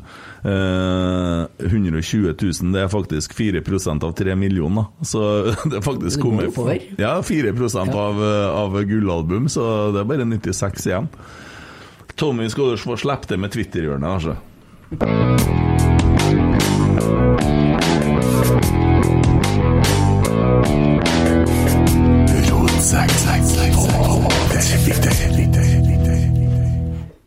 eh, 0.49 1.69
120 1.69 2.33
000, 2.33 2.73
det 2.73 2.83
er 2.83 2.91
faktisk 2.91 3.37
4% 3.37 4.07
av 4.09 4.15
3 4.17 4.35
millioner. 4.39 4.89
Så 5.05 5.21
det 5.69 5.77
er 5.77 5.85
faktisk 5.85 6.25
kommet. 6.25 6.57
Ja, 6.97 7.19
4% 7.21 7.93
av, 7.93 8.23
av 8.63 8.81
gullalbum, 8.89 9.45
så 9.51 9.91
det 9.93 10.01
er 10.03 10.09
bare 10.09 10.27
96 10.33 10.89
igjen. 10.89 11.02
Tommy, 12.15 12.47
skal 12.53 12.73
du 12.75 12.77
få 12.77 12.97
slippe 12.99 13.27
det 13.33 13.39
med 13.41 13.51
Twitter-hjørnet, 13.55 14.09
altså. 14.17 15.43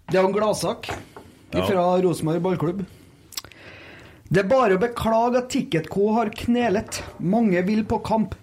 Det 0.06 0.18
er 0.18 0.24
en 0.24 0.32
gladsak 0.34 0.90
Ja. 1.52 1.64
fra 1.66 1.84
Rosenborg 2.02 2.42
ballklubb. 2.42 2.84
Det 4.30 4.42
er 4.42 4.48
bare 4.50 4.76
å 4.76 4.80
beklage 4.82 5.38
at 5.38 5.48
Ticket 5.50 5.88
Co 5.90 6.12
har 6.14 6.30
knelet. 6.34 7.02
Mange 7.20 7.62
vil 7.66 7.84
på 7.84 7.98
kamp. 8.02 8.34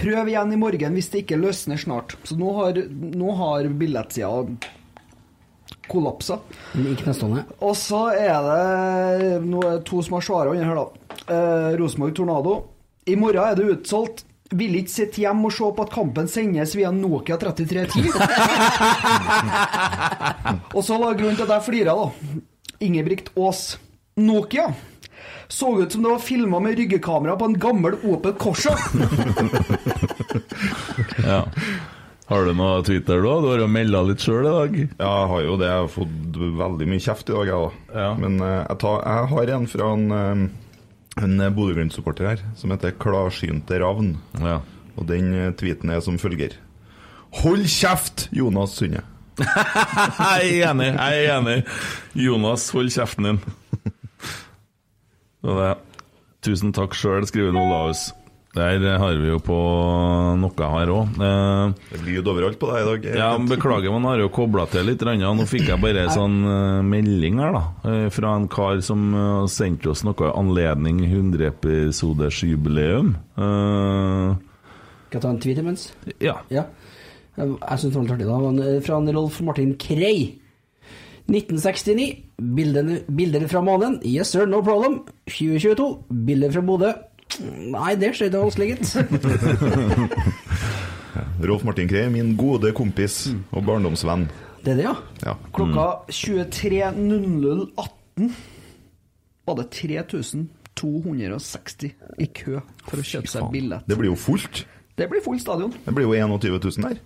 Prøv 0.00 0.28
igjen 0.30 0.52
i 0.54 0.58
morgen 0.60 0.94
hvis 0.96 1.10
det 1.12 1.18
ikke 1.24 1.40
løsner 1.40 1.78
snart. 1.80 2.14
Så 2.24 2.36
nå 2.40 2.48
har, 2.56 2.72
nå 2.90 3.34
har 3.36 3.68
billettsida 3.80 4.30
kollapsa. 5.90 6.38
Ikke 6.78 7.08
nestående. 7.10 7.42
Og 7.66 7.74
så 7.78 8.02
er 8.14 8.38
det 8.46 9.40
nå 9.44 9.58
er 9.66 9.72
det 9.78 9.86
to 9.90 9.98
som 10.06 10.14
har 10.16 10.24
svara 10.26 10.50
under 10.54 10.66
her, 10.70 10.78
da. 10.80 10.86
Eh, 11.26 11.70
Rosenborg 11.80 12.14
Tornado. 12.16 12.52
I 13.10 13.14
morgen 13.18 13.44
er 13.44 13.54
det 13.58 13.70
utsolgt. 13.74 14.18
Vil 14.50 14.74
ikke 14.80 14.90
sitte 14.90 15.20
hjemme 15.22 15.46
og 15.46 15.52
se 15.54 15.62
på 15.76 15.82
at 15.84 15.92
kampen 15.94 16.26
sendes 16.30 16.72
via 16.74 16.90
Nokia 16.94 17.36
3310. 17.38 18.10
og 20.76 20.82
så 20.82 20.98
var 20.98 21.14
grunnen 21.18 21.36
til 21.38 21.46
at 21.46 21.54
jeg 21.54 21.66
flira, 21.68 21.92
da. 21.94 22.06
Ingebrigt 22.82 23.30
Aas. 23.38 23.78
Nokia. 24.18 24.66
Så 25.50 25.72
ut 25.80 25.92
som 25.92 26.04
det 26.04 26.12
var 26.12 26.22
filma 26.22 26.60
med 26.62 26.78
ryggekamera 26.78 27.34
på 27.36 27.50
en 27.50 27.58
gammel 27.58 27.98
Opel 28.06 28.36
Corsa. 28.38 28.76
Ja. 31.20 31.44
Har 32.30 32.44
du 32.46 32.52
noe 32.54 32.82
Twitter 32.86 33.22
da? 33.24 33.32
Du 33.42 33.48
har 33.50 33.58
jo 33.58 33.66
melda 33.70 34.00
litt 34.06 34.22
sjøl 34.22 34.46
i 34.46 34.50
dag. 34.54 34.74
Ja, 35.00 35.10
jeg 35.10 35.30
har 35.32 35.44
jo 35.46 35.54
det. 35.58 35.66
Jeg 35.66 35.82
har 35.82 35.88
fått 35.90 36.38
veldig 36.60 36.86
mye 36.90 37.02
kjeft 37.02 37.30
i 37.30 37.34
dag, 37.34 37.50
jeg 37.50 37.70
da. 37.94 38.04
Men 38.20 38.36
eh, 38.46 38.58
jeg, 38.60 38.76
tar, 38.84 39.00
jeg 39.02 39.30
har 39.32 39.52
en 39.56 39.66
fra 39.72 39.88
en, 39.96 40.04
eh, 40.14 40.44
en 41.26 41.46
Bodø-Glimt-supporter 41.56 42.28
her, 42.30 42.44
som 42.60 42.70
heter 42.74 42.94
Klarsynte 43.02 43.80
Ravn. 43.82 44.12
Og 44.40 45.08
den 45.10 45.32
eh, 45.34 45.50
tweeten 45.58 45.90
er 45.90 46.04
som 46.06 46.20
følger. 46.22 46.54
Hold 47.42 47.66
kjeft, 47.70 48.28
Jonas 48.34 48.78
Sunde! 48.78 49.02
jeg 49.40 50.60
er 50.60 50.70
enig. 50.70 50.92
Jeg 50.92 51.24
er 51.24 51.34
enig. 51.38 51.58
Jonas, 52.28 52.68
hold 52.76 52.94
kjeften 52.94 53.26
din. 53.26 53.42
Det 55.40 55.54
det. 55.60 55.74
Tusen 56.44 56.72
takk 56.72 56.94
sjøl, 56.96 57.26
skriver 57.28 57.52
Olaus. 57.60 58.12
Der 58.50 58.82
har 58.98 59.14
vi 59.14 59.28
jo 59.30 59.38
på 59.38 59.54
noe 60.40 60.68
her 60.72 60.88
òg. 60.90 61.06
Det 61.20 61.98
blir 62.02 62.16
jo 62.16 62.22
overalt 62.32 62.58
på 62.58 62.66
deg 62.72 62.80
i 62.80 62.88
dag. 62.88 63.04
Ja, 63.20 63.28
Beklager, 63.38 63.92
man 63.94 64.02
har 64.08 64.18
jo 64.18 64.26
kobla 64.34 64.64
til 64.72 64.82
litt. 64.88 65.04
Nå 65.06 65.44
fikk 65.46 65.68
jeg 65.70 65.78
bare 65.78 66.02
en 66.08 66.16
sånn 66.16 66.38
eh, 66.50 66.82
melding 66.82 67.38
her, 67.38 67.54
da. 67.54 67.62
eh, 67.86 68.08
Fra 68.10 68.34
en 68.40 68.48
kar 68.50 68.82
som 68.82 69.14
sendte 69.46 69.86
oss 69.92 70.02
noe 70.02 70.32
anledning 70.34 70.98
100-episodesjubileum. 71.06 73.14
Uh, 73.38 74.34
Skal 75.06 75.20
jeg 75.20 75.22
ta 75.22 75.30
en 75.30 75.38
tweet 75.46 75.62
imens? 75.62 75.94
Ja. 76.18 76.42
Jeg 76.50 76.66
syns 77.38 77.86
det 77.86 77.94
var 77.94 78.02
litt 78.02 78.18
artig, 78.18 78.26
da. 78.26 78.34
Eh, 78.66 78.82
Fra 78.82 78.98
en 78.98 79.14
Rolf 79.14 79.38
Martin 79.46 79.78
Krei. 79.78 80.42
1969. 81.30 82.29
Bilder, 82.40 83.02
bilder 83.12 83.44
fra 83.50 83.60
månen. 83.64 83.98
Yes 84.06 84.30
sir, 84.32 84.46
no 84.48 84.62
problem. 84.64 85.00
2022. 85.28 86.04
Bilder 86.26 86.50
fra 86.54 86.62
Bodø. 86.64 86.92
Nei, 87.40 87.94
det 88.00 88.14
skjedde 88.18 88.40
vanskelig, 88.42 88.68
gitt. 88.74 88.86
Rolf 91.48 91.62
Martin 91.64 91.88
Krei, 91.90 92.08
min 92.12 92.36
gode 92.38 92.72
kompis 92.76 93.14
og 93.52 93.64
barndomsvenn. 93.68 94.24
Det 94.64 94.70
er 94.74 94.78
det, 94.80 94.86
ja. 94.88 94.94
Ja. 95.24 95.34
Klokka 95.56 95.84
23.00.18 96.12 98.30
var 99.48 99.54
det 99.60 99.66
3260 99.72 101.94
i 102.20 102.26
kø 102.36 102.60
for 102.86 102.96
å 103.00 103.04
kjøpe 103.04 103.28
seg 103.30 103.42
billett. 103.54 103.84
Det 103.88 103.96
blir 103.98 104.08
jo 104.12 104.16
fullt. 104.20 104.56
Det 105.00 105.06
blir 105.08 105.22
full 105.24 105.40
stadion. 105.40 105.72
Det 105.86 105.92
blir 105.96 106.04
jo 106.04 106.12
21 106.14 106.60
000 106.60 106.72
der. 106.84 106.96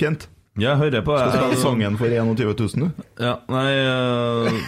Kent? 0.00 0.28
Jeg 0.60 0.76
hører 0.76 1.00
på 1.00 1.14
Skal 1.16 1.32
spille 1.32 1.60
sangen 1.62 1.94
for 1.96 2.12
21 2.12 2.50
000, 2.76 2.82
du? 2.84 3.04
Ja, 3.24 3.38
nei 3.48 3.68
eh, 3.72 4.58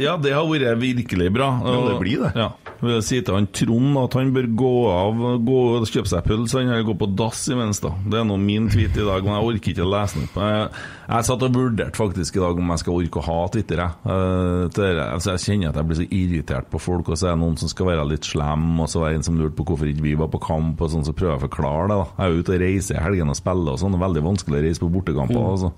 Ja, 0.00 0.14
det 0.16 0.32
har 0.32 0.46
vært 0.48 0.80
virkelig 0.80 1.28
bra. 1.34 1.50
Ja, 1.60 1.74
det 1.90 1.98
blir 2.00 2.22
det. 2.24 2.30
Ja. 2.38 2.52
Jeg 2.84 3.04
si 3.04 3.18
til 3.24 3.36
han 3.36 3.46
Trond 3.54 3.98
at 4.00 4.16
han 4.18 4.32
bør 4.34 4.48
gå 4.60 4.72
av 4.92 5.20
gå 5.44 5.58
og 5.76 5.86
kjøpe 5.88 6.08
seg 6.10 6.24
pølse. 6.26 6.60
Han 6.60 6.72
eller 6.72 6.86
gå 6.88 6.96
på 7.00 7.08
dass 7.16 7.42
imens, 7.52 7.82
da. 7.84 7.92
Det 8.08 8.20
er 8.20 8.26
nå 8.28 8.38
min 8.40 8.70
tweet 8.72 8.96
i 8.96 9.04
dag, 9.04 9.24
men 9.24 9.36
jeg 9.36 9.48
orker 9.50 9.72
ikke 9.74 9.84
å 9.84 9.90
lese 9.92 10.18
den 10.18 10.26
opp. 10.28 10.38
Jeg, 10.40 10.82
jeg 11.04 11.28
satt 11.28 11.44
og 11.46 11.58
vurderte 11.58 12.00
faktisk 12.00 12.38
i 12.38 12.42
dag 12.44 12.60
om 12.64 12.72
jeg 12.72 12.82
skal 12.82 12.98
orke 13.02 13.20
å 13.20 13.26
ha 13.28 13.38
Twitter. 13.52 13.84
Jeg. 13.84 14.16
Eh, 14.16 15.04
altså, 15.04 15.34
jeg 15.34 15.44
kjenner 15.44 15.72
at 15.72 15.80
jeg 15.80 15.90
blir 15.90 16.00
så 16.00 16.08
irritert 16.08 16.72
på 16.72 16.80
folk, 16.82 17.12
og 17.12 17.20
så 17.20 17.30
er 17.30 17.36
det 17.36 17.42
noen 17.44 17.60
som 17.60 17.72
skal 17.72 17.90
være 17.92 18.08
litt 18.14 18.28
slem, 18.28 18.66
og 18.80 18.88
så 18.92 19.04
er 19.04 19.12
det 19.12 19.20
en 19.20 19.28
som 19.28 19.40
lurte 19.40 19.58
på 19.60 19.68
hvorfor 19.70 19.92
ikke 19.92 20.08
vi 20.08 20.16
var 20.24 20.32
på 20.32 20.40
kamp, 20.44 20.80
og 20.80 20.92
sånn, 20.92 21.04
så 21.04 21.16
prøver 21.16 21.36
jeg 21.36 21.42
å 21.42 21.46
forklare 21.46 21.88
det. 21.92 22.00
da. 22.00 22.08
Jeg 22.16 22.24
er 22.24 22.40
ute 22.40 22.56
og 22.56 22.64
reiser 22.64 22.98
i 22.98 23.04
helgene 23.04 23.36
og 23.36 23.40
spiller 23.40 23.76
og 23.76 23.80
sånn. 23.84 24.00
Veldig 24.04 24.24
vanskelig 24.24 24.60
å 24.60 24.64
reise 24.64 24.84
på 24.84 24.92
bortekamper. 25.34 25.44
Mm. 25.44 25.50
altså. 25.50 25.72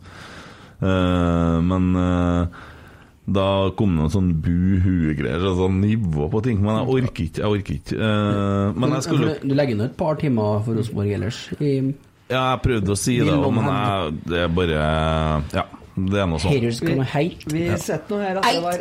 Uh, 0.77 1.61
men 1.65 1.97
uh, 1.97 2.47
da 3.27 3.45
kom 3.75 3.95
det 3.97 4.03
noen 4.05 4.13
sånn 4.13 4.29
bu-hue-greier. 4.45 5.41
så 5.43 5.55
sånn 5.59 5.81
nivå 5.83 6.29
på 6.31 6.43
ting. 6.45 6.61
Men 6.63 6.77
jeg 6.79 6.91
orker 6.95 7.25
ikke. 7.25 7.41
jeg 7.43 7.53
orker 7.57 7.79
ikke 7.81 7.97
Eh, 7.97 8.73
Men 8.79 8.93
jeg 8.95 9.03
skulle 9.03 9.33
Du 9.43 9.55
legger 9.55 9.77
ned 9.81 9.87
et 9.91 9.97
par 9.99 10.15
timer 10.21 10.61
for 10.63 10.79
Rosenborg 10.79 11.11
ellers. 11.17 11.41
I 11.59 11.73
Ja, 12.31 12.53
jeg 12.53 12.61
prøvde 12.63 12.95
å 12.95 12.99
si 12.99 13.17
det, 13.19 13.33
også, 13.33 13.51
men 13.57 13.67
jeg, 13.67 14.15
det 14.31 14.39
er 14.45 14.49
bare 14.55 14.79
Ja, 15.55 15.65
det 15.97 16.21
er 16.23 16.27
noe 16.31 16.39
sånt. 16.39 16.55
Vi, 16.55 17.25
vi 17.51 17.67
Ja. 17.67 17.77
sitter 17.77 18.15
nå 18.15 18.21
her 18.23 18.37
at 18.39 18.45
det 18.47 18.63
var 18.63 18.81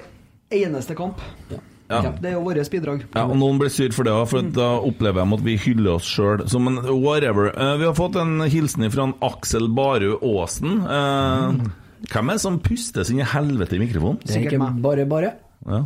eneste 0.51 0.95
kamp. 0.95 1.21
Ja. 1.49 1.57
Det 1.85 2.25
er 2.31 2.33
jo 2.33 2.41
vårt 2.41 2.71
bidrag. 2.73 3.03
Ja, 3.13 3.23
og 3.29 3.35
Noen 3.37 3.59
blir 3.61 3.69
sur 3.69 3.91
for 3.93 4.03
det 4.07 4.13
òg, 4.15 4.23
for 4.31 4.41
da 4.55 4.69
opplever 4.81 5.21
de 5.21 5.33
at 5.37 5.43
vi 5.45 5.53
hyller 5.67 5.91
oss 5.99 6.07
sjøl. 6.09 6.41
Men 6.65 6.79
whatever. 7.03 7.51
Uh, 7.53 7.75
vi 7.77 7.85
har 7.85 7.93
fått 7.97 8.15
en 8.17 8.39
hilsen 8.49 8.87
fra 8.93 9.05
Aksel 9.29 9.67
Barø 9.77 10.15
Aasen. 10.17 10.79
Eh, 10.81 11.51
Hvem 12.09 12.29
er 12.29 12.33
det 12.37 12.41
som 12.43 12.57
puster 12.61 13.03
sin 13.07 13.21
helvete 13.21 13.77
i 13.77 13.79
mikrofonen? 13.81 14.17
Det 14.25 14.35
er 14.35 14.41
ikke 14.49 14.71
bare 14.81 15.05
bare. 15.09 15.29
Ja. 15.65 15.83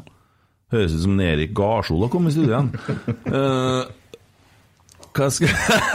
Høres 0.71 0.93
ut 0.95 1.03
som 1.07 1.19
Erik 1.23 1.51
Garsol 1.57 2.01
har 2.05 2.11
kommet 2.13 2.31
i 2.31 2.37
studio 2.37 2.51
igjen. 2.53 2.69
uh, 3.33 3.83
hva 5.19 5.27
skal 5.33 5.49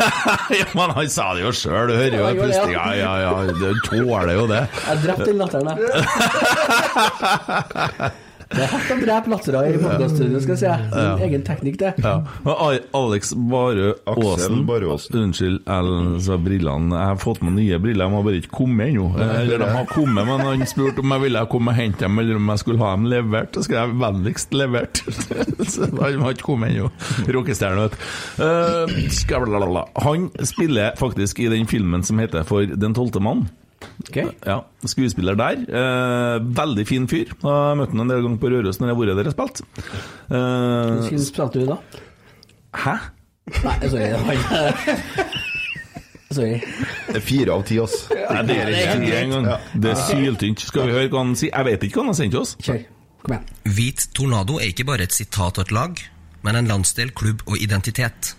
Ja, 0.58 0.66
men 0.76 0.90
han 0.98 1.08
sa 1.12 1.30
det 1.38 1.44
jo 1.46 1.52
sjøl, 1.54 1.88
du 1.88 1.94
hører 1.96 2.16
jo 2.18 2.24
Ja, 2.24 2.28
ja. 2.28 2.40
pustinga. 2.42 2.84
Ja, 2.98 3.12
ja, 3.22 3.32
ja, 3.46 3.52
du 3.56 3.80
tåler 3.86 4.34
jo 4.36 4.44
det. 4.50 4.62
Jeg 4.84 4.96
drepte 5.06 5.28
den 5.30 5.38
latteren, 5.40 5.68
jeg. 5.72 5.78
Det 8.54 8.62
er 8.62 8.70
hardt 8.70 8.90
å 8.94 8.96
drepe 9.00 9.30
lattera 9.32 9.62
i 9.66 9.78
podkaststudio, 9.80 10.40
skal 10.42 10.54
jeg 10.54 10.60
si. 10.60 10.66
En 10.70 11.00
Ja. 11.04 11.14
Egen 11.26 11.42
teknikk, 11.46 11.78
det. 11.80 11.94
Ja. 12.04 12.14
Men 12.44 12.80
Alex 12.94 13.32
Barø 13.34 13.94
Aksel 14.06 14.60
Aasen 14.62 15.18
Unnskyld, 15.20 15.58
jeg 15.66 16.20
sa 16.22 16.36
brillene. 16.38 16.94
Jeg 16.94 17.10
har 17.10 17.16
fått 17.16 17.42
med 17.42 17.56
nye 17.58 17.78
briller, 17.82 18.06
de 18.06 18.14
har 18.14 18.22
bare 18.22 18.40
ikke 18.40 18.54
kommet 18.60 18.92
ennå. 18.92 19.08
Eller 19.18 19.58
de 19.58 19.70
har 19.74 19.86
kommet, 19.90 20.26
men 20.26 20.40
han 20.46 20.66
spurte 20.70 21.02
om 21.02 21.16
jeg 21.16 21.24
ville 21.26 21.46
komme 21.50 21.74
og 21.74 21.78
hente 21.80 22.06
dem, 22.06 22.18
eller 22.18 22.36
om 22.36 22.52
jeg 22.54 22.62
skulle 22.62 22.84
ha 22.84 22.92
dem 22.94 23.08
levert. 23.10 23.54
Så 23.54 23.66
skrev 23.66 23.80
jeg 23.88 23.98
vennligst 24.04 24.54
levert. 24.54 25.02
Så 25.74 25.90
de 25.90 25.98
har 26.22 26.30
ikke 26.30 26.48
kommet 26.52 26.74
ennå. 26.74 26.90
Rockestjerne, 27.34 27.88
vet 27.88 27.98
du. 27.98 28.44
Eh. 28.44 29.84
Han 30.04 30.30
spiller 30.46 30.94
faktisk 30.98 31.40
i 31.40 31.50
den 31.50 31.66
filmen 31.66 32.02
som 32.02 32.18
heter 32.22 32.44
For 32.46 32.66
den 32.66 32.94
tolvte 32.94 33.20
mann. 33.22 33.48
Ja, 34.14 34.60
Skuespiller 34.86 35.34
der. 35.38 35.62
Eh, 35.68 36.38
veldig 36.56 36.86
fin 36.86 37.08
fyr. 37.10 37.24
Jeg 37.32 37.42
har 37.44 37.74
møtt 37.78 37.90
ham 37.94 38.00
en 38.04 38.08
del 38.12 38.22
ganger 38.22 38.38
på 38.42 38.50
Røros 38.52 38.78
når 38.80 38.90
jeg 38.90 38.96
har 38.96 39.02
vært 39.02 39.16
der 39.20 39.30
og 39.30 39.34
spilt. 39.36 39.62
Eh, 40.30 40.36
Hvordan 40.36 41.24
spilte 41.24 41.60
du 41.60 41.66
da? 41.72 41.78
Hæ? 42.84 42.94
Nei, 43.64 43.88
sorry. 43.88 44.06
det 44.08 44.20
var 44.24 44.32
ikke- 44.32 45.40
Sorry. 46.34 46.56
Det 47.06 47.16
er 47.16 47.20
fire 47.22 47.52
av 47.54 47.62
ti, 47.68 47.76
ass. 47.78 48.08
Ja, 48.10 48.40
det 48.42 48.56
er 48.58 48.70
ikke 48.74 49.00
det 49.04 49.18
engang. 49.22 49.44
Det 49.78 49.90
er 49.92 50.00
syltynt. 50.08 50.60
Skal 50.66 50.88
vi 50.88 50.92
høre 50.96 51.08
hva 51.12 51.20
han 51.22 51.34
sier? 51.38 51.52
Jeg 51.54 51.64
vet 51.68 51.84
ikke 51.86 52.00
hva 52.00 52.06
han 52.06 52.10
har 52.14 52.18
sendt 52.18 52.34
oss. 52.40 52.56
Kjør. 52.64 52.80
Kom 53.22 53.36
igjen. 53.36 53.44
Hvit 53.76 54.06
Tornado 54.16 54.56
er 54.58 54.72
ikke 54.72 54.86
bare 54.88 55.06
et 55.06 55.14
sitat 55.14 55.58
og 55.60 55.66
et 55.68 55.72
lag, 55.76 56.00
men 56.42 56.56
en 56.58 56.66
landsdel, 56.72 57.12
klubb 57.14 57.44
og 57.46 57.56
identitet. 57.62 58.34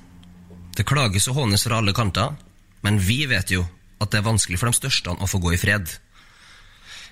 Det 0.76 0.86
klages 0.86 1.30
og 1.32 1.36
hånes 1.40 1.64
fra 1.64 1.78
alle 1.80 1.94
kanter, 1.96 2.36
men 2.84 3.00
vi 3.00 3.22
vet 3.32 3.54
jo 3.56 3.64
at 4.02 4.12
det 4.12 4.20
er 4.20 4.28
vanskelig 4.28 4.60
for 4.60 4.72
de 4.72 4.80
største 4.80 5.14
å 5.14 5.30
få 5.30 5.40
gå 5.44 5.54
i 5.56 5.60
fred. 5.60 5.90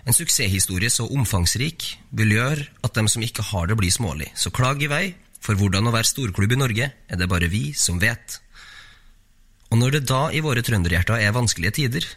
En 0.03 0.15
suksesshistorie 0.15 0.91
så 0.91 1.07
omfangsrik 1.15 1.85
vil 2.11 2.35
gjøre 2.35 2.67
at 2.83 2.95
dem 2.97 3.07
som 3.11 3.23
ikke 3.23 3.45
har 3.53 3.69
det, 3.69 3.77
blir 3.79 3.93
smålig. 3.93 4.29
Så 4.35 4.51
klag 4.51 4.81
i 4.83 4.91
vei, 4.91 5.05
for 5.43 5.59
hvordan 5.59 5.87
å 5.87 5.93
være 5.95 6.09
storklubb 6.09 6.55
i 6.55 6.59
Norge 6.59 6.89
er 6.91 7.19
det 7.19 7.29
bare 7.31 7.51
vi 7.51 7.71
som 7.77 8.01
vet. 8.03 8.39
Og 9.71 9.79
når 9.79 9.97
det 9.97 10.03
da 10.11 10.27
i 10.31 10.43
våre 10.43 10.63
trønderhjerter 10.63 11.23
er 11.23 11.35
vanskelige 11.35 11.77
tider, 11.79 12.07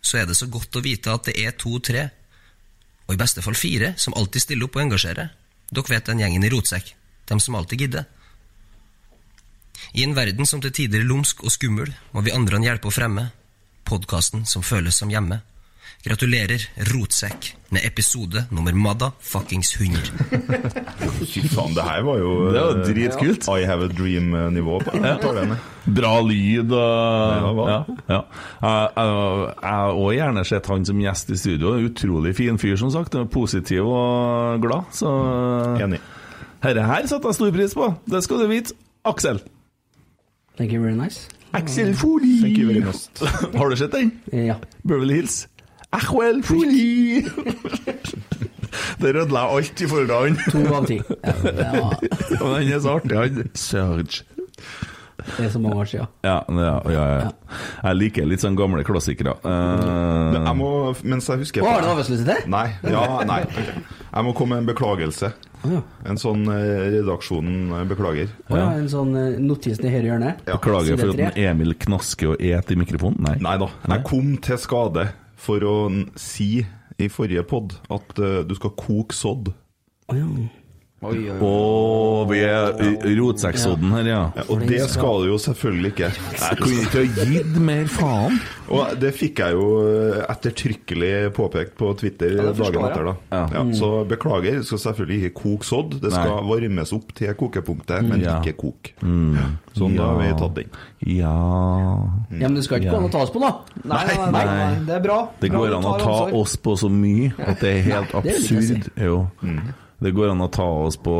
så 0.00 0.22
er 0.22 0.28
det 0.28 0.38
så 0.38 0.48
godt 0.50 0.78
å 0.78 0.84
vite 0.84 1.12
at 1.12 1.28
det 1.28 1.36
er 1.42 1.56
to-tre, 1.58 2.08
og 3.08 3.14
i 3.14 3.20
beste 3.20 3.44
fall 3.44 3.56
fire, 3.56 3.94
som 4.00 4.16
alltid 4.16 4.44
stiller 4.44 4.68
opp 4.68 4.76
og 4.76 4.86
engasjerer. 4.86 5.32
Dere 5.68 5.92
vet 5.92 6.08
den 6.08 6.22
gjengen 6.24 6.44
i 6.44 6.50
rotsekk, 6.52 6.94
dem 7.28 7.40
som 7.44 7.56
alltid 7.56 7.84
gidder. 7.84 8.08
I 9.96 10.04
en 10.04 10.16
verden 10.16 10.48
som 10.48 10.60
til 10.64 10.72
tider 10.74 11.04
er 11.04 11.08
lumsk 11.08 11.44
og 11.44 11.52
skummel, 11.52 11.92
må 12.12 12.24
vi 12.24 12.34
andre 12.34 12.60
hjelpe 12.64 12.90
å 12.90 12.94
fremme 12.94 13.28
podkasten 13.88 14.44
som 14.48 14.62
føles 14.66 14.96
som 15.00 15.10
hjemme. 15.12 15.40
Gratulerer, 16.06 16.62
Rotsekk, 16.92 17.48
med 17.74 17.82
episode 17.84 18.44
nummer 18.54 18.72
madda 18.78 19.08
fuckings 19.18 19.72
100. 19.80 19.98
Fy 21.32 21.42
faen, 21.50 21.72
det 21.74 21.82
her 21.82 22.04
var 22.06 22.20
jo 22.22 22.28
Det 22.54 22.60
var 22.62 22.76
eh, 22.76 22.84
dritkult. 22.86 23.48
I 23.50 23.64
have 23.66 23.88
a 23.88 23.90
dream-nivå 23.90 24.78
på 24.86 24.94
Ja. 25.02 25.16
den. 25.40 25.56
Bra 25.98 26.12
lyd 26.22 26.70
og 26.70 27.58
ja, 27.66 27.80
ja. 28.12 28.20
Jeg 28.62 29.64
har 29.66 29.96
òg 29.98 30.12
gjerne 30.14 30.44
sett 30.46 30.70
han 30.70 30.86
som 30.86 31.00
gjest 31.02 31.34
i 31.34 31.40
studio. 31.40 31.74
Utrolig 31.88 32.36
fin 32.38 32.60
fyr, 32.62 32.76
som 32.78 32.92
sagt. 32.94 33.18
Positiv 33.34 33.88
og 33.90 34.62
glad. 34.62 34.86
Så 34.94 35.10
Enig. 35.82 35.98
Herre 36.62 36.86
her 36.92 37.10
satte 37.10 37.26
jeg 37.32 37.40
stor 37.40 37.50
pris 37.58 37.74
på. 37.74 37.90
Det 38.06 38.22
skal 38.24 38.44
du 38.44 38.46
vite. 38.54 38.78
Aksel. 39.08 39.42
Thank 40.58 40.72
you 40.74 40.82
very 40.82 40.94
nice. 40.94 41.26
Axel 41.58 41.94
Foli. 41.94 42.40
Thank 42.42 42.58
you 42.58 42.66
very 42.72 42.80
much. 42.84 43.08
Har 43.58 43.68
du 43.70 43.76
sett 43.76 43.92
den? 43.92 44.12
Ja. 44.32 44.54
Beverly 44.82 45.14
Hills. 45.20 45.48
Axel 45.90 46.42
Foli. 46.42 47.24
Det 49.00 49.12
rødla 49.14 49.40
alt 49.56 49.80
i 49.80 49.86
forhold 49.88 50.08
til 50.08 50.16
han. 50.16 50.36
To 50.52 50.74
av 50.76 50.86
ti. 50.86 50.98
Ja. 51.58 51.88
Men 52.40 52.52
han 52.52 52.72
er 52.72 52.80
så 52.84 52.98
artig, 52.98 53.16
han. 53.16 53.48
Serge. 53.54 54.22
Det 55.36 55.44
er 55.44 55.48
så 55.50 55.58
mange 55.58 55.76
år 55.82 55.84
siden. 55.90 56.06
Ja, 56.24 56.36
ja, 56.48 56.74
ja, 56.92 57.04
ja. 57.18 57.30
Jeg 57.82 57.96
liker 57.98 58.28
litt 58.30 58.42
sånn 58.44 58.56
gamle 58.58 58.84
klassikere. 58.86 59.34
Uh, 59.42 60.30
Men 60.32 60.46
jeg 60.46 60.56
må, 60.60 60.68
mens 61.02 61.26
jeg 61.28 61.42
husker 61.42 61.64
Å, 61.66 61.72
har 61.74 61.82
du 61.84 61.90
arbeidsløshet? 61.94 62.46
Nei. 62.52 62.66
Ja, 62.86 63.02
nei. 63.28 63.40
Jeg 63.58 64.24
må 64.28 64.32
komme 64.38 64.56
med 64.56 64.64
en 64.64 64.70
beklagelse. 64.70 65.32
En 66.08 66.20
sånn 66.20 66.44
eh, 66.52 66.88
redaksjonen 66.94 67.72
eh, 67.74 67.84
beklager. 67.90 68.30
Å 68.48 68.58
ja, 68.60 68.66
en 68.78 68.90
sånn 68.90 69.14
eh, 69.18 69.38
notisen 69.42 69.88
i 69.88 69.92
høyre 69.92 70.12
hjørne. 70.12 70.34
Beklager 70.46 71.00
for 71.00 71.24
at 71.26 71.40
Emil 71.40 71.74
knasker 71.86 72.34
og 72.34 72.44
et 72.44 72.74
i 72.74 72.78
mikrofonen. 72.78 73.20
Nei. 73.26 73.36
Nei 73.44 73.56
da. 73.60 73.70
Jeg 73.90 74.06
kom 74.08 74.36
til 74.44 74.60
skade 74.62 75.08
for 75.38 75.66
å 75.66 75.76
si 76.18 76.50
i 76.98 77.08
forrige 77.12 77.44
pod 77.46 77.76
at 77.94 78.18
eh, 78.22 78.40
du 78.46 78.54
skal 78.58 78.74
koke 78.78 79.16
sodd. 79.16 79.52
Og 80.98 82.24
vi 82.32 82.40
er 82.42 82.72
i 83.06 83.12
rotsekksodden 83.20 83.92
her, 83.94 84.08
ja. 84.10 84.22
Ja, 84.34 84.44
og 84.50 84.64
det 84.66 84.80
skal 84.90 85.20
du 85.22 85.28
jo 85.30 85.36
selvfølgelig 85.38 85.92
ikke. 85.92 86.08
Jeg 86.34 86.58
kunne 86.58 86.80
ikke 86.82 87.02
ha 87.04 87.26
gitt 87.30 87.58
mer 87.62 87.84
faen. 87.92 88.40
Og 88.74 88.96
det 89.00 89.12
fikk 89.16 89.38
jeg 89.44 89.54
jo 89.54 89.68
eh, 89.86 90.18
ettertrykkelig 90.28 91.12
påpekt 91.38 91.76
på 91.78 91.92
Twitter 92.00 92.34
Ja, 92.34 92.50
dagen 92.52 92.84
etter. 92.88 93.06
da 93.06 93.14
Ja. 93.30 93.44
ja, 93.54 93.62
Mm. 93.68 93.72
Så 93.78 94.04
beklager, 94.10 94.58
du 94.58 94.64
skal 94.66 94.78
selvfølgelig 94.88 95.22
ikke 95.30 95.38
koke 95.42 95.64
sodd. 95.70 95.94
Det 96.02 96.10
skal 96.12 96.34
Nei. 96.34 96.42
varmes 96.50 96.92
opp 96.92 97.14
til 97.14 97.32
kokepunktet, 97.34 98.02
men 98.04 98.20
ikke 98.26 98.56
kok. 98.58 98.92
Mm. 99.02 99.38
Sånn, 99.78 99.96
da 99.96 100.10
har 100.10 100.18
vi 100.18 100.34
tatt 100.42 100.54
den. 100.58 100.70
Ja 101.06 101.34
Ja, 102.34 102.48
men 102.48 102.54
det 102.58 102.64
skal 102.66 102.80
ikke 102.82 102.90
gå 102.90 102.98
an 103.04 103.08
å 103.08 103.12
ta 103.14 103.22
oss 103.22 103.30
på, 103.30 103.40
da. 103.40 103.54
Nei, 103.86 104.04
nei, 104.34 104.46
det 104.84 104.98
er 104.98 105.04
bra. 105.06 105.20
Det 105.40 105.50
går 105.54 105.76
an 105.78 105.84
å 105.94 105.98
ta 106.02 106.18
oss 106.34 106.56
på 106.56 106.74
så 106.76 106.90
mye 106.90 107.30
at 107.38 107.60
det 107.62 107.76
er 107.78 107.82
helt 107.94 108.10
det 108.12 108.34
absurd. 108.34 108.90
Jo. 108.98 109.28
Det 109.98 110.12
går 110.14 110.30
an 110.30 110.44
å 110.44 110.50
ta 110.54 110.66
oss 110.86 110.96
på 111.02 111.14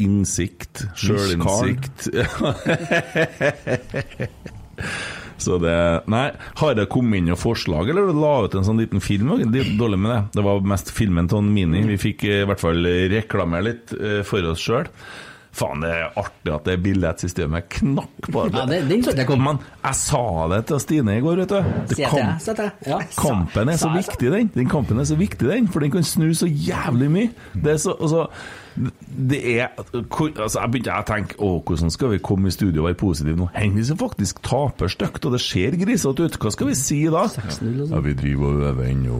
innsikt, 0.00 0.86
sjølinnsikt 0.96 2.08
Så 5.38 5.58
det 5.62 5.74
Nei, 6.10 6.24
har 6.58 6.74
det 6.74 6.88
kommet 6.90 7.20
inn 7.20 7.28
noe 7.30 7.38
forslag, 7.38 7.90
eller 7.92 8.08
du 8.08 8.16
la 8.18 8.32
ut 8.46 8.56
en 8.58 8.66
sånn 8.66 8.80
liten 8.82 9.02
film? 9.04 9.36
Det 9.52 9.60
er 9.62 9.70
dårlig 9.78 10.00
med 10.02 10.10
det. 10.10 10.20
Det 10.38 10.44
var 10.48 10.64
mest 10.66 10.90
filmen 10.94 11.28
til 11.30 11.46
Mini. 11.46 11.84
Vi 11.92 11.98
fikk 12.00 12.24
i 12.26 12.40
hvert 12.48 12.62
fall 12.62 12.82
reklamere 13.12 13.66
litt 13.68 13.94
eh, 13.94 14.22
for 14.26 14.42
oss 14.50 14.64
sjøl. 14.64 14.88
Faen, 15.58 15.80
det 15.82 15.90
er 15.90 16.12
artig 16.20 16.52
at 16.54 16.68
det 16.68 16.76
billettsystemet 16.84 17.68
knakk 17.80 18.28
på 18.30 18.44
det. 18.46 18.60
Ja, 18.60 18.66
det- 18.70 18.82
det, 18.88 19.16
det 19.18 19.26
kom. 19.26 19.42
Men 19.42 19.58
jeg 19.82 19.94
sa 19.98 20.22
det 20.52 20.60
til 20.70 20.80
Stine 20.84 21.16
i 21.18 21.20
går, 21.24 21.42
vet 21.42 21.48
du. 21.48 21.72
Det 21.94 22.06
kom-. 22.12 22.38
Ja. 22.86 22.98
Kampen 23.18 23.68
er 23.68 23.76
så 23.80 23.90
viktig, 23.94 24.30
den. 24.32 24.50
Den 24.54 24.68
kampen 24.70 25.00
er 25.02 25.04
så 25.08 25.16
viktig, 25.18 25.48
den, 25.50 25.66
for 25.68 25.80
den 25.80 25.90
kan 25.90 26.04
snu 26.06 26.30
så 26.34 26.46
jævlig 26.46 27.10
mye. 27.10 27.30
Det 27.54 27.72
er 27.74 27.76
så 27.82 27.96
altså, 28.00 28.28
Det 28.78 29.38
er 29.60 29.68
hvor- 30.08 30.30
altså, 30.38 30.60
Jeg 30.62 30.70
begynte 30.70 30.92
å 30.94 31.04
tenke 31.08 31.36
Å, 31.42 31.48
hvordan 31.66 31.90
skal 31.90 32.10
vi 32.12 32.18
komme 32.22 32.46
i 32.46 32.50
studio 32.54 32.82
og 32.84 32.88
være 32.88 32.98
positive 33.00 33.36
nå? 33.36 33.48
Enn 33.58 33.72
hvis 33.74 33.90
vi 33.90 33.96
faktisk 33.98 34.40
taper 34.46 34.88
stygt, 34.92 35.24
og 35.26 35.32
det 35.34 35.40
ser 35.42 35.70
grisete 35.80 36.24
ut? 36.28 36.38
Hva 36.38 36.52
skal 36.54 36.66
vi 36.70 36.74
si 36.78 36.98
da? 37.10 37.24
Ja, 37.90 38.00
vi 38.04 38.12
driver 38.14 38.46
og 38.46 38.62
øver 38.70 38.90
ennå, 38.92 39.18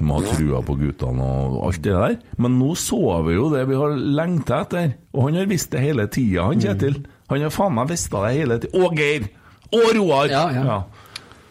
må 0.00 0.20
ha 0.20 0.34
trua 0.36 0.62
på 0.62 0.76
guttene 0.78 1.20
og 1.26 1.64
alt 1.66 1.82
det 1.82 1.92
der. 1.96 2.18
Men 2.38 2.58
nå 2.60 2.74
så 2.78 3.00
vi 3.26 3.34
jo 3.34 3.48
det 3.50 3.66
vi 3.68 3.74
har 3.80 3.96
lengta 3.96 4.60
etter, 4.66 4.94
og 5.14 5.24
han 5.28 5.34
har 5.40 5.46
visst 5.50 5.70
det 5.74 5.80
hele 5.80 6.06
tida, 6.06 6.44
han 6.52 6.60
Kjetil. 6.62 7.00
Han 7.28 7.40
har 7.42 7.50
faen 7.50 7.74
meg 7.74 7.88
visst 7.88 8.10
det 8.14 8.34
hele 8.36 8.58
tida. 8.62 8.78
Og 8.84 8.94
Geir! 8.96 9.28
Og 9.72 9.90
Roar! 9.96 10.28
Ja. 10.30 10.82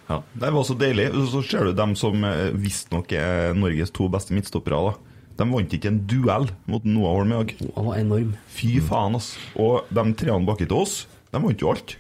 Ja, 0.10 0.22
Det 0.40 0.54
var 0.54 0.64
så 0.64 0.74
deilig. 0.80 1.10
Så 1.28 1.42
ser 1.44 1.66
du 1.66 1.74
dem 1.74 1.94
som 2.00 2.24
eh, 2.24 2.52
visstnok 2.56 3.12
er 3.12 3.54
Norges 3.54 3.92
to 3.92 4.08
beste 4.08 4.32
midtstoppere. 4.34 4.80
da 4.94 4.94
De 5.38 5.46
vant 5.46 5.74
ikke 5.78 5.92
en 5.92 6.02
duell 6.10 6.48
mot 6.66 6.86
Noah 6.88 7.20
Holm 7.20 7.32
i 7.34 7.38
dag. 7.38 7.54
Han 7.76 7.88
var 7.92 8.02
enorm. 8.02 8.34
Fy 8.50 8.78
faen, 8.82 9.18
ass. 9.20 9.36
Og 9.62 9.86
de 9.94 10.06
treene 10.18 10.48
baki 10.48 10.66
til 10.66 10.82
oss, 10.82 11.00
de 11.30 11.42
vant 11.44 11.62
jo 11.62 11.72
alt. 11.74 11.98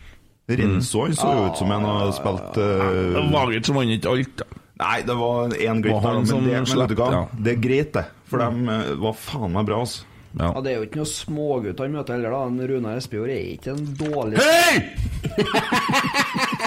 Renzo 0.47 1.03
han 1.03 1.15
så 1.17 1.29
jo 1.35 1.47
ut 1.49 1.59
som 1.59 1.71
en 1.75 1.83
har 1.83 2.11
spilt 2.15 2.55
uh, 2.55 2.83
Det 3.17 3.23
var 3.33 3.49
ikke 3.51 3.67
som 3.67 3.79
vant 3.81 3.93
ikke 3.97 4.13
alt, 4.13 4.37
da. 4.39 4.61
Nei, 4.77 4.99
det 5.07 5.15
var 5.17 5.55
én 5.57 5.81
glipp 5.81 6.03
der, 6.03 6.19
men, 6.19 6.27
det, 6.29 6.53
men 6.53 6.67
slapp, 6.69 6.93
ja. 6.93 7.23
Det 7.33 7.55
er 7.55 7.61
greit, 7.61 7.95
det. 7.95 8.05
For 8.29 8.43
de 8.43 8.69
eh, 8.75 8.91
var 9.01 9.15
faen 9.17 9.55
meg 9.55 9.65
bra, 9.65 9.79
altså. 9.81 10.05
Ja, 10.37 10.51
Det 10.61 10.69
er 10.69 10.75
jo 10.77 10.85
ikke 10.85 10.99
noen 10.99 11.09
smågutt 11.09 11.79
han 11.81 11.95
møter 11.95 12.17
heller, 12.17 12.35
da. 12.35 12.41
En 12.51 12.69
Runar 12.69 12.99
Espejord 13.01 13.31
er 13.33 13.55
ikke 13.55 13.73
en 13.73 13.87
dårlig 13.97 14.37
Hei! 14.43 14.75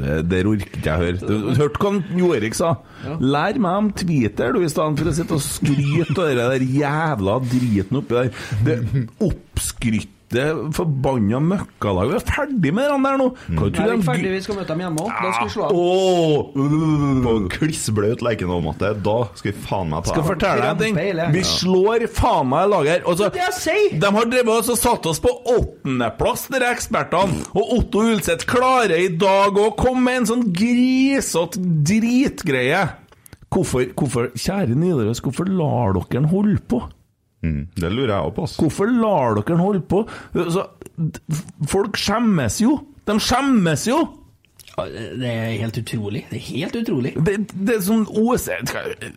Det 0.00 0.20
der 0.30 0.48
orker 0.48 0.68
ikke 0.68 0.86
jeg 0.86 1.00
høre. 1.02 1.18
Du, 1.20 1.50
hørte 1.58 1.82
hva 1.82 1.92
Jo 2.18 2.30
Erik 2.36 2.56
sa? 2.56 2.74
Lær 3.20 3.58
meg 3.60 3.82
om 3.82 3.90
Twitter, 3.96 4.54
du, 4.54 4.62
i 4.64 4.70
stedet 4.70 5.00
for 5.00 5.10
å 5.10 5.16
sitte 5.16 5.36
og 5.36 5.44
skryte 5.44 6.28
av 6.30 6.54
der 6.54 6.64
jævla 6.64 7.36
driten 7.50 8.00
oppi 8.00 8.16
der. 8.16 8.32
Det 8.66 8.78
oppskrytte 9.26 10.19
forbanna 10.30 11.40
møkkalag. 11.42 12.12
Vi 12.12 12.18
er 12.20 12.24
ferdig 12.28 12.72
med 12.76 12.86
det 12.86 12.98
der 13.02 13.18
nå! 13.18 13.26
Hva 13.56 13.64
Vi 13.66 13.72
tror 13.74 13.82
er 13.82 13.90
du 13.90 13.94
ikke 13.96 14.06
ferdig, 14.06 14.30
vi 14.34 14.42
skal 14.44 14.58
møte 14.60 14.70
dem 14.70 14.82
hjemme 14.84 15.04
òg. 15.04 15.10
Da 15.10 15.32
skal 15.34 15.48
vi 15.48 15.54
slå 15.54 15.64
av. 15.66 15.72
På 17.24 17.34
klissblaut 17.54 18.22
Lerkendal-matte, 18.24 18.92
da 19.06 19.16
skal 19.38 19.50
vi 19.50 19.56
faen 19.66 19.90
meg 19.90 20.06
ta 20.06 20.14
Skal 20.14 20.26
fortelle 20.28 20.60
deg 20.62 20.70
en 20.70 20.80
ting? 20.84 21.34
Vi 21.34 21.42
slår 21.46 22.06
faen 22.14 22.50
meg 22.52 22.70
laget 22.70 22.92
her. 22.94 23.04
Altså, 23.10 23.30
Det 23.34 23.42
jeg 23.66 24.00
de 24.00 24.12
har 24.16 24.30
drevet 24.30 24.54
oss 24.54 24.70
og 24.72 24.78
satt 24.80 25.10
oss 25.10 25.20
på 25.22 25.32
åttendeplass, 25.56 26.46
dere 26.54 26.70
ekspertene. 26.76 27.44
Og 27.54 27.74
Otto 27.80 28.04
Ulseth 28.06 28.46
klarer 28.50 28.96
i 29.00 29.10
dag 29.20 29.58
å 29.58 29.70
komme 29.78 30.06
med 30.06 30.22
en 30.22 30.30
sånn 30.30 30.46
grisete 30.54 31.60
dritgreie. 31.60 32.86
Hvorfor, 33.50 33.88
hvorfor, 33.98 34.30
kjære 34.38 34.76
Nidaros, 34.78 35.20
hvorfor 35.24 35.48
lar 35.50 35.96
dere 35.96 36.20
han 36.20 36.30
holde 36.30 36.62
på? 36.70 36.84
Mm, 37.40 37.60
det 37.76 37.90
lurer 37.92 38.14
jeg 38.14 38.28
òg 38.28 38.32
på. 38.36 38.46
Altså. 38.46 38.62
Hvorfor 38.64 38.90
lar 38.92 39.36
dere 39.38 39.48
den 39.48 39.62
holde 39.64 39.82
på? 39.88 40.04
Så, 40.56 40.66
folk 41.70 42.00
skjemmes 42.00 42.60
jo! 42.62 42.78
De 43.08 43.16
skjemmes 43.22 43.86
jo! 43.88 44.00
Det 44.80 45.28
er 45.28 45.56
helt 45.60 45.76
utrolig. 45.80 46.22
Det 46.30 46.38
er 46.38 46.44
helt 46.46 46.76
utrolig. 46.78 47.12
Det, 47.26 47.34
det 47.52 47.74
er 47.74 47.82
sånn 47.84 48.06
OS 48.16 48.46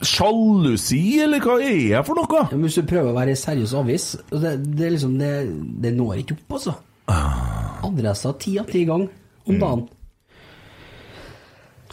Sjalusi, 0.07 1.01
eller 1.23 1.43
hva 1.43 1.59
er 1.63 1.77
jeg 1.93 2.07
for 2.07 2.19
noe? 2.19 2.45
Ja, 2.49 2.57
men 2.57 2.65
hvis 2.67 2.79
du 2.79 2.87
prøver 2.89 3.11
å 3.11 3.15
være 3.15 3.35
seriøs 3.39 3.75
avis 3.79 4.07
det, 4.31 4.55
det, 4.65 4.89
liksom, 4.95 5.15
det, 5.21 5.31
det 5.83 5.93
når 5.95 6.23
ikke 6.23 6.37
opp, 6.39 6.57
altså. 6.59 6.75
Adressa 7.83 8.33
ti 8.39 8.57
av 8.59 8.71
ti 8.71 8.83
gang 8.89 9.05
om 9.47 9.59
dagen. 9.59 9.85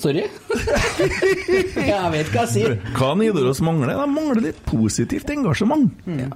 Sorry. 0.00 0.24
jeg 1.90 2.12
vet 2.14 2.30
hva 2.32 2.44
jeg 2.46 2.50
sier. 2.54 2.76
Hva 2.96 3.12
Nidaros 3.20 3.60
mangler? 3.64 3.92
De 3.98 4.06
mangler 4.08 4.42
litt 4.48 4.60
positivt 4.68 5.28
engasjement. 5.34 5.90
Nei, 6.08 6.28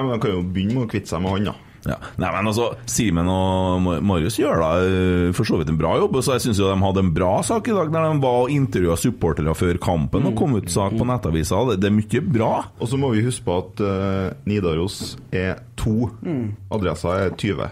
men 0.00 0.08
Man 0.08 0.22
kan 0.22 0.32
jo 0.32 0.42
begynne 0.42 0.78
med 0.78 0.86
å 0.86 0.90
kvitte 0.90 1.12
seg 1.12 1.20
med 1.24 1.34
han, 1.36 1.50
da. 1.50 1.56
Ja. 1.86 1.96
Nei, 2.20 2.30
men 2.34 2.50
altså, 2.50 2.70
Simen 2.90 3.28
og 3.30 3.86
Marius 4.06 4.38
gjør 4.40 4.62
da 4.62 4.70
eh, 4.82 5.28
for 5.36 5.48
så 5.48 5.60
vidt 5.60 5.70
en 5.72 5.78
bra 5.80 5.94
jobb. 6.00 6.18
Så 6.24 6.36
jeg 6.36 6.46
syns 6.46 6.60
de 6.62 6.70
hadde 6.82 7.04
en 7.04 7.12
bra 7.14 7.32
sak 7.46 7.70
i 7.70 7.76
dag, 7.76 7.92
når 7.92 8.08
de 8.08 8.22
var 8.24 8.40
og 8.46 8.52
intervjua 8.54 8.98
supportere 9.00 9.54
før 9.56 9.80
kampen 9.82 10.28
og 10.28 10.36
kom 10.38 10.56
ut 10.58 10.70
sak 10.72 10.96
på 10.98 11.06
nettavisa. 11.08 11.62
Det, 11.70 11.78
det 11.84 11.90
er 11.90 11.96
mye 11.96 12.24
bra. 12.26 12.52
Og 12.80 12.90
så 12.90 13.00
må 13.00 13.12
vi 13.14 13.24
huske 13.26 13.46
på 13.46 13.58
at 13.62 13.84
uh, 13.84 14.34
Nidaros 14.48 15.16
er 15.30 15.62
to. 15.78 16.10
Adressa 16.72 17.16
er 17.26 17.34
20. 17.38 17.70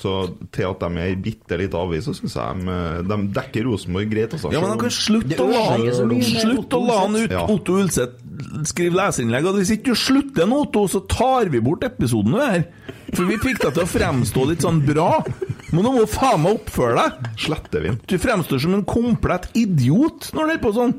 Så 0.00 0.14
til 0.54 0.68
at 0.68 0.82
de 0.84 0.90
er 1.02 1.10
ei 1.12 1.18
bitte 1.20 1.58
lita 1.58 1.80
avis, 1.82 2.06
så 2.08 2.14
syns 2.16 2.36
jeg 2.38 2.64
de, 2.64 2.78
de 3.10 3.18
dekker 3.36 3.68
Rosenborg 3.68 4.10
greit. 4.12 4.36
Altså. 4.36 4.52
Ja, 4.54 4.62
men 4.64 4.74
de 4.74 4.84
kan 4.86 4.94
slutte 4.94 5.40
å 5.44 5.50
la 5.50 5.64
han 5.74 6.14
Slutt 6.24 6.76
å 6.76 6.84
la 6.84 7.00
han 7.04 7.18
ut 7.18 7.34
Ja. 7.34 7.44
Otto 7.50 7.76
Ulseth 7.80 8.22
skrive 8.68 8.98
leserinnlegg. 8.98 9.48
Og 9.48 9.60
hvis 9.60 9.74
ikke 9.76 9.92
du 9.92 9.98
slutter 9.98 10.48
nå, 10.48 10.64
Otto, 10.66 10.86
så 10.90 11.02
tar 11.10 11.50
vi 11.52 11.62
bort 11.64 11.84
episoden 11.86 12.36
du 12.36 12.42
er. 12.42 12.66
For 13.14 13.28
vi 13.28 13.38
fikk 13.42 13.62
deg 13.62 13.74
til 13.76 13.84
å 13.84 13.88
fremstå 13.90 14.44
litt 14.50 14.64
sånn 14.64 14.80
bra. 14.86 15.22
Men 15.70 15.86
du 15.86 15.90
må 15.94 16.04
faen 16.10 16.42
meg 16.44 16.60
oppføre 16.60 16.94
deg. 16.98 17.28
Sletter 17.46 17.84
vi 17.84 17.94
Du 18.10 18.16
fremstår 18.20 18.62
som 18.62 18.74
en 18.76 18.86
komplett 18.86 19.48
idiot 19.58 20.30
når 20.34 20.40
du 20.40 20.44
holder 20.44 20.62
på 20.64 20.74
sånn. 20.76 20.94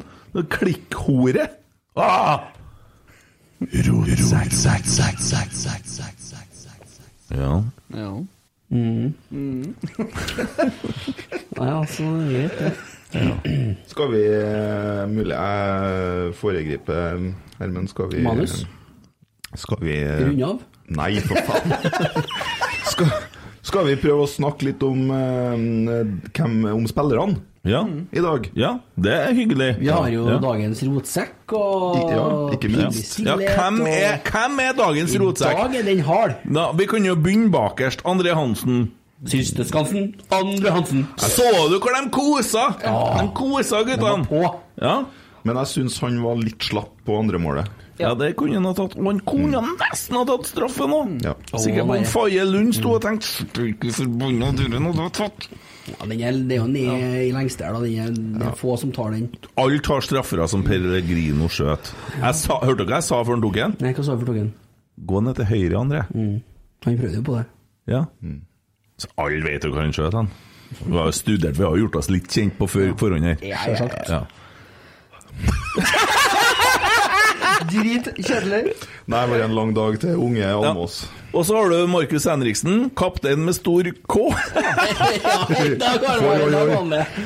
Klikkhore. 0.51 1.47
Ah! 1.95 2.51
Ja. 7.31 7.63
Ja. 7.95 8.11
Mm. 8.75 9.13
Nei, 11.55 11.69
altså, 11.69 12.03
jeg 12.03 12.49
vet 12.49 12.59
det. 12.59 12.73
Skal 13.87 14.09
vi 14.11 14.21
eh, 14.27 15.05
Mulig 15.07 15.35
jeg 15.37 16.33
foregriper 16.35 17.21
Hermen, 17.61 17.87
skal 17.87 18.09
vi 18.11 18.23
Manus? 18.25 18.65
Skal 19.55 19.79
vi 19.85 19.93
eh, 20.01 20.25
Runde 20.25 20.49
av? 20.49 20.63
Nei, 20.93 21.15
for 21.25 21.35
faen. 21.47 21.71
skal, 22.91 23.09
skal 23.65 23.87
vi 23.89 23.95
prøve 23.97 24.25
å 24.25 24.29
snakke 24.29 24.67
litt 24.67 24.83
om 24.85 25.07
eh, 25.09 25.55
hvem 26.37 26.59
Om 26.75 26.85
spillerne 26.91 27.39
Ja. 27.65 27.79
i 28.13 28.21
dag? 28.21 28.49
Ja, 28.53 28.75
det 29.01 29.15
er 29.23 29.33
hyggelig. 29.33 29.71
Vi 29.79 29.87
har 29.89 30.05
jo 30.13 30.27
Ja. 30.29 30.37
dagens 30.43 30.83
rotsekk 30.85 31.55
og 31.57 32.11
Ja, 32.13 32.27
ikke 32.53 32.69
minst. 32.69 33.17
Ja, 33.25 33.33
hvem, 33.39 33.81
er, 33.89 34.19
hvem 34.29 34.59
er 34.61 34.77
dagens 34.77 35.15
I 35.15 35.23
rotsekk? 35.23 35.57
dag 35.57 35.75
er 35.81 35.83
den 35.89 36.03
hard. 36.05 36.35
Da, 36.45 36.67
vi 36.77 36.85
kan 36.85 37.03
jo 37.09 37.15
begynne 37.15 37.49
bakerst. 37.49 38.03
André 38.05 38.35
Hansen. 38.37 38.91
Siste 39.25 39.63
Skansen, 39.65 40.11
Andre 40.29 40.69
Hansen. 40.75 41.07
Så 41.17 41.47
du 41.71 41.79
hvor 41.79 41.95
de 41.95 42.09
kosa? 42.13 42.65
De 42.83 43.27
kosa, 43.33 43.81
guttene. 43.87 44.27
Ja. 44.77 44.99
Men 45.45 45.59
jeg 45.61 45.71
syns 45.75 45.99
han 46.01 46.15
var 46.23 46.39
litt 46.41 46.63
slapp 46.65 46.93
på 47.05 47.19
andremålet. 47.21 47.69
Ja. 47.95 48.09
Ja, 48.09 48.15
det 48.19 48.33
kunne 48.35 48.57
han 48.57 48.65
ha 48.67 48.73
tatt. 48.75 48.97
Og 48.99 49.05
han 49.07 49.21
kunne 49.23 49.61
nesten 49.79 50.17
ha 50.17 50.23
tatt 50.27 50.49
straffe 50.49 50.87
nå! 50.89 50.97
Ja. 51.23 51.35
Sikkert 51.53 51.87
på 51.87 51.99
Faye 52.11 52.43
Lund 52.49 52.73
sto 52.75 52.95
og 52.97 53.03
tenkte 53.05 53.29
Stryke 53.29 53.93
forbanna 53.95 54.49
duren 54.57 54.89
hadde 54.89 55.05
tatt. 55.15 55.47
Ja, 55.85 56.07
den 56.09 56.23
er, 56.25 56.39
det 56.49 56.57
er 56.57 56.63
jo 56.63 56.67
ned 56.73 57.05
i 57.21 57.29
lengste 57.31 57.67
her, 57.67 57.77
da. 57.77 57.83
Den 57.85 58.01
er, 58.01 58.17
det 58.41 58.49
er 58.49 58.57
få 58.57 58.73
som 58.81 58.91
tar 58.95 59.13
den. 59.13 59.29
Alle 59.61 59.79
tar 59.85 60.03
straffer 60.03 60.41
som 60.51 60.65
Pellegrino 60.65 61.47
skjøt. 61.47 61.93
Jeg 62.17 62.39
sa, 62.41 62.57
hørte 62.65 62.81
dere 62.81 62.89
hva 62.95 62.99
jeg 62.99 63.07
sa 63.07 63.21
før 63.21 63.37
han 63.37 63.45
tok 63.45 63.59
den? 63.61 63.77
Nei, 63.85 63.93
hva 63.95 64.07
sa 64.09 64.17
du 64.17 64.25
tok 64.27 64.41
en? 64.41 64.49
Gå 65.05 65.21
ned 65.23 65.37
til 65.39 65.49
høyre, 65.53 65.83
André. 65.85 66.03
Han 66.09 66.97
prøvde 66.99 67.19
jo 67.21 67.25
på 67.29 67.37
det. 67.37 67.45
Ja. 67.93 68.01
Så 68.99 69.11
alle 69.21 69.45
vet 69.45 69.67
jo 69.67 69.71
hva 69.75 69.85
han 69.85 69.93
skjøt, 69.95 70.17
han. 70.17 70.33
Vi 70.81 70.97
har 70.97 71.11
jo 71.11 71.15
studert, 71.15 71.55
vi 71.55 71.63
har 71.63 71.77
jo 71.77 71.85
gjort 71.85 72.01
oss 72.01 72.09
litt 72.11 72.27
kjent 72.33 72.57
på 72.57 72.67
for, 72.67 72.95
forhånd 72.99 73.29
her. 73.29 73.39
Ja, 73.45 73.61
ja, 73.69 73.87
ja. 74.09 74.19
Ja. 75.43 75.51
Drit 77.71 78.07
kjedelig. 78.25 78.73
Nei, 79.05 79.21
bare 79.29 79.43
en 79.47 79.55
lang 79.55 79.73
dag 79.75 79.99
til 80.01 80.15
unge 80.21 80.45
Almås. 80.47 81.05
Og 81.35 81.43
så 81.43 81.57
har 81.59 81.69
du 81.69 81.87
Markus 81.91 82.25
Henriksen, 82.29 82.89
kaptein 82.95 83.41
med 83.45 83.57
stor 83.57 83.83
K. 84.07 84.15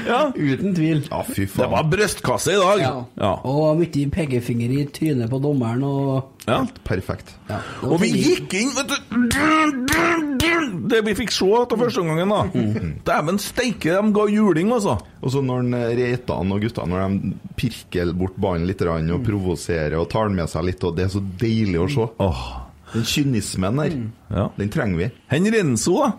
Da. 0.10 0.31
Uten 0.36 0.73
tvil. 0.76 1.03
Ja, 1.10 1.22
fy 1.27 1.45
Det 1.45 1.68
var 1.69 1.86
brystkasse 1.90 2.56
i 2.56 2.60
dag. 2.60 2.81
Ja. 2.81 2.94
Ja. 3.19 3.31
Og 3.48 3.77
mye 3.80 4.10
pekefinger 4.14 4.73
i 4.73 4.86
trynet 4.94 5.30
på 5.31 5.40
dommeren 5.44 5.84
og 5.86 6.36
Ja. 6.49 6.64
Perfekt. 6.84 7.36
ja, 7.49 7.60
Og 7.84 7.99
vi 8.02 8.10
gikk 8.10 8.53
inn, 8.57 8.72
vet 8.73 8.88
du 8.90 8.95
Det 10.90 11.02
vi 11.06 11.14
fikk 11.19 11.31
se 11.36 11.45
etter 11.60 11.77
første 11.77 12.02
gangen, 12.07 12.30
da. 12.34 12.40
Dæven 13.06 13.38
steike, 13.40 13.94
de 13.94 14.14
ga 14.15 14.26
juling, 14.31 14.72
altså. 14.73 14.98
Og 15.22 15.34
så 15.36 15.44
når 15.45 15.68
eh, 15.77 15.91
Reitan 15.99 16.52
og 16.56 16.64
gutta 16.64 16.88
når 16.90 17.03
de 17.06 17.34
pirker 17.60 18.14
bort 18.18 18.40
ballen 18.41 18.65
litt 18.65 18.81
og 18.81 19.22
provoserer 19.26 19.99
og 19.99 20.10
tar 20.10 20.30
den 20.30 20.40
med 20.40 20.49
seg 20.49 20.65
litt, 20.65 20.84
og 20.84 20.95
det 20.98 21.06
er 21.06 21.14
så 21.14 21.22
deilig 21.22 21.80
å 21.84 21.88
se. 21.94 22.07
Den 22.94 23.06
kynismen 23.06 23.84
der, 23.84 24.49
den 24.57 24.74
trenger 24.74 24.98
vi. 25.03 25.10
Hen 25.30 25.49
Renzo, 25.53 25.99
da? 26.03 26.11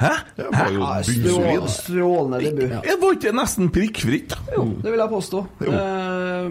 Hæ? 0.00 0.12
Det 0.36 0.46
var 0.48 0.70
jo 0.72 0.84
Hæ? 1.60 1.68
Strålende 1.68 2.38
debut. 2.40 2.70
Det 2.86 2.94
var 3.02 3.18
ikke 3.18 3.34
nesten 3.36 3.68
prikkfritt? 3.74 4.32
Jo, 4.54 4.64
det 4.80 4.94
vil 4.94 5.02
jeg 5.02 5.12
påstå. 5.12 5.42
Eh, 5.66 6.46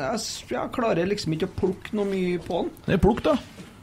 jeg, 0.00 0.22
jeg 0.54 0.72
klarer 0.72 1.10
liksom 1.10 1.36
ikke 1.36 1.50
å 1.50 1.54
plukke 1.58 1.92
noe 1.98 2.08
mye 2.08 2.40
på 2.40 2.62
han. 2.62 2.72
Det 2.86 2.96
er 2.96 3.02
plukk, 3.04 3.20
da. 3.26 3.36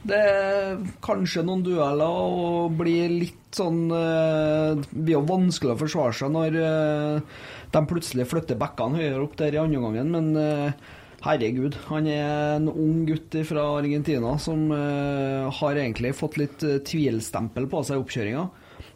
Det 0.03 0.17
er 0.17 0.81
kanskje 1.05 1.45
noen 1.47 1.61
dueller 1.63 2.17
og 2.33 2.73
blir 2.81 3.13
litt 3.13 3.55
sånn 3.55 3.85
eh, 3.95 4.73
Det 4.81 4.97
blir 4.97 5.15
jo 5.15 5.21
vanskelig 5.29 5.77
å 5.77 5.79
forsvare 5.79 6.17
seg 6.17 6.33
når 6.33 6.57
eh, 6.59 7.37
de 7.71 7.83
plutselig 7.87 8.25
flytter 8.27 8.59
bekkene 8.59 8.99
høyere 8.99 9.21
opp 9.23 9.37
der 9.39 9.55
i 9.55 9.61
andre 9.61 9.79
gangen, 9.85 10.11
men 10.17 10.41
eh, 10.41 10.91
herregud, 11.23 11.77
han 11.87 12.07
er 12.09 12.57
en 12.57 12.67
ung 12.71 13.05
gutt 13.07 13.35
fra 13.47 13.63
Argentina 13.77 14.35
som 14.41 14.65
uh, 14.71 15.49
har 15.59 15.79
egentlig 15.79 16.13
fått 16.17 16.37
litt 16.41 16.65
uh, 16.67 16.79
tvilstempel 16.83 17.69
på 17.71 17.83
seg 17.87 17.97
i 17.97 18.03
oppkjøringa. 18.03 18.43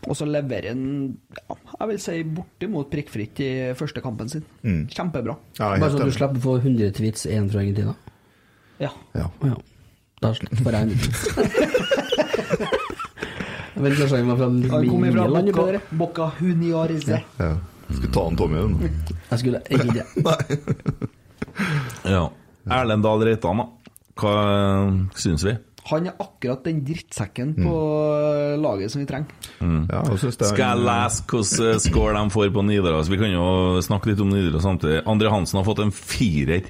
Og 0.07 0.15
så 0.15 0.27
leverer 0.29 0.69
han 0.71 0.83
ja, 1.33 1.55
jeg 1.79 1.89
vil 1.91 2.01
si 2.01 2.17
bortimot 2.37 2.91
prikkfritt 2.91 3.39
i 3.43 3.49
første 3.77 4.03
kampen 4.03 4.29
sin. 4.31 4.43
Mm. 4.61 4.83
Kjempebra. 4.93 5.37
Bare 5.57 5.89
så 5.93 6.03
du 6.03 6.13
slipper 6.13 6.39
å 6.39 6.43
få 6.43 6.57
100 6.59 6.93
tweets, 6.99 7.25
én 7.31 7.49
fra 7.51 7.63
Argentina. 7.63 7.95
Ja. 8.81 8.91
Ja. 9.17 9.27
Ja. 9.43 9.55
Da 10.21 10.33
får 10.33 10.73
jeg 10.73 10.81
en 10.81 10.91
Jeg 13.77 13.83
vet 13.83 13.93
kanskje 13.99 14.17
han 14.17 14.29
var 14.31 14.39
fra 14.39 14.47
Milan, 14.49 15.51
Boca. 15.53 15.81
Boca 15.99 16.31
Juniorse. 16.41 17.19
Ja. 17.37 17.51
Skulle 17.91 18.13
ta 18.13 18.23
han 18.25 18.39
Tommy, 18.39 18.57
du. 18.57 18.65
Jeg 19.29 19.39
skulle 19.43 19.61
ikke 19.69 19.93
det. 19.93 21.13
Ja. 22.05 22.29
Erlend 22.69 23.03
Dahl 23.03 23.23
Reitan, 23.23 23.57
da. 23.63 23.67
Hva 24.17 24.33
eh, 24.51 24.93
syns 25.15 25.43
vi? 25.47 25.53
Han 25.87 26.07
er 26.09 26.17
akkurat 26.19 26.65
den 26.67 26.81
drittsekken 26.83 27.53
på 27.63 27.73
laget 28.59 28.91
som 28.91 28.99
vi 28.99 29.05
trenger. 29.07 29.29
Ja, 29.61 30.01
jeg 30.03 30.17
er- 30.19 30.31
Skal 30.49 30.57
jeg 30.65 30.81
lese 30.83 31.23
hvordan 31.29 31.79
score 31.79 32.13
de 32.17 32.29
får 32.33 32.49
på 32.57 32.63
Nidaros? 32.67 33.07
Vi 33.07 33.15
kan 33.21 33.31
jo 33.31 33.79
snakke 33.81 34.09
litt 34.11 34.19
om 34.19 34.27
Nidaros 34.33 34.63
samtidig. 34.67 35.03
Andre 35.07 35.29
Hansen 35.31 35.61
har 35.61 35.63
fått 35.63 35.79
en 35.85 35.91
firer. 35.95 36.67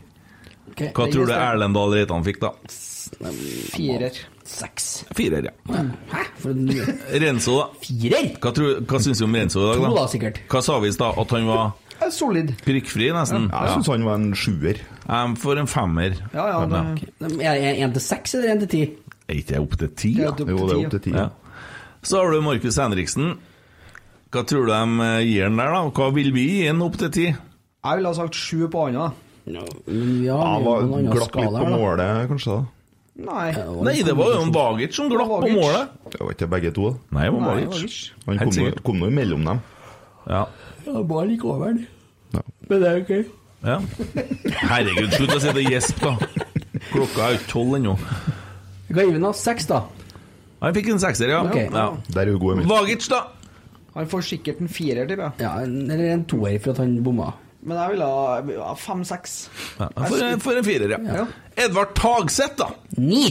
Okay, 0.70 0.92
Hva 0.94 1.08
tror 1.10 1.26
du. 1.26 1.34
Erlend 1.34 1.74
Dahl 1.74 1.96
Reitan 1.98 2.24
fikk, 2.24 2.40
da? 2.44 2.52
Firer. 3.74 4.12
Seks. 4.48 5.06
Firer, 5.18 5.50
ja. 5.50 5.52
Hæ? 6.12 6.24
For 6.38 6.52
en 6.54 6.70
Renzo, 7.24 7.58
da? 7.58 7.68
Firer? 7.82 8.30
Hva, 8.40 8.54
tror, 8.54 8.78
hva 8.86 9.00
syns 9.02 9.18
du 9.20 9.26
om 9.26 9.34
Renzo 9.36 9.64
i 9.64 9.66
dag, 9.66 9.82
To, 9.82 9.88
da? 9.88 9.96
da, 9.98 10.06
sikkert. 10.14 10.40
Hva 10.52 10.62
sa 10.64 10.78
vi 10.84 10.92
i 10.92 10.96
stad? 10.96 11.18
At 11.18 11.34
han 11.36 11.48
var 11.50 11.74
Eh, 12.02 12.10
Solid. 12.14 12.53
prikkfri, 12.65 13.10
nesten? 13.15 13.49
Jeg 13.49 13.74
syns 13.74 13.90
han 13.91 14.06
var 14.06 14.19
en 14.19 14.32
sjuer. 14.38 14.80
Jeg 15.07 15.38
får 15.41 15.61
en 15.64 15.68
femmer. 15.72 16.18
Ja, 16.34 16.45
ja, 16.53 16.61
det, 16.69 17.32
Er 17.41 17.57
det 17.57 17.76
én 17.82 17.94
til 17.95 18.02
seks 18.06 18.36
eller 18.38 18.56
én 18.56 18.64
til 18.65 18.72
ti? 18.74 18.82
Er 19.28 19.41
ikke 19.41 19.53
det 19.56 19.60
opp 19.64 19.78
til 19.82 19.90
ti? 19.90 20.14
Er 20.22 20.26
Jo, 20.30 20.32
det 20.38 20.78
er 20.78 20.86
opp 20.86 20.91
til 20.98 21.03
ti. 21.10 21.11
Ja. 21.15 21.30
Så 22.03 22.22
har 22.22 22.32
du 22.32 22.41
Markus 22.41 22.78
Henriksen. 22.80 23.38
Hva 24.32 24.44
tror 24.45 24.68
du 24.68 24.72
de 24.72 25.07
eh, 25.07 25.26
gir 25.26 25.48
den 25.48 25.57
der, 25.57 25.74
da? 25.74 25.84
Hva 25.90 26.14
vil 26.14 26.34
vi 26.36 26.48
gi 26.52 26.65
han 26.68 26.82
opp 26.86 26.98
til 26.99 27.11
ti? 27.11 27.28
jeg 27.88 27.99
ville 28.02 28.10
ha 28.11 28.15
sagt 28.18 28.36
sju 28.36 28.68
på 28.68 28.88
han. 28.88 28.98
da. 28.99 29.11
Ja, 29.48 30.38
Han 30.44 30.65
var 30.65 30.82
glatt 30.84 31.14
glapp 31.32 31.38
litt 31.40 31.56
på 31.56 31.69
målet, 31.72 32.28
kanskje. 32.28 32.57
da 32.57 32.65
Nei. 33.18 33.49
Nei, 33.82 33.95
det 34.06 34.14
var 34.14 34.34
jo 34.36 34.41
en 34.44 34.52
Vagic 34.53 34.94
som 34.94 35.07
glapp 35.10 35.32
på 35.41 35.49
målet. 35.49 35.94
Det 36.11 36.19
var 36.22 36.36
ikke 36.36 36.49
begge 36.52 36.72
to. 36.76 36.91
Nei, 37.15 37.24
det 37.26 37.34
var 37.34 37.56
Bagic. 37.56 37.95
Han 38.28 38.41
kom, 38.44 38.52
mellom 38.60 38.84
kom 38.86 38.99
nå 39.02 39.10
imellom 39.10 39.48
dem. 39.48 39.61
Ja. 40.28 40.44
Ja, 40.88 41.02
var 41.12 41.26
like 41.28 41.44
over 41.48 41.74
den. 41.74 41.86
Ja. 42.34 42.42
Men 42.70 42.82
det 42.84 42.90
er 42.94 43.02
ok. 43.04 43.14
ja. 43.68 43.78
Herregud, 44.64 45.14
slutt 45.18 45.36
å 45.36 45.40
si 45.44 45.54
det 45.58 45.64
gjesp, 45.68 46.02
da. 46.04 46.16
Klokka 46.92 47.26
er 47.28 47.34
jo 47.36 47.40
ikke 47.42 47.52
tolv 47.52 47.78
ennå. 47.80 47.96
Hva 48.88 49.04
gir 49.04 49.16
vi 49.18 49.22
nå? 49.24 49.32
Seks, 49.36 49.68
da? 49.70 49.82
Han 50.62 50.74
fikk 50.78 50.88
en 50.94 51.02
sekser, 51.04 51.30
ja. 51.36 51.42
Okay. 51.46 51.68
ja. 51.74 51.90
Der 52.16 52.24
er 52.24 52.32
jo 52.34 52.40
god, 52.42 52.56
Emil. 52.58 52.70
Vagic, 52.72 53.10
da? 53.12 53.20
Han 53.98 54.08
får 54.10 54.24
sikkert 54.30 54.62
en 54.64 54.70
firer, 54.72 55.08
tipper 55.10 55.28
jeg. 55.28 55.44
Ja, 55.44 55.52
eller 55.66 56.04
en 56.14 56.24
toer 56.30 56.56
for 56.64 56.76
at 56.76 56.82
han 56.84 56.96
bomma. 57.06 57.32
Men 57.68 57.80
jeg 57.82 57.96
vil 57.98 58.04
ha 58.62 58.74
fem-seks. 58.80 59.36
Ja, 59.82 59.88
for, 59.98 60.18
en- 60.24 60.40
for 60.44 60.60
en 60.62 60.66
firer, 60.68 60.94
ja. 60.96 61.00
Ja. 61.20 61.26
Edvard 61.66 61.96
Tagseth, 61.98 62.56
da? 62.62 62.70
Ni! 63.02 63.26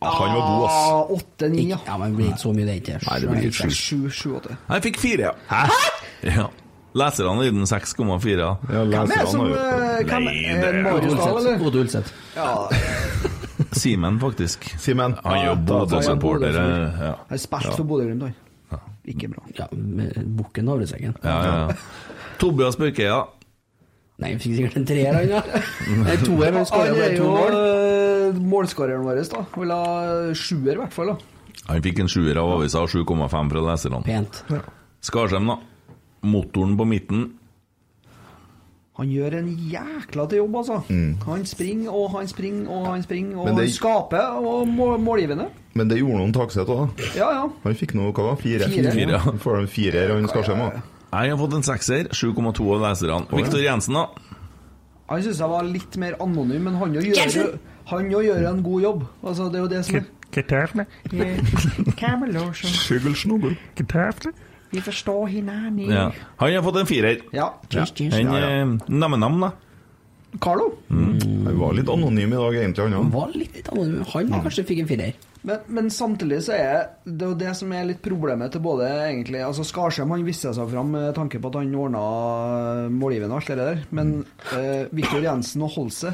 Han 0.00 0.14
var 0.16 0.36
god, 0.36 0.62
ass. 0.68 1.10
Åtte-ni, 1.18 1.66
ja. 1.72 1.76
Ja, 1.84 1.96
men 2.00 2.12
det 2.14 2.16
blir 2.20 2.28
ikke 2.30 2.40
så 2.44 2.52
mye, 2.56 2.64
det 2.68 2.76
ikke 2.80 3.00
Nei, 3.04 3.16
det 3.20 3.28
blir 3.34 3.48
ikke 3.50 3.66
sju. 3.68 3.74
Sju, 3.76 3.98
sju, 4.16 4.28
åtte. 4.38 4.54
Han 4.70 4.84
fikk 4.86 5.00
fire, 5.02 5.26
ja. 5.28 5.34
Hæ? 5.50 5.90
Ja. 6.30 6.46
Leserne 6.98 7.44
gir 7.46 7.52
den 7.54 7.66
6,4. 7.70 8.38
Ja, 8.40 8.84
Hvem 8.84 8.94
er 9.14 9.20
det 9.20 9.28
som 9.30 9.44
jo 9.46 9.54
eh, 9.54 10.00
hvem, 10.10 10.26
er 10.26 10.60
det 10.62 10.70
det 10.74 10.82
Marius 10.82 11.14
Dahl, 11.20 11.36
eller? 11.38 11.66
Ode 11.68 11.82
Ulseth. 11.84 12.12
Ja, 12.34 12.48
Simen, 13.80 14.16
faktisk. 14.20 14.64
Simen. 14.82 15.14
Han 15.24 15.36
er 15.38 15.44
jo 15.50 15.56
Bodø-supporter. 15.68 16.56
Ja. 16.56 17.12
har 17.30 17.38
spilt 17.38 17.74
for 17.76 17.84
Bodø-Glimt, 17.86 18.22
han. 18.26 18.34
Ikke 19.10 19.28
bra. 19.32 19.44
Ja, 19.58 19.66
med 19.72 20.16
bukken 20.36 20.68
Havresekken. 20.68 21.14
Ja, 21.24 21.36
ja, 21.44 21.52
ja. 21.68 21.76
Tobias 22.38 22.76
Børkeia. 22.76 23.20
Nei, 24.20 24.34
han 24.34 24.42
fikk 24.42 24.58
sikkert 24.58 24.76
en 24.76 24.84
treer, 24.90 25.16
han, 25.16 25.30
ja. 25.32 25.40
Nei, 26.02 26.16
toer, 26.20 26.52
Han 26.58 26.66
skåret 26.68 26.90
er 26.92 26.98
bare 26.98 27.14
to 27.16 27.22
jo 27.24 27.30
mål. 27.32 27.56
eh, 27.56 28.40
målskåreren 28.52 29.06
vår, 29.06 29.22
da. 29.32 29.44
Vil 29.56 29.72
ha 29.72 29.84
sjuer, 30.36 30.74
i 30.74 30.80
hvert 30.82 30.92
fall. 30.98 31.14
da. 31.14 31.62
Han 31.70 31.82
fikk 31.86 32.02
en 32.04 32.10
sjuer 32.12 32.36
av 32.42 32.50
avisa 32.58 32.82
og 32.84 32.90
7,5 32.92 33.50
fra 33.54 33.64
leserne. 33.70 34.02
Pent. 34.04 34.42
Skarsheim, 35.06 35.48
da. 35.54 35.56
Motoren 36.22 36.76
på 36.76 36.84
midten. 36.86 37.30
Han 39.00 39.08
gjør 39.08 39.32
en 39.38 39.46
jækla 39.70 40.26
til 40.28 40.38
jobb, 40.42 40.56
altså. 40.60 40.82
Han 41.24 41.44
springer 41.48 41.90
og 41.94 42.10
han 42.18 42.28
springer 42.28 42.68
og 42.68 42.86
han 42.90 43.02
springer, 43.02 43.38
og 43.38 43.46
det- 43.46 43.56
han 43.56 43.68
skaper 43.72 44.26
og 44.44 44.68
må- 44.68 44.98
målgivende. 44.98 45.46
Men 45.74 45.88
det 45.88 45.98
gjorde 45.98 46.18
noen 46.18 46.32
Takseth 46.32 46.68
òg. 46.68 46.90
Ja, 47.16 47.30
ja. 47.32 47.48
Han 47.64 47.74
fikk 47.74 47.94
noe, 47.94 48.12
hva 48.12 48.22
var 48.24 48.34
det? 48.36 48.42
Fire? 48.42 48.68
Fire. 48.68 48.90
Fire, 48.92 49.10
ja. 49.10 49.18
fire 49.18 49.38
får 49.38 49.58
en 49.60 49.66
firer, 49.68 50.14
han 50.14 50.28
skal 50.28 50.42
òg. 50.42 50.82
Jeg 51.12 51.30
har 51.30 51.36
fått 51.38 51.54
en 51.54 51.62
sekser. 51.62 52.08
7,2 52.12 52.74
av 52.74 52.80
leserne. 52.80 53.26
Viktor 53.30 53.58
Jensen, 53.60 53.94
da. 53.94 54.06
Han 55.08 55.22
syns 55.22 55.38
jeg 55.38 55.48
var 55.48 55.62
litt 55.62 55.96
mer 55.96 56.12
anonym, 56.20 56.60
men 56.62 56.74
han 56.74 56.92
jo 56.94 57.00
gjør, 57.00 57.58
han 57.86 58.10
jo 58.10 58.18
gjør 58.18 58.48
en 58.50 58.62
god 58.62 58.82
jobb. 58.82 59.06
Altså, 59.24 59.50
det 59.50 59.54
er 59.54 59.62
jo 59.62 59.68
det 59.68 59.84
som 59.86 59.96
er 59.96 60.04
Skygelsnogel. 62.66 63.56
Vi 64.70 64.82
forstår 64.84 65.24
hverandre. 65.30 65.88
Ja. 65.90 66.04
Han 66.42 66.54
har 66.54 66.62
fått 66.66 66.80
en 66.82 66.88
firer. 66.90 67.24
Ja. 67.34 67.48
Ja, 67.74 67.86
ja. 67.98 68.38
eh, 68.38 68.76
Nam-Nam, 68.86 69.40
da. 69.42 69.52
Carlo. 70.38 70.68
Han 70.88 71.58
var 71.58 71.74
litt 71.74 71.88
anonym 71.90 72.30
i 72.32 72.38
dag, 72.38 72.54
egentlig, 72.54 72.84
han 72.84 72.92
Han 72.94 73.10
var 73.10 73.32
litt 73.34 73.66
anonym. 73.72 74.04
Han 74.06 74.44
kanskje 74.44 74.66
fikk 74.68 74.84
en 74.84 74.90
firer. 74.90 75.16
Men, 75.42 75.62
men 75.72 75.88
samtidig 75.90 76.42
så 76.44 76.52
er 76.52 76.82
det 77.08 77.30
jo 77.30 77.34
det 77.40 77.54
som 77.56 77.72
er 77.72 77.86
litt 77.88 78.02
problemet 78.04 78.52
til 78.52 78.60
både 78.60 78.90
egentlig 79.06 79.40
Altså 79.40 79.64
Skarsheim 79.64 80.12
han 80.12 80.26
viste 80.26 80.52
seg 80.52 80.68
fram 80.68 80.90
med 80.92 81.14
tanke 81.16 81.40
på 81.40 81.48
at 81.48 81.56
han 81.62 81.70
ordna 81.80 82.02
målgivende 82.92 83.32
og 83.32 83.40
alt 83.40 83.48
det 83.48 83.56
der, 83.62 83.80
men 83.96 84.12
eh, 84.52 84.82
Viktor 84.92 85.24
Jensen 85.24 85.64
og 85.64 85.72
Holse 85.78 86.12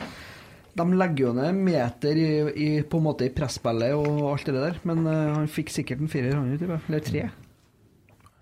de 0.76 0.84
legger 1.00 1.24
jo 1.24 1.32
ned 1.32 1.58
meter 1.66 2.18
i, 2.20 2.30
i, 2.52 2.68
på 2.84 3.00
en 3.00 3.06
måte 3.08 3.26
i 3.26 3.32
presspillet 3.34 3.96
og 3.96 4.26
alt 4.30 4.46
det 4.46 4.56
der, 4.60 4.78
men 4.86 5.02
eh, 5.08 5.34
han 5.40 5.50
fikk 5.50 5.72
sikkert 5.72 6.02
en 6.04 6.10
firer, 6.12 6.36
han. 6.36 6.52
Eller 6.86 7.04
tre. 7.04 7.22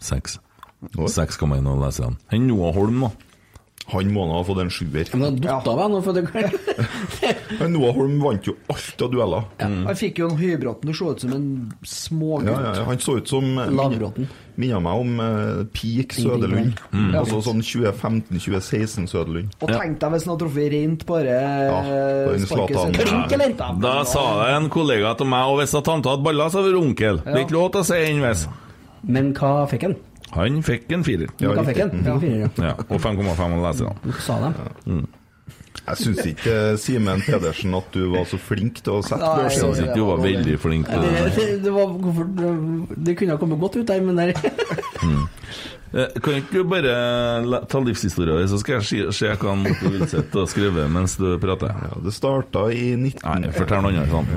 Seks. 0.04 0.38
6,1 0.92 1.64
av 1.70 1.78
leserne. 1.80 2.18
Han 2.32 2.50
Noah 2.50 2.74
Holm, 2.76 3.06
da. 3.06 3.14
Han 3.92 4.08
må 4.14 4.22
nå 4.24 4.38
ha 4.38 4.44
fått 4.46 4.62
en 4.62 4.70
sjuer. 4.72 5.10
Men 5.20 5.36
datt 5.44 5.66
av 5.68 5.82
nå, 5.92 5.98
for 6.04 6.16
det 6.16 6.24
Men 7.60 7.74
Noah 7.74 7.92
Holm 7.92 8.16
vant 8.22 8.46
jo 8.48 8.54
alt 8.72 9.04
av 9.04 9.10
dueller. 9.12 9.44
Han 9.60 9.98
fikk 9.98 10.22
jo 10.22 10.30
en 10.30 10.38
Høybråten 10.40 10.88
til 10.88 10.94
å 10.94 10.96
se 10.96 11.10
ut 11.10 11.24
som 11.26 11.34
en 11.36 11.50
smågutt. 11.84 12.48
Ja, 12.48 12.56
ja, 12.64 12.72
ja. 12.80 12.86
Han 12.88 13.04
så 13.04 13.18
ut 13.20 13.28
som 13.28 13.60
Lavbråten. 13.60 14.30
Minna 14.56 14.78
meg 14.80 15.02
om 15.02 15.20
uh, 15.20 15.62
peak 15.74 16.16
Søderlund. 16.16 16.80
Mm. 16.94 17.12
Altså 17.20 17.42
sånn 17.44 17.60
2015-2016 17.60 19.08
Søderlund. 19.10 19.54
Og 19.60 19.72
tenk 19.74 20.00
deg 20.00 20.14
hvis 20.14 20.24
han 20.24 20.32
hadde 20.32 20.44
truffet 20.46 20.74
rent 20.78 21.06
bare 21.10 21.38
den 22.32 22.48
sparket 22.48 22.80
sitt. 22.80 23.00
Klink, 23.02 23.36
eller? 23.36 23.56
Da 23.84 23.96
sa 24.08 24.26
det 24.40 24.50
en 24.56 24.72
kollega 24.72 25.12
til 25.20 25.28
meg, 25.28 25.50
og 25.50 25.60
hvis 25.60 25.76
tante 25.76 26.14
hadde 26.14 26.24
baller, 26.24 26.48
så 26.48 26.62
hadde 26.62 26.72
det 26.72 26.78
vært 26.78 26.86
onkel. 26.88 27.24
Det 27.26 27.36
er 27.36 27.48
ikke 27.48 27.60
lov 27.60 27.72
til 27.74 27.84
å 27.84 27.88
si 27.92 28.04
innvis. 28.14 28.46
Men 29.06 29.32
hva 29.36 29.66
fikk 29.70 29.88
han? 29.88 29.96
Han 30.34 30.62
fikk 30.66 30.90
en 30.96 31.04
firer. 31.06 31.28
Ja, 31.42 31.52
hva 31.54 31.64
fikk 31.66 31.82
han? 31.84 31.92
Firer, 32.22 32.40
ja. 32.46 32.48
ja. 32.58 32.72
Og 32.88 32.98
5,5 33.02 33.44
av 33.44 33.60
leserne. 33.68 34.14
Sa 34.24 34.38
de? 34.42 34.54
Mm. 34.88 35.04
Jeg 35.84 35.98
syns 36.00 36.20
ikke, 36.30 36.52
eh, 36.54 36.76
Simen 36.80 37.20
Pedersen, 37.26 37.74
at 37.76 37.88
du 37.92 38.06
var 38.14 38.24
så 38.30 38.38
flink 38.40 38.78
til 38.86 38.94
å 38.94 39.02
sette 39.04 39.20
Nei, 39.20 39.32
Jeg 39.42 39.50
børsen. 39.50 39.64
syns 39.74 39.80
ikke 39.82 39.96
du 39.98 40.04
var 40.08 40.22
veldig 40.22 40.54
flink 40.62 40.88
til 40.88 41.02
Det, 41.04 41.46
det. 41.66 41.72
var, 41.74 41.92
det 43.04 43.16
kunne 43.20 43.34
ha 43.34 43.40
kommet 43.42 43.60
godt 43.60 43.76
ut 43.82 43.86
der, 43.90 44.00
men 44.06 44.16
der 44.16 44.32
mm. 45.04 45.26
Kan 46.24 46.38
ikke 46.40 46.62
du 46.62 46.64
bare 46.66 46.94
ta 47.70 47.78
livshistoria 47.84 48.38
di, 48.40 48.48
så 48.50 48.58
skal 48.62 48.80
jeg 48.80 49.12
se- 49.14 49.34
hva 49.36 49.52
han 49.52 49.62
Morten 49.66 49.92
Wilseth 49.94 50.34
har 50.40 50.48
skrevet 50.50 50.88
mens 50.90 51.18
du 51.20 51.26
prater? 51.42 51.70
Ja, 51.84 52.00
det 52.02 52.14
starta 52.16 52.64
i 52.72 52.94
19... 52.96 53.20
Nei, 53.22 53.52
fortell 53.54 53.84
noe 53.84 53.92
annet. 53.92 54.10
Sånn. 54.10 54.30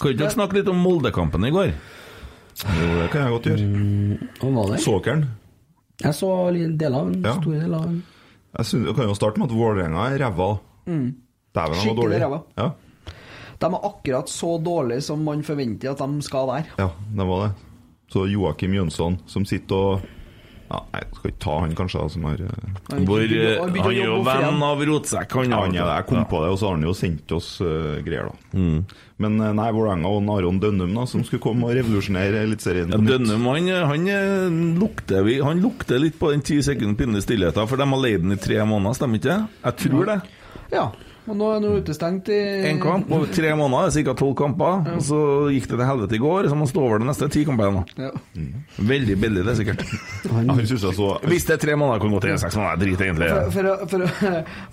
Kan 0.00 0.14
ikke 0.14 0.22
dere 0.22 0.32
snakke 0.38 0.60
litt 0.60 0.70
om 0.72 0.78
Moldekampen 0.80 1.44
i 1.44 1.52
går? 1.52 1.74
Jo, 2.60 2.88
det 3.00 3.08
kan 3.12 3.22
jeg 3.24 3.30
godt 3.36 3.46
gjøre. 3.50 3.68
Hva 4.40 4.50
var 4.56 4.72
det? 4.74 4.80
Såkeren. 4.84 5.24
Jeg 6.00 6.14
så 6.16 6.30
deler 6.52 6.98
av 7.00 7.10
den. 7.12 7.24
Ja. 7.24 7.34
Store 7.40 7.60
deler 7.62 7.76
av 7.78 7.84
den. 7.90 7.98
Jeg, 8.58 8.66
synes, 8.66 8.86
jeg 8.90 8.96
kan 8.98 9.08
jo 9.10 9.14
starte 9.14 9.40
med 9.40 9.50
at 9.50 9.56
Vålerenga 9.56 10.06
er 10.10 10.22
ræva. 10.24 10.50
Mm. 10.86 10.94
Dæven, 11.00 11.16
de 11.54 11.60
var 11.60 11.74
Skikkelig 11.80 12.02
dårlige. 12.02 12.22
ræva. 12.24 12.40
Ja. 12.58 12.68
De 13.60 13.66
er 13.68 13.84
akkurat 13.90 14.28
så 14.32 14.54
dårlige 14.64 15.00
som 15.04 15.18
man 15.24 15.42
forventer 15.44 15.90
at 15.92 15.98
de 16.00 16.22
skal 16.24 16.46
være. 16.48 16.64
ja, 16.78 16.88
det 17.16 17.26
var 17.28 17.44
det. 17.46 17.50
Så 18.10 18.24
Joakim 18.26 18.72
Jønsson, 18.74 19.18
som 19.26 19.44
sitter 19.44 19.76
og 19.76 20.00
ja, 20.70 20.78
Nei, 20.92 21.00
jeg 21.02 21.16
skal 21.18 21.32
ikke 21.32 21.42
ta 21.42 21.54
han, 21.64 21.72
kanskje, 21.78 22.00
da, 22.00 22.10
som 22.14 22.26
har 22.28 22.42
eh, 22.46 22.66
Han 22.92 23.06
Hvor, 23.08 23.22
eh, 23.24 23.56
han 23.58 23.78
er 23.80 23.96
jo 23.98 24.18
venn 24.26 24.64
av 24.66 24.82
Rotsekk, 24.86 25.34
han. 25.40 25.50
Ja, 25.50 25.62
han 25.64 25.74
er 25.74 25.82
det. 25.82 25.96
Jeg 25.98 26.06
kom 26.12 26.26
på 26.30 26.42
det, 26.44 26.50
og 26.54 26.60
så 26.60 26.68
har 26.68 26.76
han 26.76 26.86
jo 26.86 26.94
sendt 26.94 27.34
oss 27.34 27.48
uh, 27.64 27.98
greier, 28.06 28.30
da. 28.30 28.52
Mm. 28.54 28.78
Men 29.20 29.36
nei, 29.58 29.66
Vålerenga 29.76 30.14
og 30.14 30.30
Aron 30.36 30.62
Dønnum, 30.62 30.94
da, 30.96 31.08
som 31.10 31.26
skulle 31.26 31.42
komme 31.44 31.68
og 31.68 31.74
revolusjonere 31.76 32.44
Eliteserien. 32.46 32.94
Ja, 32.94 33.00
på 33.00 33.04
nytt. 33.04 33.12
Dønnum 33.16 33.50
han, 33.50 33.68
han, 33.90 34.62
lukter, 34.80 35.26
han 35.44 35.64
lukter 35.64 36.00
litt 36.00 36.16
på 36.22 36.30
den 36.32 36.46
ti 36.46 36.60
sekunder 36.64 36.96
pinlige 37.02 37.26
stillheten, 37.26 37.68
for 37.68 37.80
de 37.80 37.90
har 37.90 38.04
leid 38.06 38.22
den 38.24 38.38
i 38.38 38.40
tre 38.40 38.62
måneder, 38.62 38.96
stemmer 38.96 39.20
ikke 39.20 39.32
det? 39.32 39.62
Jeg 39.66 39.80
tror 39.84 40.12
det. 40.14 40.20
Ja, 40.70 40.86
og 41.30 41.36
nå 41.38 41.48
er 41.50 41.58
han 41.60 41.80
utestengt 41.80 42.28
i 42.34 42.38
Én 42.70 42.80
kamp 42.82 43.10
og 43.14 43.28
tre 43.34 43.52
måneder, 43.56 43.90
er 43.90 44.06
ca. 44.10 44.14
tolv 44.18 44.34
kamper. 44.38 44.88
Og 44.96 45.02
så 45.06 45.20
gikk 45.54 45.68
det 45.70 45.76
til 45.78 45.86
helvete 45.86 46.18
i 46.18 46.22
går, 46.22 46.48
så 46.50 46.56
må 46.58 46.66
han 46.66 46.72
stå 46.72 46.82
over 46.86 46.98
de 47.02 47.06
neste 47.10 47.28
ti 47.32 47.44
kampene. 47.48 47.84
Ja. 48.00 48.10
Veldig 48.90 49.18
billig, 49.22 49.44
det 49.46 49.54
er 49.54 49.60
sikkert. 49.60 49.84
Han 50.30 50.50
synes 50.66 50.82
jeg 50.88 50.96
så 50.98 51.12
Hvis 51.30 51.46
det 51.46 51.54
er 51.58 51.62
tre 51.68 51.76
måneder, 51.78 52.00
kan 52.02 52.10
det 52.10 52.18
gå 52.18 52.24
til 52.26 52.42
seks 52.42 52.56
måneder. 52.58 52.82
Drit 52.84 53.06
egentlig. 53.06 53.30
For, 53.30 53.50
for, 53.52 53.70
for, 53.86 54.10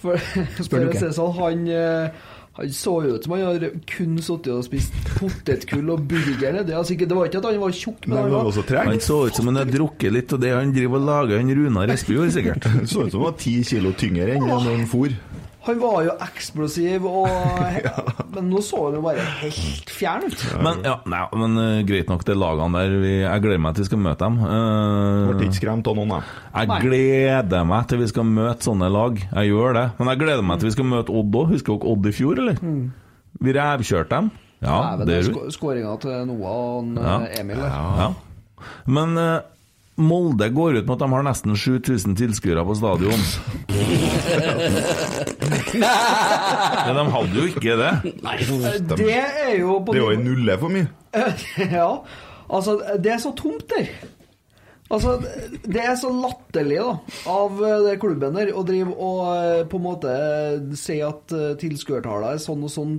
for, 0.02 0.26
for, 0.66 0.90
å 0.90 0.98
si 0.98 1.14
sånn, 1.18 1.34
han, 1.38 1.64
eh, 1.78 2.26
han 2.58 2.72
så 2.74 2.94
jo 3.06 3.16
ut 3.18 3.26
som 3.28 3.34
han 3.36 3.44
hadde 3.46 3.68
kun 3.92 4.16
sittet 4.24 4.50
og 4.56 4.64
spist 4.66 4.96
potetgull 5.20 5.92
og 5.94 6.08
burger. 6.10 6.58
Det, 6.64 6.74
altså, 6.74 6.96
ikke- 6.96 7.08
det 7.12 7.18
var 7.20 7.30
ikke 7.30 7.42
at 7.44 7.50
han 7.52 7.60
var 7.62 7.76
tjukk, 7.78 8.08
men 8.08 8.18
han 8.18 8.32
var 8.34 8.88
Han 8.88 9.00
så 9.00 9.20
ut 9.28 9.36
som 9.38 9.46
han 9.52 9.60
hadde 9.62 9.76
drukket 9.78 10.12
litt, 10.16 10.34
og 10.34 10.42
det 10.42 10.54
han 10.56 10.74
driver 10.74 10.98
og 10.98 11.06
lager, 11.12 11.38
han 11.38 11.54
Runar 11.60 11.94
Espejord, 11.94 12.32
sikkert. 12.34 12.66
Så 12.90 13.06
ut 13.06 13.12
som 13.12 13.22
han 13.22 13.28
var 13.32 13.38
ti 13.38 13.60
kilo 13.64 13.94
tyngre 13.94 14.34
enn 14.38 14.48
når 14.48 14.72
han 14.72 14.88
for. 14.90 15.14
Han 15.68 15.80
var 15.82 15.98
jo 16.08 16.14
eksplosiv, 16.24 17.06
og, 17.06 17.28
men 18.36 18.50
nå 18.50 18.62
så 18.64 18.80
han 18.86 18.96
jo 18.98 19.02
bare 19.04 19.24
helt 19.42 19.90
fjern 19.92 20.24
ut. 20.30 20.46
Men, 20.64 20.80
ja, 20.88 20.94
nei, 21.12 21.22
men 21.42 21.58
uh, 21.60 21.82
greit 21.88 22.08
nok, 22.12 22.24
det 22.28 22.38
lagene 22.40 22.80
der. 22.86 22.96
Vi, 23.04 23.12
jeg 23.26 23.44
gleder 23.44 23.62
meg 23.66 23.76
til 23.76 23.84
vi 23.84 23.90
skal 23.92 24.02
møte 24.06 24.24
dem. 24.24 24.38
Uh, 24.42 25.34
Ble 25.34 25.50
ikke 25.50 25.60
skremt 25.60 25.90
av 25.92 25.98
noen, 26.00 26.14
jeg. 26.16 26.70
Jeg 26.72 26.86
gleder 26.88 27.68
meg 27.68 27.90
til 27.92 28.02
vi 28.02 28.10
skal 28.14 28.30
møte 28.32 28.70
sånne 28.70 28.90
lag. 28.96 29.20
Jeg 29.28 29.52
gjør 29.52 29.78
det. 29.82 29.86
Men 30.00 30.12
jeg 30.14 30.22
gleder 30.24 30.48
meg 30.54 30.62
til 30.64 30.72
vi 30.72 30.76
skal 30.78 30.90
møte 30.96 31.18
Odd 31.20 31.36
òg. 31.42 31.52
Husker 31.52 31.76
dere 31.78 31.92
Odd 31.94 32.08
i 32.08 32.16
fjor, 32.16 32.42
eller? 32.46 32.64
Mm. 32.64 32.86
Vi 33.44 33.54
revkjørte 33.60 34.14
dem. 34.16 34.32
Ja, 34.64 34.78
Nei, 34.96 35.06
det 35.06 35.14
er 35.20 35.28
vi. 35.28 35.34
sk 35.36 35.58
skåringa 35.60 35.92
til 36.02 36.24
Noah 36.32 36.56
og 36.80 36.96
Ja. 36.98 37.18
eh, 37.28 37.40
Emil. 37.44 37.60
der. 37.62 37.76
Ja. 38.00 38.08
Men 38.90 39.18
eh, 39.22 39.36
Molde 39.98 40.50
går 40.54 40.78
ut 40.78 40.86
med 40.86 40.94
at 40.94 41.02
de 41.02 41.10
har 41.10 41.24
nesten 41.26 41.56
7000 41.58 42.14
tilskuere 42.20 42.62
på 42.68 42.76
stadion. 42.78 43.24
Men 46.86 47.00
de 47.00 47.06
hadde 47.16 47.40
jo 47.40 47.48
ikke 47.50 47.78
det. 47.80 47.94
Det 48.94 49.16
er 49.18 49.56
jo 49.58 49.80
på 49.82 49.96
Det 49.96 50.02
er 50.02 50.04
jo 50.04 50.12
en 50.14 50.28
nulle 50.28 50.60
for 50.62 50.74
mye. 50.74 50.92
ja, 51.80 51.90
altså 52.46 52.78
det 53.02 53.16
er 53.16 53.24
så 53.24 53.34
tomt 53.38 53.66
der. 53.74 53.90
Altså, 54.94 55.18
Det 55.66 55.82
er 55.84 55.96
så 56.00 56.12
latterlig 56.16 56.78
da 56.80 56.94
av 57.28 57.58
eh, 57.60 57.80
det 57.90 57.98
klubben 58.00 58.38
der 58.38 58.54
å 58.56 58.64
drive 58.68 58.94
og 58.94 59.24
eh, 59.34 59.64
på 59.68 59.82
en 59.82 59.84
måte 59.84 60.14
si 60.80 61.02
at 61.04 61.34
eh, 61.36 61.58
tilskuertallene 61.60 62.38
er 62.38 62.44
sånn 62.44 62.64
og 62.64 62.72
sånn 62.72 62.94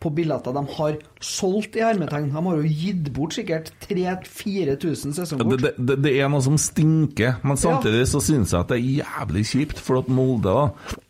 på 0.00 0.12
billetter 0.16 0.54
de 0.56 0.62
har 0.76 0.96
solgt 1.20 1.76
i 1.76 1.84
hermetegn. 1.84 2.30
De 2.32 2.44
har 2.46 2.62
jo 2.62 2.72
gitt 2.84 3.10
bort 3.16 3.36
sikkert 3.36 3.72
3000-4000 3.84 5.16
sesongkort. 5.18 5.52
Ja, 5.60 5.68
det, 5.68 5.74
det, 5.76 5.98
det 6.06 6.14
er 6.16 6.32
noe 6.32 6.44
som 6.44 6.56
stinker, 6.60 7.36
men 7.44 7.60
samtidig 7.60 8.06
så 8.08 8.22
syns 8.24 8.54
jeg 8.54 8.64
at 8.64 8.72
det 8.72 8.80
er 8.80 9.04
jævlig 9.04 9.44
kjipt, 9.52 9.82
for 9.84 10.00
at 10.00 10.08
Molde 10.12 10.48
da 10.48 11.00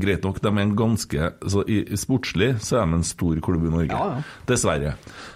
Greit 0.00 0.24
nok, 0.26 0.40
de 0.42 0.50
er 0.50 0.62
en 0.62 0.74
ganske 0.78 1.30
så 1.48 1.62
i, 1.70 1.78
Sportslig 1.98 2.52
så 2.64 2.80
er 2.80 2.88
de 2.90 2.98
en 2.98 3.06
stor 3.06 3.38
klubb 3.44 3.66
i 3.66 3.72
Norge. 3.72 3.92
Ja, 3.92 4.18
ja. 4.18 4.42
Dessverre. 4.48 4.94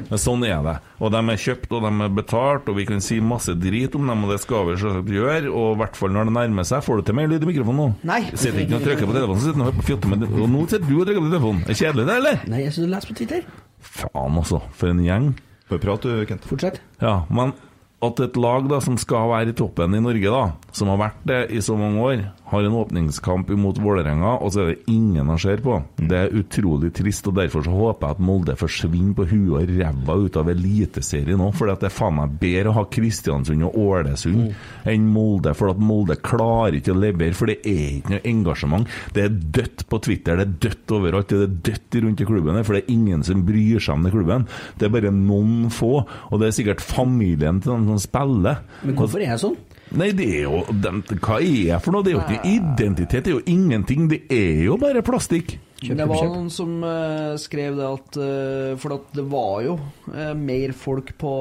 Men 0.09 0.21
sånn 0.21 0.45
er 0.49 0.61
det. 0.67 0.77
Og 1.01 1.13
de 1.15 1.21
er 1.21 1.41
kjøpt, 1.45 1.73
og 1.77 1.87
de 1.87 1.93
er 2.07 2.15
betalt, 2.21 2.69
og 2.71 2.79
vi 2.79 2.87
kan 2.89 3.03
si 3.05 3.21
masse 3.25 3.55
drit 3.59 3.97
om 3.99 4.07
dem, 4.11 4.27
og 4.27 4.35
det 4.35 4.41
skal 4.43 4.69
vi 4.69 4.77
selvsagt 4.81 5.13
gjøre. 5.15 5.51
Og 5.51 5.75
i 5.75 5.81
hvert 5.83 5.99
fall 6.01 6.15
når 6.17 6.31
det 6.31 6.37
nærmer 6.37 6.69
seg. 6.69 6.85
Får 6.87 7.01
du 7.01 7.09
til 7.09 7.19
mer 7.21 7.31
lyd 7.31 7.47
i 7.47 7.51
mikrofonen 7.51 7.81
nå? 7.81 7.89
Nei. 8.11 8.21
Sitter 8.35 8.63
ikke 8.65 8.79
og 8.81 8.87
trykker 8.87 9.11
på 9.11 9.17
telefonen, 9.17 9.41
så 9.43 9.51
sitter 9.51 9.63
du 9.63 9.71
og 9.71 9.89
fjotter 9.89 10.15
med 10.15 10.29
Og 10.31 10.47
nå 10.51 10.67
sitter 10.67 10.87
du 10.89 10.95
og 10.99 11.09
trykker 11.09 11.25
på 11.27 11.33
telefonen. 11.33 11.65
Er 11.65 11.73
det 11.73 11.81
kjedelig, 11.81 12.07
det, 12.11 12.19
eller? 12.21 12.45
Nei, 12.53 12.63
jeg 12.67 12.77
synes 12.77 12.87
du 12.87 12.95
leser 12.95 13.13
på 13.13 13.19
Twitter. 13.23 13.49
Faen, 13.81 14.39
altså. 14.45 14.63
For 14.77 14.93
en 14.93 15.03
gjeng. 15.05 15.33
Bare 15.71 15.83
prat 15.83 16.07
du, 16.07 16.15
Kent. 16.29 16.47
Fortsett. 16.51 16.81
Ja, 17.03 17.21
men 17.31 17.55
at 18.01 18.21
et 18.25 18.37
lag 18.41 18.65
da 18.71 18.79
som 18.81 18.97
skal 19.01 19.29
være 19.29 19.53
i 19.53 19.57
toppen 19.57 19.93
i 19.97 20.01
Norge, 20.01 20.33
da, 20.33 20.73
som 20.77 20.89
har 20.93 21.01
vært 21.03 21.25
det 21.29 21.41
i 21.53 21.61
så 21.65 21.77
mange 21.77 22.01
år, 22.01 22.23
har 22.51 22.67
en 22.67 22.77
åpningskamp 22.81 23.51
imot 23.55 23.79
Vålerenga, 23.79 24.37
og 24.43 24.53
så 24.53 24.65
er 24.65 24.73
det 24.73 24.91
ingen 24.91 25.29
han 25.31 25.39
ser 25.39 25.63
på. 25.63 25.77
Det 26.01 26.19
er 26.19 26.35
utrolig 26.35 26.91
trist, 26.97 27.29
og 27.31 27.37
derfor 27.39 27.63
så 27.67 27.75
håper 27.75 28.09
jeg 28.09 28.19
at 28.19 28.25
Molde 28.27 28.57
forsvinner 28.59 29.15
på 29.15 29.27
huet 29.31 29.71
og 29.71 29.71
ræva 29.79 30.17
ut 30.25 30.39
av 30.41 30.51
Eliteserien 30.51 31.39
nå, 31.41 31.51
for 31.57 31.71
det 31.71 31.87
er 31.87 31.95
faen 31.95 32.19
meg 32.19 32.35
bedre 32.43 32.73
å 32.73 32.77
ha 32.81 32.85
Kristiansund 32.91 33.67
og 33.69 33.79
Ålesund 33.79 34.91
enn 34.91 35.07
Molde, 35.15 35.55
for 35.59 35.73
at 35.73 35.83
Molde 35.83 36.19
klarer 36.19 36.81
ikke 36.81 36.95
å 36.95 37.01
levere, 37.01 37.37
for 37.39 37.51
det 37.51 37.61
er 37.63 37.97
ikke 38.01 38.17
noe 38.17 38.27
engasjement. 38.33 38.99
Det 39.15 39.27
er 39.27 39.39
dødt 39.61 39.87
på 39.91 40.03
Twitter, 40.09 40.41
det 40.41 40.49
er 40.49 40.59
dødt 40.67 40.97
overalt, 40.99 41.31
det 41.31 41.47
er 41.47 41.57
dødt 41.71 42.01
rundt 42.03 42.25
i 42.25 42.29
klubben, 42.29 42.63
for 42.67 42.77
det 42.77 42.85
er 42.85 42.95
ingen 42.97 43.25
som 43.27 43.47
bryr 43.47 43.79
seg 43.79 43.95
om 43.95 44.07
den 44.09 44.15
klubben. 44.15 44.49
Det 44.81 44.89
er 44.89 44.95
bare 44.99 45.15
noen 45.15 45.71
få, 45.75 46.01
og 46.03 46.43
det 46.43 46.51
er 46.51 46.59
sikkert 46.59 46.83
familien 46.85 47.63
til 47.63 47.77
dem 47.77 47.93
som 47.93 48.03
spiller. 48.03 48.65
Men 48.83 48.99
hvorfor 48.99 49.23
er 49.23 49.37
det 49.37 49.43
sånn? 49.45 49.59
Nei, 49.99 50.13
det 50.15 50.27
er 50.39 50.45
jo 50.47 50.63
dem- 50.71 51.03
Hva 51.19 51.41
er 51.41 51.67
jeg 51.73 51.83
for 51.83 51.95
noe? 51.95 52.05
Det 52.07 52.13
er 52.13 52.19
jo 52.19 52.23
ikke 52.23 52.53
identitet, 52.55 53.25
det 53.25 53.33
er 53.33 53.39
jo 53.41 53.47
ingenting. 53.51 54.07
Det 54.09 54.23
er 54.31 54.65
jo 54.69 54.77
bare 54.79 55.03
plastikk. 55.03 55.59
det 55.81 56.07
var 56.07 56.29
noen 56.29 56.51
som 56.51 56.83
uh, 56.85 57.35
skrev 57.41 57.75
det 57.79 57.87
at 57.89 58.19
uh, 58.21 58.77
For 58.77 58.95
at 58.99 59.15
det 59.17 59.25
var 59.25 59.63
jo 59.65 59.79
uh, 60.13 60.35
mer 60.37 60.73
folk 60.77 61.17
på 61.19 61.33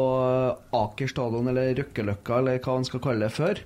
Aker 0.74 1.12
stadion, 1.12 1.48
eller 1.52 1.76
Røkkeløkka, 1.78 2.40
eller 2.40 2.58
hva 2.64 2.80
man 2.80 2.88
skal 2.88 3.04
kalle 3.04 3.28
det, 3.28 3.36
før. 3.36 3.62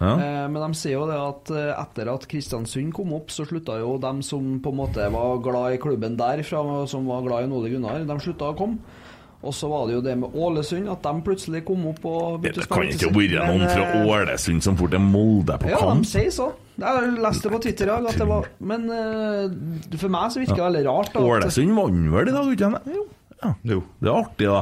Ja. 0.00 0.14
Eh, 0.16 0.46
men 0.48 0.62
de 0.62 0.76
sier 0.80 0.94
jo 0.94 1.02
det 1.04 1.16
at 1.20 1.50
etter 1.52 2.08
at 2.08 2.22
Kristiansund 2.24 2.94
kom 2.96 3.10
opp, 3.12 3.28
så 3.28 3.44
slutta 3.44 3.74
jo 3.82 3.98
dem 4.00 4.22
som 4.24 4.54
på 4.64 4.72
en 4.72 4.78
måte 4.78 5.10
var 5.12 5.42
glad 5.44 5.74
i 5.76 5.80
klubben 5.82 6.16
derfra, 6.16 6.62
som 6.88 7.04
var 7.04 7.26
glad 7.26 7.44
i 7.44 7.52
Ole 7.52 7.68
Gunnar, 7.68 8.06
de 8.08 8.16
slutta 8.24 8.48
å 8.48 8.56
komme. 8.56 8.80
Og 9.40 9.54
så 9.56 9.68
var 9.70 9.86
det 9.88 9.94
jo 9.94 10.00
det 10.04 10.14
med 10.20 10.34
Ålesund, 10.36 10.88
at 10.92 11.06
de 11.06 11.22
plutselig 11.24 11.62
kom 11.64 11.86
opp 11.88 12.02
og 12.04 12.42
Det 12.42 12.50
begynte 12.50 12.66
å 12.66 12.74
kan 12.74 12.90
ikke 12.92 13.12
være 13.14 13.46
noen 13.48 13.70
fra 13.70 13.86
eh, 13.86 14.10
Ålesund 14.12 14.64
som 14.66 14.76
får 14.76 14.90
til 14.92 15.00
Molde 15.04 15.56
på 15.62 15.70
ja, 15.70 15.78
kamp. 15.80 16.04
de 16.04 16.10
sier 16.10 16.34
så. 16.34 16.50
Jeg 16.80 17.14
leste 17.16 17.46
det 17.48 17.54
på 17.54 17.62
Twitter 17.64 17.88
i 17.88 17.94
dag. 17.94 18.10
At 18.10 18.20
det 18.20 18.26
var, 18.28 18.50
men 18.72 18.84
uh, 18.92 19.96
for 19.96 20.12
meg 20.12 20.34
så 20.34 20.42
virker 20.42 20.60
det 20.60 20.66
veldig 20.66 20.84
rart. 20.90 21.14
da, 21.14 21.22
at- 21.22 21.30
Ålesund 21.38 21.72
vant 21.78 22.12
vel 22.12 22.28
i 22.28 22.36
dag, 22.36 22.52
ikke 22.52 22.68
sant? 22.68 22.92
Jo. 22.92 23.06
Ja. 23.40 23.54
Det 23.64 23.80
er 23.80 24.12
artig, 24.12 24.50
da. 24.52 24.60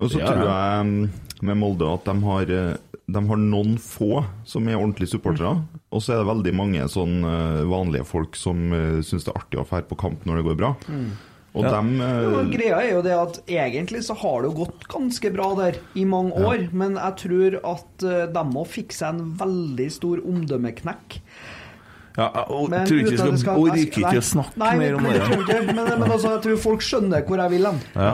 Og 0.00 0.12
så 0.12 0.20
Ja, 0.20 0.28
tror 0.28 0.44
jeg 0.44 0.84
mm, 0.90 1.10
med 1.48 1.60
Molde 1.60 1.88
at 1.88 2.04
de 2.04 2.14
har, 2.24 2.52
eh, 2.52 3.00
de 3.16 3.24
har 3.32 3.40
noen 3.40 3.74
få 3.80 4.20
som 4.48 4.68
er 4.68 4.76
ordentlige 4.76 5.14
supportere. 5.14 5.54
Og 5.88 6.04
så 6.04 6.14
er 6.14 6.20
det 6.20 6.28
veldig 6.28 6.52
mange 6.56 6.84
sånn 6.92 7.24
vanlige 7.68 8.04
folk 8.08 8.36
som 8.36 8.60
uh, 8.76 9.00
syns 9.00 9.24
det 9.24 9.32
er 9.32 9.40
artig 9.40 9.64
å 9.64 9.64
dra 9.64 9.80
på 9.88 9.96
kamp 10.04 10.28
når 10.28 10.42
det 10.42 10.48
går 10.50 10.60
bra. 10.60 10.74
Mm. 10.92 11.10
Og 11.54 11.64
Ja. 11.64 11.70
dem 11.80 11.96
Ja, 11.98 12.40
eh, 12.40 12.50
greia 12.52 12.76
er 12.80 12.90
jo 12.92 13.02
det 13.02 13.12
at 13.18 13.40
egentlig 13.48 14.04
så 14.06 14.14
har 14.16 14.42
det 14.42 14.50
jo 14.52 14.64
gått 14.64 14.84
ganske 14.88 15.32
bra 15.34 15.48
der 15.58 15.78
i 15.98 16.04
mange 16.04 16.30
år, 16.32 16.68
men 16.72 16.94
jeg 16.94 17.16
tror 17.24 17.56
at 17.72 18.04
uh, 18.06 18.26
de 18.30 18.44
må 18.52 18.62
fikse 18.66 19.02
en 19.08 19.34
veldig 19.36 19.88
stor 19.90 20.22
omdømmeknekk. 20.22 21.18
Ja, 22.18 22.28
og 22.50 22.70
Men 22.70 22.86
tror 22.86 22.98
ikke 23.02 23.16
det 23.32 23.38
skal 23.40 23.58
orker 23.58 23.82
ikke 23.82 24.00
nei. 24.02 24.16
å 24.18 24.22
snakke 24.22 24.56
Nei, 24.58 24.70
mer 24.78 24.94
om 24.98 25.02
men, 25.02 25.12
det. 25.12 25.60
Men, 25.74 25.76
men 26.00 26.10
altså, 26.10 26.34
jeg 26.36 26.42
tror 26.46 26.56
folk 26.58 26.80
skjønner 26.86 27.22
hvor 27.26 27.38
jeg 27.42 27.50
vil 27.50 27.66
hen. 27.66 27.80
Ja. 27.94 28.12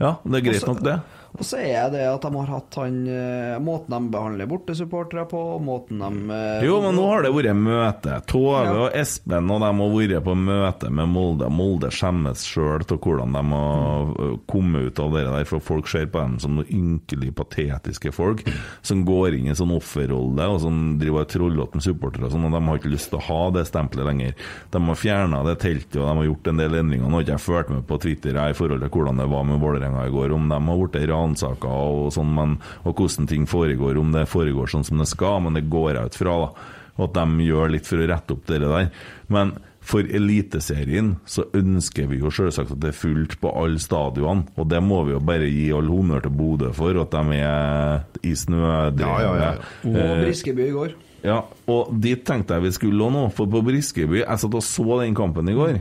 ja, 0.00 0.12
det 0.24 0.34
er 0.40 0.44
greit 0.50 0.62
Også- 0.62 0.68
nok, 0.72 0.82
det. 0.86 1.00
Og 1.36 1.44
så 1.44 1.58
er 1.60 1.90
det 1.92 2.04
at 2.08 2.22
de 2.24 2.30
har 2.32 2.48
hatt 2.50 2.76
han 2.80 2.96
eh, 3.10 3.56
Måten 3.62 3.92
de 3.92 4.10
behandler 4.12 4.48
bortesupportere 4.50 5.26
på, 5.28 5.40
måten 5.62 6.00
de 6.00 6.34
eh, 6.34 6.64
Jo, 6.66 6.78
men 6.84 6.96
nå 6.96 7.04
har 7.10 7.26
det 7.26 7.32
vært 7.34 7.56
møte. 7.60 8.20
Tove 8.30 8.62
Ja. 8.66 8.72
og 8.86 8.96
Espen 8.96 9.50
og 9.52 9.60
de 9.60 9.68
har 9.68 9.92
vært 9.96 10.24
på 10.26 10.36
møte 10.38 10.90
med 10.90 11.10
Molde. 11.12 11.48
Molde 11.52 11.90
skjemmes 11.92 12.44
sjøl 12.46 12.84
av 12.86 12.98
hvordan 13.02 13.36
de 13.36 13.42
har 13.52 14.36
kommet 14.50 14.88
ut 14.90 15.00
av 15.02 15.12
det 15.16 15.24
der, 15.26 15.44
for 15.48 15.62
folk 15.64 15.88
ser 15.90 16.08
på 16.12 16.22
dem 16.22 16.38
som 16.42 16.56
noen 16.56 16.70
ynkelig 16.72 17.34
patetiske 17.36 18.12
folk 18.14 18.42
som 18.86 19.04
går 19.06 19.36
inn 19.38 19.50
i 19.52 19.56
sånn 19.58 19.74
offerrolle 19.76 20.46
og 20.52 20.60
som 20.62 20.96
driver 21.00 21.24
og 21.26 21.30
trollete 21.32 21.78
med 21.78 21.84
supportere 21.86 22.28
og 22.28 22.32
sånn, 22.34 22.46
og 22.48 22.54
de 22.56 22.62
har 22.68 22.80
ikke 22.80 22.92
lyst 22.92 23.10
til 23.12 23.20
å 23.20 23.26
ha 23.28 23.40
det 23.56 23.66
stempelet 23.68 24.08
lenger. 24.08 24.34
De 24.72 24.82
har 24.88 25.00
fjerna 25.00 25.42
det 25.46 25.56
teltet, 25.62 25.98
og 26.00 26.06
de 26.08 26.14
har 26.20 26.28
gjort 26.30 26.50
en 26.52 26.62
del 26.62 26.78
endringer. 26.80 27.06
Nå 27.10 27.18
har 27.20 27.26
ikke 27.26 27.36
jeg 27.36 27.44
fulgt 27.46 27.72
med 27.74 27.86
på 27.88 28.00
Twitter 28.02 28.36
jeg, 28.40 28.54
i 28.54 28.58
forhold 28.58 28.84
til 28.84 28.92
hvordan 28.96 29.20
det 29.22 29.28
var 29.32 29.46
med 29.48 29.60
Vålerenga 29.62 30.06
i 30.08 30.14
går, 30.14 30.34
om 30.36 30.48
de 30.50 30.60
har 30.68 30.80
blitt 30.82 30.96
ransaka 31.26 31.68
og 31.68 32.08
sånn, 32.16 32.32
men, 32.38 32.56
og 32.86 32.96
hvordan 32.96 33.28
ting 33.28 33.44
foregår, 33.50 33.98
om 34.00 34.14
det 34.14 34.24
foregår 34.30 34.70
sånn 34.72 34.86
som 34.86 35.02
det 35.02 35.10
skal, 35.10 35.42
men 35.44 35.58
det 35.58 35.66
går 35.68 35.98
jeg 35.98 36.12
ut 36.14 36.20
fra, 36.24 36.40
da. 36.46 36.72
Og 36.96 37.10
at 37.10 37.16
de 37.18 37.44
gjør 37.44 37.74
litt 37.74 37.84
for 37.84 38.00
å 38.00 38.06
rette 38.08 38.32
opp 38.32 38.46
det 38.48 38.62
der. 38.62 38.86
Men 39.28 39.50
for 39.86 40.00
Eliteserien 40.08 41.12
så 41.28 41.44
ønsker 41.54 42.08
vi 42.10 42.16
jo 42.22 42.30
selvsagt 42.32 42.72
at 42.74 42.80
det 42.82 42.88
er 42.90 42.96
fullt 42.96 43.36
på 43.42 43.52
alle 43.52 43.78
stadionene, 43.78 44.48
og 44.58 44.66
det 44.72 44.80
må 44.82 45.02
vi 45.06 45.12
jo 45.12 45.20
bare 45.22 45.46
gi 45.50 45.66
all 45.76 45.90
honnør 45.92 46.24
til 46.24 46.32
Bodø 46.38 46.70
for, 46.74 46.96
at 47.04 47.12
de 47.12 47.36
er 47.38 48.00
i 48.26 48.32
snødrevet. 48.32 49.04
Ja, 49.04 49.18
ja, 49.22 49.34
ja, 49.42 49.50
Og 49.84 50.00
Eh, 50.00 50.22
Briskeby 50.24 50.64
i 50.70 50.72
går. 50.74 50.96
ja, 51.22 51.36
og 51.68 51.92
dit 52.02 52.24
tenkte 52.26 52.54
jeg 52.56 52.62
vi 52.64 52.72
skulle 52.80 53.10
nå, 53.12 53.26
for 53.36 53.46
på 53.46 53.62
Briskeby 53.66 54.24
Jeg 54.24 54.38
satt 54.42 54.54
og 54.54 54.62
så 54.64 55.00
den 55.04 55.14
kampen 55.14 55.48
i 55.48 55.54
går, 55.54 55.78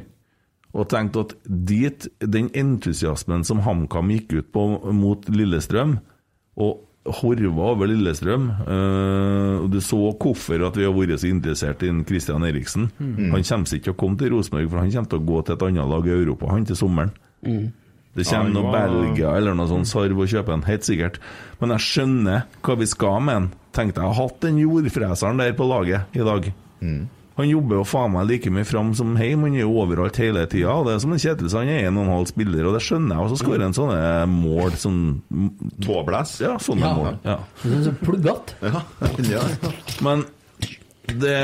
og 0.75 0.89
tenkte 0.91 1.21
at 1.23 1.35
dit, 1.47 2.07
den 2.19 2.49
entusiasmen 2.51 3.45
som 3.47 3.61
HamKam 3.63 4.09
gikk 4.11 4.33
ut 4.41 4.49
på 4.51 4.65
mot 4.91 5.29
Lillestrøm, 5.31 5.97
og 6.59 6.81
horva 7.21 7.69
over 7.75 7.85
Lillestrøm 7.91 8.45
og 8.65 9.65
Du 9.69 9.77
så 9.83 9.97
hvorfor 10.17 10.63
at 10.67 10.77
vi 10.79 10.85
har 10.87 10.93
vært 10.95 11.21
så 11.21 11.29
interessert 11.29 11.83
i 11.85 11.91
Christian 12.09 12.43
Eriksen. 12.47 12.87
Mm. 12.97 13.31
Han 13.33 13.43
kommer 13.45 13.75
ikke 13.77 13.85
til 13.87 13.93
å 13.93 13.99
komme 13.99 14.17
til 14.19 14.33
Rosenborg, 14.33 14.69
for 14.71 14.81
han 14.81 14.91
kommer 14.93 15.11
til 15.11 15.19
å 15.21 15.27
gå 15.29 15.41
til 15.45 15.55
et 15.55 15.65
annet 15.69 15.91
lag 15.91 16.07
i 16.09 16.15
Europa 16.15 16.51
han 16.51 16.65
til 16.65 16.79
sommeren. 16.79 17.11
Mm. 17.45 17.65
Det 18.15 18.23
kommer 18.29 18.47
ja, 18.47 18.53
noe 18.55 18.71
var- 18.71 18.89
Belgia 18.89 19.33
eller 19.37 19.55
noe 19.59 19.67
sånt 19.67 19.89
sarv 19.91 20.17
og 20.23 20.29
kjøper 20.31 20.53
en, 20.55 20.65
helt 20.65 20.87
sikkert. 20.87 21.19
Men 21.59 21.75
jeg 21.75 21.85
skjønner 21.85 22.45
hva 22.63 22.77
vi 22.79 22.87
skal 22.87 23.21
med 23.21 23.39
han. 23.39 23.49
Tenkte 23.75 24.01
jeg 24.01 24.07
har 24.11 24.21
hatt 24.23 24.39
den 24.41 24.57
jordfreseren 24.63 25.37
der 25.41 25.53
på 25.57 25.67
laget 25.67 26.15
i 26.15 26.23
dag. 26.23 26.51
Han 27.35 27.49
jobber 27.49 27.75
jo 27.81 27.83
faen 27.83 28.13
meg 28.13 28.29
like 28.29 28.51
mye 28.53 28.63
fram 28.63 28.93
som 28.95 29.15
heim, 29.19 29.41
han 29.43 29.55
er 29.57 29.65
jo 29.65 29.73
overalt 29.81 30.15
hele 30.21 30.45
tida. 30.47 30.71
Det 30.87 30.93
er 30.95 31.01
som 31.03 31.11
en 31.11 31.19
Kjetil 31.19 31.49
sa, 31.51 31.59
han 31.65 31.71
er 31.73 31.89
en 31.89 31.97
og 31.99 32.05
en 32.05 32.13
halv 32.13 32.29
spiller, 32.31 32.63
og 32.69 32.77
det 32.77 32.83
skjønner 32.85 33.11
jeg. 33.17 33.25
Og 33.25 33.33
så 33.33 33.39
skårer 33.43 33.65
han 33.65 33.75
sånne 33.75 33.99
mål 34.31 34.77
sånn 34.79 35.01
Tåblæs? 35.83 36.37
Ja, 36.45 36.53
sånne 36.63 36.87
Ja. 36.87 36.93
mål. 36.95 37.17
Ja. 37.27 37.37
Så 37.83 37.91
pluggete. 37.99 38.55
Ja, 38.63 38.81
ja. 39.35 39.43
Men 40.05 40.23
det, 41.05 41.35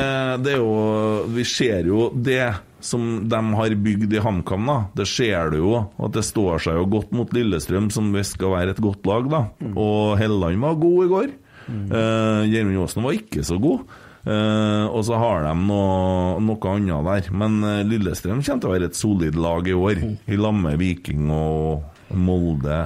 det 0.42 0.54
er 0.56 0.58
jo 0.58 1.26
Vi 1.36 1.44
ser 1.46 1.86
jo 1.92 2.08
det 2.16 2.54
som 2.82 3.28
de 3.30 3.38
har 3.60 3.76
bygd 3.78 4.14
i 4.16 4.22
HamKam, 4.24 4.64
da. 4.66 4.78
Det 4.98 5.06
ser 5.06 5.52
du 5.54 5.58
jo. 5.60 5.74
At 6.02 6.16
det 6.16 6.24
står 6.26 6.64
seg 6.64 6.80
jo 6.80 6.88
godt 6.90 7.12
mot 7.14 7.30
Lillestrøm, 7.36 7.92
som 7.94 8.08
visst 8.16 8.34
skal 8.40 8.56
være 8.56 8.74
et 8.74 8.82
godt 8.82 9.06
lag, 9.06 9.28
da. 9.30 9.42
Og 9.76 10.16
Helland 10.18 10.58
var 10.64 10.80
god 10.82 11.04
i 11.06 11.12
går. 11.12 11.28
Eh, 11.70 12.48
Gjermund 12.50 12.82
Aasen 12.82 13.06
var 13.06 13.14
ikke 13.20 13.44
så 13.46 13.60
god. 13.62 13.84
Eh, 14.22 14.86
og 14.94 15.02
så 15.08 15.18
har 15.18 15.44
de 15.48 15.54
noe, 15.58 16.40
noe 16.46 16.72
annet 16.76 17.08
der. 17.08 17.30
Men 17.34 17.60
uh, 17.66 17.80
Lillestrøm 17.88 18.44
kommer 18.46 18.62
til 18.62 18.70
å 18.70 18.74
være 18.76 18.90
et 18.92 18.98
solid 19.00 19.36
lag 19.42 19.68
i 19.68 19.74
år. 19.74 20.02
I 20.30 20.38
lag 20.38 20.54
med 20.62 20.78
Viking 20.82 21.30
og 21.34 22.14
Molde 22.14 22.82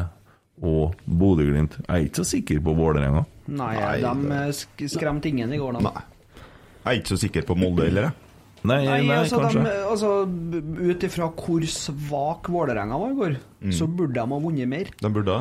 og 0.64 0.94
Bodø-Glimt. 1.06 1.80
Jeg 1.84 1.90
er 1.91 2.06
ikke 2.07 2.22
så 2.24 2.28
sikker 2.38 2.62
på 2.64 2.76
Vålerenga. 2.78 3.26
Nei, 3.52 3.74
de 4.02 4.14
eh, 4.40 4.52
sk- 4.56 4.86
skremte 4.95 5.28
ingen 5.30 5.52
i 5.53 5.60
går, 5.60 5.82
da. 5.84 5.91
Jeg 6.86 6.94
er 6.94 7.02
ikke 7.02 7.12
så 7.16 7.20
sikker 7.26 7.44
på 7.49 7.57
Molde 7.60 7.90
heller, 7.90 8.07
jeg. 8.10 8.22
Nei, 8.66 8.80
Nei, 8.82 9.02
nei, 9.06 9.18
altså, 9.22 9.44
de, 9.53 9.62
altså 9.86 10.07
Ut 10.90 11.03
ifra 11.06 11.28
hvor 11.38 11.66
svak 11.70 12.48
Vålerenga 12.49 12.98
var 12.98 13.12
i 13.12 13.18
går, 13.20 13.36
Mm. 13.66 13.72
så 13.74 13.86
burde 13.90 14.14
de 14.18 14.24
ha 14.26 14.40
vunnet 14.41 14.68
mer. 14.70 14.90
De 15.02 15.10
burde 15.14 15.36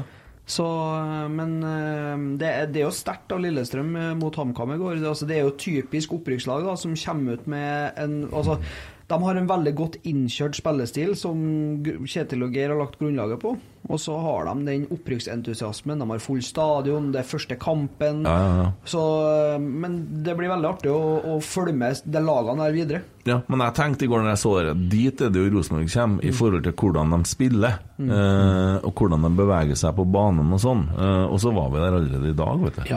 Så, 0.45 0.65
øh, 0.65 1.31
men 1.33 1.62
øh, 1.65 2.25
det 2.41 2.51
det 2.75 2.83
er 2.83 2.89
jo 2.89 2.93
sterkt 2.93 3.33
av 3.33 3.41
Lillestrøm 3.41 3.95
øh, 3.97 4.16
mot 4.21 4.37
HamKam 4.37 4.75
i 4.75 4.81
går. 4.81 4.99
Det, 5.01 5.09
altså, 5.09 5.29
det 5.29 5.39
er 5.39 5.47
jo 5.47 5.57
typisk 5.57 6.12
opprykkslag 6.12 6.66
da, 6.66 6.75
som 6.77 6.97
kommer 6.97 7.39
ut 7.39 7.47
med 7.49 7.97
en 7.99 8.19
altså, 8.29 8.59
De 9.09 9.21
har 9.21 9.37
en 9.37 9.49
veldig 9.49 9.75
godt 9.77 9.97
innkjørt 10.05 10.57
spillestil 10.57 11.16
som 11.16 11.39
Kjetil 11.85 12.45
og 12.45 12.53
Geir 12.57 12.73
har 12.73 12.81
lagt 12.81 12.99
grunnlaget 13.01 13.41
på. 13.41 13.57
Og 13.93 13.98
så 14.01 14.15
har 14.16 14.47
de 14.48 14.65
den 14.65 14.86
opprykksentusiasmen. 14.94 15.98
De 16.01 16.06
har 16.09 16.23
full 16.24 16.40
stadion, 16.43 17.11
det 17.12 17.20
er 17.20 17.28
første 17.28 17.56
kampen. 17.61 18.23
Ja, 18.24 18.36
ja, 18.40 18.52
ja. 18.62 18.69
Så, 18.89 19.01
øh, 19.28 19.59
men 19.61 20.23
det 20.24 20.36
blir 20.39 20.48
veldig 20.48 20.70
artig 20.70 20.93
å, 20.94 21.01
å 21.35 21.40
følge 21.44 21.77
med 21.77 22.01
de 22.09 22.23
lagene 22.24 22.65
der 22.65 22.73
videre. 22.78 23.02
Ja, 23.24 23.39
men 23.48 23.61
jeg 23.65 23.73
tenkte 23.77 24.05
i 24.05 24.09
går 24.09 24.20
når 24.20 24.35
jeg 24.35 24.40
så 24.43 24.51
det, 24.66 24.73
dit 24.93 25.20
er 25.24 25.31
det 25.32 25.40
jo 25.40 25.52
Rosenborg 25.55 25.89
kommer, 25.94 26.24
i 26.28 26.32
forhold 26.36 26.65
til 26.66 26.74
hvordan 26.81 27.15
de 27.16 27.28
spiller, 27.28 27.81
Mm. 27.94 28.09
eh, 28.11 28.77
og 28.82 28.90
hvordan 28.98 29.23
de 29.23 29.28
beveger 29.39 29.77
seg 29.78 29.93
på 29.94 30.02
banen 30.11 30.48
og 30.51 30.59
sånn. 30.59 30.81
Eh, 30.98 31.27
og 31.31 31.36
så 31.39 31.52
var 31.55 31.69
vi 31.70 31.78
der 31.78 31.94
allerede 32.01 32.32
i 32.32 32.35
dag, 32.40 32.65
vet 32.65 32.81
du. 32.81 32.89
Ja. 32.90 32.97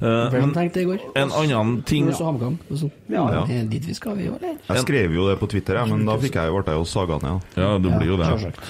Eh, 0.00 0.30
tenkte 0.32 0.40
men 0.40 0.54
tenkte 0.56 0.80
i 0.80 0.86
går? 0.88 1.02
en 1.20 1.34
annen 1.42 1.74
ting 1.84 2.08
Også 2.08 2.24
HamKam, 2.24 2.56
Ja, 3.12 3.26
ja. 3.36 3.42
Dit 3.68 3.84
vi 3.84 3.92
skal, 3.98 4.16
vi, 4.16 4.30
eller? 4.32 4.56
Jeg 4.64 4.80
skrev 4.86 5.12
jo 5.12 5.28
det 5.28 5.36
på 5.42 5.46
Twitter, 5.52 5.76
jeg, 5.76 5.90
men 5.92 6.06
da 6.08 6.16
fikk 6.16 6.40
jeg, 6.40 6.48
jo, 6.48 6.62
ble 6.64 6.72
jeg 6.72 6.80
jo 6.80 6.88
saga 6.88 7.18
ned. 7.20 7.44
Ja, 7.60 7.76
du 7.76 7.90
blir 7.92 8.14
jo 8.14 8.16
det. 8.16 8.30
selvsagt. 8.32 8.64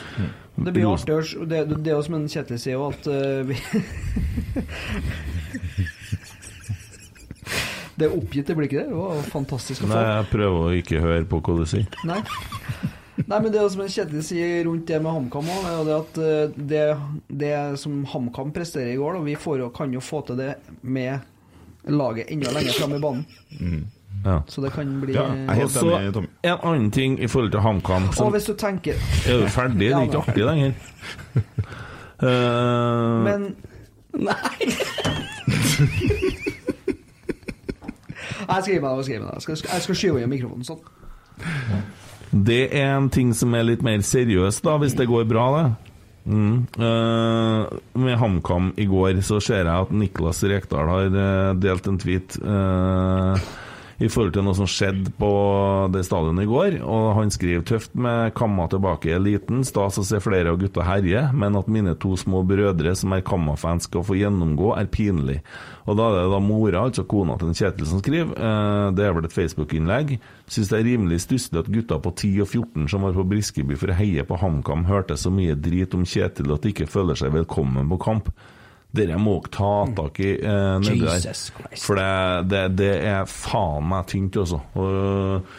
Det 0.57 0.73
blir 0.75 0.89
artig 0.91 1.15
å 1.15 1.45
Det, 1.49 1.61
er 1.79 1.95
jo 1.95 2.03
som 2.05 2.17
en 2.19 2.29
Kjetil 2.29 2.59
sier 2.61 2.75
jo, 2.77 2.89
at 2.91 3.07
uh, 3.09 3.43
vi 3.49 3.57
Det 8.01 8.07
er 8.09 8.55
blir 8.57 8.65
ikke 8.65 8.81
det? 8.81 8.89
Det 8.89 8.97
var 8.97 9.21
fantastisk 9.29 9.85
å 9.85 9.87
få. 9.91 9.93
Nei, 9.93 10.05
jeg 10.09 10.29
prøver 10.31 10.61
å 10.63 10.73
ikke 10.79 11.03
høre 11.05 11.27
på 11.29 11.41
hva 11.45 11.57
du 11.59 11.67
sier. 11.69 11.85
Nei. 12.09 12.23
Nei, 13.21 13.37
men 13.37 13.51
det 13.53 13.61
er 13.61 13.69
som 13.75 13.83
en 13.85 13.93
Kjetil 13.93 14.25
sier 14.25 14.65
rundt 14.65 14.89
det 14.89 15.01
med 15.05 15.13
HamKam 15.13 15.51
er 15.53 15.83
det 15.85 15.97
at 15.99 16.21
øh, 16.25 16.55
det, 16.57 16.85
det 17.43 17.53
som 17.83 17.99
HamKam 18.09 18.55
presterer 18.57 18.95
i 18.95 18.97
går, 18.97 19.19
da, 19.19 19.25
vi 19.27 19.37
får, 19.37 19.67
kan 19.77 19.93
jo 19.93 20.01
få 20.01 20.23
til 20.29 20.41
det 20.41 20.55
med 20.81 21.21
laget 21.93 22.33
enda 22.33 22.55
lenger 22.57 22.79
fram 22.79 22.97
i 22.97 23.03
banen. 23.03 23.27
Ja. 24.25 24.39
Så 24.47 24.61
det 24.61 24.73
kan 24.73 25.01
bli 25.01 25.15
Ja, 25.15 25.23
og 25.63 25.71
så 25.71 25.95
en 25.97 26.59
annen 26.63 26.91
ting 26.91 27.17
i 27.21 27.27
forhold 27.27 27.51
til 27.55 27.61
HamKam 27.61 28.09
Og 28.09 28.15
som- 28.15 28.33
hvis 28.33 28.45
du 28.45 28.53
tenker 28.55 28.95
Er 29.29 29.41
du 29.41 29.47
ferdig? 29.49 29.79
Det 29.79 29.93
er 29.93 30.03
ikke 30.03 30.19
artig 30.19 30.45
lenger. 30.45 30.73
Uh... 32.23 33.25
Men 33.25 33.55
Nei! 34.13 34.37
Jeg 38.51 38.63
skriver 38.63 38.81
meg. 38.81 38.97
Jeg 38.97 39.05
skriver 39.05 39.25
meg. 39.25 39.35
Jeg 39.35 39.43
skal, 39.43 39.57
jeg 39.73 39.83
skal 39.85 39.99
skyve 40.01 40.23
inn 40.23 40.33
mikrofonen 40.33 40.67
sånn. 40.67 40.81
Det 42.31 42.63
er 42.77 42.97
en 42.97 43.09
ting 43.13 43.33
som 43.37 43.55
er 43.55 43.67
litt 43.67 43.85
mer 43.87 44.03
seriøs, 44.07 44.61
da, 44.65 44.77
hvis 44.81 44.97
det 44.99 45.09
går 45.11 45.27
bra, 45.31 45.47
det. 45.57 45.91
Mm. 46.31 46.67
Uh, 46.77 47.79
med 47.99 48.19
HamKam 48.21 48.73
i 48.79 48.85
går 48.91 49.23
så 49.25 49.41
ser 49.43 49.65
jeg 49.65 49.73
at 49.87 49.91
Niklas 49.95 50.43
Rekdal 50.45 50.91
har 50.91 51.07
eh, 51.09 51.55
delt 51.57 51.87
en 51.89 51.97
tweet 51.99 52.37
eh, 52.45 53.47
i 54.01 54.09
forhold 54.09 54.33
til 54.33 54.47
noe 54.47 54.57
som 54.57 54.69
skjedde 54.69 55.13
på 55.21 55.31
det 55.93 56.03
stadionet 56.07 56.47
i 56.47 56.49
går. 56.49 56.77
Og 56.81 57.11
han 57.19 57.33
skriver 57.33 57.65
tøft 57.69 57.93
med 57.93 58.33
Kamma 58.37 58.65
tilbake 58.73 59.11
i 59.11 59.17
eliten. 59.19 59.61
Stas 59.67 59.99
å 60.01 60.05
se 60.07 60.23
flere 60.25 60.55
av 60.55 60.61
gutta 60.61 60.87
herje, 60.87 61.27
men 61.37 61.59
at 61.61 61.69
mine 61.69 61.93
to 62.01 62.15
små 62.21 62.41
brødre 62.49 62.95
som 62.97 63.13
er 63.13 63.25
Kamma-fans 63.27 63.91
skal 63.91 64.07
få 64.09 64.17
gjennomgå, 64.17 64.73
er 64.81 64.89
pinlig. 64.93 65.41
Og 65.85 65.99
da 65.99 66.07
er 66.09 66.17
det 66.23 66.33
da 66.33 66.41
mora, 66.45 66.85
altså 66.87 67.05
kona 67.09 67.37
til 67.41 67.53
Kjetil, 67.57 67.89
som 67.91 68.01
skriver. 68.01 68.33
Eh, 68.33 68.87
det 68.97 69.05
er 69.05 69.13
vel 69.17 69.29
et 69.29 69.37
Facebook-innlegg. 69.37 70.15
Syns 70.49 70.73
det 70.73 70.79
er 70.81 70.89
rimelig 70.89 71.21
stusslig 71.27 71.61
at 71.61 71.69
gutta 71.73 72.01
på 72.01 72.15
10 72.15 72.47
og 72.47 72.49
14 72.49 72.89
som 72.95 73.05
var 73.05 73.19
på 73.19 73.27
Briskeby 73.35 73.77
for 73.77 73.93
å 73.93 73.99
heie 74.01 74.25
på 74.25 74.41
HamKam, 74.41 74.87
hørte 74.89 75.19
så 75.21 75.33
mye 75.35 75.59
drit 75.59 75.93
om 75.99 76.09
Kjetil 76.09 76.57
at 76.57 76.65
de 76.65 76.73
ikke 76.73 76.89
føler 76.89 77.21
seg 77.21 77.37
velkommen 77.37 77.93
på 77.93 78.01
kamp. 78.01 78.33
Dere 78.91 79.19
må 79.23 79.39
dere 79.39 79.55
ta 79.55 79.73
tak 79.97 80.21
i 80.25 80.31
eh, 80.37 80.77
nedi 80.83 81.05
der. 81.07 81.43
For 81.79 81.99
det, 82.01 82.13
det, 82.51 82.63
det 82.81 82.95
er 83.07 83.29
faen 83.31 83.87
meg 83.93 84.09
tynt, 84.11 84.39
altså. 84.43 84.63
Og, 84.75 85.51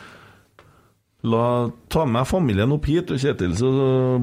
La 1.22 1.70
ta 1.88 2.02
med 2.10 2.26
familien 2.26 2.72
opp 2.74 2.88
hit, 2.90 3.12
og 3.14 3.20
Kjetil, 3.22 3.52
så 3.54 3.68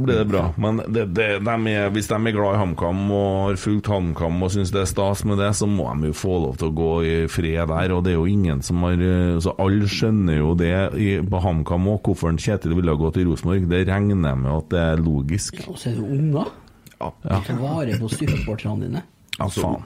blir 0.01 0.17
det 0.19 0.27
bra. 0.33 0.49
Men 0.59 0.81
det, 0.83 1.05
det, 1.15 1.29
de 1.47 1.55
er, 1.71 1.93
hvis 1.95 2.09
de 2.11 2.17
er 2.17 2.35
glad 2.35 2.57
i 2.57 2.59
HamKam 2.59 3.05
og 3.15 3.37
har 3.45 3.61
fulgt 3.63 3.91
HamKam 3.93 4.43
og 4.43 4.51
syns 4.51 4.73
det 4.75 4.83
er 4.83 4.91
stas 4.91 5.23
med 5.29 5.39
det, 5.39 5.53
så 5.55 5.69
må 5.71 5.87
de 5.95 6.11
jo 6.11 6.19
få 6.19 6.41
lov 6.43 6.59
til 6.59 6.73
å 6.73 6.77
gå 6.81 6.91
i 7.07 7.15
fred 7.31 7.71
der. 7.71 7.95
Og 7.95 8.03
det 8.03 8.17
er 8.17 8.19
jo 8.19 8.27
ingen 8.27 8.65
som 8.67 8.83
har 8.83 8.99
eh, 8.99 9.39
Så 9.45 9.55
alle 9.63 9.87
skjønner 9.87 10.41
jo 10.41 10.57
det 10.59 10.75
i, 10.99 11.11
på 11.23 11.43
HamKam 11.45 11.87
òg, 11.95 12.03
hvorfor 12.03 12.35
Kjetil 12.35 12.75
ville 12.81 12.99
gått 12.99 13.21
til 13.21 13.31
Rosenborg. 13.31 13.71
Det 13.71 13.85
regner 13.87 14.33
jeg 14.33 14.43
med 14.43 14.57
at 14.57 14.73
det 14.75 14.83
er 14.89 15.05
logisk. 15.05 15.63
Og 15.71 15.79
så 15.79 15.93
er 15.93 16.01
det 16.01 16.09
unger. 16.19 16.51
Ja. 17.01 17.13
Ta 17.47 17.55
vare 17.61 17.99
på 18.01 18.09
supporterne 18.11 18.81
dine. 18.89 19.03
Ja, 19.39 19.47
faen. 19.49 19.83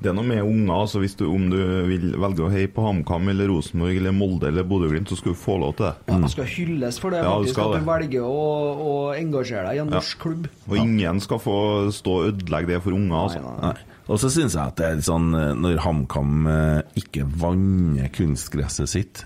Det 0.00 0.08
er 0.08 0.14
noe 0.16 0.24
med 0.24 0.40
unger. 0.40 0.72
altså 0.80 0.98
hvis 1.02 1.14
du, 1.14 1.26
Om 1.28 1.50
du 1.52 1.58
vil 1.86 2.14
velge 2.16 2.40
å 2.40 2.48
heie 2.50 2.68
på 2.72 2.80
HamKam 2.86 3.28
eller 3.28 3.50
Rosenborg 3.52 3.98
eller 4.00 4.14
Molde 4.16 4.48
eller 4.48 4.64
Bodø-Glimt, 4.64 5.10
så 5.12 5.18
skal 5.20 5.34
du 5.34 5.38
få 5.38 5.58
lov 5.60 5.74
til 5.76 5.86
det. 5.90 5.94
Ja, 6.08 6.16
du 6.22 6.28
skal 6.32 6.44
hylles 6.48 6.98
for 6.98 7.10
det, 7.12 7.18
Ja, 7.20 7.34
faktisk, 7.36 7.52
skal 7.52 7.68
at 7.68 7.72
det. 7.74 7.80
du 7.84 7.90
velger 7.90 8.24
å, 8.24 8.40
å 8.80 8.94
engasjere 9.18 9.66
deg 9.68 9.76
i 9.76 9.82
en 9.82 9.90
Ja. 9.92 9.98
norsk 10.00 10.18
klubb. 10.24 10.48
Og 10.70 10.76
ingen 10.80 11.20
skal 11.20 11.38
få 11.38 11.56
stå 11.92 12.14
og 12.16 12.26
ødelegge 12.32 12.66
det 12.72 12.82
for 12.82 12.92
unger. 12.96 13.14
altså. 13.28 13.60
Nei. 13.60 13.74
Og 14.08 14.18
så 14.18 14.30
syns 14.32 14.54
jeg 14.56 14.62
at 14.66 14.76
det 14.80 14.86
er 14.88 14.94
litt 14.96 15.04
sånn 15.06 15.28
eh, 15.36 15.52
når 15.54 15.76
HamKam 15.84 16.46
eh, 16.48 16.82
ikke 16.96 17.28
vanner 17.38 18.08
kunstgresset 18.08 18.88
sitt 18.88 19.24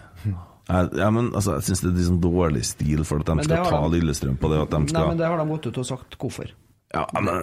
jeg, 0.64 0.88
ja, 0.96 1.10
men, 1.12 1.26
altså, 1.36 1.58
jeg 1.60 1.66
syns 1.70 1.80
det 1.84 1.88
er 1.90 1.96
litt 1.98 2.06
sånn 2.08 2.20
dårlig 2.24 2.64
stil 2.64 3.04
for 3.04 3.20
at 3.20 3.26
de 3.28 3.34
Men 3.36 3.44
skal 3.44 3.64
ta 3.68 3.80
de- 3.88 3.98
Lillestrøm 4.00 4.36
på 4.40 4.48
det. 4.48 4.60
At 4.64 4.70
de 4.70 4.78
Nei, 4.96 5.06
men 5.08 5.18
det 5.20 5.26
har 5.28 5.36
de 5.38 5.44
gått 5.50 5.66
ut 5.68 5.78
og 5.78 5.84
sagt 5.86 6.16
hvorfor. 6.18 6.50
Ja, 6.94 7.04
men 7.20 7.42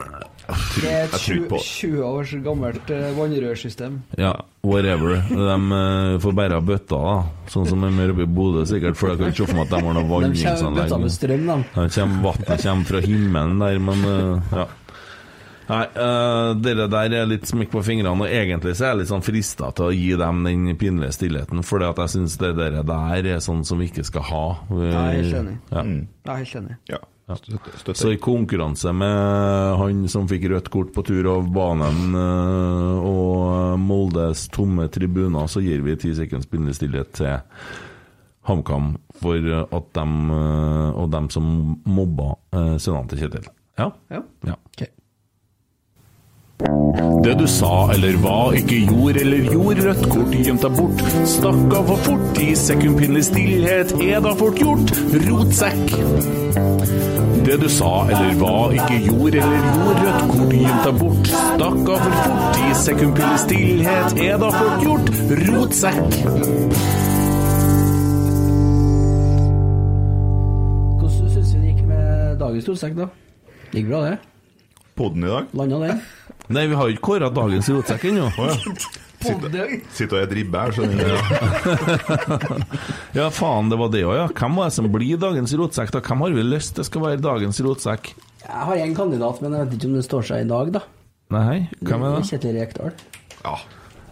Det 0.81 0.89
er 0.89 1.03
et 1.05 1.15
20, 1.19 1.43
år 1.43 1.47
på 1.51 1.59
20 1.63 2.01
års 2.07 2.31
gammelt 2.43 2.89
eh, 2.91 3.09
vannrørsystem. 3.17 3.99
Ja, 4.19 4.31
whatever. 4.67 5.17
De 5.29 5.55
eh, 5.77 6.17
får 6.23 6.35
bære 6.39 6.59
bøtta, 6.67 6.99
da. 7.03 7.15
Sånn 7.51 7.67
som 7.69 7.83
de 7.85 7.91
gjør 7.93 8.13
oppe 8.15 8.25
i 8.25 8.31
Bodø, 8.39 8.65
sikkert. 8.69 8.97
For 8.99 9.11
jeg 9.13 9.19
kan 9.21 9.31
ikke 9.33 9.43
se 9.45 9.49
for 9.51 9.59
meg 9.59 9.67
at 9.67 9.73
de 9.75 9.81
har 9.85 9.97
noe 9.97 10.03
De 10.03 10.09
kommer 10.09 10.27
vanningsanlegg. 10.27 10.83
bøtta 10.83 11.01
med 11.05 11.15
strøm, 11.17 11.47
de. 11.51 11.57
Ja, 11.75 11.87
det 11.87 11.95
kommer, 11.97 12.21
Vannet 12.31 12.65
kommer 12.67 12.91
fra 12.93 13.03
himmelen 13.05 13.59
der, 13.65 13.81
men 13.91 14.05
eh, 14.11 14.55
ja. 14.61 14.67
Nei, 15.71 15.85
uh, 15.95 16.49
dere 16.59 16.87
der 16.91 17.13
er 17.15 17.27
litt 17.29 17.45
smikk 17.47 17.69
på 17.71 17.79
fingrene, 17.85 18.11
og 18.11 18.27
egentlig 18.27 18.73
så 18.75 18.89
er 18.89 18.89
jeg 18.91 18.99
litt 19.03 19.11
sånn 19.13 19.23
frista 19.23 19.69
til 19.77 19.85
å 19.87 19.93
gi 19.95 20.09
dem 20.19 20.41
den 20.43 20.65
pinlige 20.75 21.13
stillheten, 21.15 21.61
for 21.63 21.79
jeg 21.85 22.11
syns 22.11 22.35
det 22.41 22.49
dere 22.57 22.81
der 22.83 23.29
er 23.37 23.39
sånn 23.45 23.61
som 23.63 23.79
vi 23.79 23.87
ikke 23.87 24.03
skal 24.03 24.25
ha. 24.27 24.41
Vi- 24.67 24.89
Jeg 24.89 24.97
er 24.97 25.15
helt 25.21 25.37
enig. 25.39 25.55
Ja. 25.71 25.83
Jeg 25.85 26.33
er 26.33 26.41
helt 26.41 26.55
enig. 26.59 26.75
Ja. 26.91 26.99
Ja. 27.31 27.93
Så 27.93 28.11
i 28.11 28.19
konkurranse 28.21 28.93
med 28.95 29.77
han 29.79 30.03
som 30.11 30.27
fikk 30.29 30.49
rødt 30.51 30.69
kort 30.73 30.91
på 30.95 31.03
tur 31.07 31.29
av 31.31 31.47
banen 31.53 32.17
eh, 32.17 33.07
og 33.07 33.79
Moldes 33.81 34.47
tomme 34.53 34.89
tribuner, 34.91 35.47
så 35.47 35.63
gir 35.63 35.83
vi 35.85 35.97
ti 35.99 36.13
sekunds 36.17 36.49
bindestillhet 36.51 37.13
til 37.17 37.39
HamKam 38.49 38.95
for 39.21 39.51
at 39.61 39.91
dem 39.97 40.31
eh, 40.33 40.89
og 40.97 41.11
dem 41.13 41.29
som 41.33 41.51
mobba 41.85 42.33
uh, 42.55 42.75
sønnene 42.81 43.11
til 43.11 43.25
Kjetil. 43.25 43.51
Ja? 43.79 43.91
Ja. 44.11 44.23
Det 46.61 47.33
du 47.37 47.47
sa 47.49 47.91
eller 47.93 48.17
hva, 48.21 48.51
ikke 48.57 48.79
gjorde 48.85 49.21
eller 49.23 49.45
gjorde, 49.49 49.83
rødt 49.87 50.03
kort 50.11 50.33
gjemt 50.35 50.63
deg 50.65 50.75
bort. 50.77 51.01
Stakk 51.29 51.73
av 51.77 51.87
for 51.89 52.03
fort, 52.05 52.39
i 52.41 52.51
sekundpinnelig 52.57 53.23
stillhet 53.29 53.93
er 54.01 54.21
da 54.25 54.33
fort 54.37 54.61
gjort. 54.61 54.93
Rotsekk. 55.25 55.95
Det 57.41 57.57
du 57.61 57.67
sa 57.73 57.91
eller 58.09 58.35
hva, 58.37 58.53
ikke 58.77 58.99
gjorde 59.07 59.41
eller 59.41 59.65
gjorde, 59.65 59.95
rødt 60.05 60.25
kort 60.33 60.55
gjemt 60.59 60.87
deg 60.87 60.99
bort. 61.01 61.31
Stakk 61.33 61.91
av 61.95 62.05
for 62.05 62.17
fort, 62.25 62.59
i 62.61 62.73
sekundpinnelig 62.83 63.43
stillhet 63.45 64.21
er 64.27 64.41
da 64.45 64.51
fort 64.57 64.85
gjort. 64.85 65.13
Rotsekk. 65.47 66.17
Hvordan 71.01 71.29
syns 71.37 71.53
vi 71.55 71.61
det 71.61 71.69
gikk 71.71 71.85
med 71.89 72.35
dagens 72.41 72.69
rotsekk, 72.73 72.99
da? 73.01 73.09
Gikk 73.71 73.89
bra, 73.93 74.03
det? 74.09 74.17
Podden 74.99 75.23
i 75.25 75.31
dag? 75.31 75.53
Landa 75.57 75.85
den? 75.87 76.01
Nei, 76.51 76.67
vi 76.71 76.77
har 76.77 76.89
jo 76.89 76.95
ikke 76.95 77.07
kåra 77.13 77.29
dagens 77.33 77.69
rotsekk 77.71 78.05
ennå. 78.11 78.27
Sitter, 79.21 79.73
sitter 79.93 80.17
og 80.17 80.23
et 80.23 80.31
ribbe 80.33 80.61
her, 80.63 80.71
skjønner 80.73 81.11
du. 81.11 81.17
Ja, 83.19 83.27
faen, 83.33 83.69
det 83.69 83.77
var 83.77 83.91
det 83.93 84.01
òg, 84.07 84.15
ja. 84.17 84.23
Hvem 84.33 84.57
var 84.57 84.71
det 84.71 84.75
som 84.79 84.87
blir 84.93 85.19
dagens 85.21 85.53
rotsekk, 85.59 85.91
da? 85.93 86.01
Hvem 86.07 86.23
har 86.25 86.33
vi 86.37 86.45
lyst 86.47 86.73
til 86.77 86.87
skal 86.87 87.05
være 87.05 87.21
dagens 87.21 87.61
rotsekk? 87.61 88.13
Jeg 88.41 88.65
har 88.71 88.81
en 88.81 88.95
kandidat, 88.97 89.43
men 89.43 89.53
jeg 89.53 89.67
vet 89.67 89.77
ikke 89.77 89.91
om 89.91 89.99
den 89.99 90.07
står 90.07 90.25
seg 90.31 90.47
i 90.47 90.49
dag, 90.49 90.71
da. 90.79 90.81
Nei, 91.31 91.59
hvem 91.85 92.07
er 92.07 92.17
det? 92.17 92.25
Kjetil 92.31 92.57
Rekdal. 92.57 92.97
Ja. 93.45 93.59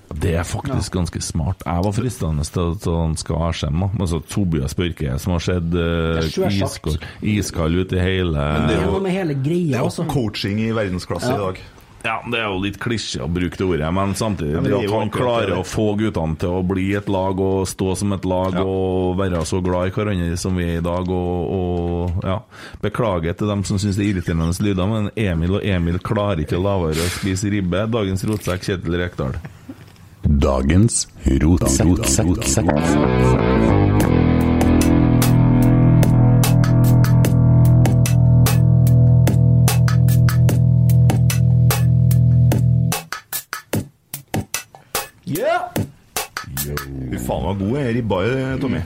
Det 0.10 0.32
er 0.42 0.46
faktisk 0.48 0.96
ganske 0.98 1.20
smart. 1.22 1.62
Jeg 1.68 1.84
var 1.86 1.94
fristende 1.94 2.46
til 2.48 2.72
at 2.74 2.86
han 2.90 3.12
skal 3.20 3.42
ha 3.44 3.50
skjem. 3.54 3.84
Men 3.94 4.08
så 4.10 4.18
Tobias 4.26 4.74
Børke, 4.78 5.18
som 5.22 5.36
har 5.36 5.44
sett 5.46 5.68
uh, 5.70 6.18
Det 6.18 6.96
iskald, 7.30 7.76
ut 7.78 7.94
i 7.94 8.00
hele 8.02 8.34
Men 8.34 8.66
det 8.72 8.80
er 8.80 8.88
noe 8.90 9.04
med 9.06 9.14
hele 9.14 9.36
greia, 9.38 9.76
Det 9.76 9.78
er 9.78 9.86
altså. 9.86 10.08
jo 10.08 10.14
coaching 10.16 10.64
i 10.66 10.72
verdensklasse 10.74 11.30
Ja. 11.30 11.36
i 11.38 11.44
dag. 11.44 11.62
Ja, 12.04 12.22
det 12.32 12.38
er 12.40 12.46
jo 12.48 12.62
litt 12.64 12.78
klisjé 12.80 13.20
å 13.26 13.28
bruke 13.32 13.58
det 13.60 13.66
ordet, 13.66 13.90
men 13.92 14.14
samtidig 14.16 14.54
Ja, 14.56 14.62
men 14.64 14.74
at 14.78 14.94
han 14.94 15.10
klarer 15.12 15.58
å 15.58 15.66
få 15.68 15.90
guttene 16.00 16.38
til 16.40 16.54
å 16.56 16.62
bli 16.64 16.94
et 16.96 17.10
lag 17.12 17.40
og 17.44 17.68
stå 17.68 17.96
som 18.00 18.16
et 18.16 18.28
lag 18.30 18.56
og 18.62 19.18
være 19.20 19.42
så 19.48 19.60
glad 19.64 19.90
i 19.90 19.94
hverandre 19.96 20.38
som 20.40 20.56
vi 20.56 20.64
er 20.70 20.78
i 20.80 20.86
dag. 20.86 21.12
Og, 21.12 21.52
og 21.60 22.24
ja, 22.24 22.38
Beklager 22.84 23.36
til 23.36 23.52
dem 23.52 23.66
som 23.68 23.82
syns 23.82 24.00
det 24.00 24.06
er 24.06 24.14
irriterende 24.14 24.64
lyder, 24.64 24.88
men 24.88 25.12
Emil 25.20 25.60
og 25.60 25.66
Emil 25.68 26.00
klarer 26.00 26.40
ikke 26.46 26.60
å 26.60 26.64
la 26.64 26.78
være 26.86 27.04
å 27.04 27.14
spise 27.20 27.52
ribbe. 27.52 27.84
Dagens 27.92 28.24
rotsekk, 28.30 28.64
Kjetil 28.70 29.00
Rekdal. 29.04 29.36
Dagens 30.24 31.04
rotsekk. 31.44 32.48
Fy 47.10 47.18
faen, 47.26 47.44
var 47.48 47.56
god 47.60 47.78
er 47.82 47.94
ribba, 47.98 48.18
Tommy. 48.62 48.82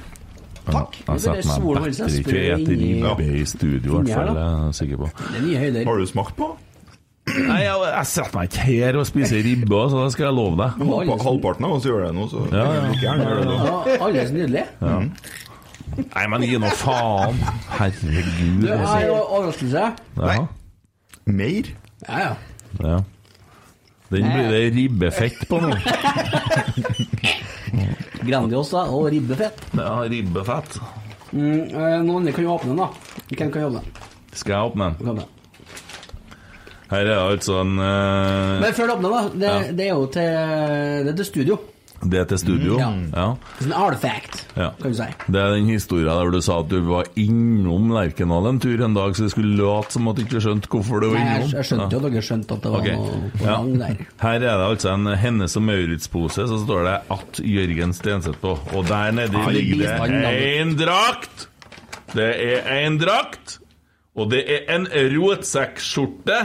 Takk. 0.64 0.94
Jeg 1.10 1.20
setter 1.20 1.41
meg 1.44 1.44
solen 1.50 1.82
holder 1.84 1.95
seg 1.98 2.06
bedre 2.08 2.20
ikke 2.20 2.30
sprø 2.30 2.44
etter 2.54 2.74
inni- 2.78 2.91
ribbe 3.04 3.26
i 3.36 3.45
studio, 3.52 3.90
i 3.91 3.95
hvert 3.98 4.08
her, 4.08 4.16
fall. 4.16 4.36
da. 4.38 4.44
Jeg 4.44 4.68
er 4.68 4.78
sikker 4.80 4.98
på. 5.02 5.10
Det 5.20 5.36
er 5.40 5.44
nye 5.48 5.58
høyder. 5.64 5.84
Har 5.90 5.98
du 6.00 6.06
smakt 6.14 6.36
på? 6.38 6.48
Nei, 7.34 7.58
jeg, 7.64 7.76
jeg 7.88 8.06
setter 8.12 8.34
meg 8.38 8.50
ikke 8.50 8.64
her 8.68 8.98
og 9.00 9.06
spiser 9.08 9.44
ribbe, 9.48 9.82
så 9.91 10.02
det 10.04 10.12
skal 10.16 10.26
jeg 10.30 10.36
love 10.38 10.58
deg. 10.60 10.80
Halv- 10.88 11.24
Halvparten 11.24 11.68
av 11.68 11.76
oss 11.78 11.86
gjør 11.88 12.02
det 12.08 12.12
nå, 12.16 12.28
så 12.32 12.44
Ja, 12.52 12.64
ja. 12.64 12.82
like 12.90 13.04
gjerne 13.04 13.28
gjør 13.28 13.38
det 13.41 13.45
nå. 13.48 13.58
Ja, 13.64 13.98
alle 14.08 14.20
er 14.24 14.28
så 14.28 14.34
nydelige. 14.40 14.66
Ja. 14.82 14.98
Nei, 15.94 16.26
men 16.34 16.41
gi 16.48 16.58
nå 16.64 16.70
faen. 16.80 17.40
Herregud. 17.78 18.62
Du, 18.64 18.68
jeg 18.68 18.80
altså. 18.80 18.94
har 18.94 19.02
en 19.04 19.10
overraskelse. 19.38 19.84
Ja. 20.18 20.48
Mer? 21.26 21.74
Ja, 22.08 22.20
ja. 22.20 22.34
ja. 22.88 22.98
Den 24.14 24.28
blir 24.32 24.50
det 24.52 24.64
ribbefett 24.76 25.44
på 25.50 25.60
nå. 25.64 25.72
Grandiosa 28.28 28.86
og 28.94 29.08
ribbefett. 29.14 29.62
Ja, 29.78 29.95
ribbefett. 30.10 30.80
Mm, 31.34 31.62
eh, 31.70 32.00
noen 32.04 32.18
andre 32.22 32.34
kan 32.36 32.45
jo 32.45 32.56
åpne 32.56 32.74
den, 32.74 32.82
da. 32.84 32.90
Hvem 33.34 33.52
kan 33.54 33.66
åpne 33.70 33.82
den? 33.82 34.04
Skal 34.34 34.54
jeg 34.56 34.72
åpne 34.72 34.90
den? 35.02 35.24
Her 36.94 37.00
er 37.00 37.08
det 37.10 37.18
altså 37.18 37.60
en 37.64 37.72
uh... 37.80 38.60
Men 38.62 38.74
før 38.78 38.90
du 38.90 38.94
åpner, 38.98 39.14
da. 39.16 39.22
Det, 39.34 39.48
Ja. 39.50 39.72
det 39.74 39.86
er 39.88 39.94
jo 39.95 40.06
til, 40.14 40.41
det 41.08 41.14
er 41.14 41.18
til 41.22 41.30
studio. 41.30 41.58
Det 42.04 42.20
er 42.20 42.26
til 42.34 42.40
studio? 42.42 42.78
Ja. 42.80 42.90
ja. 43.14 43.26
Det 43.60 43.66
er 43.66 43.70
en 43.70 43.74
artifact, 43.80 44.40
Ja. 44.58 44.70
kan 44.82 44.92
du 44.92 44.98
si. 44.98 45.06
Det 45.32 45.40
er 45.42 45.54
den 45.56 45.70
historien 45.72 46.08
der 46.10 46.32
du 46.34 46.42
sa 46.42 46.60
at 46.60 46.68
du 46.70 46.80
var 46.88 47.06
innom 47.16 47.92
Lerkendal 47.96 48.50
en 48.50 48.60
tur 48.60 48.84
en 48.86 48.94
dag, 48.98 49.16
så 49.16 49.24
det 49.28 49.32
skulle 49.32 49.56
late 49.58 49.92
som 49.96 50.08
at 50.12 50.18
du 50.20 50.24
ikke 50.26 50.42
skjønte 50.44 50.68
hvorfor 50.74 51.00
du 51.00 51.10
var 51.14 51.22
innom. 51.22 51.46
jeg, 51.48 51.54
jeg 51.56 51.70
skjønte 51.70 51.90
jo 51.96 52.02
at 52.02 52.08
dere 52.12 52.26
skjønte 52.28 52.58
at 52.58 52.64
det 52.68 52.72
var 52.74 52.80
okay. 52.80 52.96
noe 52.96 53.32
på 53.38 53.46
Ja. 53.48 53.58
der. 53.86 54.04
Her 54.22 54.34
er 54.36 54.40
det 54.44 54.68
altså 54.68 54.94
en 54.94 55.08
Hennes 55.24 55.56
og 55.56 55.64
Maurits-pose, 55.64 56.48
så 56.52 56.60
står 56.66 56.84
det 56.90 56.98
at 57.18 57.40
Jørgen 57.54 57.94
Stenseth 57.94 58.40
på. 58.44 58.58
Og 58.76 58.88
der 58.88 59.12
nede 59.12 59.46
ligger 59.54 59.84
det 59.84 60.62
én 60.62 60.76
drakt! 60.80 61.48
Det 62.14 62.30
er 62.30 62.68
én 62.86 63.00
drakt, 63.02 63.58
og 64.16 64.30
det 64.30 64.44
er 64.46 64.76
en 64.76 64.86
rotsekkskjorte. 65.16 66.38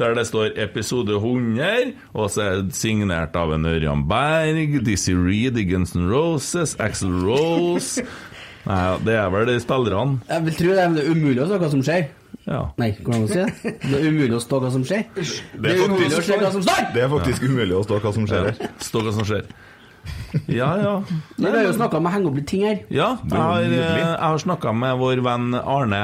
Der 0.00 0.14
det 0.16 0.24
står 0.26 0.54
episode 0.56 1.18
100, 1.18 1.92
og 2.16 2.30
så 2.32 2.42
er 2.42 2.62
det 2.62 2.74
signert 2.74 3.36
av 3.36 3.52
en 3.52 3.66
Ørjan 3.68 4.06
Berg, 4.08 4.78
Dizzie 4.86 5.18
Reed 5.18 5.58
i 5.60 5.66
Guns 5.68 5.92
N' 5.94 6.08
Roses, 6.08 6.72
Axel 6.80 7.12
Rose 7.26 8.02
Nei, 8.68 8.80
det 9.02 9.14
er 9.18 9.30
vel 9.34 9.48
de 9.50 9.56
spillerne. 9.58 10.20
Jeg 10.28 10.44
vil 10.46 10.54
tro 10.54 10.74
det, 10.76 10.82
men 10.86 10.94
det 10.94 11.02
er 11.02 11.16
umulig 11.16 11.42
å 11.42 11.46
stå 11.50 11.56
hva 11.58 11.70
som 11.72 11.80
skjer. 11.82 12.04
Ja. 12.46 12.60
Nei, 12.78 12.92
hvordan 12.98 13.26
skal 13.26 13.42
man 13.42 13.50
si 13.50 13.66
det? 13.66 13.72
Det 13.82 13.98
er 13.98 14.06
umulig 14.12 14.36
å 14.38 14.42
stå 14.42 14.60
hva 14.62 14.70
som 14.74 14.84
skjer. 14.86 15.02
Det 15.18 15.72
er 15.72 15.82
umulig 15.82 16.14
å 16.14 16.22
se 16.22 16.38
hva 16.38 16.50
som 16.54 16.64
står! 16.66 16.86
Det 16.94 17.02
er 17.02 17.10
faktisk 17.10 17.46
umulig 17.48 17.74
å 17.74 17.82
stå 17.86 17.98
hva 18.04 18.12
som 18.14 18.28
skjer 18.30 18.48
her. 18.48 18.70
Stå 18.82 19.02
hva 19.02 19.14
som 19.18 19.26
skjer. 19.26 19.50
Ja, 20.48 20.70
ja. 20.80 20.92
Vi 21.36 21.44
har 21.50 21.62
jo 21.66 21.72
snakka 21.76 21.98
om 22.00 22.06
å 22.08 22.12
henge 22.14 22.30
opp 22.30 22.36
litt 22.40 22.46
ting 22.48 22.62
her. 22.64 22.78
Ja, 22.90 23.10
jeg 23.28 23.36
har, 23.38 23.60
jeg 23.68 24.06
har 24.18 24.38
snakka 24.42 24.72
med 24.74 24.96
vår 24.98 25.20
venn 25.26 25.52
Arne 25.60 26.00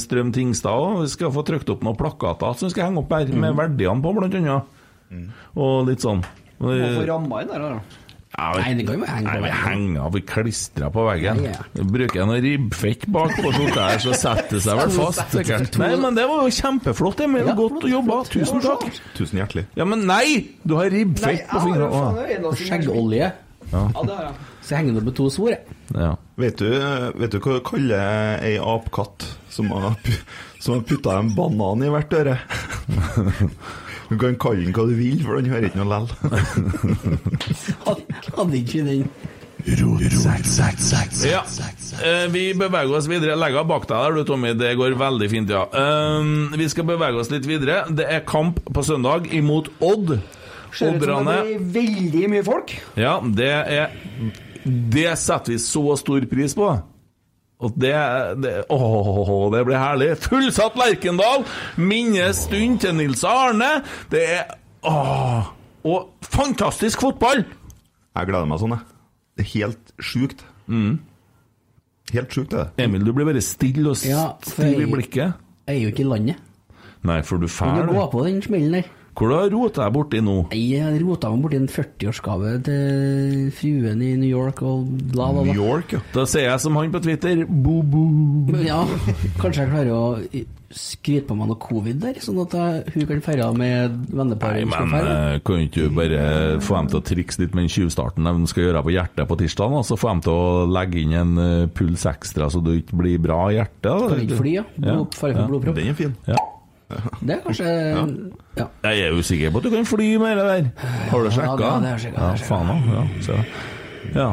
Strøm 0.00 0.30
Tingstad 0.34 0.70
òg. 0.72 1.00
Vi 1.04 1.10
skal 1.12 1.32
få 1.34 1.42
trykt 1.46 1.70
opp 1.74 1.82
noen 1.86 1.98
plakater 1.98 2.54
som 2.56 2.68
vi 2.68 2.74
skal 2.76 2.88
henge 2.88 3.02
opp 3.02 3.12
her, 3.12 3.26
Mm. 3.26 3.40
med 3.42 3.56
verdiene 3.58 4.02
på, 4.02 4.14
blant 4.16 4.34
annet. 4.34 5.32
Og 5.56 5.86
litt 5.88 6.00
sånn. 6.04 6.22
Må 6.60 6.72
få 6.72 7.06
ramma 7.06 7.42
inn 7.42 7.48
der, 7.52 7.58
da. 7.58 7.80
Ja, 8.36 8.50
vi- 8.52 8.60
Nei, 8.62 8.72
det 8.76 8.84
kan 8.86 8.98
jo 9.00 9.06
henge 9.08 9.24
på 9.24 9.32
Nei, 9.32 9.36
vi 9.36 9.44
veggen. 9.46 9.62
henger 9.64 10.00
av, 10.04 10.12
vi 10.12 10.20
klistrer 10.20 10.90
på 10.92 11.04
veggen. 11.06 11.38
Ja, 11.44 11.50
ja. 11.56 11.62
Vi 11.72 11.84
Bruker 11.94 12.26
noe 12.28 12.40
ribbfett 12.44 13.06
bak 13.08 13.30
på 13.38 13.52
skjorta 13.54 13.86
her, 13.88 13.98
så 14.04 14.12
setter 14.14 14.50
det 14.58 14.60
seg 14.66 14.76
vel 14.76 14.90
fast, 14.90 15.22
sikkert. 15.32 15.78
Nei, 15.80 15.96
men 15.96 16.14
det 16.18 16.26
var 16.28 16.42
jo 16.44 16.50
kjempeflott, 16.52 17.20
Emil. 17.24 17.48
Godt 17.56 17.86
jobba. 17.88 18.18
Tusen 18.28 18.60
takk. 18.60 18.84
Tusen 19.16 19.40
hjertelig. 19.40 19.64
Ja, 19.74 19.84
men 19.88 20.04
nei! 20.06 20.50
Du 20.66 20.76
har 20.76 20.90
ribbfett 20.92 21.48
på 21.48 21.62
fingrene. 21.64 22.44
Og 22.44 22.60
skjeggolje. 22.60 23.32
Ja. 23.72 23.88
Ja, 23.94 24.02
det 24.02 24.14
har 24.14 24.22
jeg. 24.28 24.34
Så 24.66 24.68
jeg 24.74 24.78
henger 24.78 24.92
det 24.92 24.98
opp 25.00 25.04
med 25.08 25.14
to 25.16 25.30
svor, 25.30 25.48
jeg. 25.50 25.60
Ja. 25.94 26.12
Vet 26.36 26.56
du, 26.58 26.68
vet 27.18 27.30
du 27.32 27.38
hva 27.40 27.54
du 27.56 27.60
kaller 27.64 28.44
ei 28.44 28.56
apekatt 28.58 29.24
som 29.48 29.70
har, 29.70 29.96
som 30.60 30.74
har 30.74 30.82
putta 30.82 31.16
en 31.18 31.32
banan 31.34 31.82
i 31.86 31.88
hvert 31.88 32.12
øre? 32.20 32.36
Du 34.08 34.16
kan 34.20 34.36
kalle 34.38 34.64
den 34.64 34.74
hva 34.76 34.84
du 34.86 34.94
vil, 34.98 35.22
for 35.24 35.40
den 35.40 35.50
hører 35.50 35.66
ikke 35.68 35.80
noe 35.82 35.90
lell. 35.90 36.08
Hadde 38.36 38.60
ikke 38.60 38.84
den 38.86 39.08
Ja. 41.26 41.40
Eh, 42.06 42.26
vi 42.30 42.44
beveger 42.54 42.92
oss 42.94 43.08
videre. 43.10 43.34
Legg 43.40 43.56
av 43.58 43.66
bak 43.66 43.88
deg 43.88 43.98
der, 43.98 44.14
du, 44.14 44.22
Tommy. 44.28 44.52
Det 44.58 44.74
går 44.78 44.94
veldig 45.00 45.28
fint, 45.32 45.50
ja. 45.50 45.64
Um, 45.72 46.52
vi 46.54 46.68
skal 46.70 46.86
bevege 46.86 47.18
oss 47.18 47.32
litt 47.34 47.48
videre. 47.48 47.82
Det 47.90 48.06
er 48.06 48.22
kamp 48.28 48.60
på 48.62 48.84
søndag 48.86 49.26
imot 49.34 49.72
Odd. 49.80 50.18
Ser 50.70 50.70
ut 50.70 50.78
som 50.78 50.92
Odderne 50.94 51.38
det 51.40 51.56
blir 51.56 51.70
veldig 51.80 52.28
mye 52.36 52.44
folk. 52.46 52.76
Ja, 53.00 53.16
det 53.24 53.50
er 53.50 53.96
Det 54.66 55.08
setter 55.18 55.54
vi 55.54 55.58
så 55.62 55.96
stor 55.98 56.28
pris 56.30 56.54
på. 56.54 56.70
Og 57.64 57.72
det, 57.80 57.92
det 58.44 58.52
Åh, 58.72 59.52
det 59.54 59.62
blir 59.64 59.78
herlig. 59.80 60.10
Fullsatt 60.20 60.76
Lerkendal! 60.76 61.46
Minnestund 61.80 62.80
til 62.84 62.96
Nils 62.98 63.24
Arne. 63.24 63.78
Det 64.12 64.24
er 64.36 64.56
Åh! 64.86 65.48
Og 65.86 66.26
fantastisk 66.26 67.00
fotball! 67.06 67.44
Jeg 68.16 68.28
gleder 68.28 68.48
meg 68.48 68.60
sånn, 68.60 68.74
jeg. 68.76 68.84
Det 69.36 69.44
er 69.44 69.50
helt 69.54 69.94
sjukt. 70.02 70.44
Helt 72.12 72.32
sjukt, 72.36 72.52
det. 72.54 72.66
Emil, 72.82 73.04
du 73.04 73.12
blir 73.16 73.28
bare 73.28 73.42
stille 73.44 73.92
og 73.92 74.04
Ja, 74.06 74.28
i 74.64 74.86
blikket. 74.88 75.36
Jeg 75.66 75.76
er 75.76 75.82
jo 75.82 75.92
ikke 75.92 76.04
i 76.04 76.10
landet. 76.12 76.42
Nei, 77.06 77.20
for 77.26 77.38
du 77.38 77.46
er 77.46 77.52
fær, 77.52 77.84
du 77.86 77.92
går 77.94 78.08
på 78.12 78.22
den 78.26 78.40
smellen 78.42 78.78
der? 78.78 78.88
Hvor 79.16 79.30
du 79.32 79.54
rota 79.56 79.86
deg 79.86 79.94
borti 79.96 80.18
nå? 80.20 80.34
Jeg 80.52 80.98
rota 81.00 81.30
meg 81.32 81.44
borti 81.46 81.56
en 81.62 81.70
40-årsgave 81.72 82.50
til 82.66 83.46
fruen 83.56 84.02
i 84.04 84.10
New 84.20 84.28
York 84.28 84.60
og 84.66 84.90
bla, 85.14 85.30
bla, 85.32 85.46
bla. 85.46 85.54
York, 85.56 85.94
ja. 85.96 86.02
Da 86.12 86.26
sier 86.28 86.50
jeg 86.50 86.60
som 86.66 86.76
han 86.76 86.92
på 86.92 87.00
Twitter 87.06 87.46
bo-bo. 87.48 88.04
Ja, 88.66 88.82
kanskje 89.40 89.64
jeg 89.64 89.72
klarer 89.72 89.92
å 89.94 90.04
skryte 90.76 91.28
på 91.30 91.36
meg 91.38 91.46
noe 91.48 91.58
covid 91.62 92.00
der, 92.02 92.16
sånn 92.20 92.40
at 92.42 92.52
jeg, 92.58 92.80
hun 92.96 93.04
kan 93.08 93.20
feire 93.24 93.46
med 93.56 93.94
venneparet. 94.10 94.66
Nei, 94.68 94.80
men 94.90 95.06
eh, 95.08 95.36
kan 95.46 95.62
ikke 95.62 95.86
du 95.86 95.94
bare 95.96 96.24
få 96.66 96.74
dem 96.80 96.90
til 96.90 96.98
å 96.98 97.04
trikse 97.06 97.40
litt 97.44 97.54
med 97.56 97.64
den 97.68 97.72
tjuvstarten 97.72 98.26
de 98.26 98.50
skal 98.50 98.66
gjøre 98.66 98.82
på 98.84 98.92
hjertet 98.96 99.30
på 99.30 99.38
tirsdag, 99.40 99.76
så 99.86 99.96
få 100.00 100.10
dem 100.10 100.24
til 100.26 100.34
å 100.34 100.66
legge 100.76 101.00
inn 101.04 101.14
en 101.16 101.32
eh, 101.40 101.68
puls 101.72 102.04
ekstra, 102.10 102.50
så 102.52 102.60
du 102.66 102.74
ikke 102.74 102.98
blir 103.00 103.22
bra 103.22 103.38
i 103.52 103.56
hjertet? 103.60 103.86
da? 103.86 104.10
Kan 104.10 104.24
ikke 104.26 104.40
fly, 104.42 104.54
ja. 104.58 104.66
Blod- 104.76 105.16
fare 105.16 105.38
for 105.38 105.54
blodpropp. 105.54 105.78
Den 105.80 105.94
er 105.94 105.98
fin. 106.02 106.16
Ja. 106.28 106.42
Det 106.88 107.34
er 107.34 107.40
kanskje 107.42 107.70
ja. 108.56 108.66
Jeg 108.86 109.00
er 109.08 109.16
usikker 109.18 109.50
på 109.50 109.58
at 109.58 109.64
du 109.66 109.70
kan 109.74 109.84
fly 109.88 110.10
med 110.22 110.36
det 110.38 110.44
der. 110.46 110.90
Har 111.10 111.24
du 111.24 111.30
sjekka? 111.34 111.56
Ja, 111.58 111.78
det 111.82 111.88
har 111.88 111.96
jeg 111.96 112.04
sjekket, 112.04 112.20
Ja, 112.20 112.34
faen 112.46 112.68
òg. 112.70 112.84
Ja, 112.94 113.40
ja. 114.14 114.28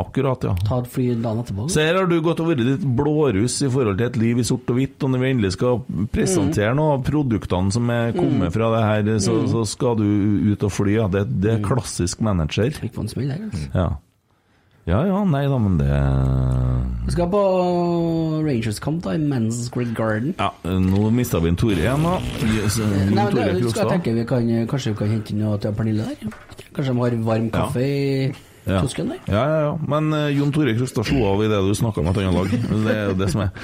Akkurat, 0.00 0.44
ja. 0.46 0.52
Ta 0.68 0.76
et 0.84 0.86
fly 0.86 1.06
dagen 1.18 1.40
etterpå. 1.42 1.64
Så 1.72 1.82
her 1.82 1.96
har 1.98 2.06
du 2.06 2.20
gått 2.22 2.38
og 2.38 2.46
vært 2.52 2.60
litt 2.62 2.84
blåruss 2.94 3.56
i 3.66 3.70
forhold 3.74 3.98
til 3.98 4.06
et 4.06 4.18
liv 4.22 4.38
i 4.38 4.44
sort 4.46 4.68
og 4.70 4.76
hvitt, 4.78 5.02
og 5.02 5.10
når 5.10 5.18
vi 5.24 5.30
endelig 5.32 5.50
skal 5.56 5.80
presentere 6.14 6.76
noe 6.78 6.92
av 6.94 7.02
produktene 7.08 7.72
som 7.74 7.90
er 7.90 8.12
kommet 8.14 8.52
Mm. 8.52 8.54
fra 8.54 8.68
det 8.76 8.82
her, 8.86 9.18
så, 9.18 9.34
Mm. 9.40 9.48
så 9.50 9.64
skal 9.66 9.96
du 9.96 10.52
ut 10.52 10.62
og 10.62 10.70
fly. 10.70 10.94
Ja. 10.94 11.08
Det, 11.08 11.24
det 11.40 11.50
er 11.56 11.64
klassisk 11.66 12.20
manager. 12.20 12.70
Fikk 12.70 12.92
på 12.94 13.00
en 13.02 13.08
smell 13.08 13.28
der, 13.32 13.42
altså. 13.50 13.66
Ja. 13.74 13.88
Ja 14.90 15.00
ja, 15.08 15.20
nei 15.28 15.42
da, 15.48 15.58
men 15.62 15.78
det 15.80 15.88
Vi 17.06 17.14
skal 17.14 17.30
på 17.32 17.40
Rangers-kamp 18.44 19.00
da, 19.06 19.14
i 19.16 19.22
Men's 19.22 19.30
Mansgrid 19.60 19.94
Garden. 19.96 20.34
Ja, 20.38 20.50
nå 20.66 21.08
mista 21.14 21.40
vi 21.42 21.52
en 21.52 21.58
Tore 21.60 21.78
igjen, 21.78 22.04
da. 22.06 22.18
Yes, 22.50 22.78
Nei, 22.82 23.14
men 23.14 23.32
Tore 23.34 23.48
det, 23.54 23.72
skal 23.72 23.82
jeg 23.86 23.96
tenke 23.96 24.14
vi 24.18 24.26
kan, 24.28 24.52
Kanskje 24.70 24.94
vi 24.94 25.00
kan 25.00 25.12
hente 25.14 25.34
inn 25.34 25.42
noe 25.44 25.58
til 25.62 25.74
Pernille 25.78 26.06
der? 26.10 26.38
Kanskje 26.76 26.92
de 26.92 27.02
har 27.02 27.18
varm 27.32 27.50
kaffe 27.54 27.82
i 27.86 27.98
Ja. 28.68 28.82
tosken 28.84 29.08
der? 29.14 29.20
Ja, 29.32 29.42
ja, 29.48 29.60
ja. 29.70 29.74
Men 29.88 30.12
uh, 30.12 30.28
Jon 30.30 30.52
Tore 30.54 30.76
Krustad 30.76 31.08
slo 31.08 31.24
av 31.32 31.42
i 31.42 31.50
det 31.50 31.60
du 31.64 31.74
snakka 31.74 32.02
om 32.02 32.10
et 32.12 32.20
annet 32.22 32.36
lag. 32.36 32.56
Det 32.86 32.96
er 32.96 33.04
jo 33.08 33.20
det 33.24 33.30
som 33.32 33.46
er 33.46 33.54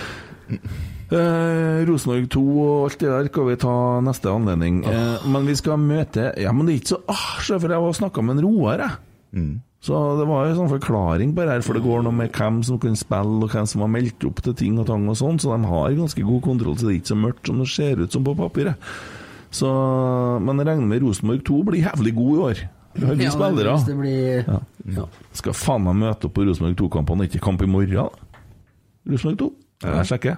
Eh, 1.07 1.85
Rosenborg 1.87 2.25
2 2.35 2.41
og 2.43 2.85
alt 2.89 2.99
det 2.99 3.11
der 3.13 3.29
skal 3.31 3.45
vi 3.47 3.55
ta 3.63 3.75
neste 4.03 4.31
anledning. 4.33 4.81
Eh, 4.91 5.27
men 5.31 5.47
vi 5.47 5.55
skal 5.55 5.79
møte 5.79 6.33
Ja, 6.43 6.51
men 6.51 6.67
det 6.67 6.75
er 6.75 6.81
ikke 6.81 6.95
så 6.97 6.99
ah, 7.13 7.29
se, 7.47 7.59
For 7.63 7.71
jeg 7.71 7.85
var 7.85 7.95
snakka 7.95 8.25
med 8.27 8.39
en 8.39 8.45
Roar, 8.47 8.83
jeg. 8.83 9.47
Så 9.87 9.95
det 10.19 10.25
var 10.27 10.49
en 10.49 10.57
sånn 10.59 10.71
forklaring 10.73 11.35
på 11.37 11.45
det 11.47 11.53
her, 11.53 11.63
for 11.63 11.77
det 11.79 11.85
går 11.85 12.03
noe 12.03 12.17
med 12.17 12.33
hvem 12.35 12.57
som 12.67 12.79
kan 12.83 12.97
spille, 12.99 13.37
og 13.45 13.53
hvem 13.53 13.67
som 13.71 13.85
har 13.85 13.91
meldt 13.93 14.25
opp 14.27 14.41
til 14.43 14.55
ting 14.59 14.81
og 14.83 14.89
tang 14.89 15.05
og 15.13 15.19
sånn, 15.21 15.39
så 15.39 15.53
de 15.55 15.69
har 15.71 15.95
ganske 15.95 16.25
god 16.27 16.43
kontroll, 16.43 16.75
så 16.81 16.89
det 16.89 16.95
er 16.97 16.99
ikke 16.99 17.13
så 17.13 17.19
mørkt 17.21 17.47
som 17.53 17.61
det 17.63 17.69
ser 17.71 18.01
ut 18.03 18.17
som 18.17 18.25
på 18.27 18.35
papiret. 18.39 18.75
Så, 19.55 19.69
men 20.43 20.59
jeg 20.59 20.67
regner 20.67 20.91
med 20.91 21.05
Rosenborg 21.07 21.45
2 21.47 21.61
blir 21.69 21.85
jævlig 21.87 22.15
god 22.17 22.33
i 22.35 22.41
år. 22.49 22.65
Vi 22.97 23.05
har 23.07 23.15
Ja, 23.21 23.31
spillere. 23.31 23.77
det 23.87 23.97
blir 24.01 24.45
Ja. 24.49 24.59
ja. 24.97 25.05
Skal 25.33 25.53
faen 25.53 25.85
meg 25.85 25.95
møte 26.01 26.25
opp 26.27 26.35
på 26.35 26.47
Rosenborg 26.49 26.77
2-kampene, 26.81 27.29
ikke 27.29 27.41
kamp 27.45 27.63
i 27.63 27.67
morgen. 27.71 28.11
Rosenborg 29.07 29.39
2. 29.39 29.53
Jeg 29.85 30.07
sjekker. 30.09 30.37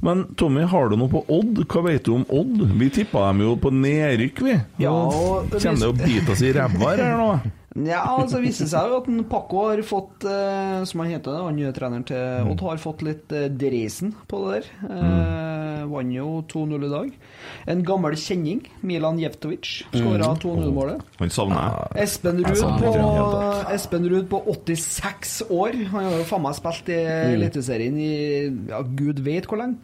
Men 0.00 0.24
Tommy, 0.38 0.62
har 0.62 0.88
du 0.88 0.96
noe 0.96 1.10
på 1.10 1.24
Odd? 1.28 1.64
Hva 1.66 1.82
vet 1.84 2.04
du 2.06 2.12
om 2.14 2.24
Odd? 2.30 2.62
Vi 2.78 2.88
tippa 2.94 3.26
dem 3.28 3.40
jo 3.42 3.56
på 3.56 3.72
nedrykk, 3.74 4.40
vi. 4.46 4.54
Ja, 4.78 4.92
og- 4.92 5.50
Kjenner 5.50 5.80
det 5.80 5.92
å 5.92 5.98
bite 6.06 6.30
oss 6.32 6.40
i 6.42 6.52
ræva 6.52 6.96
her 6.96 7.16
nå? 7.18 7.40
Ja, 7.84 7.98
altså 8.16 8.38
viste 8.40 8.64
det 8.64 8.70
seg 8.72 8.88
jo 8.88 8.96
at 9.02 9.08
Paco 9.28 9.66
har 9.68 9.80
fått, 9.84 10.24
eh, 10.24 10.84
som 10.88 11.00
han 11.02 11.10
heter, 11.12 11.42
han 11.44 11.56
nye 11.58 11.72
treneren 11.76 12.06
til 12.08 12.46
Odd, 12.48 12.62
har 12.64 12.78
fått 12.80 13.02
litt 13.04 13.32
eh, 13.36 13.48
dreisen 13.52 14.14
på 14.30 14.40
det 14.46 14.54
der. 14.54 14.70
Eh, 14.96 15.82
Vant 15.86 16.10
jo 16.14 16.28
2-0 16.50 16.86
i 16.86 16.88
dag. 16.90 17.10
En 17.70 17.82
gammel 17.86 18.16
kjenning, 18.18 18.62
Milan 18.82 19.20
Jevtovic, 19.20 19.84
skåra 19.92 20.32
Mm. 20.32 20.40
2-0-målet. 20.42 21.02
Han 21.20 21.30
savner 21.30 21.68
jeg. 21.94 22.02
Espen 22.06 22.40
Ruud 22.42 22.80
på, 22.80 22.94
Espen 23.76 24.08
Ruud 24.10 24.26
på 24.32 24.40
86 24.56 25.42
år. 25.50 25.76
Han 25.92 26.04
har 26.08 26.16
jo 26.18 26.24
faen 26.24 26.42
meg 26.42 26.54
spilt 26.58 26.88
i 26.88 26.98
Mm. 27.04 27.34
Eliteserien 27.36 27.98
i 28.00 28.10
ja, 28.72 28.80
gud 28.82 29.20
vet 29.20 29.46
hvor 29.46 29.58
lenge. 29.60 29.76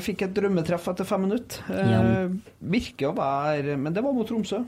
Fikk 0.00 0.22
et 0.22 0.34
drømmetreff 0.34 0.88
etter 0.88 1.04
fem 1.04 1.22
minutter. 1.26 1.62
Virker 2.62 3.08
å 3.10 3.16
være 3.16 3.76
Men 3.76 3.92
det 3.92 4.02
var 4.02 4.12
mot 4.14 4.26
Tromsø. 4.28 4.64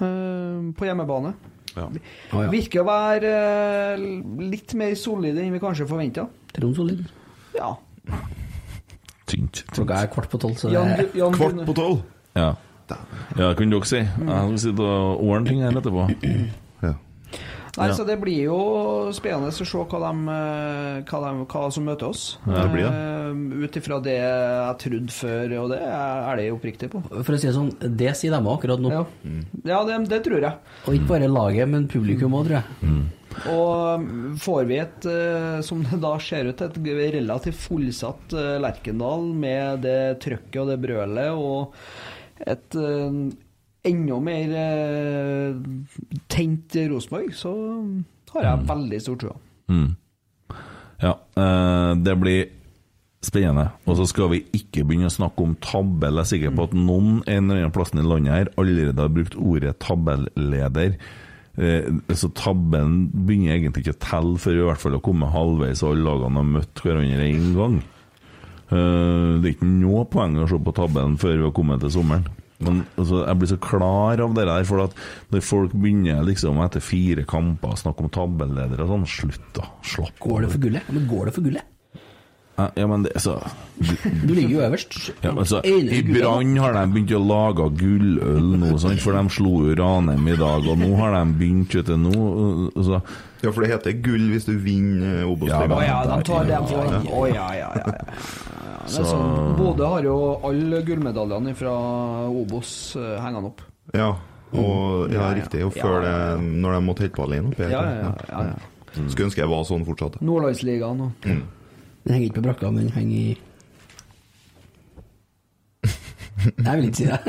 Eh, 0.00 0.72
på 0.76 0.88
hjemmebane. 0.88 1.34
Virker 2.50 2.82
å 2.82 2.86
være 2.88 3.30
eh, 3.94 4.04
litt 4.50 4.74
mer 4.78 4.94
solide 4.98 5.42
enn 5.44 5.52
vi 5.54 5.60
kanskje 5.62 5.86
forventa. 5.90 6.26
Tromsolid. 6.56 7.04
Ja. 7.54 7.74
Tynt. 9.30 9.62
Klokka 9.70 10.00
er 10.02 10.10
kvart 10.10 10.32
på 10.32 10.40
tolv, 10.42 10.56
så 10.58 10.70
det 10.70 10.78
Jan, 10.78 10.90
er 10.96 11.14
Jan 11.20 11.36
Kvart 11.36 11.62
på 11.68 11.76
tolv? 11.78 12.02
Ja. 12.34 12.54
Ja, 12.90 12.96
det 13.52 13.52
kan 13.60 13.70
dere 13.70 13.86
si. 13.86 14.00
Jeg 14.02 14.26
skal 14.26 14.58
sitte 14.58 14.82
og 14.82 15.20
ordne 15.22 15.46
ting 15.46 15.60
her 15.62 15.76
etterpå. 15.78 16.08
Nei, 17.78 17.86
Ja. 17.88 17.94
så 17.94 18.04
Det 18.06 18.16
blir 18.20 18.42
jo 18.48 18.58
spennende 19.14 19.50
å 19.50 19.54
se 19.54 19.64
hva, 19.64 20.00
de, 20.02 20.12
eh, 20.34 21.02
hva, 21.06 21.20
de, 21.22 21.44
hva 21.46 21.72
som 21.72 21.84
møter 21.86 22.08
oss. 22.08 22.38
Ja, 22.46 22.64
det 22.64 22.72
blir 22.72 22.86
det. 22.88 22.94
Eh, 22.94 23.64
Ut 23.64 23.76
ifra 23.76 24.00
det 24.02 24.16
jeg 24.16 24.78
trodde 24.82 25.14
før, 25.14 25.52
og 25.62 25.70
det 25.70 25.78
er 25.86 26.36
de 26.40 26.48
oppriktig 26.50 26.90
på. 26.90 27.02
For 27.22 27.36
å 27.36 27.38
si 27.38 27.46
det 27.46 27.54
sånn, 27.54 27.70
det 27.96 28.16
sier 28.18 28.34
de 28.34 28.40
akkurat 28.50 28.80
nå. 28.82 28.90
Ja, 28.90 29.04
ja 29.64 29.84
det, 29.86 30.08
det 30.10 30.22
tror 30.26 30.40
jeg. 30.42 30.54
Og 30.86 30.94
ikke 30.96 31.12
bare 31.12 31.30
laget, 31.30 31.68
men 31.70 31.86
publikum 31.86 32.34
òg, 32.34 32.48
tror 32.48 32.58
jeg. 32.58 33.04
Og 33.46 34.00
um, 34.00 34.36
får 34.42 34.64
vi 34.66 34.78
et, 34.82 35.06
eh, 35.06 35.60
som 35.62 35.84
det 35.86 36.00
da 36.02 36.16
ser 36.18 36.50
ut, 36.50 36.60
et 36.66 36.80
relativt 37.14 37.54
fullsatt 37.68 38.34
Lerkendal 38.60 39.28
med 39.30 39.84
det 39.86 40.00
trøkket 40.24 40.58
og 40.64 40.72
det 40.72 40.80
brølet, 40.82 41.30
og 41.38 41.72
et 42.40 42.74
enda 43.86 44.20
mer 44.20 44.54
eh, 44.60 45.58
tent 46.32 46.76
Rosenborg, 46.90 47.34
så 47.36 47.52
har 48.34 48.46
jeg 48.46 48.68
veldig 48.68 49.00
stor 49.02 49.20
tro. 49.20 49.36
Mm. 49.70 49.90
Ja, 51.00 51.14
eh, 51.16 51.92
det 52.04 52.16
blir 52.20 52.42
spennende. 53.24 53.70
Og 53.88 53.98
så 53.98 54.06
skal 54.08 54.30
vi 54.32 54.42
ikke 54.56 54.84
begynne 54.88 55.10
å 55.10 55.14
snakke 55.14 55.44
om 55.44 55.56
tabell. 55.64 56.20
Jeg 56.20 56.26
er 56.26 56.30
sikker 56.34 56.54
på 56.56 56.68
at 56.68 56.76
noen 56.76 57.20
en 57.26 57.50
eller 57.50 57.66
annen 57.66 57.74
plass 57.74 57.92
i 57.92 58.04
landet 58.04 58.32
her 58.32 58.52
allerede 58.60 59.04
har 59.04 59.12
brukt 59.12 59.36
ordet 59.36 59.76
tabelleder. 59.82 60.96
Eh, 61.60 61.88
så 62.16 62.30
tabellen 62.36 63.08
begynner 63.12 63.58
egentlig 63.58 63.84
ikke 63.84 63.96
å 63.98 64.04
telle 64.06 64.40
før 64.40 64.60
i 64.60 64.66
hvert 64.70 64.82
fall 64.84 64.96
å 64.96 65.04
komme 65.04 65.32
halvveis 65.32 65.82
og 65.84 65.94
alle 65.94 66.06
lagene 66.06 66.40
har 66.40 66.52
møtt 66.56 66.84
hverandre 66.84 67.26
én 67.28 67.50
gang. 67.56 67.80
Eh, 68.70 69.40
det 69.42 69.50
er 69.50 69.56
ikke 69.56 69.72
noe 69.72 70.06
poeng 70.08 70.38
å 70.40 70.48
se 70.48 70.60
på 70.62 70.76
tabellen 70.76 71.18
før 71.20 71.36
vi 71.36 71.48
har 71.48 71.56
kommet 71.56 71.84
til 71.84 71.92
sommeren. 71.98 72.28
Men 72.60 72.82
altså, 73.00 73.24
jeg 73.24 73.40
blir 73.40 73.50
så 73.54 73.58
klar 73.64 74.20
av 74.24 74.36
det 74.36 74.46
der, 74.50 74.64
for 74.68 74.84
at 74.84 74.96
når 75.32 75.44
folk 75.46 75.74
begynner 75.74 76.22
liksom 76.26 76.60
etter 76.64 76.84
fire 76.84 77.24
kamper 77.28 77.72
å 77.74 77.80
snakke 77.80 78.04
om 78.04 78.12
tabelledere 78.12 78.84
og 78.84 78.94
sånn, 78.94 79.06
slutt 79.08 79.50
da, 79.56 79.68
slapp 79.82 80.12
av. 80.12 80.24
Går 80.26 80.44
det 80.44 80.54
for 80.54 80.64
gullet? 80.66 80.90
Men 80.92 81.06
går 81.10 81.30
det 81.30 81.36
for 81.38 81.48
gullet? 81.48 81.76
Ja, 82.76 82.86
men 82.90 83.06
det, 83.06 83.14
så 83.24 83.38
Du 84.26 84.34
ligger 84.34 84.50
jo 84.50 84.60
øverst. 84.66 84.98
ja, 85.24 85.32
men 85.32 85.46
så, 85.48 85.62
I. 85.64 86.02
Brann 86.04 86.56
har 86.60 86.76
de 86.76 86.84
begynt 86.92 87.14
å 87.16 87.22
lage 87.24 87.70
gulløl 87.80 88.50
nå, 88.60 88.74
for 89.00 89.16
de 89.16 89.22
slo 89.32 89.54
jo 89.64 89.76
Ranheim 89.80 90.28
i 90.28 90.36
dag, 90.36 90.68
og 90.68 90.80
nå 90.82 90.90
har 91.00 91.16
de 91.16 91.24
begynt, 91.40 91.74
vet 91.78 91.88
du, 91.88 91.96
nå 91.96 92.84
så, 92.84 93.00
Ja, 93.42 93.50
for 93.52 93.64
det 93.64 93.70
heter 93.72 93.94
gull 94.04 94.26
hvis 94.34 94.44
du 94.44 94.54
vinner 94.60 95.20
Ja, 95.22 95.28
Obos-ligaen. 95.30 95.72
Å 95.72 95.82
ja, 95.86 95.98
de 96.10 96.16
tar 96.28 96.44
det 96.48 96.58
for 96.68 96.90
Ja. 96.90 96.98
Å 97.00 97.22
ja, 97.30 97.46
ja, 97.56 97.68
ja. 97.76 97.84
ja. 97.86 97.92
Så- 98.90 99.04
sånn, 99.06 99.54
Bodø 99.56 99.86
har 99.86 100.02
jo 100.02 100.16
alle 100.48 100.80
gullmedaljene 100.82 101.52
fra 101.54 101.72
Obos 102.28 102.96
eh, 102.98 103.16
hengende 103.22 103.48
opp. 103.52 103.60
Ja, 103.94 104.08
og, 104.50 105.10
ja, 105.12 105.14
Ja, 105.14 105.20
ja. 105.28 105.34
riktig. 105.38 105.60
Og 105.68 105.72
før 105.76 106.02
ja, 106.02 106.10
det, 106.36 106.42
når 106.64 106.74
de 106.74 106.80
måtte 106.88 107.04
holde 107.06 107.14
på 107.16 107.26
alene 107.28 107.52
oppe. 107.52 107.68
Ja, 107.70 107.82
ja, 107.86 108.12
ja, 108.32 108.42
ja. 108.50 108.56
Skulle 109.06 109.28
ønske 109.28 109.44
jeg 109.44 109.50
var 109.52 109.62
sånn 109.68 109.84
fortsatt. 109.86 110.18
Nordlandsligaen 110.26 111.00
og 111.06 111.10
Mm. 111.28 111.42
Den 112.04 112.14
henger 112.16 112.26
ikke 112.30 112.40
på 112.40 112.46
brakka, 112.48 112.70
men 112.72 112.88
den 112.88 112.94
henger 112.96 113.16
i 113.16 113.38
Jeg 116.64 116.74
vil 116.76 116.84
ikke 116.88 116.96
si 116.96 117.04
det. 117.04 117.20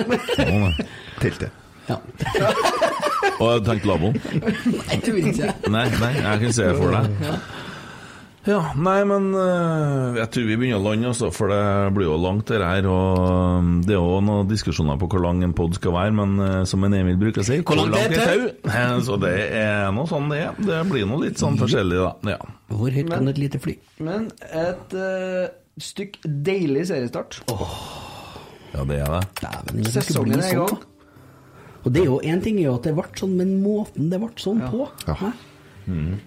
Teltet. 1.19 1.51
Ja. 1.89 1.97
Og 3.39 3.47
jeg 3.55 3.65
tenkte 3.69 3.91
lavvoen. 3.91 4.21
Nei, 4.41 5.01
det 5.05 5.15
vil 5.15 5.27
ikke. 5.31 5.51
Nei, 5.73 5.87
nei, 6.01 6.13
jeg 6.19 6.45
kan 6.45 6.55
se 6.59 6.69
det 6.71 6.77
for 6.79 6.95
deg. 6.97 7.35
Ja. 8.41 8.57
Nei, 8.73 9.03
men 9.05 9.27
øh, 9.37 10.15
jeg 10.17 10.25
tror 10.33 10.45
vi 10.47 10.55
begynner 10.57 10.79
å 10.79 10.85
lande, 10.87 11.11
altså, 11.11 11.27
for 11.33 11.51
det 11.53 11.59
blir 11.93 12.07
jo 12.07 12.15
langt 12.17 12.49
det 12.49 12.57
her. 12.65 12.87
Og 12.89 13.19
øh, 13.21 13.67
det 13.85 13.93
er 13.93 13.99
jo 13.99 14.15
noen 14.25 14.49
diskusjoner 14.49 14.97
på 15.01 15.09
hvor 15.11 15.21
lang 15.27 15.43
en 15.45 15.53
pod 15.57 15.77
skal 15.77 15.93
være, 15.93 16.15
men 16.17 16.33
øh, 16.41 16.55
som 16.69 16.81
en 16.87 16.95
Emil 16.97 17.19
bruker 17.21 17.43
å 17.43 17.45
si 17.45 17.59
Hvor 17.61 17.77
langt 17.83 17.99
er 18.01 18.17
tau? 18.17 18.47
Eh, 18.71 18.95
Så 19.05 19.17
det 19.21 19.33
er 19.61 19.91
noe 19.93 20.09
sånn 20.09 20.29
det 20.33 20.39
er. 20.47 20.57
Det 20.57 20.81
blir 20.89 21.05
noe 21.09 21.21
litt 21.27 21.41
sånn 21.41 21.59
forskjellig, 21.61 22.01
da. 22.01 22.33
Ja. 22.33 22.39
Hvor 22.73 22.97
høyt 22.97 23.11
kan 23.13 23.29
et 23.29 23.41
lite 23.41 23.61
fly? 23.61 23.75
Men 24.01 24.31
et 24.49 24.95
uh, 24.97 25.45
stykk 25.81 26.17
deilig 26.25 26.87
seriestart. 26.89 27.43
ja, 28.73 28.85
det 28.89 29.03
er 29.05 29.19
det. 29.19 29.21
Dæven, 29.43 29.85
Sesongen 29.91 30.33
bli 30.33 30.39
er 30.41 30.47
i 30.47 30.55
sånn, 30.55 30.65
gang. 30.65 30.87
Og 31.81 31.93
det 31.93 32.03
er 32.03 32.11
jo 32.11 32.19
én 32.21 32.43
ting 32.43 32.59
er 32.59 32.69
jo 32.69 32.75
at 32.77 32.89
det 32.89 32.93
ble 32.97 33.07
sånn, 33.17 33.37
men 33.39 33.55
måten 33.63 34.11
det 34.11 34.19
ble 34.21 34.33
sånn 34.41 34.61
på 34.69 34.85
ja. 35.07 35.31
Mm. 35.85 36.19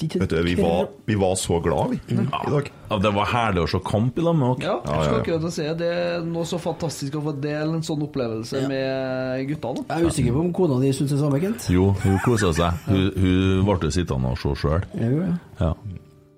Vet 0.00 0.30
du, 0.30 0.42
vi 0.42 0.54
var, 0.56 0.86
vi 1.04 1.14
var 1.14 1.34
så 1.36 1.58
glad, 1.60 1.90
vi, 1.90 2.14
i 2.14 2.16
dag. 2.16 2.70
Ja, 2.88 2.98
det 2.98 3.10
var 3.14 3.28
herlig 3.28 3.64
å 3.66 3.68
se 3.68 3.80
kamp 3.84 4.18
i 4.18 4.24
lag 4.24 4.36
med 4.38 4.62
dere. 4.62 4.70
Ja, 4.70 4.76
jeg 4.88 5.04
skal 5.04 5.18
akkurat 5.20 5.54
si 5.54 5.66
Det 5.82 5.90
er 5.92 6.24
noe 6.26 6.48
så 6.48 6.60
fantastisk 6.62 7.18
å 7.20 7.24
få 7.26 7.34
dele 7.36 7.76
en 7.76 7.84
sånn 7.86 8.06
opplevelse 8.06 8.64
med 8.70 9.44
guttene. 9.50 9.84
Jeg 9.90 9.98
er 9.98 10.08
usikker 10.08 10.36
på 10.36 10.44
om 10.46 10.52
kona 10.56 10.80
di 10.82 10.92
syns 10.96 11.12
det 11.14 11.20
samme, 11.20 11.42
Kent. 11.44 11.68
Jo, 11.72 11.90
hun 12.02 12.18
kosa 12.24 12.52
seg. 12.56 12.80
Hun, 12.88 13.04
hun 13.20 13.68
ble 13.68 13.78
jo 13.90 13.94
sittende 13.98 14.32
og 14.32 14.40
se 14.42 14.54
sjøl. 14.64 14.88
Ja. 14.98 15.34
Ja. 15.60 15.72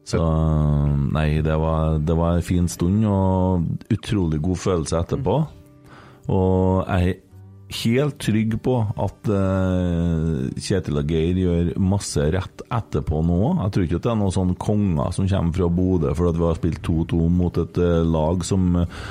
Så 0.05 0.21
Nei, 1.15 1.29
det 1.47 1.55
var, 1.57 1.99
det 2.03 2.17
var 2.19 2.37
en 2.37 2.45
fin 2.45 2.67
stund 2.69 3.07
og 3.09 3.95
utrolig 3.95 4.43
god 4.45 4.61
følelse 4.61 5.01
etterpå. 5.01 5.39
Og 6.35 6.89
jeg 6.89 7.21
helt 7.83 8.19
trygg 8.23 8.57
på 8.65 8.77
at 9.05 9.31
uh, 9.31 10.47
Kjetil 10.55 11.01
og 11.01 11.11
Geir 11.11 11.41
gjør 11.41 11.71
masse 11.83 12.25
rett 12.35 12.65
etterpå 12.69 13.21
nå. 13.27 13.41
Jeg 13.65 13.75
tror 13.75 13.87
ikke 13.87 14.01
det 14.05 14.13
er 14.13 14.19
noen 14.21 14.35
sånn 14.35 14.55
konger 14.61 15.15
som 15.17 15.29
kommer 15.31 15.59
fra 15.59 15.71
Bodø 15.79 16.15
for 16.17 16.31
at 16.31 16.39
vi 16.39 16.47
har 16.49 16.59
spilt 16.61 16.83
2-2 16.87 17.29
mot 17.41 17.61
et 17.63 17.81
uh, 17.83 18.01
lag 18.07 18.45
som 18.47 18.67
eh, 18.81 19.05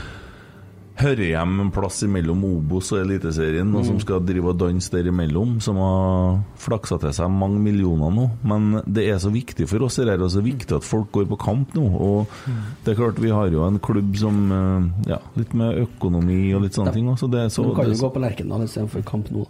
hører 1.00 1.24
hjemme 1.26 1.66
en 1.66 1.72
plass 1.74 2.04
mellom 2.10 2.44
Obos 2.46 2.92
og 2.94 3.02
Eliteserien, 3.02 3.72
og 3.76 3.86
som 3.88 4.00
skal 4.02 4.24
drive 4.26 4.52
og 4.52 4.60
danse 4.62 4.92
der 4.94 5.10
imellom, 5.10 5.56
som 5.64 5.80
har 5.82 6.40
flaksa 6.62 7.00
til 7.02 7.16
seg 7.16 7.34
mange 7.34 7.62
millioner 7.64 8.14
nå. 8.14 8.28
Men 8.48 8.80
det 8.86 9.08
er 9.10 9.22
så 9.24 9.32
viktig 9.34 9.68
for 9.72 9.88
oss, 9.88 9.98
det 9.98 10.14
er 10.14 10.26
så 10.30 10.44
viktig 10.46 10.78
at 10.78 10.88
folk 10.88 11.12
går 11.16 11.28
på 11.34 11.40
kamp 11.42 11.74
nå. 11.78 11.88
Og 11.98 12.38
det 12.86 12.94
er 12.94 13.00
klart, 13.00 13.22
vi 13.24 13.34
har 13.34 13.50
jo 13.54 13.66
en 13.68 13.82
klubb 13.84 14.16
som 14.20 14.44
eh, 14.54 14.90
Ja, 15.14 15.20
litt 15.38 15.54
med 15.58 15.82
økonomi 15.84 16.54
og 16.56 16.64
litt 16.66 16.78
sånne 16.78 16.94
ting. 16.96 17.10
Så 17.20 17.30
det 17.32 17.46
er 17.46 17.54
så, 17.54 17.66
du 17.66 17.76
kan 17.78 17.90
jo 17.90 18.00
gå 18.00 18.12
på 18.14 18.22
Lerkendal 18.24 18.66
istedenfor 18.68 19.06
Kamp 19.08 19.32
nå. 19.34 19.48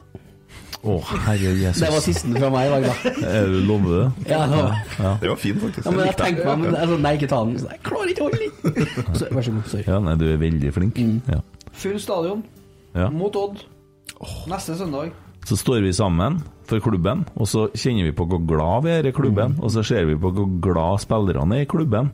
Å, 0.83 0.97
herre 1.23 1.51
Jesus. 1.55 1.79
Det 1.79 1.89
var 1.93 2.01
sisten 2.03 2.33
fra 2.35 2.49
meg 2.51 2.67
i 2.67 2.71
dag, 2.73 2.85
da. 2.89 3.11
Er 3.29 3.45
du 3.47 3.59
lover 3.69 3.93
det? 4.01 4.31
Ja, 4.33 4.41
ja. 4.51 4.63
ja. 4.99 5.11
Det 5.21 5.29
var 5.31 5.37
fin, 5.39 5.59
faktisk. 5.61 5.85
Ja, 5.87 5.93
men 5.95 6.09
jeg 6.09 6.17
tenkte 6.19 6.47
meg 6.49 6.63
men, 6.65 6.75
altså, 6.75 6.97
Nei, 7.05 7.13
ikke 7.19 7.29
ta 7.31 7.39
den. 7.47 7.53
Jeg 7.71 7.79
klarer 7.85 8.11
ikke 8.11 8.25
å 8.25 8.27
holde 8.27 8.39
den! 8.41 8.89
Vær 9.37 9.45
så 9.47 9.53
god. 9.55 9.69
Sorry. 9.71 9.83
Ja, 9.87 9.99
nei, 10.03 10.15
du 10.19 10.25
er 10.27 10.41
veldig 10.41 10.73
flink. 10.75 10.99
Ja. 11.31 11.39
Full 11.83 12.01
stadion 12.03 12.43
Ja. 12.93 13.07
mot 13.09 13.35
Odd 13.39 13.63
neste 14.51 14.75
søndag. 14.79 15.13
Så 15.47 15.55
står 15.59 15.81
vi 15.83 15.93
sammen 15.95 16.41
for 16.67 16.79
klubben, 16.83 17.23
og 17.35 17.47
så 17.51 17.65
kjenner 17.75 18.05
vi 18.07 18.13
på 18.15 18.27
hvor 18.31 18.43
glad 18.47 18.85
vi 18.85 18.91
er 18.93 19.07
i 19.09 19.15
klubben, 19.15 19.57
og 19.59 19.71
så 19.73 19.83
ser 19.87 20.05
vi 20.07 20.15
på 20.19 20.31
hvor 20.35 20.51
glad 20.63 21.01
spillerne 21.03 21.57
er 21.57 21.65
i 21.65 21.69
klubben. 21.71 22.11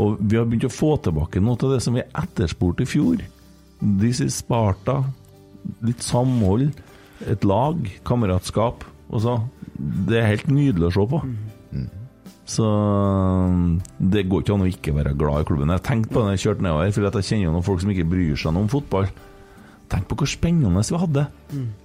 Og 0.00 0.16
vi 0.22 0.38
har 0.38 0.46
begynt 0.48 0.66
å 0.66 0.72
få 0.72 0.94
tilbake 1.04 1.42
noe 1.42 1.58
av 1.58 1.74
det 1.76 1.82
som 1.84 1.94
vi 1.98 2.02
etterspurte 2.06 2.86
i 2.86 2.88
fjor. 2.90 3.20
This 4.00 4.22
is 4.24 4.38
Sparta. 4.40 5.00
Litt 5.86 6.02
samhold, 6.02 6.72
et 7.30 7.44
lag, 7.46 7.88
kameratskap. 8.08 8.86
Og 9.12 9.24
så, 9.24 9.38
det 10.08 10.20
er 10.20 10.30
helt 10.30 10.48
nydelig 10.50 10.88
å 10.88 10.94
se 10.96 11.08
på. 11.10 11.22
Så 12.52 12.68
det 14.12 14.24
går 14.28 14.42
ikke 14.42 14.54
an 14.56 14.64
å 14.64 14.70
ikke 14.70 14.94
være 14.96 15.12
glad 15.18 15.44
i 15.44 15.46
klubben. 15.48 15.72
Jeg 15.72 15.84
tenkte 15.86 16.12
på 16.12 16.22
det 16.22 16.26
da 16.26 16.32
jeg 16.34 16.42
kjørte 16.46 16.66
nedover, 16.66 16.94
for 16.94 17.06
jeg 17.06 17.28
kjenner 17.28 17.46
jo 17.46 17.52
noen 17.54 17.66
folk 17.66 17.84
som 17.84 17.92
ikke 17.92 18.08
bryr 18.10 18.40
seg 18.40 18.56
noe 18.56 18.66
om 18.66 18.72
fotball. 18.72 19.06
Tenk 19.92 20.08
på 20.08 20.18
hvor 20.22 20.30
spennende 20.30 20.82
vi 20.88 20.98
hadde. 20.98 21.26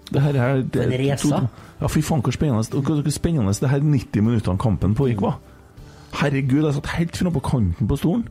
Det 0.07 0.23
her, 0.23 0.39
her 0.39 0.63
det, 0.63 0.87
en. 0.87 1.47
Ja, 1.81 1.91
fy 1.91 2.01
faen, 2.01 2.23
hvor 2.23 2.35
spennende, 2.35 2.63
og 2.79 2.89
hvor 2.89 3.13
spennende 3.13 3.53
det 3.53 3.69
her 3.69 3.83
90 3.83 4.23
minuttene 4.23 4.63
kampen 4.63 4.95
pågikk, 4.95 5.21
var. 5.27 5.39
Herregud, 6.17 6.63
jeg 6.63 6.77
satt 6.79 6.93
helt 6.95 7.19
framme 7.19 7.35
på 7.35 7.43
kanten 7.49 7.89
på 7.89 7.99
stolen. 7.99 8.27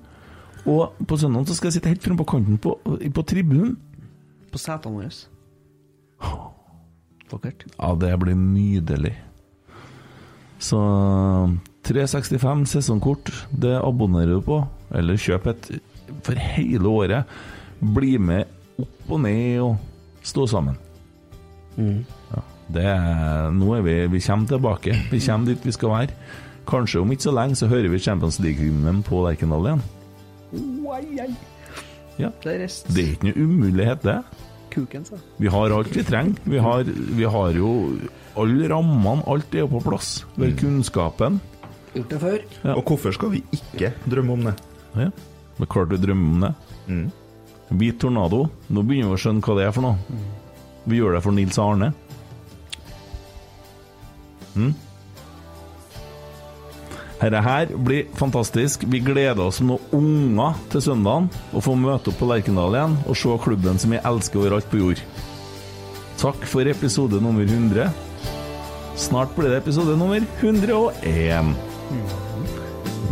Og 0.67 0.97
på 1.07 1.21
søndag 1.21 1.47
så 1.47 1.55
skal 1.55 1.71
jeg 1.71 1.79
sitte 1.79 1.93
helt 1.93 2.03
framme 2.03 2.25
på 2.25 2.31
kanten 2.33 2.59
på, 2.59 2.75
på 3.15 3.27
tribunen. 3.29 3.77
På 4.51 4.59
setene 4.59 4.97
våre. 4.99 6.53
Vakkert. 7.31 7.67
Ja, 7.75 7.95
det 7.99 8.13
blir 8.23 8.37
nydelig. 8.39 9.15
Så 10.63 10.79
365 11.87 12.65
sesongkort, 12.71 13.31
det 13.51 13.77
abonnerer 13.79 14.39
du 14.39 14.45
på. 14.47 14.61
Eller 14.95 15.19
kjøp 15.21 15.51
et 15.53 15.71
for 16.27 16.39
hele 16.39 16.89
året. 16.89 17.39
Bli 17.81 18.17
med 18.23 18.47
opp 18.81 19.11
og 19.11 19.23
ned 19.25 19.61
og 19.65 19.77
stå 20.27 20.47
sammen. 20.51 20.79
Ja, 22.33 22.43
det 22.73 22.87
er, 22.89 23.51
nå 23.55 23.75
er 23.77 23.85
vi, 23.85 23.97
vi 24.17 24.23
kommer 24.25 24.49
tilbake. 24.51 24.97
Vi 25.11 25.21
kommer 25.27 25.53
dit 25.53 25.67
vi 25.67 25.75
skal 25.77 25.93
være. 25.93 26.17
Kanskje 26.67 27.03
om 27.03 27.13
ikke 27.15 27.29
så 27.29 27.35
lenge 27.37 27.59
så 27.59 27.69
hører 27.71 27.93
vi 27.93 28.01
Champions 28.03 28.41
League-hymnen 28.43 29.05
på 29.07 29.21
Lerkendal 29.27 29.69
igjen. 29.69 29.85
Ja. 32.19 32.31
Det 32.43 32.57
er 32.57 33.13
ikke 33.13 33.29
noe 33.29 33.45
umulighet, 33.45 34.03
det. 34.07 34.19
Kuken, 34.77 35.05
sa 35.09 35.17
Vi 35.41 35.49
har 35.49 35.73
alt 35.73 35.93
vi 35.97 36.05
trenger. 36.05 36.41
Vi 36.45 36.59
har, 36.61 36.85
vi 37.17 37.25
har 37.25 37.57
jo 37.57 37.71
alle 38.37 38.69
rammene, 38.69 39.25
alt 39.27 39.55
er 39.57 39.65
jo 39.65 39.71
på 39.73 39.81
plass. 39.87 40.11
Vi 40.37 40.51
har 40.51 40.57
kunnskapen. 40.61 41.41
Gjort 41.95 42.11
det 42.13 42.19
før. 42.21 42.43
Og 42.77 42.83
hvorfor 42.85 43.15
skal 43.17 43.33
vi 43.33 43.41
ikke 43.57 43.95
drømme 44.05 44.37
om 44.37 44.49
det? 44.51 44.57
Ja, 44.97 45.09
det 45.57 45.65
er 45.65 45.71
klart 45.73 45.95
vi 45.95 46.01
drømmer 46.03 46.35
om 46.35 46.45
det. 46.45 46.53
Mm. 46.87 47.07
Hvit 47.81 48.01
tornado. 48.05 48.43
Nå 48.69 48.85
begynner 48.85 49.15
vi 49.15 49.17
å 49.17 49.23
skjønne 49.25 49.45
hva 49.45 49.57
det 49.57 49.65
er 49.67 49.73
for 49.75 49.87
noe. 49.87 50.21
Vi 50.87 51.01
gjør 51.01 51.17
det 51.17 51.23
for 51.25 51.35
Nils 51.35 51.57
Arne. 51.59 51.89
Mm. 54.57 54.75
Dette 57.17 57.41
her 57.41 57.71
blir 57.81 58.09
fantastisk. 58.19 58.85
Vi 58.93 59.01
gleder 59.01 59.47
oss 59.47 59.61
som 59.61 59.71
noen 59.71 59.87
unger 59.97 60.59
til 60.73 60.85
søndagen 60.85 61.31
å 61.57 61.63
få 61.65 61.77
møte 61.81 62.13
opp 62.13 62.19
på 62.21 62.29
Lerkendal 62.29 62.77
igjen 62.77 62.99
og 63.07 63.17
se 63.17 63.39
klubben 63.45 63.81
som 63.81 63.95
vi 63.95 64.03
elsker 64.03 64.43
overalt 64.43 64.69
på 64.73 64.83
jord. 64.83 65.01
Takk 66.21 66.45
for 66.49 66.69
episode 66.69 67.21
nummer 67.25 67.45
100. 67.49 67.89
Snart 68.97 69.33
blir 69.37 69.53
det 69.53 69.63
episode 69.63 69.97
nummer 70.01 70.21
101. 70.41 71.55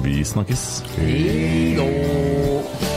Vi 0.04 0.18
snakkes. 0.24 0.82
Hei. 0.96 2.93